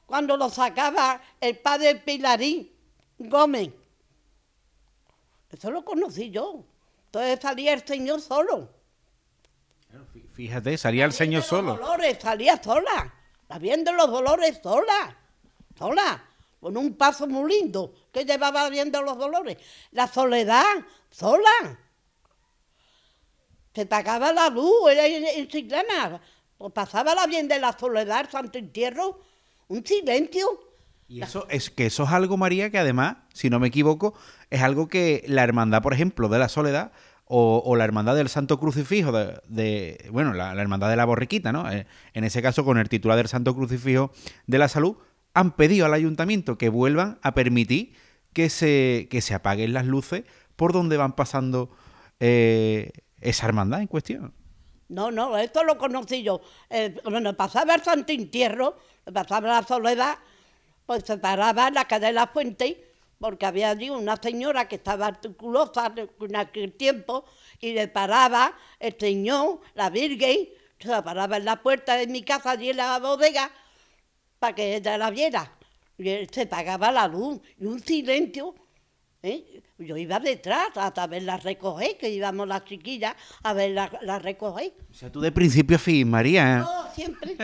cuando 0.07 0.37
lo 0.37 0.49
sacaba 0.51 1.21
el 1.41 1.59
padre 1.59 1.97
Pilarín 1.97 2.71
Gómez. 3.19 3.71
Eso 5.51 5.71
lo 5.71 5.85
conocí 5.85 6.31
yo. 6.31 6.65
Entonces 7.07 7.41
salía 7.41 7.73
el 7.73 7.87
Señor 7.87 8.21
solo. 8.21 8.81
Fíjate, 10.41 10.79
salía 10.79 11.05
el 11.05 11.13
señor 11.13 11.43
solo. 11.43 11.77
Dolores, 11.77 12.19
salía 12.21 12.63
sola. 12.63 13.13
La 13.49 13.59
viendo 13.59 13.93
los 13.93 14.11
dolores 14.11 14.61
sola. 14.63 15.17
Sola. 15.77 16.25
Con 16.61 16.77
un 16.77 16.95
paso 16.95 17.27
muy 17.27 17.53
lindo 17.53 17.93
que 18.13 18.25
llevaba 18.25 18.69
viendo 18.71 19.03
los 19.03 19.19
dolores. 19.19 19.59
La 19.93 20.07
soledad, 20.07 20.65
sola. 21.11 21.79
Se 23.81 23.87
pagaba 23.87 24.31
la 24.31 24.51
luz, 24.51 24.91
era 24.93 25.07
en, 25.07 25.49
Chiclana. 25.49 26.21
Pues 26.59 26.71
pasaba 26.75 27.15
la 27.15 27.27
bien 27.27 27.49
de 27.49 27.59
la 27.59 27.73
soledad, 27.73 28.29
santo 28.31 28.59
entierro. 28.59 29.23
Un 29.69 29.87
silencio. 29.87 30.47
Y 31.09 31.23
eso 31.23 31.47
es 31.49 31.71
que 31.71 31.87
eso 31.87 32.03
es 32.03 32.11
algo, 32.11 32.37
María, 32.37 32.69
que 32.69 32.79
además, 32.79 33.17
si 33.33 33.49
no 33.49 33.59
me 33.59 33.69
equivoco, 33.69 34.13
es 34.51 34.61
algo 34.61 34.89
que 34.89 35.25
la 35.27 35.45
hermandad, 35.45 35.81
por 35.81 35.95
ejemplo, 35.95 36.29
de 36.29 36.39
la 36.39 36.51
soledad 36.51 36.93
o, 37.25 37.75
la 37.75 37.85
hermandad 37.85 38.17
del 38.17 38.29
Santo 38.29 38.61
Crucifijo, 38.61 39.13
de, 39.13 40.11
bueno, 40.13 40.35
la, 40.35 40.55
la 40.55 40.61
hermandad 40.61 40.91
de 40.91 40.97
la 40.97 41.07
borriquita, 41.07 41.51
¿no? 41.51 41.73
Eh, 41.73 41.87
en 42.13 42.25
ese 42.25 42.43
caso, 42.43 42.67
con 42.67 42.77
el 42.77 42.91
titular 42.91 43.17
del 43.17 43.29
Santo 43.29 43.57
Crucifijo 43.57 44.13
de 44.47 44.59
la 44.59 44.69
Salud, 44.69 44.99
han 45.33 45.53
pedido 45.53 45.87
al 45.87 45.95
ayuntamiento 45.95 46.59
que 46.59 46.69
vuelvan 46.69 47.19
a 47.23 47.33
permitir 47.33 47.95
que 48.35 48.51
se, 48.51 49.09
que 49.11 49.23
se 49.23 49.33
apaguen 49.33 49.73
las 49.73 49.87
luces 49.87 50.25
por 50.57 50.75
donde 50.75 50.99
van 50.99 51.17
pasando 51.17 51.71
eh, 52.21 52.93
esa 53.21 53.47
hermandad 53.47 53.81
en 53.81 53.87
cuestión. 53.87 54.35
No, 54.89 55.11
no, 55.11 55.39
esto 55.39 55.63
lo 55.63 55.79
conocí 55.79 56.23
yo. 56.23 56.41
Eh, 56.69 56.97
cuando 57.03 57.37
pasaba 57.37 57.75
el 57.75 57.83
Santo 57.83 58.13
Entierro, 58.13 58.77
pasaba 59.13 59.49
la 59.49 59.63
soledad, 59.63 60.19
pues 60.85 61.05
se 61.05 61.17
paraba 61.17 61.69
en 61.69 61.75
la 61.75 61.85
calle 61.87 62.07
de 62.07 62.13
la 62.13 62.27
Fuente, 62.27 62.93
porque 63.19 63.47
había 63.47 63.71
allí 63.71 63.89
una 63.91 64.17
señora 64.17 64.67
que 64.67 64.77
estaba 64.77 65.13
tuberculosa 65.13 65.95
en 66.21 66.37
aquel 66.37 66.73
tiempo, 66.73 67.25
y 67.61 67.73
le 67.73 67.87
paraba 67.87 68.55
el 68.81 68.97
Señor, 68.99 69.61
la 69.75 69.91
Virgen, 69.91 70.49
se 70.79 71.03
paraba 71.03 71.37
en 71.37 71.45
la 71.45 71.63
puerta 71.63 71.95
de 71.95 72.09
mi 72.09 72.23
casa, 72.23 72.53
allí 72.53 72.71
en 72.71 72.79
la 72.79 72.99
bodega, 72.99 73.51
para 74.41 74.55
que 74.55 74.77
ella 74.77 74.99
la 74.99 75.11
viera. 75.11 75.57
Y 75.99 76.09
él 76.09 76.29
se 76.33 76.47
pagaba 76.47 76.91
la 76.91 77.07
luz, 77.07 77.39
y 77.59 77.67
un 77.67 77.79
silencio. 77.79 78.55
¿Eh? 79.23 79.63
Yo 79.79 79.97
iba 79.97 80.19
detrás 80.21 80.69
hasta 80.77 81.07
verla 81.07 81.37
recoger, 81.37 81.97
que 81.97 82.09
íbamos 82.11 82.47
las 82.47 82.65
chiquillas 82.65 83.15
a 83.43 83.53
verla 83.53 83.91
la 84.03 84.19
recoger. 84.19 84.73
O 84.91 84.95
sea, 84.95 85.11
tú 85.11 85.21
de 85.21 85.33
principio 85.33 85.77
a 85.77 85.79
fin, 85.79 86.09
María. 86.09 86.57
¿eh? 86.57 86.59
No, 86.59 86.95
siempre. 86.95 87.37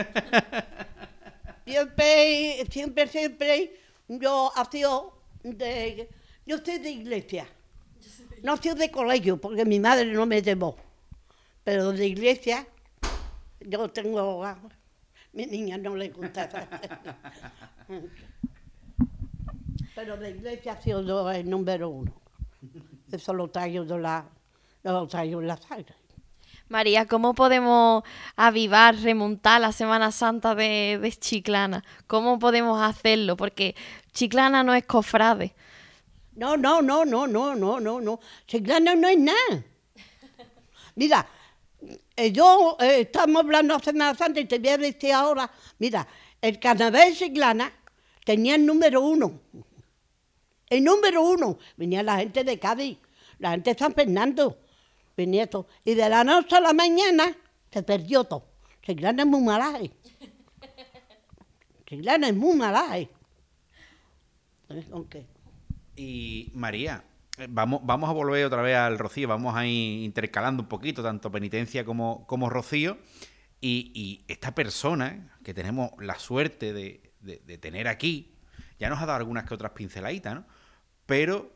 siempre, 1.65 2.65
siempre, 2.69 3.07
siempre. 3.07 3.79
Yo 4.07 4.51
ha 4.55 4.69
sido 4.69 5.21
de. 5.43 6.09
Yo 6.45 6.57
soy 6.59 6.79
de 6.79 6.91
iglesia. 6.91 7.47
No 8.43 8.57
soy 8.57 8.75
de 8.75 8.91
colegio, 8.91 9.37
porque 9.37 9.65
mi 9.65 9.79
madre 9.79 10.05
no 10.05 10.25
me 10.25 10.41
llevó. 10.41 10.77
Pero 11.63 11.91
de 11.91 12.05
iglesia, 12.05 12.67
yo 13.59 13.89
tengo. 13.89 14.45
a 14.45 14.57
mi 15.33 15.45
niña 15.45 15.77
no 15.77 15.95
le 15.95 16.09
gusta. 16.09 16.49
Pero 19.97 20.15
de 20.15 20.29
iglesia 20.29 20.73
ha 20.73 20.79
sido 20.79 21.31
el 21.31 21.49
número 21.49 21.89
uno. 21.89 22.13
Eso 23.11 23.33
lo 23.33 23.47
traigo 23.47 23.83
de 23.83 23.97
la, 23.97 24.29
lo 24.83 25.07
traigo 25.07 25.41
en 25.41 25.47
la 25.47 25.57
sangre. 25.57 25.95
María, 26.69 27.07
¿cómo 27.07 27.33
podemos 27.33 28.03
avivar, 28.35 28.95
remontar 28.95 29.59
la 29.59 29.71
Semana 29.71 30.11
Santa 30.11 30.53
de, 30.53 30.99
de 31.01 31.11
Chiclana? 31.13 31.83
¿Cómo 32.05 32.37
podemos 32.37 32.79
hacerlo? 32.79 33.35
Porque 33.37 33.75
Chiclana 34.13 34.63
no 34.63 34.75
es 34.75 34.85
cofrade. 34.85 35.55
No, 36.35 36.57
no, 36.57 36.83
no, 36.83 37.03
no, 37.03 37.25
no, 37.25 37.55
no, 37.55 37.79
no, 37.79 37.99
no. 37.99 38.19
Chiclana 38.45 38.93
no 38.93 39.07
es 39.07 39.17
nada. 39.17 39.63
Mira, 40.93 41.27
eh, 42.15 42.31
yo 42.31 42.77
eh, 42.79 43.01
estamos 43.01 43.43
hablando 43.43 43.75
de 43.75 43.83
Semana 43.83 44.13
Santa 44.13 44.39
y 44.41 44.45
te 44.45 44.59
voy 44.59 44.69
a 44.69 44.77
decir 44.77 45.11
ahora, 45.11 45.49
mira, 45.79 46.07
el 46.39 46.59
carnaval 46.59 47.09
de 47.09 47.15
Chiclana 47.15 47.73
tenía 48.23 48.53
el 48.53 48.63
número 48.63 49.01
uno. 49.01 49.41
El 50.69 50.83
número 50.83 51.21
uno. 51.21 51.57
Venía 51.75 52.03
la 52.03 52.17
gente 52.17 52.43
de 52.43 52.59
Cádiz, 52.59 52.97
la 53.39 53.51
gente 53.51 53.73
de 53.73 53.79
San 53.79 53.93
Fernando, 53.93 54.59
venía 55.15 55.49
todo. 55.49 55.67
Y 55.85 55.93
de 55.95 56.09
la 56.09 56.23
noche 56.23 56.55
a 56.55 56.59
la 56.61 56.73
mañana 56.73 57.35
se 57.71 57.83
perdió 57.83 58.23
todo. 58.23 58.45
Chiclana 58.81 59.23
es 59.23 59.27
muy 59.27 59.41
malaje. 59.41 59.91
Chiclana 61.85 62.27
es 62.27 62.35
muy 62.35 62.55
malaje. 62.55 63.09
¿Con 64.89 65.05
qué? 65.05 65.25
Y 65.95 66.51
María, 66.53 67.03
vamos, 67.49 67.81
vamos 67.83 68.09
a 68.09 68.13
volver 68.13 68.45
otra 68.45 68.61
vez 68.61 68.75
al 68.75 68.99
Rocío, 68.99 69.27
vamos 69.27 69.55
a 69.55 69.65
ir 69.65 70.03
intercalando 70.03 70.61
un 70.63 70.69
poquito, 70.69 71.01
tanto 71.01 71.31
penitencia 71.31 71.85
como, 71.85 72.27
como 72.27 72.49
Rocío. 72.49 72.97
Y, 73.61 73.91
y 73.95 74.23
esta 74.31 74.53
persona 74.53 75.37
que 75.43 75.53
tenemos 75.53 75.91
la 75.99 76.19
suerte 76.19 76.73
de, 76.73 77.13
de- 77.21 77.39
de 77.39 77.57
tener 77.57 77.87
aquí, 77.87 78.35
ya 78.77 78.89
nos 78.89 79.01
ha 79.01 79.05
dado 79.07 79.17
algunas 79.17 79.45
que 79.45 79.53
otras 79.55 79.71
pinceladitas, 79.71 80.35
¿no? 80.35 80.45
Pero 81.07 81.51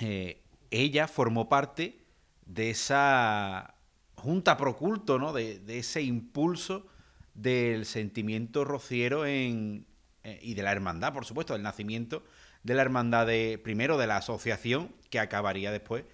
eh, 0.00 0.42
ella 0.70 1.08
formó 1.08 1.48
parte 1.48 2.04
de 2.44 2.70
esa 2.70 3.74
junta 4.16 4.58
proculto, 4.58 5.18
¿no? 5.18 5.32
De, 5.32 5.58
de 5.60 5.78
ese 5.78 6.02
impulso 6.02 6.86
del 7.34 7.86
sentimiento 7.86 8.64
rociero 8.64 9.24
en, 9.24 9.86
eh, 10.24 10.38
y 10.42 10.54
de 10.54 10.62
la 10.62 10.72
hermandad, 10.72 11.12
por 11.14 11.24
supuesto, 11.24 11.54
del 11.54 11.62
nacimiento 11.62 12.24
de 12.62 12.74
la 12.74 12.82
hermandad 12.82 13.26
de, 13.26 13.60
primero 13.62 13.96
de 13.96 14.06
la 14.06 14.16
asociación, 14.16 14.92
que 15.10 15.20
acabaría 15.20 15.70
después 15.70 16.04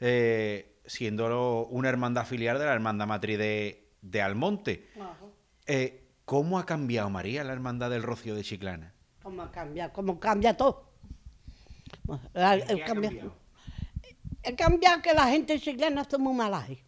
eh, 0.00 0.78
siendo 0.84 1.66
una 1.66 1.88
hermandad 1.88 2.26
filial 2.26 2.58
de 2.58 2.66
la 2.66 2.74
hermandad 2.74 3.06
matriz 3.06 3.38
de, 3.38 3.90
de 4.02 4.22
Almonte. 4.22 4.88
Eh, 5.66 6.04
¿Cómo 6.24 6.58
ha 6.58 6.66
cambiado 6.66 7.08
María 7.08 7.42
la 7.44 7.52
hermandad 7.52 7.90
del 7.90 8.02
Rocío 8.02 8.34
de 8.34 8.44
Chiclana? 8.44 8.94
¿Cómo 9.22 9.50
cambia? 9.50 9.92
¿Cómo 9.92 10.20
cambia 10.20 10.56
todo? 10.56 10.92
Qué 12.06 12.64
el 12.68 12.84
cambiado? 12.84 13.34
el 14.42 14.54
cambia 14.54 15.02
que 15.02 15.12
la 15.12 15.26
gente 15.26 15.58
chiclana 15.58 16.02
está 16.02 16.18
muy 16.18 16.34
malaje. 16.34 16.84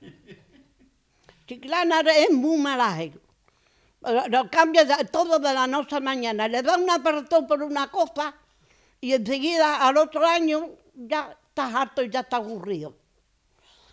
Chiclana 1.46 2.00
es 2.00 2.30
muy 2.30 2.58
malaje. 2.58 3.12
Lo 4.28 4.50
cambia 4.50 4.86
todo 5.06 5.38
de 5.38 5.54
la 5.54 5.66
noche 5.66 5.96
a 5.96 6.00
la 6.00 6.04
mañana. 6.04 6.48
Le 6.48 6.62
da 6.62 6.76
un 6.76 6.90
apretón 6.90 7.46
por 7.46 7.62
una 7.62 7.88
cosa 7.88 8.34
y 9.00 9.14
enseguida 9.14 9.86
al 9.86 9.96
otro 9.96 10.26
año 10.26 10.68
ya 10.94 11.36
estás 11.48 11.74
harto 11.74 12.02
y 12.02 12.10
ya 12.10 12.20
estás 12.20 12.40
aburrido. 12.40 12.94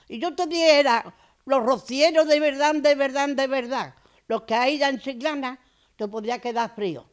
Y 0.07 0.19
yo 0.19 0.36
te 0.36 0.48
dijera, 0.48 1.14
los 1.45 1.64
rocieros 1.64 2.27
de 2.27 2.40
verdad, 2.40 2.76
de 2.76 2.95
verdad, 2.95 3.30
de 3.30 3.48
verdad, 3.48 3.94
los 4.27 4.44
que 4.44 4.56
hay 4.56 4.77
ya 4.77 4.90
en 4.90 4.99
Chiclana, 4.99 5.60
te 5.95 6.07
podría 6.07 6.40
quedar 6.40 6.73
frío. 6.76 7.06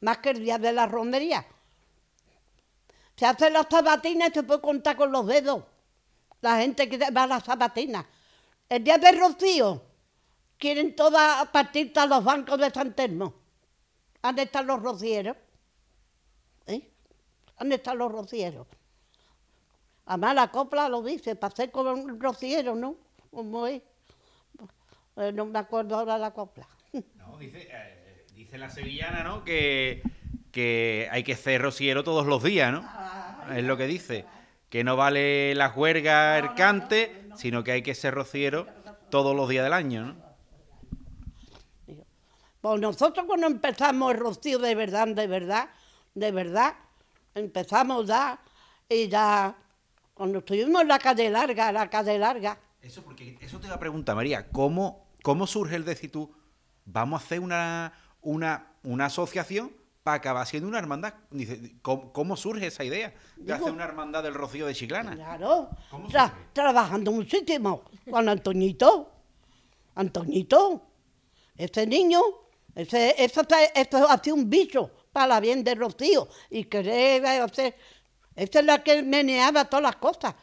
Más 0.00 0.18
que 0.18 0.30
el 0.30 0.44
día 0.44 0.58
de 0.58 0.72
la 0.72 0.86
romería. 0.86 1.46
Se 3.20 3.26
hacen 3.26 3.52
las 3.52 3.66
sabatinas 3.70 4.30
y 4.30 4.32
se 4.32 4.42
puede 4.44 4.62
contar 4.62 4.96
con 4.96 5.12
los 5.12 5.26
dedos. 5.26 5.62
La 6.40 6.56
gente 6.56 6.88
que 6.88 6.96
va 7.10 7.24
a 7.24 7.26
las 7.26 7.44
sabatinas. 7.44 8.06
El 8.66 8.82
día 8.82 8.96
de 8.96 9.12
Rocío, 9.12 9.82
quieren 10.56 10.96
todas 10.96 11.46
partir 11.50 11.92
a 11.96 12.06
los 12.06 12.24
bancos 12.24 12.58
de 12.58 12.70
San 12.70 12.94
Telmo. 12.94 13.34
¿Dónde 14.22 14.44
están 14.44 14.66
los 14.66 14.82
rocieros? 14.82 15.36
¿Eh? 16.66 16.90
¿Dónde 17.58 17.74
están 17.74 17.98
los 17.98 18.10
rocieros? 18.10 18.66
Además 20.06 20.34
la 20.36 20.50
copla 20.50 20.88
lo 20.88 21.02
dice, 21.02 21.36
para 21.36 21.52
hacer 21.52 21.70
con 21.70 21.88
un 21.88 22.18
rociero, 22.18 22.74
¿no? 22.74 22.96
¿Cómo 23.30 23.66
es? 23.66 23.82
Eh, 25.16 25.30
no 25.30 25.44
me 25.44 25.58
acuerdo 25.58 25.98
ahora 25.98 26.16
la 26.16 26.32
copla. 26.32 26.66
No, 27.16 27.36
dice, 27.36 27.68
eh, 27.70 28.24
dice 28.34 28.56
la 28.56 28.70
sevillana, 28.70 29.22
¿no? 29.22 29.44
Que, 29.44 30.02
que 30.50 31.08
hay 31.10 31.22
que 31.22 31.36
ser 31.36 31.62
rociero 31.62 32.04
todos 32.04 32.26
los 32.26 32.42
días, 32.42 32.72
¿no? 32.72 32.84
Es 33.54 33.64
lo 33.64 33.76
que 33.76 33.86
dice. 33.86 34.24
Que 34.68 34.84
no 34.84 34.96
vale 34.96 35.54
la 35.54 35.70
juerga, 35.70 36.38
el 36.38 36.54
cante, 36.54 37.28
sino 37.36 37.64
que 37.64 37.72
hay 37.72 37.82
que 37.82 37.94
ser 37.94 38.14
rociero 38.14 38.66
todos 39.10 39.34
los 39.34 39.48
días 39.48 39.64
del 39.64 39.72
año, 39.72 40.06
¿no? 40.06 40.30
Pues 42.60 42.80
nosotros 42.80 43.26
cuando 43.26 43.46
empezamos 43.46 44.12
el 44.12 44.20
rocío 44.20 44.58
de 44.58 44.74
verdad, 44.74 45.08
de 45.08 45.26
verdad, 45.26 45.70
de 46.14 46.30
verdad, 46.30 46.74
empezamos 47.34 48.06
ya 48.06 48.38
y 48.86 49.08
ya, 49.08 49.56
cuando 50.12 50.40
estuvimos 50.40 50.82
en 50.82 50.88
la 50.88 50.98
calle 50.98 51.30
larga, 51.30 51.72
la 51.72 51.88
calle 51.88 52.18
larga, 52.18 52.58
Eso 52.82 53.02
porque 53.02 53.38
eso 53.40 53.58
te 53.60 53.66
iba 53.66 53.76
a 53.76 53.80
preguntar, 53.80 54.14
María, 54.14 54.48
¿cómo, 54.50 55.06
cómo 55.22 55.46
surge 55.46 55.76
el 55.76 55.86
decir 55.86 56.12
tú, 56.12 56.34
vamos 56.84 57.22
a 57.22 57.24
hacer 57.24 57.40
una, 57.40 57.94
una, 58.20 58.74
una 58.82 59.06
asociación 59.06 59.72
para 60.02 60.16
acabar 60.16 60.46
siendo 60.46 60.68
una 60.68 60.78
hermandad? 60.78 61.14
Dice, 61.30 61.74
¿cómo, 61.82 62.12
cómo 62.12 62.36
surge 62.36 62.66
esa 62.68 62.84
idea 62.84 63.12
de 63.36 63.42
Digo- 63.44 63.54
hacer 63.56 63.72
una 63.72 63.84
hermandad 63.84 64.22
del 64.22 64.34
Rocío 64.34 64.66
de 64.66 64.74
Chiclana? 64.74 65.14
Claro, 65.14 65.70
tra- 66.08 66.32
trabajando 66.52 67.12
muchísimo 67.12 67.82
con 68.10 68.28
Antoñito. 68.28 69.10
Antoñito, 69.94 70.82
ese 71.56 71.86
niño, 71.86 72.20
ese, 72.74 73.14
ese, 73.22 73.40
ese 73.74 73.96
hace 74.08 74.32
un 74.32 74.48
bicho 74.48 74.90
para 75.12 75.40
bien 75.40 75.62
de 75.64 75.74
Rocío 75.74 76.28
y 76.48 76.64
querer 76.64 77.26
hacer. 77.26 77.76
Esa 78.36 78.60
es 78.60 78.64
la 78.64 78.82
que 78.82 79.02
meneaba 79.02 79.64
todas 79.66 79.82
las 79.82 79.96
cosas, 79.96 80.34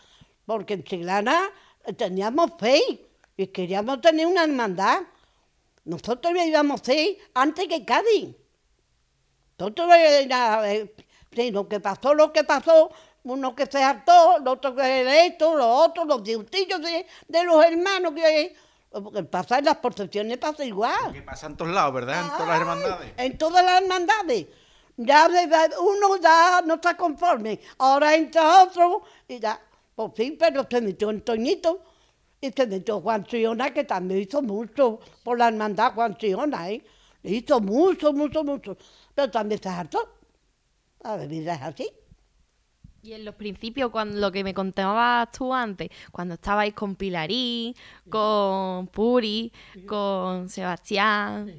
porque 0.45 0.73
en 0.75 0.84
Chilana 0.84 1.49
teníamos 1.97 2.51
fe 2.59 2.81
y 3.35 3.47
queríamos 3.47 4.01
tener 4.01 4.27
una 4.27 4.43
hermandad. 4.43 5.01
Nosotros 5.85 6.34
íbamos 6.45 6.81
fe 6.81 7.17
antes 7.34 7.67
que 7.67 7.84
Cádiz. 7.85 8.35
Sí, 11.35 11.51
lo 11.51 11.67
que 11.67 11.79
pasó, 11.79 12.13
lo 12.13 12.31
que 12.31 12.43
pasó, 12.43 12.91
uno 13.23 13.55
que 13.55 13.65
se 13.65 13.84
hartó, 13.84 14.38
el 14.38 14.47
otro 14.47 14.75
que 14.75 15.25
esto, 15.27 15.55
los 15.55 15.65
otros, 15.88 16.07
los 16.07 16.23
diutillos 16.23 16.81
de, 16.81 17.05
de 17.27 17.43
los 17.43 17.63
hermanos 17.63 18.13
que 18.13 18.55
porque 18.89 19.21
pasa 19.23 19.59
en 19.59 19.65
las 19.65 19.77
procesiones 19.77 20.38
pasa 20.38 20.63
igual. 20.65 21.11
Que 21.11 21.21
pasa 21.21 21.47
en 21.47 21.57
todos 21.57 21.71
lados, 21.71 21.93
¿verdad? 21.93 22.21
En 22.23 22.29
todas 22.31 22.47
las 22.47 22.59
hermandades. 22.61 23.13
En 23.17 23.38
todas 23.38 23.65
las 23.65 23.81
hermandades. 23.81 24.47
Ya 24.95 25.27
de- 25.27 25.45
de- 25.45 25.77
uno 25.79 26.17
ya 26.17 26.61
no 26.65 26.75
está 26.75 26.95
conforme. 26.97 27.59
Ahora 27.77 28.15
entra 28.15 28.63
otro 28.63 29.03
y 29.27 29.39
ya. 29.39 29.59
Pues 29.93 30.11
sí, 30.15 30.31
pero 30.39 30.65
se 30.69 30.81
metió 30.81 31.09
Antoñito 31.09 31.81
y 32.39 32.49
se 32.51 32.65
metió 32.65 33.01
Juan 33.01 33.25
Chiona, 33.25 33.71
que 33.73 33.84
también 33.84 34.21
hizo 34.21 34.41
mucho 34.41 34.99
por 35.23 35.38
la 35.38 35.49
hermandad 35.49 35.93
Juan 35.93 36.15
Chiona, 36.17 36.69
¿eh? 36.71 36.81
Hizo 37.23 37.59
mucho, 37.59 38.13
mucho, 38.13 38.43
mucho. 38.43 38.77
Pero 39.18 39.31
también 39.31 39.60
se 39.60 39.68
hartó. 39.68 40.14
La 40.99 41.18
vida 41.18 41.56
es 41.56 41.61
así. 41.64 41.89
Y 43.02 43.14
en 43.14 43.26
los 43.26 43.34
principios, 43.34 43.89
cuando 43.89 44.19
lo 44.19 44.31
que 44.31 44.44
me 44.44 44.53
contabas 44.53 45.31
tú 45.31 45.52
antes, 45.52 45.89
cuando 46.11 46.35
estabais 46.35 46.76
con 46.76 46.95
Pilarín, 46.95 47.73
con 48.11 48.85
Puri, 48.89 49.52
con 49.88 50.48
Sebastián. 50.49 51.52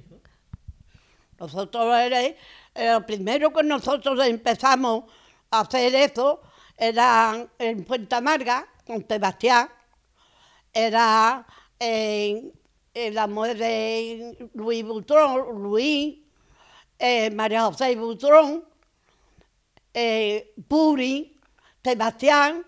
Nosotros 1.36 1.98
era, 1.98 2.22
eh, 2.22 2.36
lo 2.76 3.04
primero 3.04 3.52
que 3.52 3.64
nosotros 3.64 4.24
empezamos 4.24 5.10
a 5.50 5.62
hacer 5.62 5.92
eso 5.96 6.40
era 6.76 7.44
en 7.58 7.82
Puente 7.82 8.14
Amarga, 8.14 8.68
con 8.86 9.04
Sebastián, 9.04 9.68
era 10.72 11.44
en, 11.80 12.52
en 12.94 13.14
la 13.16 13.26
mujer 13.26 13.58
de 13.58 14.50
Luis 14.54 14.84
Butrón, 14.84 15.60
Luis, 15.60 16.27
eh, 16.98 17.30
María 17.30 17.62
José 17.62 17.94
Butrón, 17.96 18.64
eh, 19.94 20.52
Puri, 20.66 21.36
Sebastián, 21.82 22.64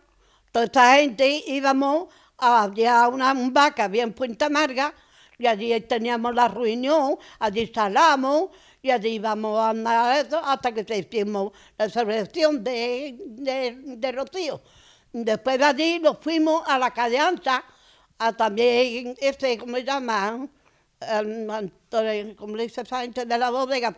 toda 0.53 0.65
esta 0.67 0.95
gente 0.95 1.43
íbamos 1.47 2.09
a 2.39 2.71
una 3.09 3.33
un 3.33 3.53
que 3.75 3.83
había 3.83 4.03
en 4.03 4.13
Puente 4.13 4.45
Amarga 4.47 4.95
y 5.39 5.47
allí 5.47 5.79
teníamos 5.83 6.35
la 6.35 6.49
reunión, 6.49 7.19
allí 7.39 7.67
salamos 7.67 8.51
y 8.83 8.91
allí 8.91 9.11
íbamos 9.11 9.59
a 9.59 9.71
andar 9.71 10.27
hasta 10.45 10.73
que 10.73 10.99
hicimos 10.99 11.53
la 11.77 11.89
celebración 11.89 12.65
de, 12.65 13.17
de, 13.27 13.77
de 13.97 14.13
Rocío. 14.13 14.61
Después 15.13 15.59
de 15.59 15.65
allí 15.65 15.99
nos 15.99 16.19
fuimos 16.19 16.63
a 16.67 16.79
la 16.79 16.91
calle 16.93 17.19
a 18.19 18.33
también, 18.35 19.17
este, 19.19 19.59
¿cómo 19.59 19.77
se 19.77 19.85
llama? 19.85 20.47
Antonio, 21.01 22.37
¿Cómo 22.37 22.57
le 22.57 22.65
dice 22.65 22.83
esa 22.83 23.01
gente 23.01 23.25
de 23.25 23.39
la 23.39 23.51
bodega? 23.51 23.97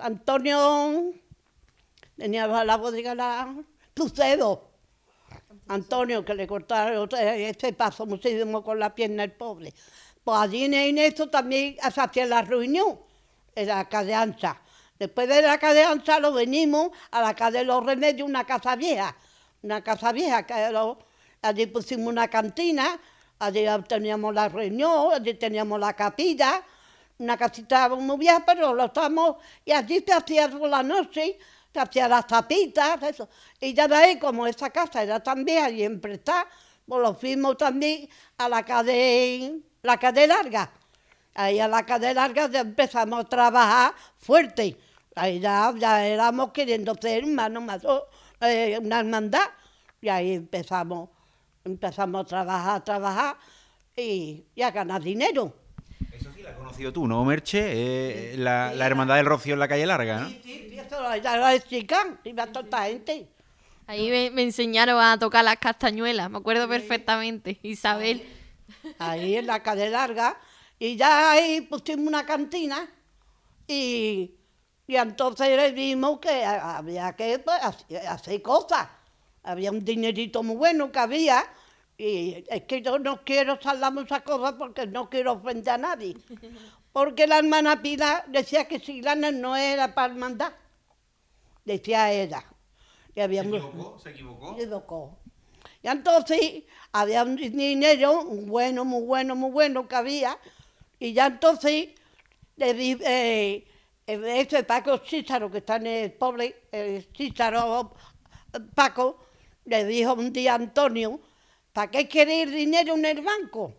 Antonio, 0.00 1.12
tenía 2.16 2.46
la 2.46 2.76
bodega, 2.76 3.14
la 3.14 3.54
Tucedo. 3.94 4.70
Antonio, 5.68 6.24
que 6.24 6.34
le 6.34 6.46
cortaron 6.46 7.08
este 7.14 7.72
paso 7.72 8.04
muchísimo 8.06 8.62
con 8.62 8.78
la 8.78 8.94
pierna 8.94 9.24
el 9.24 9.32
pobre. 9.32 9.72
Pues 10.24 10.38
allí 10.38 10.64
en 10.64 10.98
eso 10.98 11.28
también 11.28 11.76
se 11.92 12.00
hacía 12.00 12.26
la 12.26 12.42
reunión, 12.42 12.98
en 13.54 13.68
la 13.68 13.88
calle 13.88 14.14
Ancha. 14.14 14.60
Después 14.98 15.28
de 15.28 15.42
la 15.42 15.58
calle 15.58 15.84
Ancha 15.84 16.18
lo 16.18 16.32
venimos 16.32 16.90
a 17.10 17.22
la 17.22 17.34
calle 17.34 17.64
Los 17.64 17.84
Remedios, 17.84 18.28
una 18.28 18.44
casa 18.44 18.76
vieja, 18.76 19.16
una 19.62 19.82
casa 19.82 20.12
vieja, 20.12 20.46
que 20.46 20.54
allí 21.42 21.66
pusimos 21.66 22.06
una 22.06 22.28
cantina, 22.28 23.00
allí 23.38 23.64
teníamos 23.88 24.34
la 24.34 24.48
reunión, 24.48 25.12
allí 25.12 25.34
teníamos 25.34 25.80
la 25.80 25.94
capilla, 25.94 26.62
una 27.22 27.36
casita 27.36 27.88
muy 27.88 28.18
vieja, 28.18 28.42
pero 28.44 28.74
lo 28.74 28.86
estamos, 28.86 29.36
y 29.64 29.72
allí 29.72 30.02
se 30.06 30.12
hacía 30.12 30.48
por 30.48 30.68
la 30.68 30.82
noche, 30.82 31.38
se 31.72 31.80
hacían 31.80 32.10
las 32.10 32.26
tapitas, 32.26 33.02
eso. 33.02 33.28
Y 33.60 33.72
ya 33.74 33.88
de 33.88 33.94
ahí, 33.94 34.18
como 34.18 34.46
esa 34.46 34.70
casa 34.70 35.02
era 35.02 35.22
tan 35.22 35.44
vieja 35.44 35.70
y 35.70 35.82
emprestada, 35.84 36.46
pues 36.86 37.00
lo 37.00 37.14
fuimos 37.14 37.56
también 37.56 38.08
a 38.38 38.48
la 38.48 38.64
calle, 38.64 39.60
la 39.82 39.96
calle 39.98 40.26
larga. 40.26 40.70
Ahí 41.34 41.58
a 41.60 41.68
la 41.68 41.86
calle 41.86 42.12
larga 42.12 42.48
ya 42.50 42.60
empezamos 42.60 43.20
a 43.20 43.28
trabajar 43.28 43.94
fuerte. 44.18 44.76
Ahí 45.14 45.40
ya, 45.40 45.72
éramos 46.06 46.52
queriendo 46.52 46.94
ser 47.00 47.24
hermanos 47.24 47.62
más 47.62 47.82
eh, 48.40 48.78
una 48.82 49.00
hermandad. 49.00 49.48
Y 50.00 50.08
ahí 50.08 50.34
empezamos, 50.34 51.08
empezamos 51.64 52.22
a 52.22 52.24
trabajar, 52.26 52.76
a 52.76 52.84
trabajar. 52.84 53.36
y, 53.96 54.44
y 54.54 54.62
a 54.62 54.70
ganar 54.70 55.02
dinero. 55.02 55.54
Eso 56.12 56.30
sí, 56.34 56.42
la 56.42 56.50
has 56.50 56.56
conocido 56.82 56.92
tú, 56.92 57.06
¿no, 57.06 57.24
Merche? 57.24 57.60
Eh, 58.32 58.36
la, 58.36 58.72
la 58.74 58.86
hermandad 58.86 59.16
del 59.16 59.26
Rocío 59.26 59.54
en 59.54 59.60
la 59.60 59.68
calle 59.68 59.86
larga, 59.86 60.20
¿no? 60.20 60.28
Sí, 60.28 60.68
y 60.72 60.78
era 60.78 61.36
la 61.36 61.60
chica, 61.60 62.18
iba 62.24 62.46
toda 62.46 62.64
esta 62.64 62.84
gente. 62.86 63.28
Ahí 63.86 64.10
me, 64.10 64.30
me 64.30 64.42
enseñaron 64.42 65.00
a 65.00 65.18
tocar 65.18 65.44
las 65.44 65.56
castañuelas, 65.56 66.30
me 66.30 66.38
acuerdo 66.38 66.68
perfectamente. 66.68 67.58
Isabel. 67.62 68.22
ahí 68.98 69.36
en 69.36 69.46
la 69.46 69.62
calle 69.62 69.88
larga, 69.90 70.36
y 70.78 70.96
ya 70.96 71.32
ahí 71.32 71.60
pusimos 71.62 72.06
una 72.06 72.24
cantina, 72.26 72.88
y, 73.66 74.34
y 74.86 74.96
entonces 74.96 75.74
vimos 75.74 76.18
que 76.20 76.44
ha- 76.44 76.78
había 76.78 77.12
que 77.14 77.38
pues, 77.38 77.58
hacer 78.08 78.42
cosas. 78.42 78.88
Había 79.44 79.70
un 79.72 79.84
dinerito 79.84 80.42
muy 80.42 80.56
bueno 80.56 80.90
que 80.92 80.98
había, 81.00 81.44
y 82.04 82.44
es 82.48 82.62
que 82.64 82.82
yo 82.82 82.98
no 82.98 83.22
quiero 83.24 83.58
hablar 83.64 83.92
muchas 83.92 84.22
cosas 84.22 84.54
porque 84.58 84.86
no 84.86 85.08
quiero 85.08 85.32
ofender 85.34 85.74
a 85.74 85.78
nadie. 85.78 86.16
Porque 86.92 87.26
la 87.26 87.38
hermana 87.38 87.80
Pilar 87.80 88.24
decía 88.28 88.68
que 88.68 88.78
Siglana 88.78 89.30
no 89.30 89.56
era 89.56 89.94
para 89.94 90.12
mandar, 90.12 90.54
decía 91.64 92.12
ella. 92.12 92.44
Y 93.14 93.20
había 93.20 93.42
mu- 93.44 93.98
¿Se 93.98 94.10
equivocó? 94.10 94.56
se 94.56 94.62
equivocó. 94.64 95.16
Y 95.82 95.88
entonces 95.88 96.64
había 96.92 97.22
un 97.22 97.36
dinero 97.36 98.24
muy 98.24 98.44
bueno, 98.44 98.84
muy 98.84 99.02
bueno, 99.06 99.34
muy 99.34 99.50
bueno 99.50 99.88
que 99.88 99.94
había. 99.96 100.36
Y 100.98 101.14
ya 101.14 101.26
entonces 101.28 101.88
le 102.56 102.74
di, 102.74 102.98
eh, 103.00 103.66
ese 104.06 104.62
Paco 104.64 104.98
Císaro, 104.98 105.50
que 105.50 105.58
está 105.58 105.76
en 105.76 105.86
el 105.86 106.12
pobre, 106.12 106.64
el 106.72 107.08
Císaro 107.16 107.94
eh, 108.52 108.58
Paco, 108.74 109.18
le 109.64 109.84
dijo 109.86 110.12
un 110.12 110.30
día 110.30 110.52
a 110.52 110.56
Antonio, 110.56 111.20
¿para 111.72 111.90
qué 111.90 112.06
quiere 112.08 112.46
dinero 112.46 112.94
en 112.94 113.04
el 113.04 113.20
banco? 113.22 113.74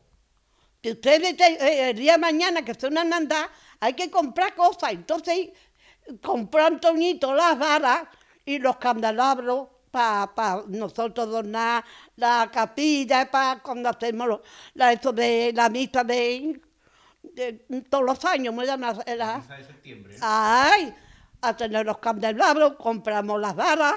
Si 0.81 0.91
ustedes 0.91 1.37
te- 1.37 1.65
eh, 1.65 1.89
el 1.91 1.97
día 1.97 2.13
de 2.13 2.17
mañana 2.17 2.65
que 2.65 2.73
una 2.87 3.01
hermandad, 3.01 3.45
hay 3.79 3.93
que 3.93 4.09
comprar 4.11 4.53
cosas. 4.55 4.91
Entonces 4.91 5.49
compró 6.21 6.65
Antoñito 6.65 7.33
las 7.33 7.57
varas 7.57 8.03
y 8.45 8.59
los 8.59 8.77
candelabros 8.77 9.67
para 9.91 10.63
nosotros 10.67 11.29
donar 11.29 11.85
la 12.15 12.49
capilla, 12.51 13.29
para 13.29 13.61
cuando 13.61 13.89
hacemos 13.89 14.41
la, 14.73 14.91
esto 14.91 15.13
de 15.13 15.51
la 15.53 15.69
misa 15.69 16.03
de, 16.03 16.59
de 17.21 17.53
todos 17.89 18.03
los 18.03 18.25
años, 18.25 18.53
me 18.55 18.65
llama 18.65 18.93
la, 19.05 19.39
de 19.39 19.63
septiembre. 19.63 20.17
Ay, 20.19 20.93
a 21.41 21.55
tener 21.55 21.85
los 21.85 21.99
candelabros, 21.99 22.73
compramos 22.77 23.39
las 23.39 23.55
varas, 23.55 23.95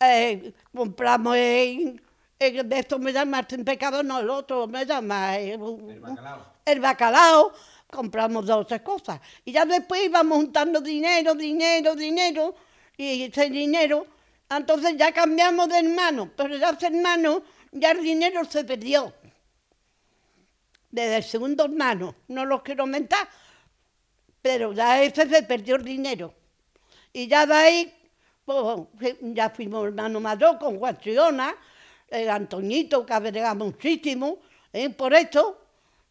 eh, 0.00 0.52
compramos 0.74 1.36
en, 1.36 2.02
en- 2.38 2.72
esto 2.72 2.98
me 2.98 3.12
llama 3.12 3.46
sin 3.48 3.64
pecado, 3.64 4.02
no 4.02 4.20
el 4.20 4.30
otro, 4.30 4.66
me 4.66 4.84
llama 4.84 5.38
eh, 5.38 5.58
el 6.64 6.80
bacalao, 6.80 7.52
compramos 7.90 8.46
dos 8.46 8.58
o 8.58 8.66
tres 8.66 8.82
cosas. 8.82 9.20
Y 9.44 9.52
ya 9.52 9.64
después 9.64 10.04
íbamos 10.04 10.38
juntando 10.38 10.80
dinero, 10.80 11.34
dinero, 11.34 11.94
dinero, 11.94 12.54
y 12.96 13.22
ese 13.24 13.50
dinero, 13.50 14.06
entonces 14.50 14.96
ya 14.96 15.12
cambiamos 15.12 15.68
de 15.68 15.78
hermano, 15.78 16.30
pero 16.36 16.56
ya 16.56 16.70
ese 16.70 16.86
hermano, 16.86 17.42
ya 17.72 17.90
el 17.92 18.02
dinero 18.02 18.44
se 18.44 18.64
perdió. 18.64 19.12
Desde 20.90 21.16
el 21.16 21.24
segundo 21.24 21.64
hermano, 21.64 22.14
no 22.28 22.44
lo 22.44 22.62
quiero 22.62 22.84
aumentar, 22.84 23.28
pero 24.40 24.72
ya 24.72 25.02
ese 25.02 25.28
se 25.28 25.42
perdió 25.42 25.76
el 25.76 25.84
dinero. 25.84 26.32
Y 27.12 27.26
ya 27.28 27.44
de 27.46 27.54
ahí, 27.54 27.94
pues, 28.44 29.16
ya 29.20 29.50
fuimos 29.50 29.84
hermano 29.86 30.20
mayor 30.20 30.58
con 30.58 30.78
Juan 30.78 30.98
Chiona, 30.98 31.54
el 32.08 32.28
Antoñito, 32.30 33.04
que 33.04 33.12
agregamos 33.12 33.68
muchísimo, 33.68 34.38
¿eh? 34.72 34.90
por 34.90 35.14
esto, 35.14 35.62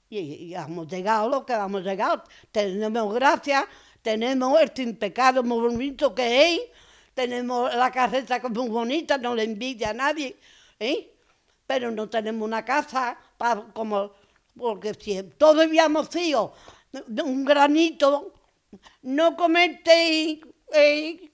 y, 0.10 0.54
hemos 0.54 0.88
llegado 0.88 1.30
lo 1.30 1.46
que 1.46 1.54
hemos 1.54 1.84
llegado. 1.84 2.24
Tenemos 2.52 3.14
gracia, 3.14 3.68
tenemos 4.02 4.60
el 4.62 4.72
sin 4.76 4.96
pecado 4.98 5.44
muy 5.44 5.60
bonito 5.68 6.14
que 6.14 6.56
es, 6.56 6.62
tenemos 7.14 7.74
la 7.74 7.92
carreta 7.92 8.40
que 8.40 8.50
muy 8.50 8.70
bonita, 8.70 9.18
no 9.18 9.34
le 9.36 9.44
envidia 9.44 9.90
a 9.90 9.94
nadie, 9.94 10.36
¿eh? 10.80 11.12
pero 11.66 11.90
no 11.92 12.08
tenemos 12.10 12.46
una 12.46 12.64
casa 12.64 13.18
pa- 13.38 13.66
como, 13.74 14.12
porque 14.56 14.94
si 14.94 15.22
todos 15.38 15.64
habíamos 15.66 16.08
sido 16.10 16.54
un 17.24 17.44
granito, 17.44 18.34
no 19.02 19.36
comerte 19.36 20.40
eh, 20.74 21.32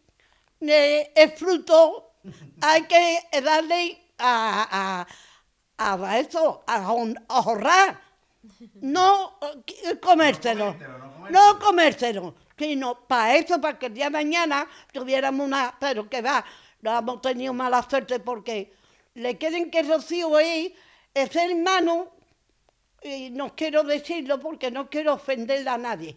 eh, 0.61 1.33
fruto, 1.35 2.13
hay 2.61 2.83
que 2.83 3.19
darle 3.43 3.97
a, 4.21 5.05
a, 5.77 5.93
a 5.93 6.19
eso, 6.19 6.63
a, 6.67 6.85
ahorrar, 7.27 7.99
no 8.81 9.37
eh, 9.67 9.99
comérselo, 9.99 10.75
no 11.29 11.59
comérselo, 11.59 12.35
sino 12.57 13.07
para 13.07 13.35
eso, 13.35 13.59
para 13.59 13.77
que 13.77 13.87
el 13.87 13.93
día 13.93 14.05
de 14.05 14.11
mañana 14.11 14.67
tuviéramos 14.91 15.45
una, 15.45 15.75
pero 15.79 16.09
que 16.09 16.21
va, 16.21 16.45
no 16.81 16.97
hemos 16.97 17.21
tenido 17.21 17.53
mala 17.53 17.81
suerte 17.87 18.19
porque 18.19 18.73
le 19.15 19.37
quieren 19.37 19.69
que 19.71 19.83
Rocío 19.83 20.39
es, 20.39 20.71
es 21.13 21.35
hermano, 21.35 22.09
y 23.03 23.31
no 23.31 23.55
quiero 23.55 23.83
decirlo 23.83 24.39
porque 24.39 24.69
no 24.69 24.89
quiero 24.89 25.13
ofender 25.13 25.67
a 25.67 25.77
nadie, 25.77 26.15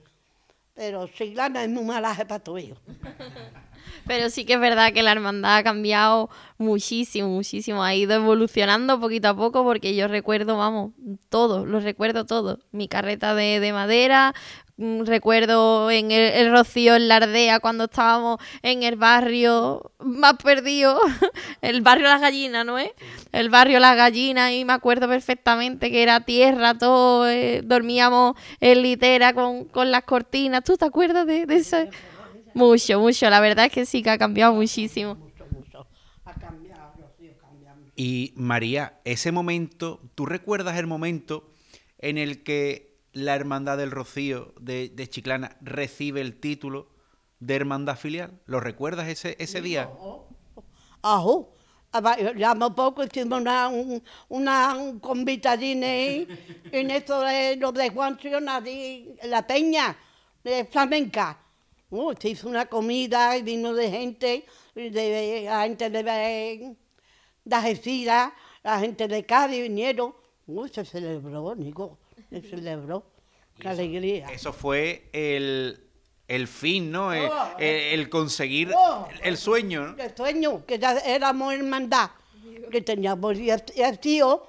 pero 0.74 1.08
Siglana 1.08 1.64
es 1.64 1.70
muy 1.70 1.84
mala 1.84 2.14
para 2.14 2.38
todo 2.38 2.58
ello. 2.58 2.76
Pero 4.06 4.30
sí 4.30 4.44
que 4.44 4.54
es 4.54 4.60
verdad 4.60 4.92
que 4.92 5.02
la 5.02 5.12
hermandad 5.12 5.56
ha 5.56 5.62
cambiado 5.62 6.28
muchísimo, 6.58 7.28
muchísimo. 7.28 7.82
Ha 7.82 7.94
ido 7.94 8.14
evolucionando 8.14 9.00
poquito 9.00 9.28
a 9.28 9.36
poco 9.36 9.64
porque 9.64 9.94
yo 9.94 10.08
recuerdo, 10.08 10.56
vamos, 10.56 10.92
todo, 11.28 11.64
lo 11.64 11.80
recuerdo 11.80 12.26
todo. 12.26 12.58
Mi 12.70 12.88
carreta 12.88 13.34
de, 13.34 13.60
de 13.60 13.72
madera, 13.72 14.34
mm, 14.76 15.04
recuerdo 15.04 15.90
en 15.90 16.10
el, 16.10 16.32
el 16.34 16.52
rocío 16.52 16.96
en 16.96 17.08
la 17.08 17.16
aldea 17.16 17.60
cuando 17.60 17.84
estábamos 17.84 18.38
en 18.62 18.82
el 18.82 18.96
barrio 18.96 19.92
más 20.00 20.34
perdido, 20.34 21.00
el 21.62 21.80
barrio 21.80 22.06
Las 22.08 22.20
Gallinas, 22.20 22.66
¿no 22.66 22.78
es? 22.78 22.90
El 23.32 23.48
barrio 23.48 23.80
Las 23.80 23.96
Gallinas 23.96 24.52
y 24.52 24.64
me 24.66 24.74
acuerdo 24.74 25.08
perfectamente 25.08 25.90
que 25.90 26.02
era 26.02 26.20
tierra, 26.20 26.76
todo, 26.76 27.26
eh, 27.28 27.62
dormíamos 27.64 28.36
en 28.60 28.82
litera 28.82 29.32
con, 29.32 29.64
con 29.64 29.90
las 29.90 30.04
cortinas. 30.04 30.62
¿Tú 30.62 30.76
te 30.76 30.84
acuerdas 30.84 31.26
de, 31.26 31.46
de 31.46 31.56
eso? 31.56 31.78
Mucho, 32.54 33.00
mucho. 33.00 33.28
La 33.28 33.40
verdad 33.40 33.66
es 33.66 33.72
que 33.72 33.86
sí 33.86 34.02
que 34.02 34.10
ha 34.10 34.18
cambiado 34.18 34.54
muchísimo. 34.54 35.18
Y 37.96 38.32
María, 38.36 39.00
ese 39.04 39.30
momento, 39.30 40.00
¿tú 40.14 40.26
recuerdas 40.26 40.76
el 40.78 40.86
momento 40.86 41.50
en 41.98 42.18
el 42.18 42.42
que 42.42 42.98
la 43.12 43.36
Hermandad 43.36 43.78
del 43.78 43.92
Rocío 43.92 44.52
de, 44.60 44.88
de 44.88 45.08
Chiclana 45.08 45.56
recibe 45.60 46.20
el 46.20 46.40
título 46.40 46.88
de 47.40 47.54
hermandad 47.54 47.96
filial? 47.96 48.40
¿Lo 48.46 48.60
recuerdas 48.60 49.08
ese, 49.08 49.36
ese 49.38 49.60
día? 49.60 49.88
Ajo. 51.02 51.52
Hace 51.92 52.70
poco 52.74 53.04
hicimos 53.04 53.40
una, 53.40 53.68
un, 53.68 54.02
una 54.28 54.74
un 54.74 54.98
convite 54.98 55.46
allí 55.46 55.72
en, 55.72 56.90
esto 56.90 57.20
de 57.20 57.54
lo 57.54 57.70
de 57.70 57.90
Juan 57.90 58.18
Siona, 58.18 58.60
de 58.60 59.16
la 59.22 59.46
peña 59.46 59.96
de 60.42 60.64
flamenca. 60.64 61.38
Uh, 61.94 62.12
se 62.20 62.30
hizo 62.30 62.48
una 62.48 62.66
comida 62.66 63.36
y 63.36 63.42
vino 63.42 63.72
de 63.72 63.88
gente, 63.88 64.44
de, 64.74 65.42
la 65.46 65.62
gente 65.62 65.90
de, 65.90 66.02
de, 66.02 66.74
de 67.44 67.54
Algeciras, 67.56 68.32
la 68.64 68.80
gente 68.80 69.06
de 69.06 69.24
Cádiz 69.24 69.62
vinieron. 69.62 70.12
Uh, 70.48 70.66
se 70.66 70.84
celebró, 70.84 71.54
Nico, 71.54 71.98
se 72.30 72.40
celebró. 72.42 73.04
Qué 73.60 73.68
alegría. 73.68 74.26
Eso 74.32 74.52
fue 74.52 75.08
el, 75.12 75.78
el 76.26 76.48
fin, 76.48 76.90
¿no? 76.90 77.12
El, 77.12 77.30
Oh, 77.30 77.58
el- 77.60 78.00
el 78.00 78.08
conseguir 78.10 78.72
oh. 78.76 79.06
el 79.22 79.36
sueño, 79.36 79.94
¿no? 79.94 80.02
el 80.02 80.16
sueño, 80.16 80.66
que 80.66 80.80
ya 80.80 80.98
éramos 80.98 81.54
hermandad, 81.54 82.10
que 82.72 82.80
teníamos 82.80 83.38
y 83.38 83.50
el, 83.50 83.98
tío, 84.00 84.44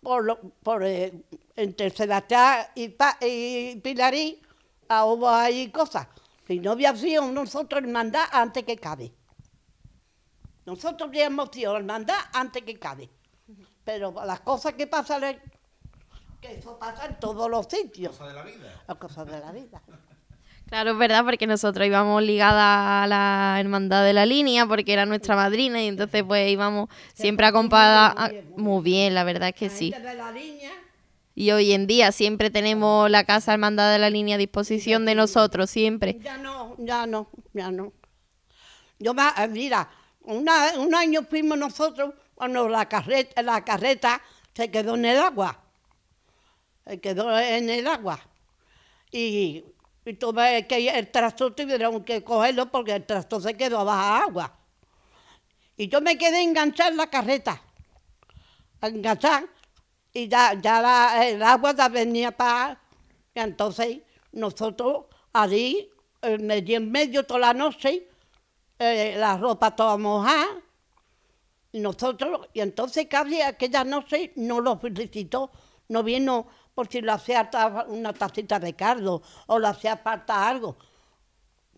por, 0.00 0.38
por 0.62 0.84
eh, 0.84 1.12
entre 1.56 1.90
Sebastián 1.90 2.66
y, 2.76 2.88
Pa- 2.90 3.18
y 3.20 3.74
Pilarí, 3.82 4.40
hubo 4.88 5.28
ahí 5.28 5.70
cosas. 5.70 6.06
Si 6.46 6.58
no 6.58 6.72
había 6.72 6.94
sido 6.96 7.30
nosotros 7.32 7.82
hermandad 7.82 8.24
antes 8.32 8.64
que 8.64 8.76
cabe. 8.76 9.12
Nosotros 10.66 11.08
habíamos 11.08 11.50
sido 11.52 11.76
hermandad 11.76 12.16
antes 12.32 12.62
que 12.62 12.78
cabe. 12.78 13.10
Pero 13.84 14.14
las 14.24 14.40
cosas 14.40 14.74
que 14.74 14.86
pasan, 14.86 15.24
es- 15.24 15.36
que 16.40 16.54
eso 16.58 16.78
pasa 16.78 17.06
en 17.06 17.18
todos 17.20 17.50
los 17.50 17.66
sitios. 17.66 18.12
Cosa 18.16 18.28
de 18.28 18.34
la 18.34 18.42
vida. 18.42 18.82
Las 18.86 18.96
cosas 18.98 19.26
de 19.26 19.40
la 19.40 19.52
vida. 19.52 19.82
Claro, 20.66 20.92
es 20.92 20.98
verdad, 20.98 21.24
porque 21.24 21.46
nosotros 21.46 21.86
íbamos 21.86 22.22
ligadas 22.22 23.04
a 23.04 23.06
la 23.06 23.58
hermandad 23.60 24.02
de 24.02 24.14
la 24.14 24.24
línea, 24.24 24.66
porque 24.66 24.94
era 24.94 25.04
nuestra 25.04 25.36
madrina, 25.36 25.80
y 25.82 25.88
entonces 25.88 26.24
pues 26.24 26.50
íbamos 26.50 26.88
siempre 27.12 27.44
acompañadas. 27.46 28.32
Muy 28.56 28.82
bien, 28.82 29.14
la 29.14 29.24
verdad 29.24 29.50
es 29.50 29.54
que 29.54 29.68
sí. 29.68 29.90
De 29.90 30.14
la 30.14 30.32
línea, 30.32 30.72
Y 31.34 31.50
hoy 31.50 31.72
en 31.72 31.86
día 31.86 32.12
siempre 32.12 32.50
tenemos 32.50 33.10
la 33.10 33.24
casa 33.24 33.52
hermandad 33.52 33.92
de 33.92 33.98
la 33.98 34.08
línea 34.08 34.36
a 34.36 34.38
disposición 34.38 35.04
de 35.04 35.16
nosotros, 35.16 35.68
siempre. 35.68 36.18
Ya 36.20 36.38
no, 36.38 36.76
ya 36.78 37.06
no, 37.06 37.28
ya 37.52 37.70
no. 37.72 37.92
Yo, 39.00 39.12
eh, 39.12 39.48
mira, 39.48 39.90
un 40.20 40.94
año 40.94 41.22
fuimos 41.28 41.58
nosotros 41.58 42.14
cuando 42.34 42.68
la 42.68 42.88
carreta, 42.88 43.42
la 43.42 43.64
carreta 43.64 44.22
se 44.54 44.70
quedó 44.70 44.94
en 44.94 45.06
el 45.06 45.18
agua. 45.18 45.60
eh, 46.86 47.00
quedó 47.00 47.36
en 47.38 47.68
el 47.68 47.86
agua. 47.86 48.20
Y, 49.10 49.64
y 50.04 50.14
tuve 50.14 50.66
que 50.66 50.88
el 50.88 51.10
tractor 51.10 51.54
tuvieron 51.54 52.04
que 52.04 52.22
cogerlo 52.22 52.70
porque 52.70 52.92
el 52.94 53.04
tractor 53.04 53.42
se 53.42 53.56
quedó 53.56 53.84
bajo 53.84 54.24
agua. 54.24 54.56
Y 55.76 55.88
yo 55.88 56.00
me 56.00 56.16
quedé 56.16 56.42
enganchada 56.42 56.90
en 56.90 56.96
la 56.96 57.08
carreta, 57.08 57.60
enganchada, 58.80 59.44
y 60.14 60.28
ya, 60.28 60.54
ya 60.54 61.28
el 61.28 61.42
agua 61.42 61.74
ya 61.74 61.88
venía 61.88 62.30
para... 62.30 62.80
Y 63.34 63.40
entonces 63.40 63.98
nosotros 64.32 65.06
allí, 65.32 65.90
medio 66.40 66.76
en 66.76 66.90
medio 66.90 67.26
toda 67.26 67.40
la 67.40 67.52
noche, 67.52 68.08
eh, 68.78 69.16
la 69.18 69.36
ropa 69.36 69.74
toda 69.74 69.96
mojada, 69.96 70.46
y 71.72 71.80
nosotros, 71.80 72.48
y 72.52 72.60
entonces 72.60 73.08
casi 73.08 73.42
aquella 73.42 73.82
noche 73.82 74.32
no 74.36 74.60
lo 74.60 74.78
felicitó, 74.78 75.50
no 75.88 76.04
vino 76.04 76.46
por 76.72 76.88
si 76.88 77.00
le 77.00 77.10
hacía 77.10 77.50
una 77.88 78.12
tacita 78.12 78.60
de 78.60 78.74
caldo 78.74 79.22
o 79.48 79.58
le 79.58 79.66
hacía 79.66 79.96
falta 79.96 80.48
algo. 80.48 80.76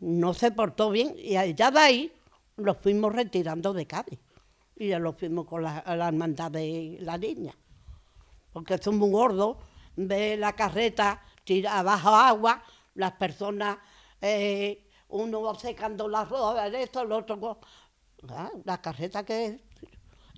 No 0.00 0.34
se 0.34 0.50
portó 0.50 0.90
bien 0.90 1.14
y 1.16 1.32
ya 1.54 1.70
de 1.70 1.78
ahí 1.78 2.12
lo 2.56 2.74
fuimos 2.74 3.14
retirando 3.14 3.72
de 3.72 3.86
Cádiz 3.86 4.18
y 4.76 4.88
ya 4.88 4.98
lo 4.98 5.14
fuimos 5.14 5.46
con 5.46 5.62
la, 5.62 5.82
la 5.86 6.08
hermandad 6.08 6.50
de 6.50 6.98
la 7.00 7.16
niña. 7.16 7.56
Porque 8.56 8.78
son 8.78 8.96
muy 8.96 9.10
gordos, 9.10 9.58
ve 9.96 10.34
la 10.38 10.54
carreta 10.54 11.22
tira 11.44 11.78
abajo 11.78 12.08
agua, 12.08 12.62
las 12.94 13.12
personas, 13.12 13.76
eh, 14.22 14.82
uno 15.10 15.54
secando 15.56 16.08
la 16.08 16.24
ropa, 16.24 16.66
esto, 16.68 17.02
el 17.02 17.12
otro, 17.12 17.60
ah, 18.30 18.48
la 18.64 18.80
carreta 18.80 19.26
que 19.26 19.44
es. 19.44 19.60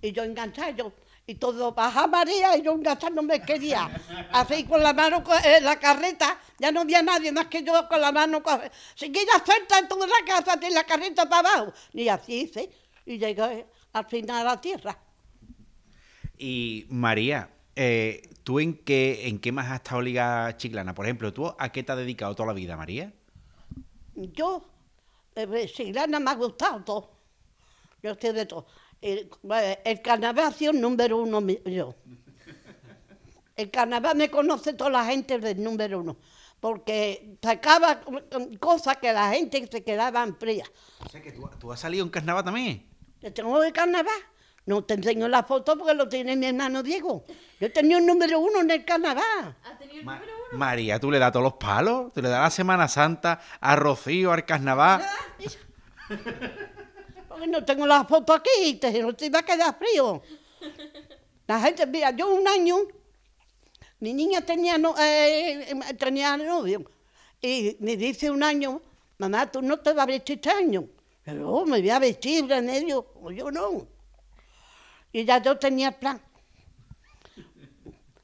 Y 0.03 0.11
yo 0.11 0.25
enganchada, 0.25 0.71
yo, 0.71 0.93
y 1.29 1.37
todo 1.37 1.71
baja 1.73 2.09
María, 2.09 2.57
y 2.57 2.63
yo 2.63 2.73
enganchada 2.73 3.11
no 3.15 3.23
me 3.23 3.41
quería. 3.41 3.89
Así 4.33 4.65
con 4.65 4.83
la 4.83 4.93
mano 4.93 5.23
en 5.45 5.63
la 5.65 5.79
carreta, 5.79 6.41
ya 6.59 6.73
no 6.73 6.81
había 6.81 7.01
nadie 7.03 7.31
más 7.31 7.47
que 7.47 7.63
yo 7.63 7.87
con 7.89 8.01
la 8.01 8.11
mano. 8.11 8.43
co- 8.43 8.61
Seguía 8.97 9.31
suelta 9.47 9.79
en 9.79 9.89
la 9.89 10.25
casa, 10.27 10.57
de 10.57 10.71
la 10.71 10.83
carreta 10.83 11.29
para 11.29 11.51
abajo. 11.51 11.73
Y 11.93 12.09
así 12.09 12.41
hice, 12.41 12.69
y 13.07 13.17
llegué 13.17 13.65
al 13.93 14.07
final 14.07 14.41
a 14.45 14.51
la 14.57 14.61
tierra. 14.61 14.99
Y 16.37 16.85
María, 16.89 17.49
eh, 17.81 18.29
¿tú 18.43 18.59
en 18.59 18.75
qué, 18.75 19.29
en 19.29 19.39
qué 19.39 19.53
más 19.53 19.69
has 19.69 19.77
estado 19.77 20.03
ligada 20.03 20.57
chiclana? 20.57 20.97
Por 20.97 21.07
ejemplo, 21.07 21.33
¿tú 21.33 21.55
a 21.57 21.71
qué 21.71 21.85
te 21.85 21.93
has 21.93 21.99
dedicado 21.99 22.35
toda 22.35 22.49
la 22.49 22.53
vida, 22.53 22.77
María? 22.77 23.13
Yo, 24.17 24.65
eh, 25.37 25.69
Siglana 25.69 26.19
me 26.19 26.33
ha 26.33 26.35
gustado 26.35 26.83
todo. 26.83 27.11
Yo 28.03 28.11
estoy 28.11 28.33
de 28.33 28.47
todo. 28.47 28.67
El, 29.01 29.31
eh, 29.55 29.79
el 29.85 30.03
carnaval 30.03 30.47
ha 30.47 30.53
sido 30.53 30.73
el 30.73 30.81
número 30.81 31.19
uno 31.19 31.41
yo. 31.41 31.95
El 33.57 33.71
carnaval 33.71 34.17
me 34.17 34.29
conoce 34.29 34.73
toda 34.73 34.91
la 34.91 35.05
gente 35.05 35.39
del 35.39 35.63
número 35.63 36.01
uno. 36.01 36.17
Porque 36.59 37.39
sacaba 37.41 38.01
mm, 38.07 38.57
cosas 38.57 38.97
que 38.97 39.13
la 39.13 39.31
gente 39.31 39.69
se 39.71 39.85
quedaba 39.85 40.25
en 40.25 40.37
fría. 40.37 40.65
O 41.05 41.09
sea, 41.09 41.23
que 41.23 41.31
tú, 41.31 41.49
tú 41.61 41.73
has 41.73 41.79
salido 41.79 42.05
en 42.05 42.11
carnaval 42.11 42.45
también. 42.45 42.85
¿Te 43.21 43.31
tengo 43.31 43.61
de 43.61 43.73
carnaval? 43.73 44.21
No 44.69 44.85
te 44.85 44.93
enseño 44.93 45.29
la 45.29 45.45
foto 45.45 45.79
porque 45.79 45.95
lo 45.95 46.11
tiene 46.11 46.37
mi 46.37 46.45
hermano 46.45 46.83
Diego. 46.83 47.25
Yo 47.59 47.73
tenía 47.73 47.97
un 47.97 48.05
número 48.05 48.39
uno 48.39 48.61
en 48.61 48.71
el 48.71 48.85
carnaval. 48.85 49.57
Ma- 50.05 50.21
María, 50.53 51.01
tú 51.01 51.11
le 51.11 51.19
das 51.19 51.33
todos 51.33 51.45
los 51.45 51.55
palos, 51.55 52.13
tú 52.13 52.21
le 52.21 52.29
das 52.29 52.43
la 52.43 52.51
Semana 52.51 52.87
Santa, 52.87 53.41
a 53.63 53.77
Rocío, 53.77 54.31
al 54.31 54.45
carnaval. 54.45 55.03
Porque 57.29 57.47
no 57.47 57.65
tengo 57.65 57.87
la 57.87 58.05
foto 58.05 58.35
aquí, 58.35 58.75
te, 58.75 59.01
no 59.03 59.15
te 59.15 59.27
iba 59.27 59.39
a 59.39 59.43
quedar 59.43 59.75
frío. 59.79 60.21
La 61.47 61.61
gente, 61.61 61.87
mira, 61.87 62.11
yo 62.11 62.29
un 62.35 62.47
año, 62.47 62.77
mi 64.01 64.13
niña 64.13 64.43
tenía, 64.43 64.77
no- 64.77 64.95
eh, 64.99 65.71
eh, 65.71 65.95
tenía 65.99 66.37
novio, 66.37 66.85
y 67.41 67.75
me 67.81 67.97
dice 67.97 68.31
un 68.31 68.43
año, 68.43 68.83
mamá, 69.17 69.51
tú 69.51 69.63
no 69.63 69.79
te 69.79 69.95
vas 69.95 70.03
a 70.03 70.07
vestir 70.07 70.37
este 70.37 70.51
año. 70.51 70.85
Pero 71.23 71.51
oh, 71.51 71.65
me 71.65 71.81
voy 71.81 71.89
a 71.91 71.99
vestir 71.99 72.47
de 72.47 72.61
medio, 72.61 73.07
o 73.23 73.31
yo 73.31 73.51
no. 73.51 73.87
Y 75.13 75.25
ya 75.25 75.43
yo 75.43 75.59
tenía 75.59 75.89
el 75.89 75.95
plan. 75.95 76.21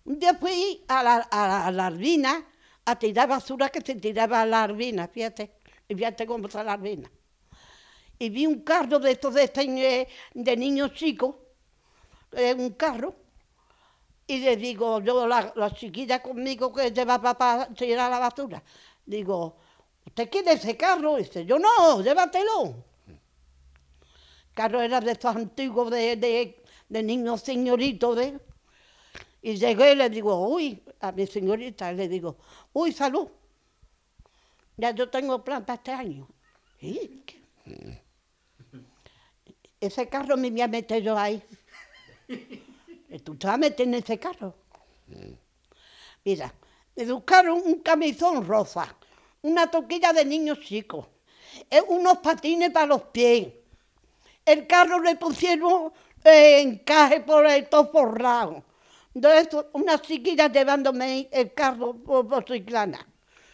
Un 0.05 0.19
día 0.19 0.35
fui 0.35 0.85
a 0.89 1.03
la, 1.03 1.17
a 1.31 1.71
la, 1.71 1.87
a 1.87 2.45
a 2.87 2.99
tirar 2.99 3.29
basura 3.29 3.71
que 3.71 3.81
se 3.81 3.95
tiraba 3.95 4.43
a 4.43 4.47
la 4.47 4.65
Arbina, 4.65 5.09
fíjate, 5.09 5.55
y 5.89 5.95
fíjate 5.95 6.27
cómo 6.27 6.47
está 6.47 6.63
la 6.63 6.75
Arbina 6.75 7.11
y 8.19 8.31
vi 8.31 8.47
un 8.47 8.61
carro 8.63 8.99
de 8.99 9.13
estos 9.13 9.35
de, 9.35 9.45
este, 9.45 10.09
de 10.35 10.57
niños 10.57 10.93
chicos, 10.93 11.37
eh, 12.33 12.55
un 12.55 12.71
carro, 12.71 13.15
y 14.27 14.39
le 14.39 14.57
digo, 14.57 15.01
yo, 15.01 15.27
la, 15.27 15.53
la 15.55 15.71
chiquilla 15.75 16.23
conmigo 16.23 16.73
que 16.73 16.91
llevaba 16.91 17.37
para 17.37 17.67
tirar 17.75 18.11
la 18.11 18.19
basura, 18.19 18.63
digo, 19.05 19.57
¿usted 20.07 20.31
quiere 20.31 20.53
ese 20.53 20.77
carro? 20.77 21.19
Y 21.19 21.25
dice, 21.25 21.45
yo 21.45 21.59
no, 21.59 22.01
llévatelo. 22.01 22.85
El 23.07 24.55
carro 24.55 24.81
era 24.81 25.01
de 25.01 25.13
estos 25.13 25.35
antiguos 25.37 25.91
de, 25.91 26.64
de 26.89 27.03
niños 27.03 27.41
señoritos, 27.43 28.17
de, 28.17 28.39
y 29.43 29.57
llegué 29.57 29.93
y 29.93 29.97
le 29.97 30.09
digo, 30.09 30.49
uy, 30.49 30.83
a 31.01 31.13
mi 31.13 31.27
señorita, 31.27 31.93
le 31.93 32.09
digo, 32.09 32.37
uy, 32.73 32.93
salud, 32.93 33.29
ya 34.77 34.91
yo 34.93 35.09
tengo 35.11 35.45
plan 35.45 35.65
para 35.65 35.77
este 35.77 35.93
año. 35.93 36.29
¿Y 36.81 37.23
qué? 37.27 38.03
Ese 39.81 40.09
carro 40.09 40.37
me 40.37 40.51
voy 40.51 40.63
a 40.63 40.69
meter 40.69 41.03
yo 41.03 41.19
ahí. 41.19 41.43
¿Y 42.27 43.19
¿Tú 43.19 43.37
te 43.37 43.47
vas 43.47 43.55
a 43.55 43.59
meter 43.59 43.87
en 43.87 43.95
ese 43.95 44.19
carro? 44.19 44.55
Mira, 46.25 46.53
me 46.97 47.05
buscaron 47.13 47.61
un 47.65 47.81
camisón 47.81 48.47
rosa, 48.47 48.97
una 49.43 49.71
toquilla 49.71 50.13
de 50.13 50.25
niños 50.25 50.61
chicos, 50.61 51.07
eh, 51.71 51.83
unos 51.89 52.19
patines 52.19 52.71
para 52.71 52.87
los 52.87 53.03
pies. 53.03 53.53
El 54.45 54.67
carro 54.67 55.01
le 55.01 55.17
pusieron 55.17 55.93
eh, 56.25 56.61
encaje 56.61 57.21
por 57.21 57.47
el 57.47 57.69
todo 57.69 57.91
forrado. 57.91 58.65
Eso, 59.15 59.69
unas 59.75 60.03
chiquillas 60.03 60.51
llevándome 60.51 61.29
el 61.31 61.53
carro 61.55 61.95
por, 61.95 62.27
por 62.27 62.45
Chiclana. 62.45 63.07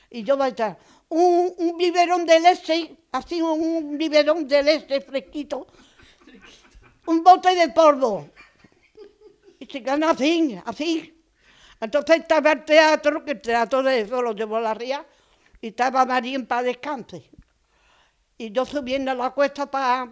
Y 0.09 0.23
yo 0.23 0.41
a 0.43 0.49
echar 0.49 0.79
un, 1.11 1.53
un 1.59 1.77
biberón 1.77 2.25
de 2.25 2.41
leche, 2.41 2.97
así 3.13 3.43
un, 3.43 3.99
biberón 3.99 4.49
de 4.49 4.63
leche 4.63 5.01
fresquito, 5.01 5.67
un 7.07 7.23
bote 7.23 7.55
de 7.55 7.69
polvo. 7.69 8.31
Y 9.59 9.67
Chiclana 9.67 10.11
así, 10.11 10.59
así. 10.65 11.15
Entonces 11.81 12.21
estaba 12.21 12.53
el 12.53 12.65
teatro, 12.65 13.25
que 13.25 13.33
el 13.33 13.41
teatro 13.41 13.83
de 13.83 14.01
eso 14.01 14.23
lo 14.23 14.33
llevó 14.33 14.57
a 14.57 14.61
la 14.61 14.75
ría, 14.75 15.05
y 15.61 15.69
estaba 15.69 16.07
Marín 16.07 16.47
para 16.47 16.63
descanse. 16.63 17.31
Y 18.39 18.53
yo 18.53 18.65
subiendo 18.65 19.15
la 19.15 19.31
cuesta 19.31 19.71
para 19.71 20.11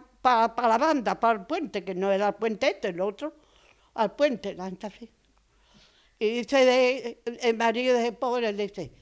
la 0.56 0.78
banda, 0.78 1.18
para 1.18 1.40
el 1.40 1.46
puente, 1.46 1.84
que 1.84 1.94
no 1.94 2.10
era 2.12 2.28
el 2.28 2.34
puente 2.34 2.68
este, 2.70 2.88
el 2.88 3.00
otro, 3.00 3.34
al 3.94 4.14
puente, 4.14 4.54
la 4.54 4.66
así. 4.66 5.10
Y 6.18 6.30
dice 6.30 6.64
de- 6.64 7.22
el 7.42 7.56
marido 7.56 7.96
de 7.96 8.12
pobre, 8.12 8.52
le 8.52 8.66
dice, 8.68 8.92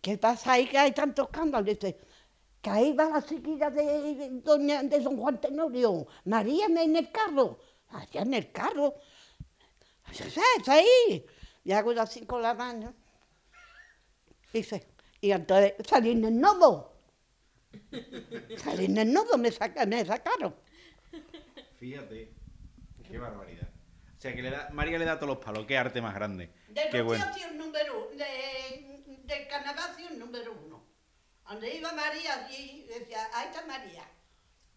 ¿qué 0.00 0.18
pasa 0.18 0.52
ahí 0.52 0.66
que 0.66 0.78
hay 0.78 0.92
tanto 0.92 1.22
escándalo? 1.24 1.64
Dice, 1.64 1.98
que 2.60 2.70
ahí 2.70 2.92
va 2.92 3.08
la 3.08 3.22
chiquilla 3.22 3.70
de, 3.70 4.14
de 4.14 4.28
doña, 4.40 4.82
de 4.82 5.00
don 5.00 5.16
Juan 5.16 5.40
Tenorio, 5.40 6.06
María 6.26 6.66
en 6.66 6.96
el 6.96 7.10
carro, 7.10 7.58
allá 7.88 8.22
en 8.22 8.34
el 8.34 8.52
carro. 8.52 8.94
Dice, 10.08 10.30
"Sí, 10.30 10.40
está 10.58 10.74
ahí. 10.74 11.26
Y 11.64 11.72
hago 11.72 11.92
yo 11.92 12.02
así 12.02 12.24
con 12.26 12.42
la 12.42 12.54
mano. 12.54 12.94
Dice, 14.52 14.86
y 15.20 15.32
entonces 15.32 15.74
salí 15.88 16.10
en 16.12 16.24
el 16.24 16.40
nodo. 16.40 16.91
Salí 18.58 18.86
en 18.86 18.98
el 18.98 19.12
nodo, 19.12 19.36
me, 19.38 19.50
saca- 19.50 19.86
me 19.86 20.04
sacaron. 20.04 20.54
Fíjate, 21.78 22.32
qué 23.08 23.18
barbaridad. 23.18 23.68
O 24.16 24.20
sea, 24.22 24.34
que 24.34 24.42
le 24.42 24.50
da, 24.50 24.70
María 24.72 24.98
le 24.98 25.04
da 25.04 25.16
todos 25.18 25.34
los 25.36 25.44
palos, 25.44 25.66
qué 25.66 25.76
arte 25.76 26.00
más 26.00 26.14
grande. 26.14 26.52
Del 26.68 26.90
qué 26.90 27.02
bueno. 27.02 27.24
Rocío 27.24 27.34
ha 27.34 27.38
sido 27.38 27.50
el 27.50 27.58
número 27.58 28.10
de, 28.16 29.02
del 29.24 29.48
carnaval 29.48 29.90
número 30.18 30.52
uno. 30.64 30.82
Donde 31.48 31.76
iba 31.76 31.92
María 31.92 32.46
allí, 32.46 32.86
decía, 32.88 33.28
ahí 33.34 33.48
está 33.48 33.66
María. 33.66 34.04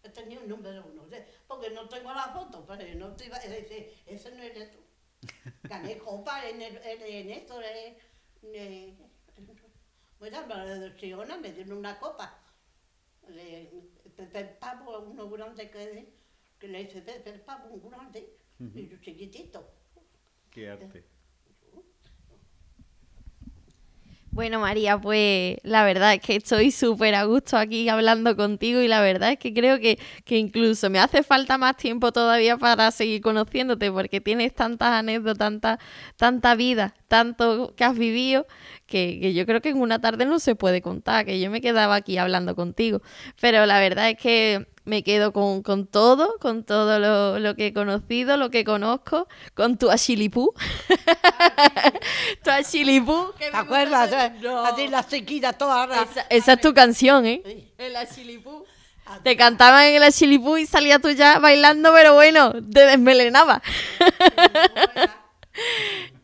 He 0.02 0.08
tenido 0.10 0.42
el 0.42 0.48
número 0.48 0.84
uno. 0.84 1.06
de- 1.06 1.24
Porque 1.46 1.70
no 1.70 1.88
tengo 1.88 2.12
la 2.12 2.28
foto, 2.32 2.66
pero 2.66 2.82
no 2.98 3.14
te 3.14 3.26
iba 3.26 3.36
a 3.36 3.40
decir, 3.40 3.94
ese 4.06 4.30
no 4.32 4.42
eres 4.42 4.72
tú. 4.72 4.78
Gané 5.62 5.96
copa 5.98 6.46
en, 6.48 6.60
el, 6.60 6.76
en, 6.84 7.30
esto, 7.30 7.60
en, 7.62 7.96
en, 8.52 8.98
bueno, 10.18 10.46
de 10.66 10.96
Chiona 10.96 11.36
me 11.38 11.52
dieron 11.52 11.78
una 11.78 11.98
copa. 11.98 12.42
De 13.26 13.70
Pepe 14.16 14.38
el 14.40 14.48
Pavo, 14.58 14.98
uno 15.00 15.28
grande 15.28 15.70
que, 15.70 16.12
que 16.58 16.68
le 16.68 16.84
dice 16.84 17.02
Pepe 17.02 17.30
el 17.30 17.40
Pavo, 17.40 17.74
un 17.74 17.90
grande, 17.90 18.36
y 18.74 18.88
yo 18.88 18.96
chiquitito. 18.98 19.68
Qué 20.50 20.70
arte. 20.70 21.04
Bueno, 24.30 24.60
María, 24.60 24.98
pues 24.98 25.56
la 25.62 25.82
verdad 25.82 26.12
es 26.12 26.20
que 26.20 26.36
estoy 26.36 26.70
súper 26.70 27.14
a 27.14 27.24
gusto 27.24 27.56
aquí 27.56 27.88
hablando 27.88 28.36
contigo 28.36 28.82
y 28.82 28.88
la 28.88 29.00
verdad 29.00 29.32
es 29.32 29.38
que 29.38 29.54
creo 29.54 29.80
que, 29.80 29.98
que, 30.26 30.36
incluso 30.36 30.90
me 30.90 30.98
hace 30.98 31.22
falta 31.22 31.56
más 31.56 31.76
tiempo 31.76 32.12
todavía 32.12 32.58
para 32.58 32.90
seguir 32.90 33.22
conociéndote 33.22 33.90
porque 33.90 34.20
tienes 34.20 34.54
tantas 34.54 34.88
anécdotas, 34.92 35.38
tanta, 35.38 35.78
tanta 36.16 36.54
vida, 36.54 36.94
tanto 37.08 37.74
que 37.76 37.84
has 37.84 37.96
vivido 37.96 38.46
que, 38.86 39.18
que, 39.20 39.32
yo 39.32 39.46
creo 39.46 39.62
que 39.62 39.70
en 39.70 39.80
una 39.80 40.00
tarde 40.00 40.26
no 40.26 40.38
se 40.38 40.54
puede 40.54 40.82
contar, 40.82 41.24
que 41.24 41.40
yo 41.40 41.50
me 41.50 41.62
quedaba 41.62 41.94
aquí 41.94 42.18
hablando 42.18 42.54
contigo. 42.54 43.00
Pero 43.40 43.64
la 43.64 43.80
verdad 43.80 44.10
es 44.10 44.18
que 44.18 44.66
me 44.86 45.02
quedo 45.02 45.32
con, 45.32 45.62
con 45.62 45.86
todo, 45.86 46.36
con 46.40 46.64
todo 46.64 46.98
lo, 46.98 47.38
lo, 47.38 47.56
que 47.56 47.66
he 47.66 47.72
conocido, 47.72 48.36
lo 48.36 48.50
que 48.50 48.64
conozco, 48.64 49.28
con 49.54 49.76
tu 49.76 49.90
achilipú. 49.90 50.54
Tu 52.62 52.68
achilipú. 52.68 53.32
¿Te 53.38 53.46
acuerdas? 53.52 54.12
Eh? 54.12 54.32
No. 54.42 54.64
Así 54.64 54.88
la 54.88 55.02
sequía 55.02 55.52
toda. 55.52 55.84
Esa, 55.84 56.26
esa, 56.30 56.52
es 56.54 56.60
tu 56.60 56.74
canción, 56.74 57.26
¿eh? 57.26 57.42
Sí. 57.44 57.72
El 57.78 57.96
achilipú. 57.96 58.64
Te 59.22 59.36
cantaban 59.36 59.84
en 59.84 59.96
el 59.96 60.02
achilipú 60.02 60.56
y 60.56 60.66
salías 60.66 61.00
tú 61.00 61.10
ya 61.10 61.38
bailando, 61.38 61.92
pero 61.92 62.14
bueno, 62.14 62.52
te 62.52 62.86
desmelenaba. 62.86 63.62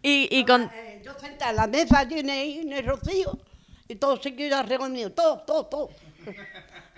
y, 0.03 0.29
y 0.37 0.45
con... 0.45 0.63
Eh, 0.75 1.01
yo 1.05 1.15
sentada 1.19 1.51
en 1.51 1.57
la 1.57 1.67
mesa 1.69 2.01
allí 2.01 2.19
en 2.19 2.31
el, 2.31 2.59
en 2.61 2.73
el 2.73 2.85
rocío 2.85 3.39
y 3.87 3.95
todos 3.97 4.21
seguidos 4.21 4.69
reunidos, 4.69 5.15
todo, 5.15 5.43
todo, 5.43 5.67
todo. 5.67 5.91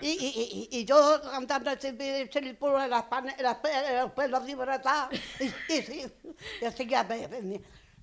Y, 0.01 0.09
y, 0.09 0.69
y, 0.71 0.79
y, 0.79 0.85
yo 0.85 1.21
cantando 1.31 1.71
ese, 1.71 1.95
ese 2.21 2.53
puro 2.55 2.81
de 2.81 2.87
las, 2.87 3.03
panes, 3.03 3.35
las, 3.39 3.57
los 4.01 4.11
pelos 4.11 4.45
disfrazados. 4.45 5.19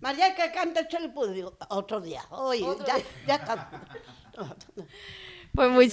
Me, 0.03 0.09
María 0.09 0.35
que 0.35 0.51
canta 0.51 0.81
el 0.81 0.89
chilipú, 0.89 1.27
digo, 1.27 1.57
otro 1.69 2.01
día, 2.01 2.25
oye, 2.31 2.65
¿Otro 2.65 2.85
ya, 2.85 2.97
día? 2.97 3.05
ya 3.27 3.35
está. 3.37 3.71
Pues 5.55 5.71
muy... 5.71 5.93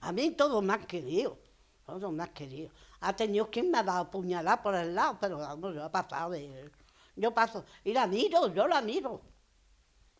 A 0.00 0.12
mí 0.12 0.30
todo 0.30 0.62
más 0.62 0.86
querido, 0.86 1.38
todo 1.84 2.10
más 2.12 2.30
querido. 2.30 2.70
Ha 3.00 3.14
tenido 3.14 3.50
quien 3.50 3.70
me 3.70 3.78
ha 3.78 3.82
dado 3.82 4.10
puñalada 4.10 4.62
por 4.62 4.74
el 4.74 4.94
lado, 4.94 5.18
pero 5.20 5.38
vamos, 5.38 5.74
yo 5.74 5.84
he 5.84 5.90
pasado 5.90 6.30
de... 6.30 6.70
Yo 7.16 7.34
paso, 7.34 7.64
y 7.84 7.92
la 7.92 8.06
miro, 8.06 8.52
yo 8.54 8.66
la 8.66 8.80
miro. 8.80 9.20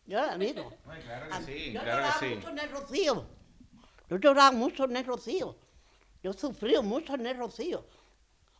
Yo 0.05 0.19
la 0.19 0.37
miro. 0.37 0.71
Ay, 0.87 1.01
claro 1.01 1.29
que 1.29 1.43
sí, 1.43 1.71
yo 1.73 1.81
claro 1.81 2.19
que 2.19 2.27
sí. 2.27 2.35
mucho 2.35 2.49
en 2.49 2.59
el 2.59 2.69
rocío. 2.69 3.25
Yo 4.09 4.15
he 4.15 4.19
llorado 4.19 4.51
mucho 4.53 4.83
en 4.83 4.97
el 4.97 5.05
rocío. 5.05 5.55
Yo 6.21 6.31
he 6.31 6.33
sufrido 6.37 6.83
mucho 6.83 7.15
en 7.15 7.25
el 7.25 7.37
rocío. 7.37 7.83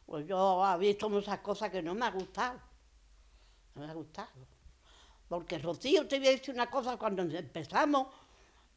Pues 0.05 0.25
yo 0.25 0.65
he 0.65 0.77
visto 0.79 1.09
muchas 1.09 1.39
cosas 1.39 1.69
que 1.69 1.81
no 1.83 1.93
me 1.93 2.05
ha 2.05 2.11
gustado. 2.11 2.59
No 3.77 3.85
me 3.85 3.91
ha 3.91 3.93
gustado. 3.93 4.47
Porque 5.29 5.59
rocío, 5.59 6.07
te 6.07 6.17
voy 6.17 6.29
a 6.29 6.31
decir 6.31 6.53
una 6.53 6.69
cosa, 6.69 6.97
cuando 6.97 7.21
empezamos, 7.21 8.07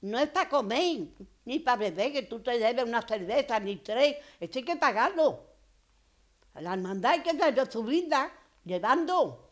no 0.03 0.19
es 0.19 0.29
para 0.29 0.49
comer, 0.49 1.09
ni 1.47 1.59
para 1.61 1.79
beber, 1.79 2.13
que 2.13 2.23
tú 2.23 2.41
te 2.43 2.59
debes 2.59 2.85
una 2.85 3.01
cerveza, 3.01 3.59
ni 3.61 3.77
tres, 3.77 4.17
esto 4.39 4.59
hay 4.59 4.65
que 4.65 4.77
pagarlo. 4.77 5.47
La 6.55 6.75
hermandad 6.75 7.13
hay 7.13 7.23
que 7.23 7.33
dar 7.33 7.73
su 7.73 7.83
vida 7.83 8.31
llevando. 8.65 9.49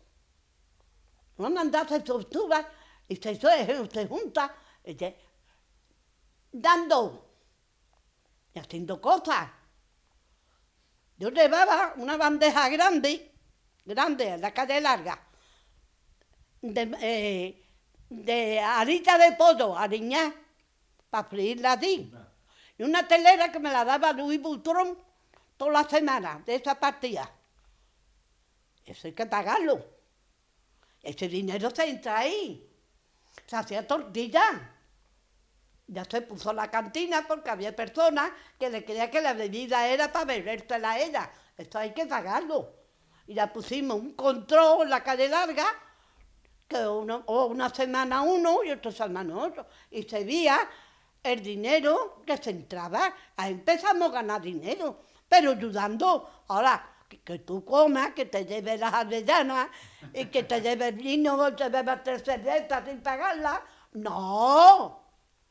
Una 1.38 1.48
hermandad 1.48 1.88
se 1.88 2.04
sostuva 2.04 2.68
y 3.06 3.16
se, 3.16 3.36
se, 3.36 4.06
junta. 4.06 4.54
Dando 6.52 7.26
y 8.52 8.58
haciendo 8.58 9.00
cosas. 9.00 9.48
Yo 11.16 11.30
llevaba 11.30 11.94
una 11.96 12.16
bandeja 12.16 12.68
grande, 12.68 13.32
grande, 13.84 14.28
en 14.28 14.40
la 14.40 14.52
calle 14.52 14.80
larga, 14.80 15.27
de, 16.60 16.97
eh, 17.01 17.64
de 18.09 18.60
harita 18.60 19.18
de 19.18 19.32
pollo, 19.36 19.76
hariñá, 19.76 20.35
para 21.10 21.28
freírla 21.28 21.72
así. 21.72 22.12
Y 22.76 22.82
una 22.82 23.06
telera 23.06 23.51
que 23.51 23.59
me 23.59 23.70
la 23.70 23.85
daba 23.85 24.12
Luis 24.12 24.40
Butrón 24.40 24.98
toda 25.56 25.72
la 25.72 25.85
semana, 25.89 26.43
de 26.44 26.55
esa 26.55 26.78
partida. 26.78 27.30
Eso 28.85 29.09
hay 29.09 29.12
que 29.12 29.26
pagarlo. 29.26 29.85
Ese 31.02 31.28
dinero 31.28 31.70
se 31.70 31.89
entra 31.89 32.18
ahí. 32.18 32.64
Se 33.47 33.56
hacía 33.56 33.86
tortilla 33.86 34.74
ya 35.89 36.05
se 36.05 36.20
puso 36.20 36.52
la 36.52 36.70
cantina 36.70 37.24
porque 37.26 37.51
había 37.51 37.74
personas 37.74 38.30
que 38.59 38.68
le 38.68 38.85
creían 38.85 39.10
que 39.10 39.22
la 39.22 39.32
bebida 39.32 39.89
era 39.89 40.12
para 40.12 40.26
bebérsela 40.26 40.93
a 40.93 40.98
ella. 41.01 41.30
Esto 41.56 41.78
hay 41.78 41.93
que 41.93 42.06
pagarlo. 42.06 42.74
Y 43.26 43.35
ya 43.35 43.51
pusimos 43.52 43.98
un 43.98 44.12
control 44.12 44.82
en 44.82 44.90
la 44.90 45.02
calle 45.02 45.28
larga, 45.28 45.66
que 46.69 46.86
uno, 46.86 47.23
o 47.27 47.47
una 47.47 47.70
semana 47.70 48.20
uno 48.23 48.62
y 48.62 48.70
otra 48.70 48.93
semana 48.93 49.36
otro. 49.36 49.66
Y 49.90 50.03
se 50.03 50.23
veía 50.23 50.61
el 51.23 51.43
dinero 51.43 52.23
que 52.27 52.36
se 52.36 52.51
entraba. 52.51 53.15
Ahí 53.36 53.53
empezamos 53.53 54.11
a 54.11 54.12
ganar 54.12 54.43
dinero, 54.43 55.05
pero 55.28 55.53
ayudando. 55.53 56.45
Ahora, 56.49 56.97
que, 57.09 57.20
que 57.23 57.39
tú 57.39 57.65
comas, 57.65 58.12
que 58.12 58.27
te 58.27 58.45
lleves 58.45 58.78
las 58.78 58.93
avellanas 58.93 59.69
y 60.12 60.27
que 60.27 60.43
te 60.43 60.61
lleves 60.61 60.95
vino, 60.95 61.55
te 61.57 61.69
bebas 61.70 62.05
tres 62.05 62.23
cervezas 62.23 62.85
sin 62.86 63.01
pagarla. 63.01 63.62
No, 63.93 65.01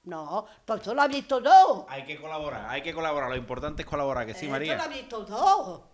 no, 0.03 0.45
pues 0.64 0.81
eso 0.81 0.94
lo 0.94 1.02
ha 1.02 1.07
visto 1.07 1.41
todo. 1.41 1.88
Hay 1.89 2.06
que 2.06 2.22
colaborar, 2.22 2.69
hay 2.69 2.84
que 2.84 2.94
colaborar. 2.94 3.30
Lo 3.30 3.35
importante 3.35 3.81
es 3.81 3.88
colaborar, 3.88 4.26
que 4.27 4.35
sí, 4.35 4.48
María. 4.48 4.76
Eso 4.76 4.84
lo 4.85 4.89
ha 4.89 4.95
visto 4.95 5.26
todo. 5.26 5.88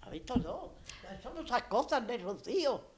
Lo 0.00 0.06
ha 0.06 0.10
visto 0.10 0.40
todo. 0.40 0.74
Son 1.22 1.44
esas 1.44 1.64
cosas 1.64 2.06
de 2.06 2.18
Rocío. 2.18 2.93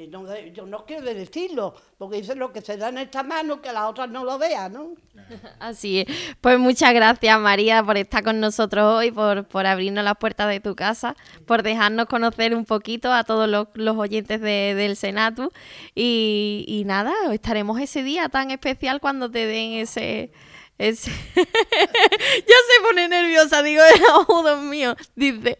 Y 0.00 0.06
no, 0.06 0.24
yo 0.54 0.64
no 0.64 0.86
quiero 0.86 1.04
decirlo, 1.04 1.74
porque 1.98 2.22
dice 2.22 2.34
lo 2.34 2.54
que 2.54 2.62
se 2.62 2.78
da 2.78 2.88
en 2.88 2.96
esta 2.96 3.22
mano, 3.22 3.60
que 3.60 3.70
las 3.70 3.84
otras 3.84 4.08
no 4.08 4.24
lo 4.24 4.38
vean, 4.38 4.72
¿no? 4.72 4.94
Así 5.60 6.00
es. 6.00 6.06
Pues 6.40 6.58
muchas 6.58 6.94
gracias, 6.94 7.38
María, 7.38 7.84
por 7.84 7.98
estar 7.98 8.24
con 8.24 8.40
nosotros 8.40 8.82
hoy, 8.96 9.10
por, 9.10 9.44
por 9.44 9.66
abrirnos 9.66 10.02
las 10.02 10.16
puertas 10.16 10.48
de 10.48 10.58
tu 10.58 10.74
casa, 10.74 11.16
por 11.44 11.62
dejarnos 11.62 12.06
conocer 12.06 12.54
un 12.54 12.64
poquito 12.64 13.12
a 13.12 13.24
todos 13.24 13.46
los, 13.46 13.96
oyentes 13.98 14.40
de, 14.40 14.74
del 14.74 14.96
Senatu. 14.96 15.52
Y, 15.94 16.64
y 16.66 16.84
nada, 16.84 17.12
estaremos 17.30 17.78
ese 17.78 18.02
día 18.02 18.30
tan 18.30 18.50
especial 18.50 19.02
cuando 19.02 19.30
te 19.30 19.44
den 19.44 19.72
ese 19.72 20.32
es... 20.80 21.04
ya 21.34 21.42
se 21.42 22.82
pone 22.82 23.06
nerviosa, 23.06 23.62
digo, 23.62 23.82
oh 24.28 24.42
Dios 24.42 24.60
mío, 24.62 24.96
dice. 25.14 25.58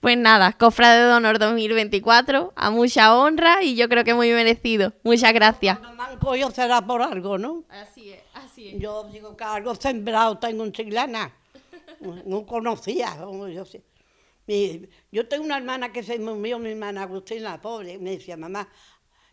Pues 0.00 0.18
nada, 0.18 0.52
Cofrade 0.52 1.06
de 1.06 1.12
Honor 1.12 1.38
2024, 1.38 2.52
a 2.56 2.70
mucha 2.70 3.16
honra 3.16 3.62
y 3.62 3.76
yo 3.76 3.88
creo 3.88 4.02
que 4.02 4.14
muy 4.14 4.30
merecido. 4.32 4.92
Muchas 5.04 5.32
gracias. 5.32 5.78
Manco 5.94 6.34
yo 6.34 6.50
será 6.50 6.84
por 6.84 7.02
algo, 7.02 7.38
¿no? 7.38 7.64
Así 7.68 8.10
es, 8.10 8.20
así 8.34 8.70
es. 8.70 8.80
Yo 8.80 9.04
digo 9.04 9.36
que 9.36 9.44
algo 9.44 9.76
sembrado 9.76 10.38
tengo 10.38 10.64
en 10.64 10.72
Chiclana. 10.72 11.32
No 12.00 12.44
conocía, 12.44 13.16
yo 13.52 13.64
sé. 13.64 13.84
Mi, 14.48 14.88
yo 15.12 15.28
tengo 15.28 15.44
una 15.44 15.58
hermana 15.58 15.92
que 15.92 16.02
se 16.02 16.18
murió, 16.18 16.58
mi 16.58 16.70
hermana 16.70 17.02
Agustina, 17.02 17.60
pobre, 17.60 17.98
me 17.98 18.10
decía, 18.12 18.36
mamá, 18.36 18.68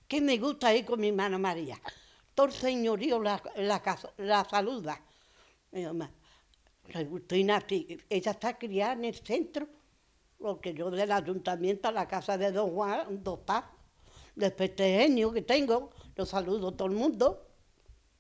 ¿qué 0.08 0.22
me 0.22 0.38
gusta 0.38 0.76
ir 0.76 0.86
con 0.86 1.00
mi 1.00 1.08
hermana 1.08 1.38
María? 1.40 1.80
Todo 2.36 2.48
el 2.48 2.52
señorío 2.52 3.22
la, 3.24 3.42
la, 3.56 3.82
la 4.18 4.46
saluda. 4.46 5.02
Mi 5.76 5.84
mamá, 5.84 6.10
Agustina, 6.94 7.62
ella 8.10 8.32
está 8.32 8.58
criada 8.58 8.94
en 8.94 9.04
el 9.04 9.16
centro, 9.16 9.68
porque 10.40 10.74
yo 10.74 10.90
del 10.90 11.12
ayuntamiento 11.12 11.90
a 11.90 11.92
la 11.92 12.08
casa 12.08 12.38
de 12.38 12.50
Don 12.54 12.72
Juan, 12.72 13.22
dos 13.22 13.40
pasos. 13.40 13.72
Después 14.36 14.70
este 14.70 15.00
genio 15.00 15.34
que 15.34 15.42
tengo, 15.42 15.92
lo 16.16 16.26
saludo 16.26 16.70
a 16.70 16.78
todo 16.78 16.88
el 16.88 16.94
mundo, 16.94 17.46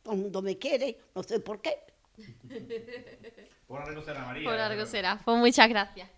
todo 0.03 0.15
el 0.15 0.19
mundo 0.19 0.41
me 0.41 0.57
quiere, 0.57 0.99
no 1.15 1.23
sé 1.23 1.39
por 1.39 1.61
qué. 1.61 1.77
Por 3.67 3.81
algo 3.81 4.01
será, 4.03 4.25
María. 4.25 4.49
Por 4.49 4.59
algo 4.59 4.85
será. 4.85 5.21
Pues 5.23 5.37
muchas 5.37 5.69
gracias. 5.69 6.09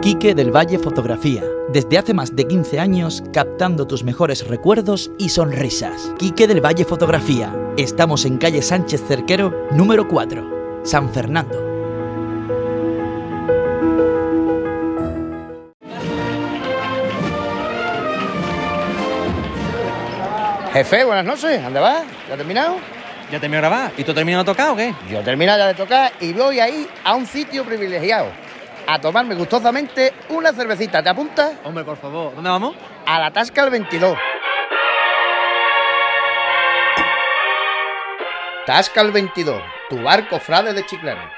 Quique 0.00 0.32
del 0.32 0.54
Valle 0.54 0.78
Fotografía. 0.78 1.42
Desde 1.72 1.98
hace 1.98 2.14
más 2.14 2.36
de 2.36 2.46
15 2.46 2.78
años 2.78 3.24
captando 3.32 3.84
tus 3.84 4.04
mejores 4.04 4.46
recuerdos 4.46 5.10
y 5.18 5.28
sonrisas. 5.30 6.12
Quique 6.20 6.46
del 6.46 6.64
Valle 6.64 6.84
Fotografía. 6.84 7.52
Estamos 7.76 8.24
en 8.24 8.38
calle 8.38 8.62
Sánchez 8.62 9.02
Cerquero, 9.08 9.66
número 9.72 10.06
4, 10.06 10.82
San 10.84 11.12
Fernando. 11.12 11.58
Jefe, 20.72 21.04
buenas 21.04 21.24
noches. 21.24 21.60
¿Dónde 21.60 21.80
vas? 21.80 22.04
¿Ya 22.28 22.34
has 22.34 22.38
terminado? 22.38 22.76
¿Ya 23.32 23.40
terminó 23.40 23.56
de 23.56 23.68
grabar? 23.68 23.92
¿Y 23.98 24.04
tú 24.04 24.14
terminado 24.14 24.44
de 24.44 24.50
tocar 24.52 24.70
o 24.70 24.76
qué? 24.76 24.94
Yo 25.10 25.18
he 25.18 25.24
terminado 25.24 25.58
ya 25.58 25.66
de 25.66 25.74
tocar 25.74 26.12
y 26.20 26.32
voy 26.32 26.60
ahí 26.60 26.86
a 27.02 27.16
un 27.16 27.26
sitio 27.26 27.64
privilegiado 27.64 28.28
a 28.90 28.98
tomarme 28.98 29.34
gustosamente 29.34 30.14
una 30.30 30.50
cervecita. 30.50 31.02
¿Te 31.02 31.10
apuntas? 31.10 31.52
Hombre, 31.62 31.84
por 31.84 31.98
favor. 31.98 32.34
¿Dónde 32.34 32.48
vamos? 32.48 32.74
A 33.04 33.20
la 33.20 33.30
Tasca 33.30 33.62
el 33.64 33.70
22. 33.70 34.16
Tasca 38.64 39.00
el 39.02 39.12
22, 39.12 39.62
tu 39.88 40.02
barco 40.02 40.38
frade 40.38 40.74
de 40.74 40.84
Chiclana. 40.84 41.32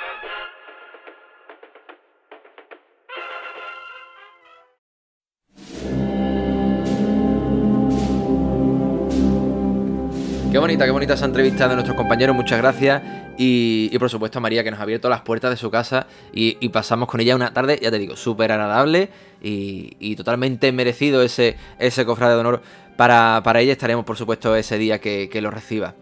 Qué 10.50 10.58
bonita, 10.58 10.84
qué 10.84 10.90
bonita 10.90 11.14
esa 11.14 11.26
entrevista 11.26 11.68
de 11.68 11.74
nuestros 11.74 11.96
compañeros, 11.96 12.34
muchas 12.34 12.58
gracias. 12.58 13.00
Y, 13.42 13.98
por 13.98 14.10
supuesto 14.10 14.38
a 14.38 14.42
María 14.42 14.62
que 14.62 14.70
nos 14.70 14.80
ha 14.80 14.82
abierto 14.82 15.08
las 15.08 15.22
puertas 15.22 15.50
de 15.50 15.56
su 15.56 15.70
casa 15.70 16.06
y, 16.30 16.68
pasamos 16.68 17.08
con 17.08 17.22
ella 17.22 17.34
una 17.34 17.54
tarde, 17.54 17.78
ya 17.80 17.90
te 17.90 17.98
digo, 17.98 18.14
súper 18.14 18.52
agradable 18.52 19.08
y, 19.40 20.14
totalmente 20.14 20.70
merecido 20.72 21.22
ese, 21.22 21.56
ese 21.78 22.04
de 22.04 22.34
honor 22.34 22.60
para, 22.98 23.60
ella. 23.60 23.72
Estaremos 23.72 24.04
por 24.04 24.18
supuesto 24.18 24.54
ese 24.54 24.76
día 24.76 25.00
que, 25.00 25.40
lo 25.40 25.50
reciba. 25.50 25.94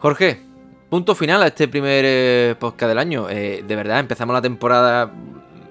Jorge, 0.00 0.38
punto 0.90 1.14
final 1.14 1.42
a 1.44 1.46
este 1.46 1.66
primer 1.66 2.04
eh, 2.06 2.54
podcast 2.58 2.90
del 2.90 2.98
año. 2.98 3.30
Eh, 3.30 3.64
de 3.66 3.74
verdad, 3.74 3.98
empezamos 3.98 4.34
la 4.34 4.42
temporada 4.42 5.10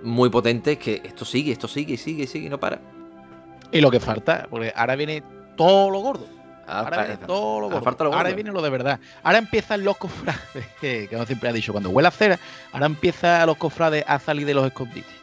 muy 0.01 0.31
potente, 0.31 0.79
que 0.79 1.03
esto 1.05 1.23
sigue, 1.23 1.51
esto 1.51 1.67
sigue, 1.67 1.97
sigue, 1.97 2.25
sigue, 2.25 2.49
no 2.49 2.59
para. 2.59 2.81
Y 3.71 3.79
lo 3.79 3.91
que 3.91 3.99
falta, 3.99 4.47
porque 4.49 4.73
ahora 4.75 4.95
viene 4.95 5.21
todo 5.55 5.91
lo 5.91 5.99
gordo. 5.99 6.34
Ah, 6.67 6.79
Ahora 6.79 6.97
pa- 6.97 7.03
viene 7.03 7.17
todo 7.27 7.59
lo 7.59 7.65
ah, 7.67 7.69
gordo. 7.69 7.83
falta 7.83 8.03
lo 8.05 8.09
Ahora 8.11 8.23
gordo. 8.23 8.35
viene 8.35 8.51
lo 8.51 8.61
de 8.61 8.69
verdad. 8.69 8.99
Ahora 9.23 9.37
empiezan 9.37 9.83
los 9.83 9.97
cofrades, 9.99 10.65
que 10.81 11.07
como 11.09 11.25
siempre 11.25 11.49
ha 11.49 11.53
dicho, 11.53 11.71
cuando 11.71 11.89
huele 11.91 12.07
a 12.07 12.11
cera, 12.11 12.39
ahora 12.73 12.85
empiezan 12.87 13.45
los 13.47 13.57
cofrades 13.57 14.03
a 14.07 14.17
salir 14.19 14.45
de 14.47 14.53
los 14.53 14.65
escondites. 14.65 15.13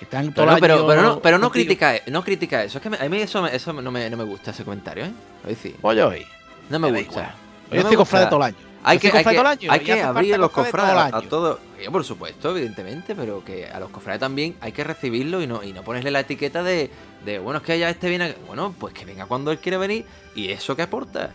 Están 0.00 0.32
todo 0.34 0.46
Pero, 0.60 0.86
pero, 0.86 1.02
no, 1.02 1.20
pero 1.20 1.38
no 1.38 1.50
critica, 1.50 1.94
no 2.08 2.22
critica 2.22 2.62
eso. 2.64 2.78
Es 2.78 2.82
que 2.82 2.90
me- 2.90 2.98
a 2.98 3.08
mí 3.08 3.20
eso, 3.20 3.40
me- 3.42 3.54
eso 3.54 3.72
no, 3.72 3.90
me, 3.90 4.10
no 4.10 4.16
me 4.16 4.24
gusta 4.24 4.50
ese 4.50 4.64
comentario, 4.64 5.04
¿eh? 5.06 5.12
Lo 5.42 5.48
decir. 5.48 5.76
Oye, 5.82 6.02
oye. 6.02 6.26
No 6.68 6.78
me 6.78 6.90
gusta. 6.90 7.22
No 7.22 7.28
Yo 7.70 7.74
me 7.76 7.78
estoy 7.80 7.96
cofrade 7.96 8.26
todo 8.26 8.36
el 8.36 8.42
año. 8.42 8.56
Hay 8.86 8.98
que, 8.98 9.06
hay 9.06 9.12
cofrade 9.12 9.24
que, 9.36 9.40
todo 9.42 9.52
el 9.52 9.58
año, 9.58 9.72
hay 9.72 9.80
que 9.80 10.02
abrir 10.02 10.38
los 10.38 10.50
cofrade 10.50 10.70
todo 10.72 10.80
cofrades 10.82 11.08
el 11.08 11.14
a 11.14 11.18
año. 11.18 11.28
todos. 11.28 11.58
Yo, 11.82 11.92
por 11.92 12.04
supuesto, 12.04 12.50
evidentemente, 12.50 13.14
pero 13.14 13.42
que 13.42 13.66
a 13.66 13.80
los 13.80 13.88
cofrades 13.88 14.20
también 14.20 14.56
hay 14.60 14.72
que 14.72 14.84
recibirlo 14.84 15.40
y 15.40 15.46
no, 15.46 15.62
y 15.62 15.72
no 15.72 15.82
ponerle 15.82 16.10
la 16.10 16.20
etiqueta 16.20 16.62
de, 16.62 16.90
de, 17.24 17.38
bueno, 17.38 17.58
es 17.60 17.64
que 17.66 17.78
ya 17.78 17.88
este 17.90 18.08
viene. 18.08 18.34
Bueno, 18.46 18.74
pues 18.78 18.92
que 18.94 19.04
venga 19.04 19.26
cuando 19.26 19.50
él 19.50 19.58
quiere 19.58 19.78
venir 19.78 20.04
y 20.34 20.50
eso 20.50 20.74
que 20.76 20.82
aporta. 20.82 21.30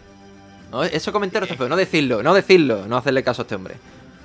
No, 0.71 0.83
eso 0.83 1.11
comentario 1.11 1.45
está 1.45 1.57
feo, 1.57 1.67
no 1.67 1.75
decirlo, 1.75 2.21
no 2.21 2.33
decirlo, 2.33 2.85
no 2.87 2.97
hacerle 2.97 3.23
caso 3.23 3.41
a 3.41 3.43
este 3.43 3.55
hombre. 3.55 3.75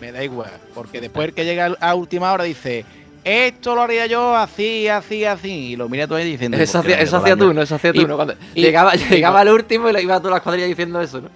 Me 0.01 0.13
da 0.13 0.23
igual, 0.23 0.51
porque 0.75 1.01
después 1.01 1.33
que 1.33 1.45
llega 1.45 1.75
a 1.81 1.95
última 1.95 2.31
hora 2.33 2.45
dice, 2.45 2.85
esto 3.25 3.75
lo 3.75 3.81
haría 3.83 4.05
yo 4.07 4.37
así, 4.37 4.87
así, 4.89 5.25
así. 5.25 5.51
Y 5.73 5.77
lo 5.77 5.89
mira 5.89 6.07
todo 6.07 6.19
ahí 6.19 6.31
diciendo. 6.31 6.59
Eso 6.59 6.79
"¿Por 6.81 6.87
qué 6.89 6.93
hacía, 6.95 7.05
eso 7.05 7.17
hacía 7.17 7.37
tú, 7.37 7.45
año?". 7.45 7.55
¿no? 7.55 7.63
Eso 7.63 7.75
hacía 7.77 7.93
tú, 7.95 8.03
Y- 8.03 8.05
¿no? 8.05 8.17
Cuando 8.17 8.35
y- 8.55 8.61
llegaba, 8.61 8.95
y- 8.95 8.99
llegaba 8.99 9.41
al 9.41 9.49
último 9.49 9.89
y 9.89 9.93
le 9.95 10.03
iba 10.03 10.17
a 10.17 10.19
todas 10.19 10.35
las 10.35 10.43
cuadrillas 10.43 10.69
diciendo 10.69 11.01
eso, 11.01 11.23
¿no? 11.23 11.31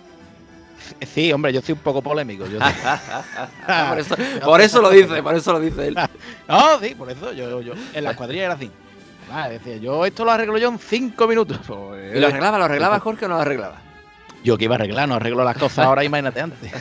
Sí, 1.07 1.33
hombre, 1.33 1.53
yo 1.55 1.63
soy 1.63 1.73
un 1.75 1.79
poco 1.81 2.03
polémico. 2.03 2.47
Yo 2.47 2.59
por, 3.89 3.99
eso, 3.99 4.17
por 4.45 4.61
eso 4.61 4.83
lo 4.83 4.91
dice, 4.91 5.23
por 5.23 5.35
eso 5.35 5.53
lo 5.53 5.61
dice 5.61 5.89
él. 5.89 5.97
No, 6.49 6.79
sí, 6.81 6.95
por 6.95 7.11
eso 7.11 7.33
yo, 7.33 7.61
yo 7.63 7.73
en 7.95 8.05
la 8.05 8.15
cuadrilla 8.17 8.45
era 8.47 8.55
así. 8.55 8.71
Ah, 9.31 9.49
decía, 9.49 9.77
yo 9.77 10.05
esto 10.07 10.25
lo 10.25 10.31
arreglo 10.31 10.57
yo 10.59 10.69
en 10.69 10.79
cinco 10.79 11.27
minutos. 11.27 11.59
Pues, 11.67 12.17
¿Y 12.17 12.21
lo 12.21 12.27
arreglaba, 12.29 12.59
lo 12.59 12.65
arreglaba 12.65 13.01
Jorge 13.01 13.25
o 13.27 13.29
no 13.29 13.35
lo 13.37 13.41
arreglaba? 13.43 13.83
Yo 14.45 14.57
que 14.57 14.65
iba 14.65 14.75
a 14.75 14.79
arreglar, 14.79 15.09
no 15.09 15.17
arreglo 15.17 15.45
las 15.45 15.57
cosas 15.59 15.85
ahora, 15.85 16.05
imagínate 16.05 16.41
antes. 16.41 16.73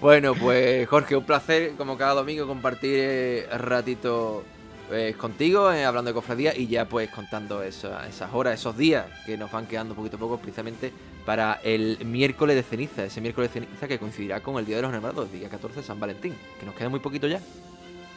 Bueno, 0.00 0.34
pues 0.34 0.86
Jorge, 0.88 1.16
un 1.16 1.24
placer 1.24 1.72
como 1.78 1.96
cada 1.96 2.12
domingo 2.14 2.46
compartir 2.46 2.94
eh, 2.98 3.46
ratito 3.56 4.44
eh, 4.92 5.14
contigo, 5.16 5.72
eh, 5.72 5.84
hablando 5.86 6.10
de 6.10 6.14
cofradía 6.14 6.54
y 6.54 6.66
ya 6.66 6.84
pues 6.86 7.08
contando 7.08 7.62
esa- 7.62 8.06
esas 8.06 8.28
horas, 8.34 8.60
esos 8.60 8.76
días 8.76 9.06
que 9.24 9.38
nos 9.38 9.50
van 9.50 9.66
quedando 9.66 9.94
poquito 9.94 10.16
a 10.16 10.20
poco 10.20 10.36
precisamente 10.36 10.92
para 11.24 11.58
el 11.64 12.04
miércoles 12.04 12.54
de 12.54 12.62
ceniza, 12.62 13.04
ese 13.04 13.22
miércoles 13.22 13.54
de 13.54 13.60
ceniza 13.60 13.88
que 13.88 13.98
coincidirá 13.98 14.40
con 14.40 14.58
el 14.58 14.66
Día 14.66 14.76
de 14.76 14.82
los 14.82 14.90
Enamorados, 14.90 15.32
día 15.32 15.48
14 15.48 15.80
de 15.80 15.86
San 15.86 15.98
Valentín, 15.98 16.36
que 16.60 16.66
nos 16.66 16.74
queda 16.74 16.90
muy 16.90 17.00
poquito 17.00 17.26
ya. 17.26 17.40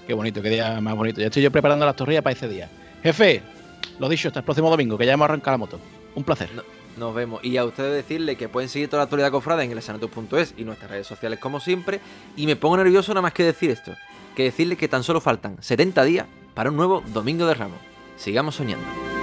Qué 0.07 0.13
bonito, 0.13 0.41
qué 0.41 0.49
día 0.49 0.79
más 0.79 0.95
bonito. 0.95 1.19
Ya 1.19 1.27
estoy 1.27 1.43
yo 1.43 1.51
preparando 1.51 1.85
las 1.85 1.97
torrillas 1.97 2.23
para 2.23 2.33
ese 2.33 2.47
día. 2.47 2.69
Jefe, 3.03 3.41
lo 3.99 4.07
dicho, 4.07 4.29
hasta 4.29 4.39
el 4.39 4.45
próximo 4.45 4.69
domingo, 4.69 4.97
que 4.97 5.05
ya 5.05 5.11
hemos 5.11 5.25
arrancado 5.25 5.55
la 5.55 5.57
moto. 5.57 5.79
Un 6.15 6.23
placer. 6.23 6.49
Nos 6.95 7.13
vemos. 7.13 7.43
Y 7.43 7.57
a 7.57 7.65
ustedes 7.65 7.93
decirle 7.93 8.37
que 8.37 8.47
pueden 8.47 8.69
seguir 8.69 8.87
toda 8.87 9.01
la 9.01 9.03
actualidad 9.03 9.31
cofrada 9.31 9.65
en 9.65 9.71
elesanatus.es 9.71 10.53
y 10.55 10.63
nuestras 10.63 10.89
redes 10.89 11.07
sociales 11.07 11.39
como 11.39 11.59
siempre. 11.59 11.99
Y 12.37 12.45
me 12.45 12.55
pongo 12.55 12.77
nervioso 12.77 13.11
nada 13.11 13.21
más 13.21 13.33
que 13.33 13.43
decir 13.43 13.69
esto. 13.69 13.95
Que 14.33 14.43
decirle 14.43 14.77
que 14.77 14.87
tan 14.87 15.03
solo 15.03 15.19
faltan 15.19 15.61
70 15.61 16.03
días 16.05 16.25
para 16.53 16.69
un 16.69 16.77
nuevo 16.77 17.03
Domingo 17.07 17.45
de 17.45 17.53
Ramos. 17.53 17.79
Sigamos 18.15 18.55
soñando. 18.55 19.16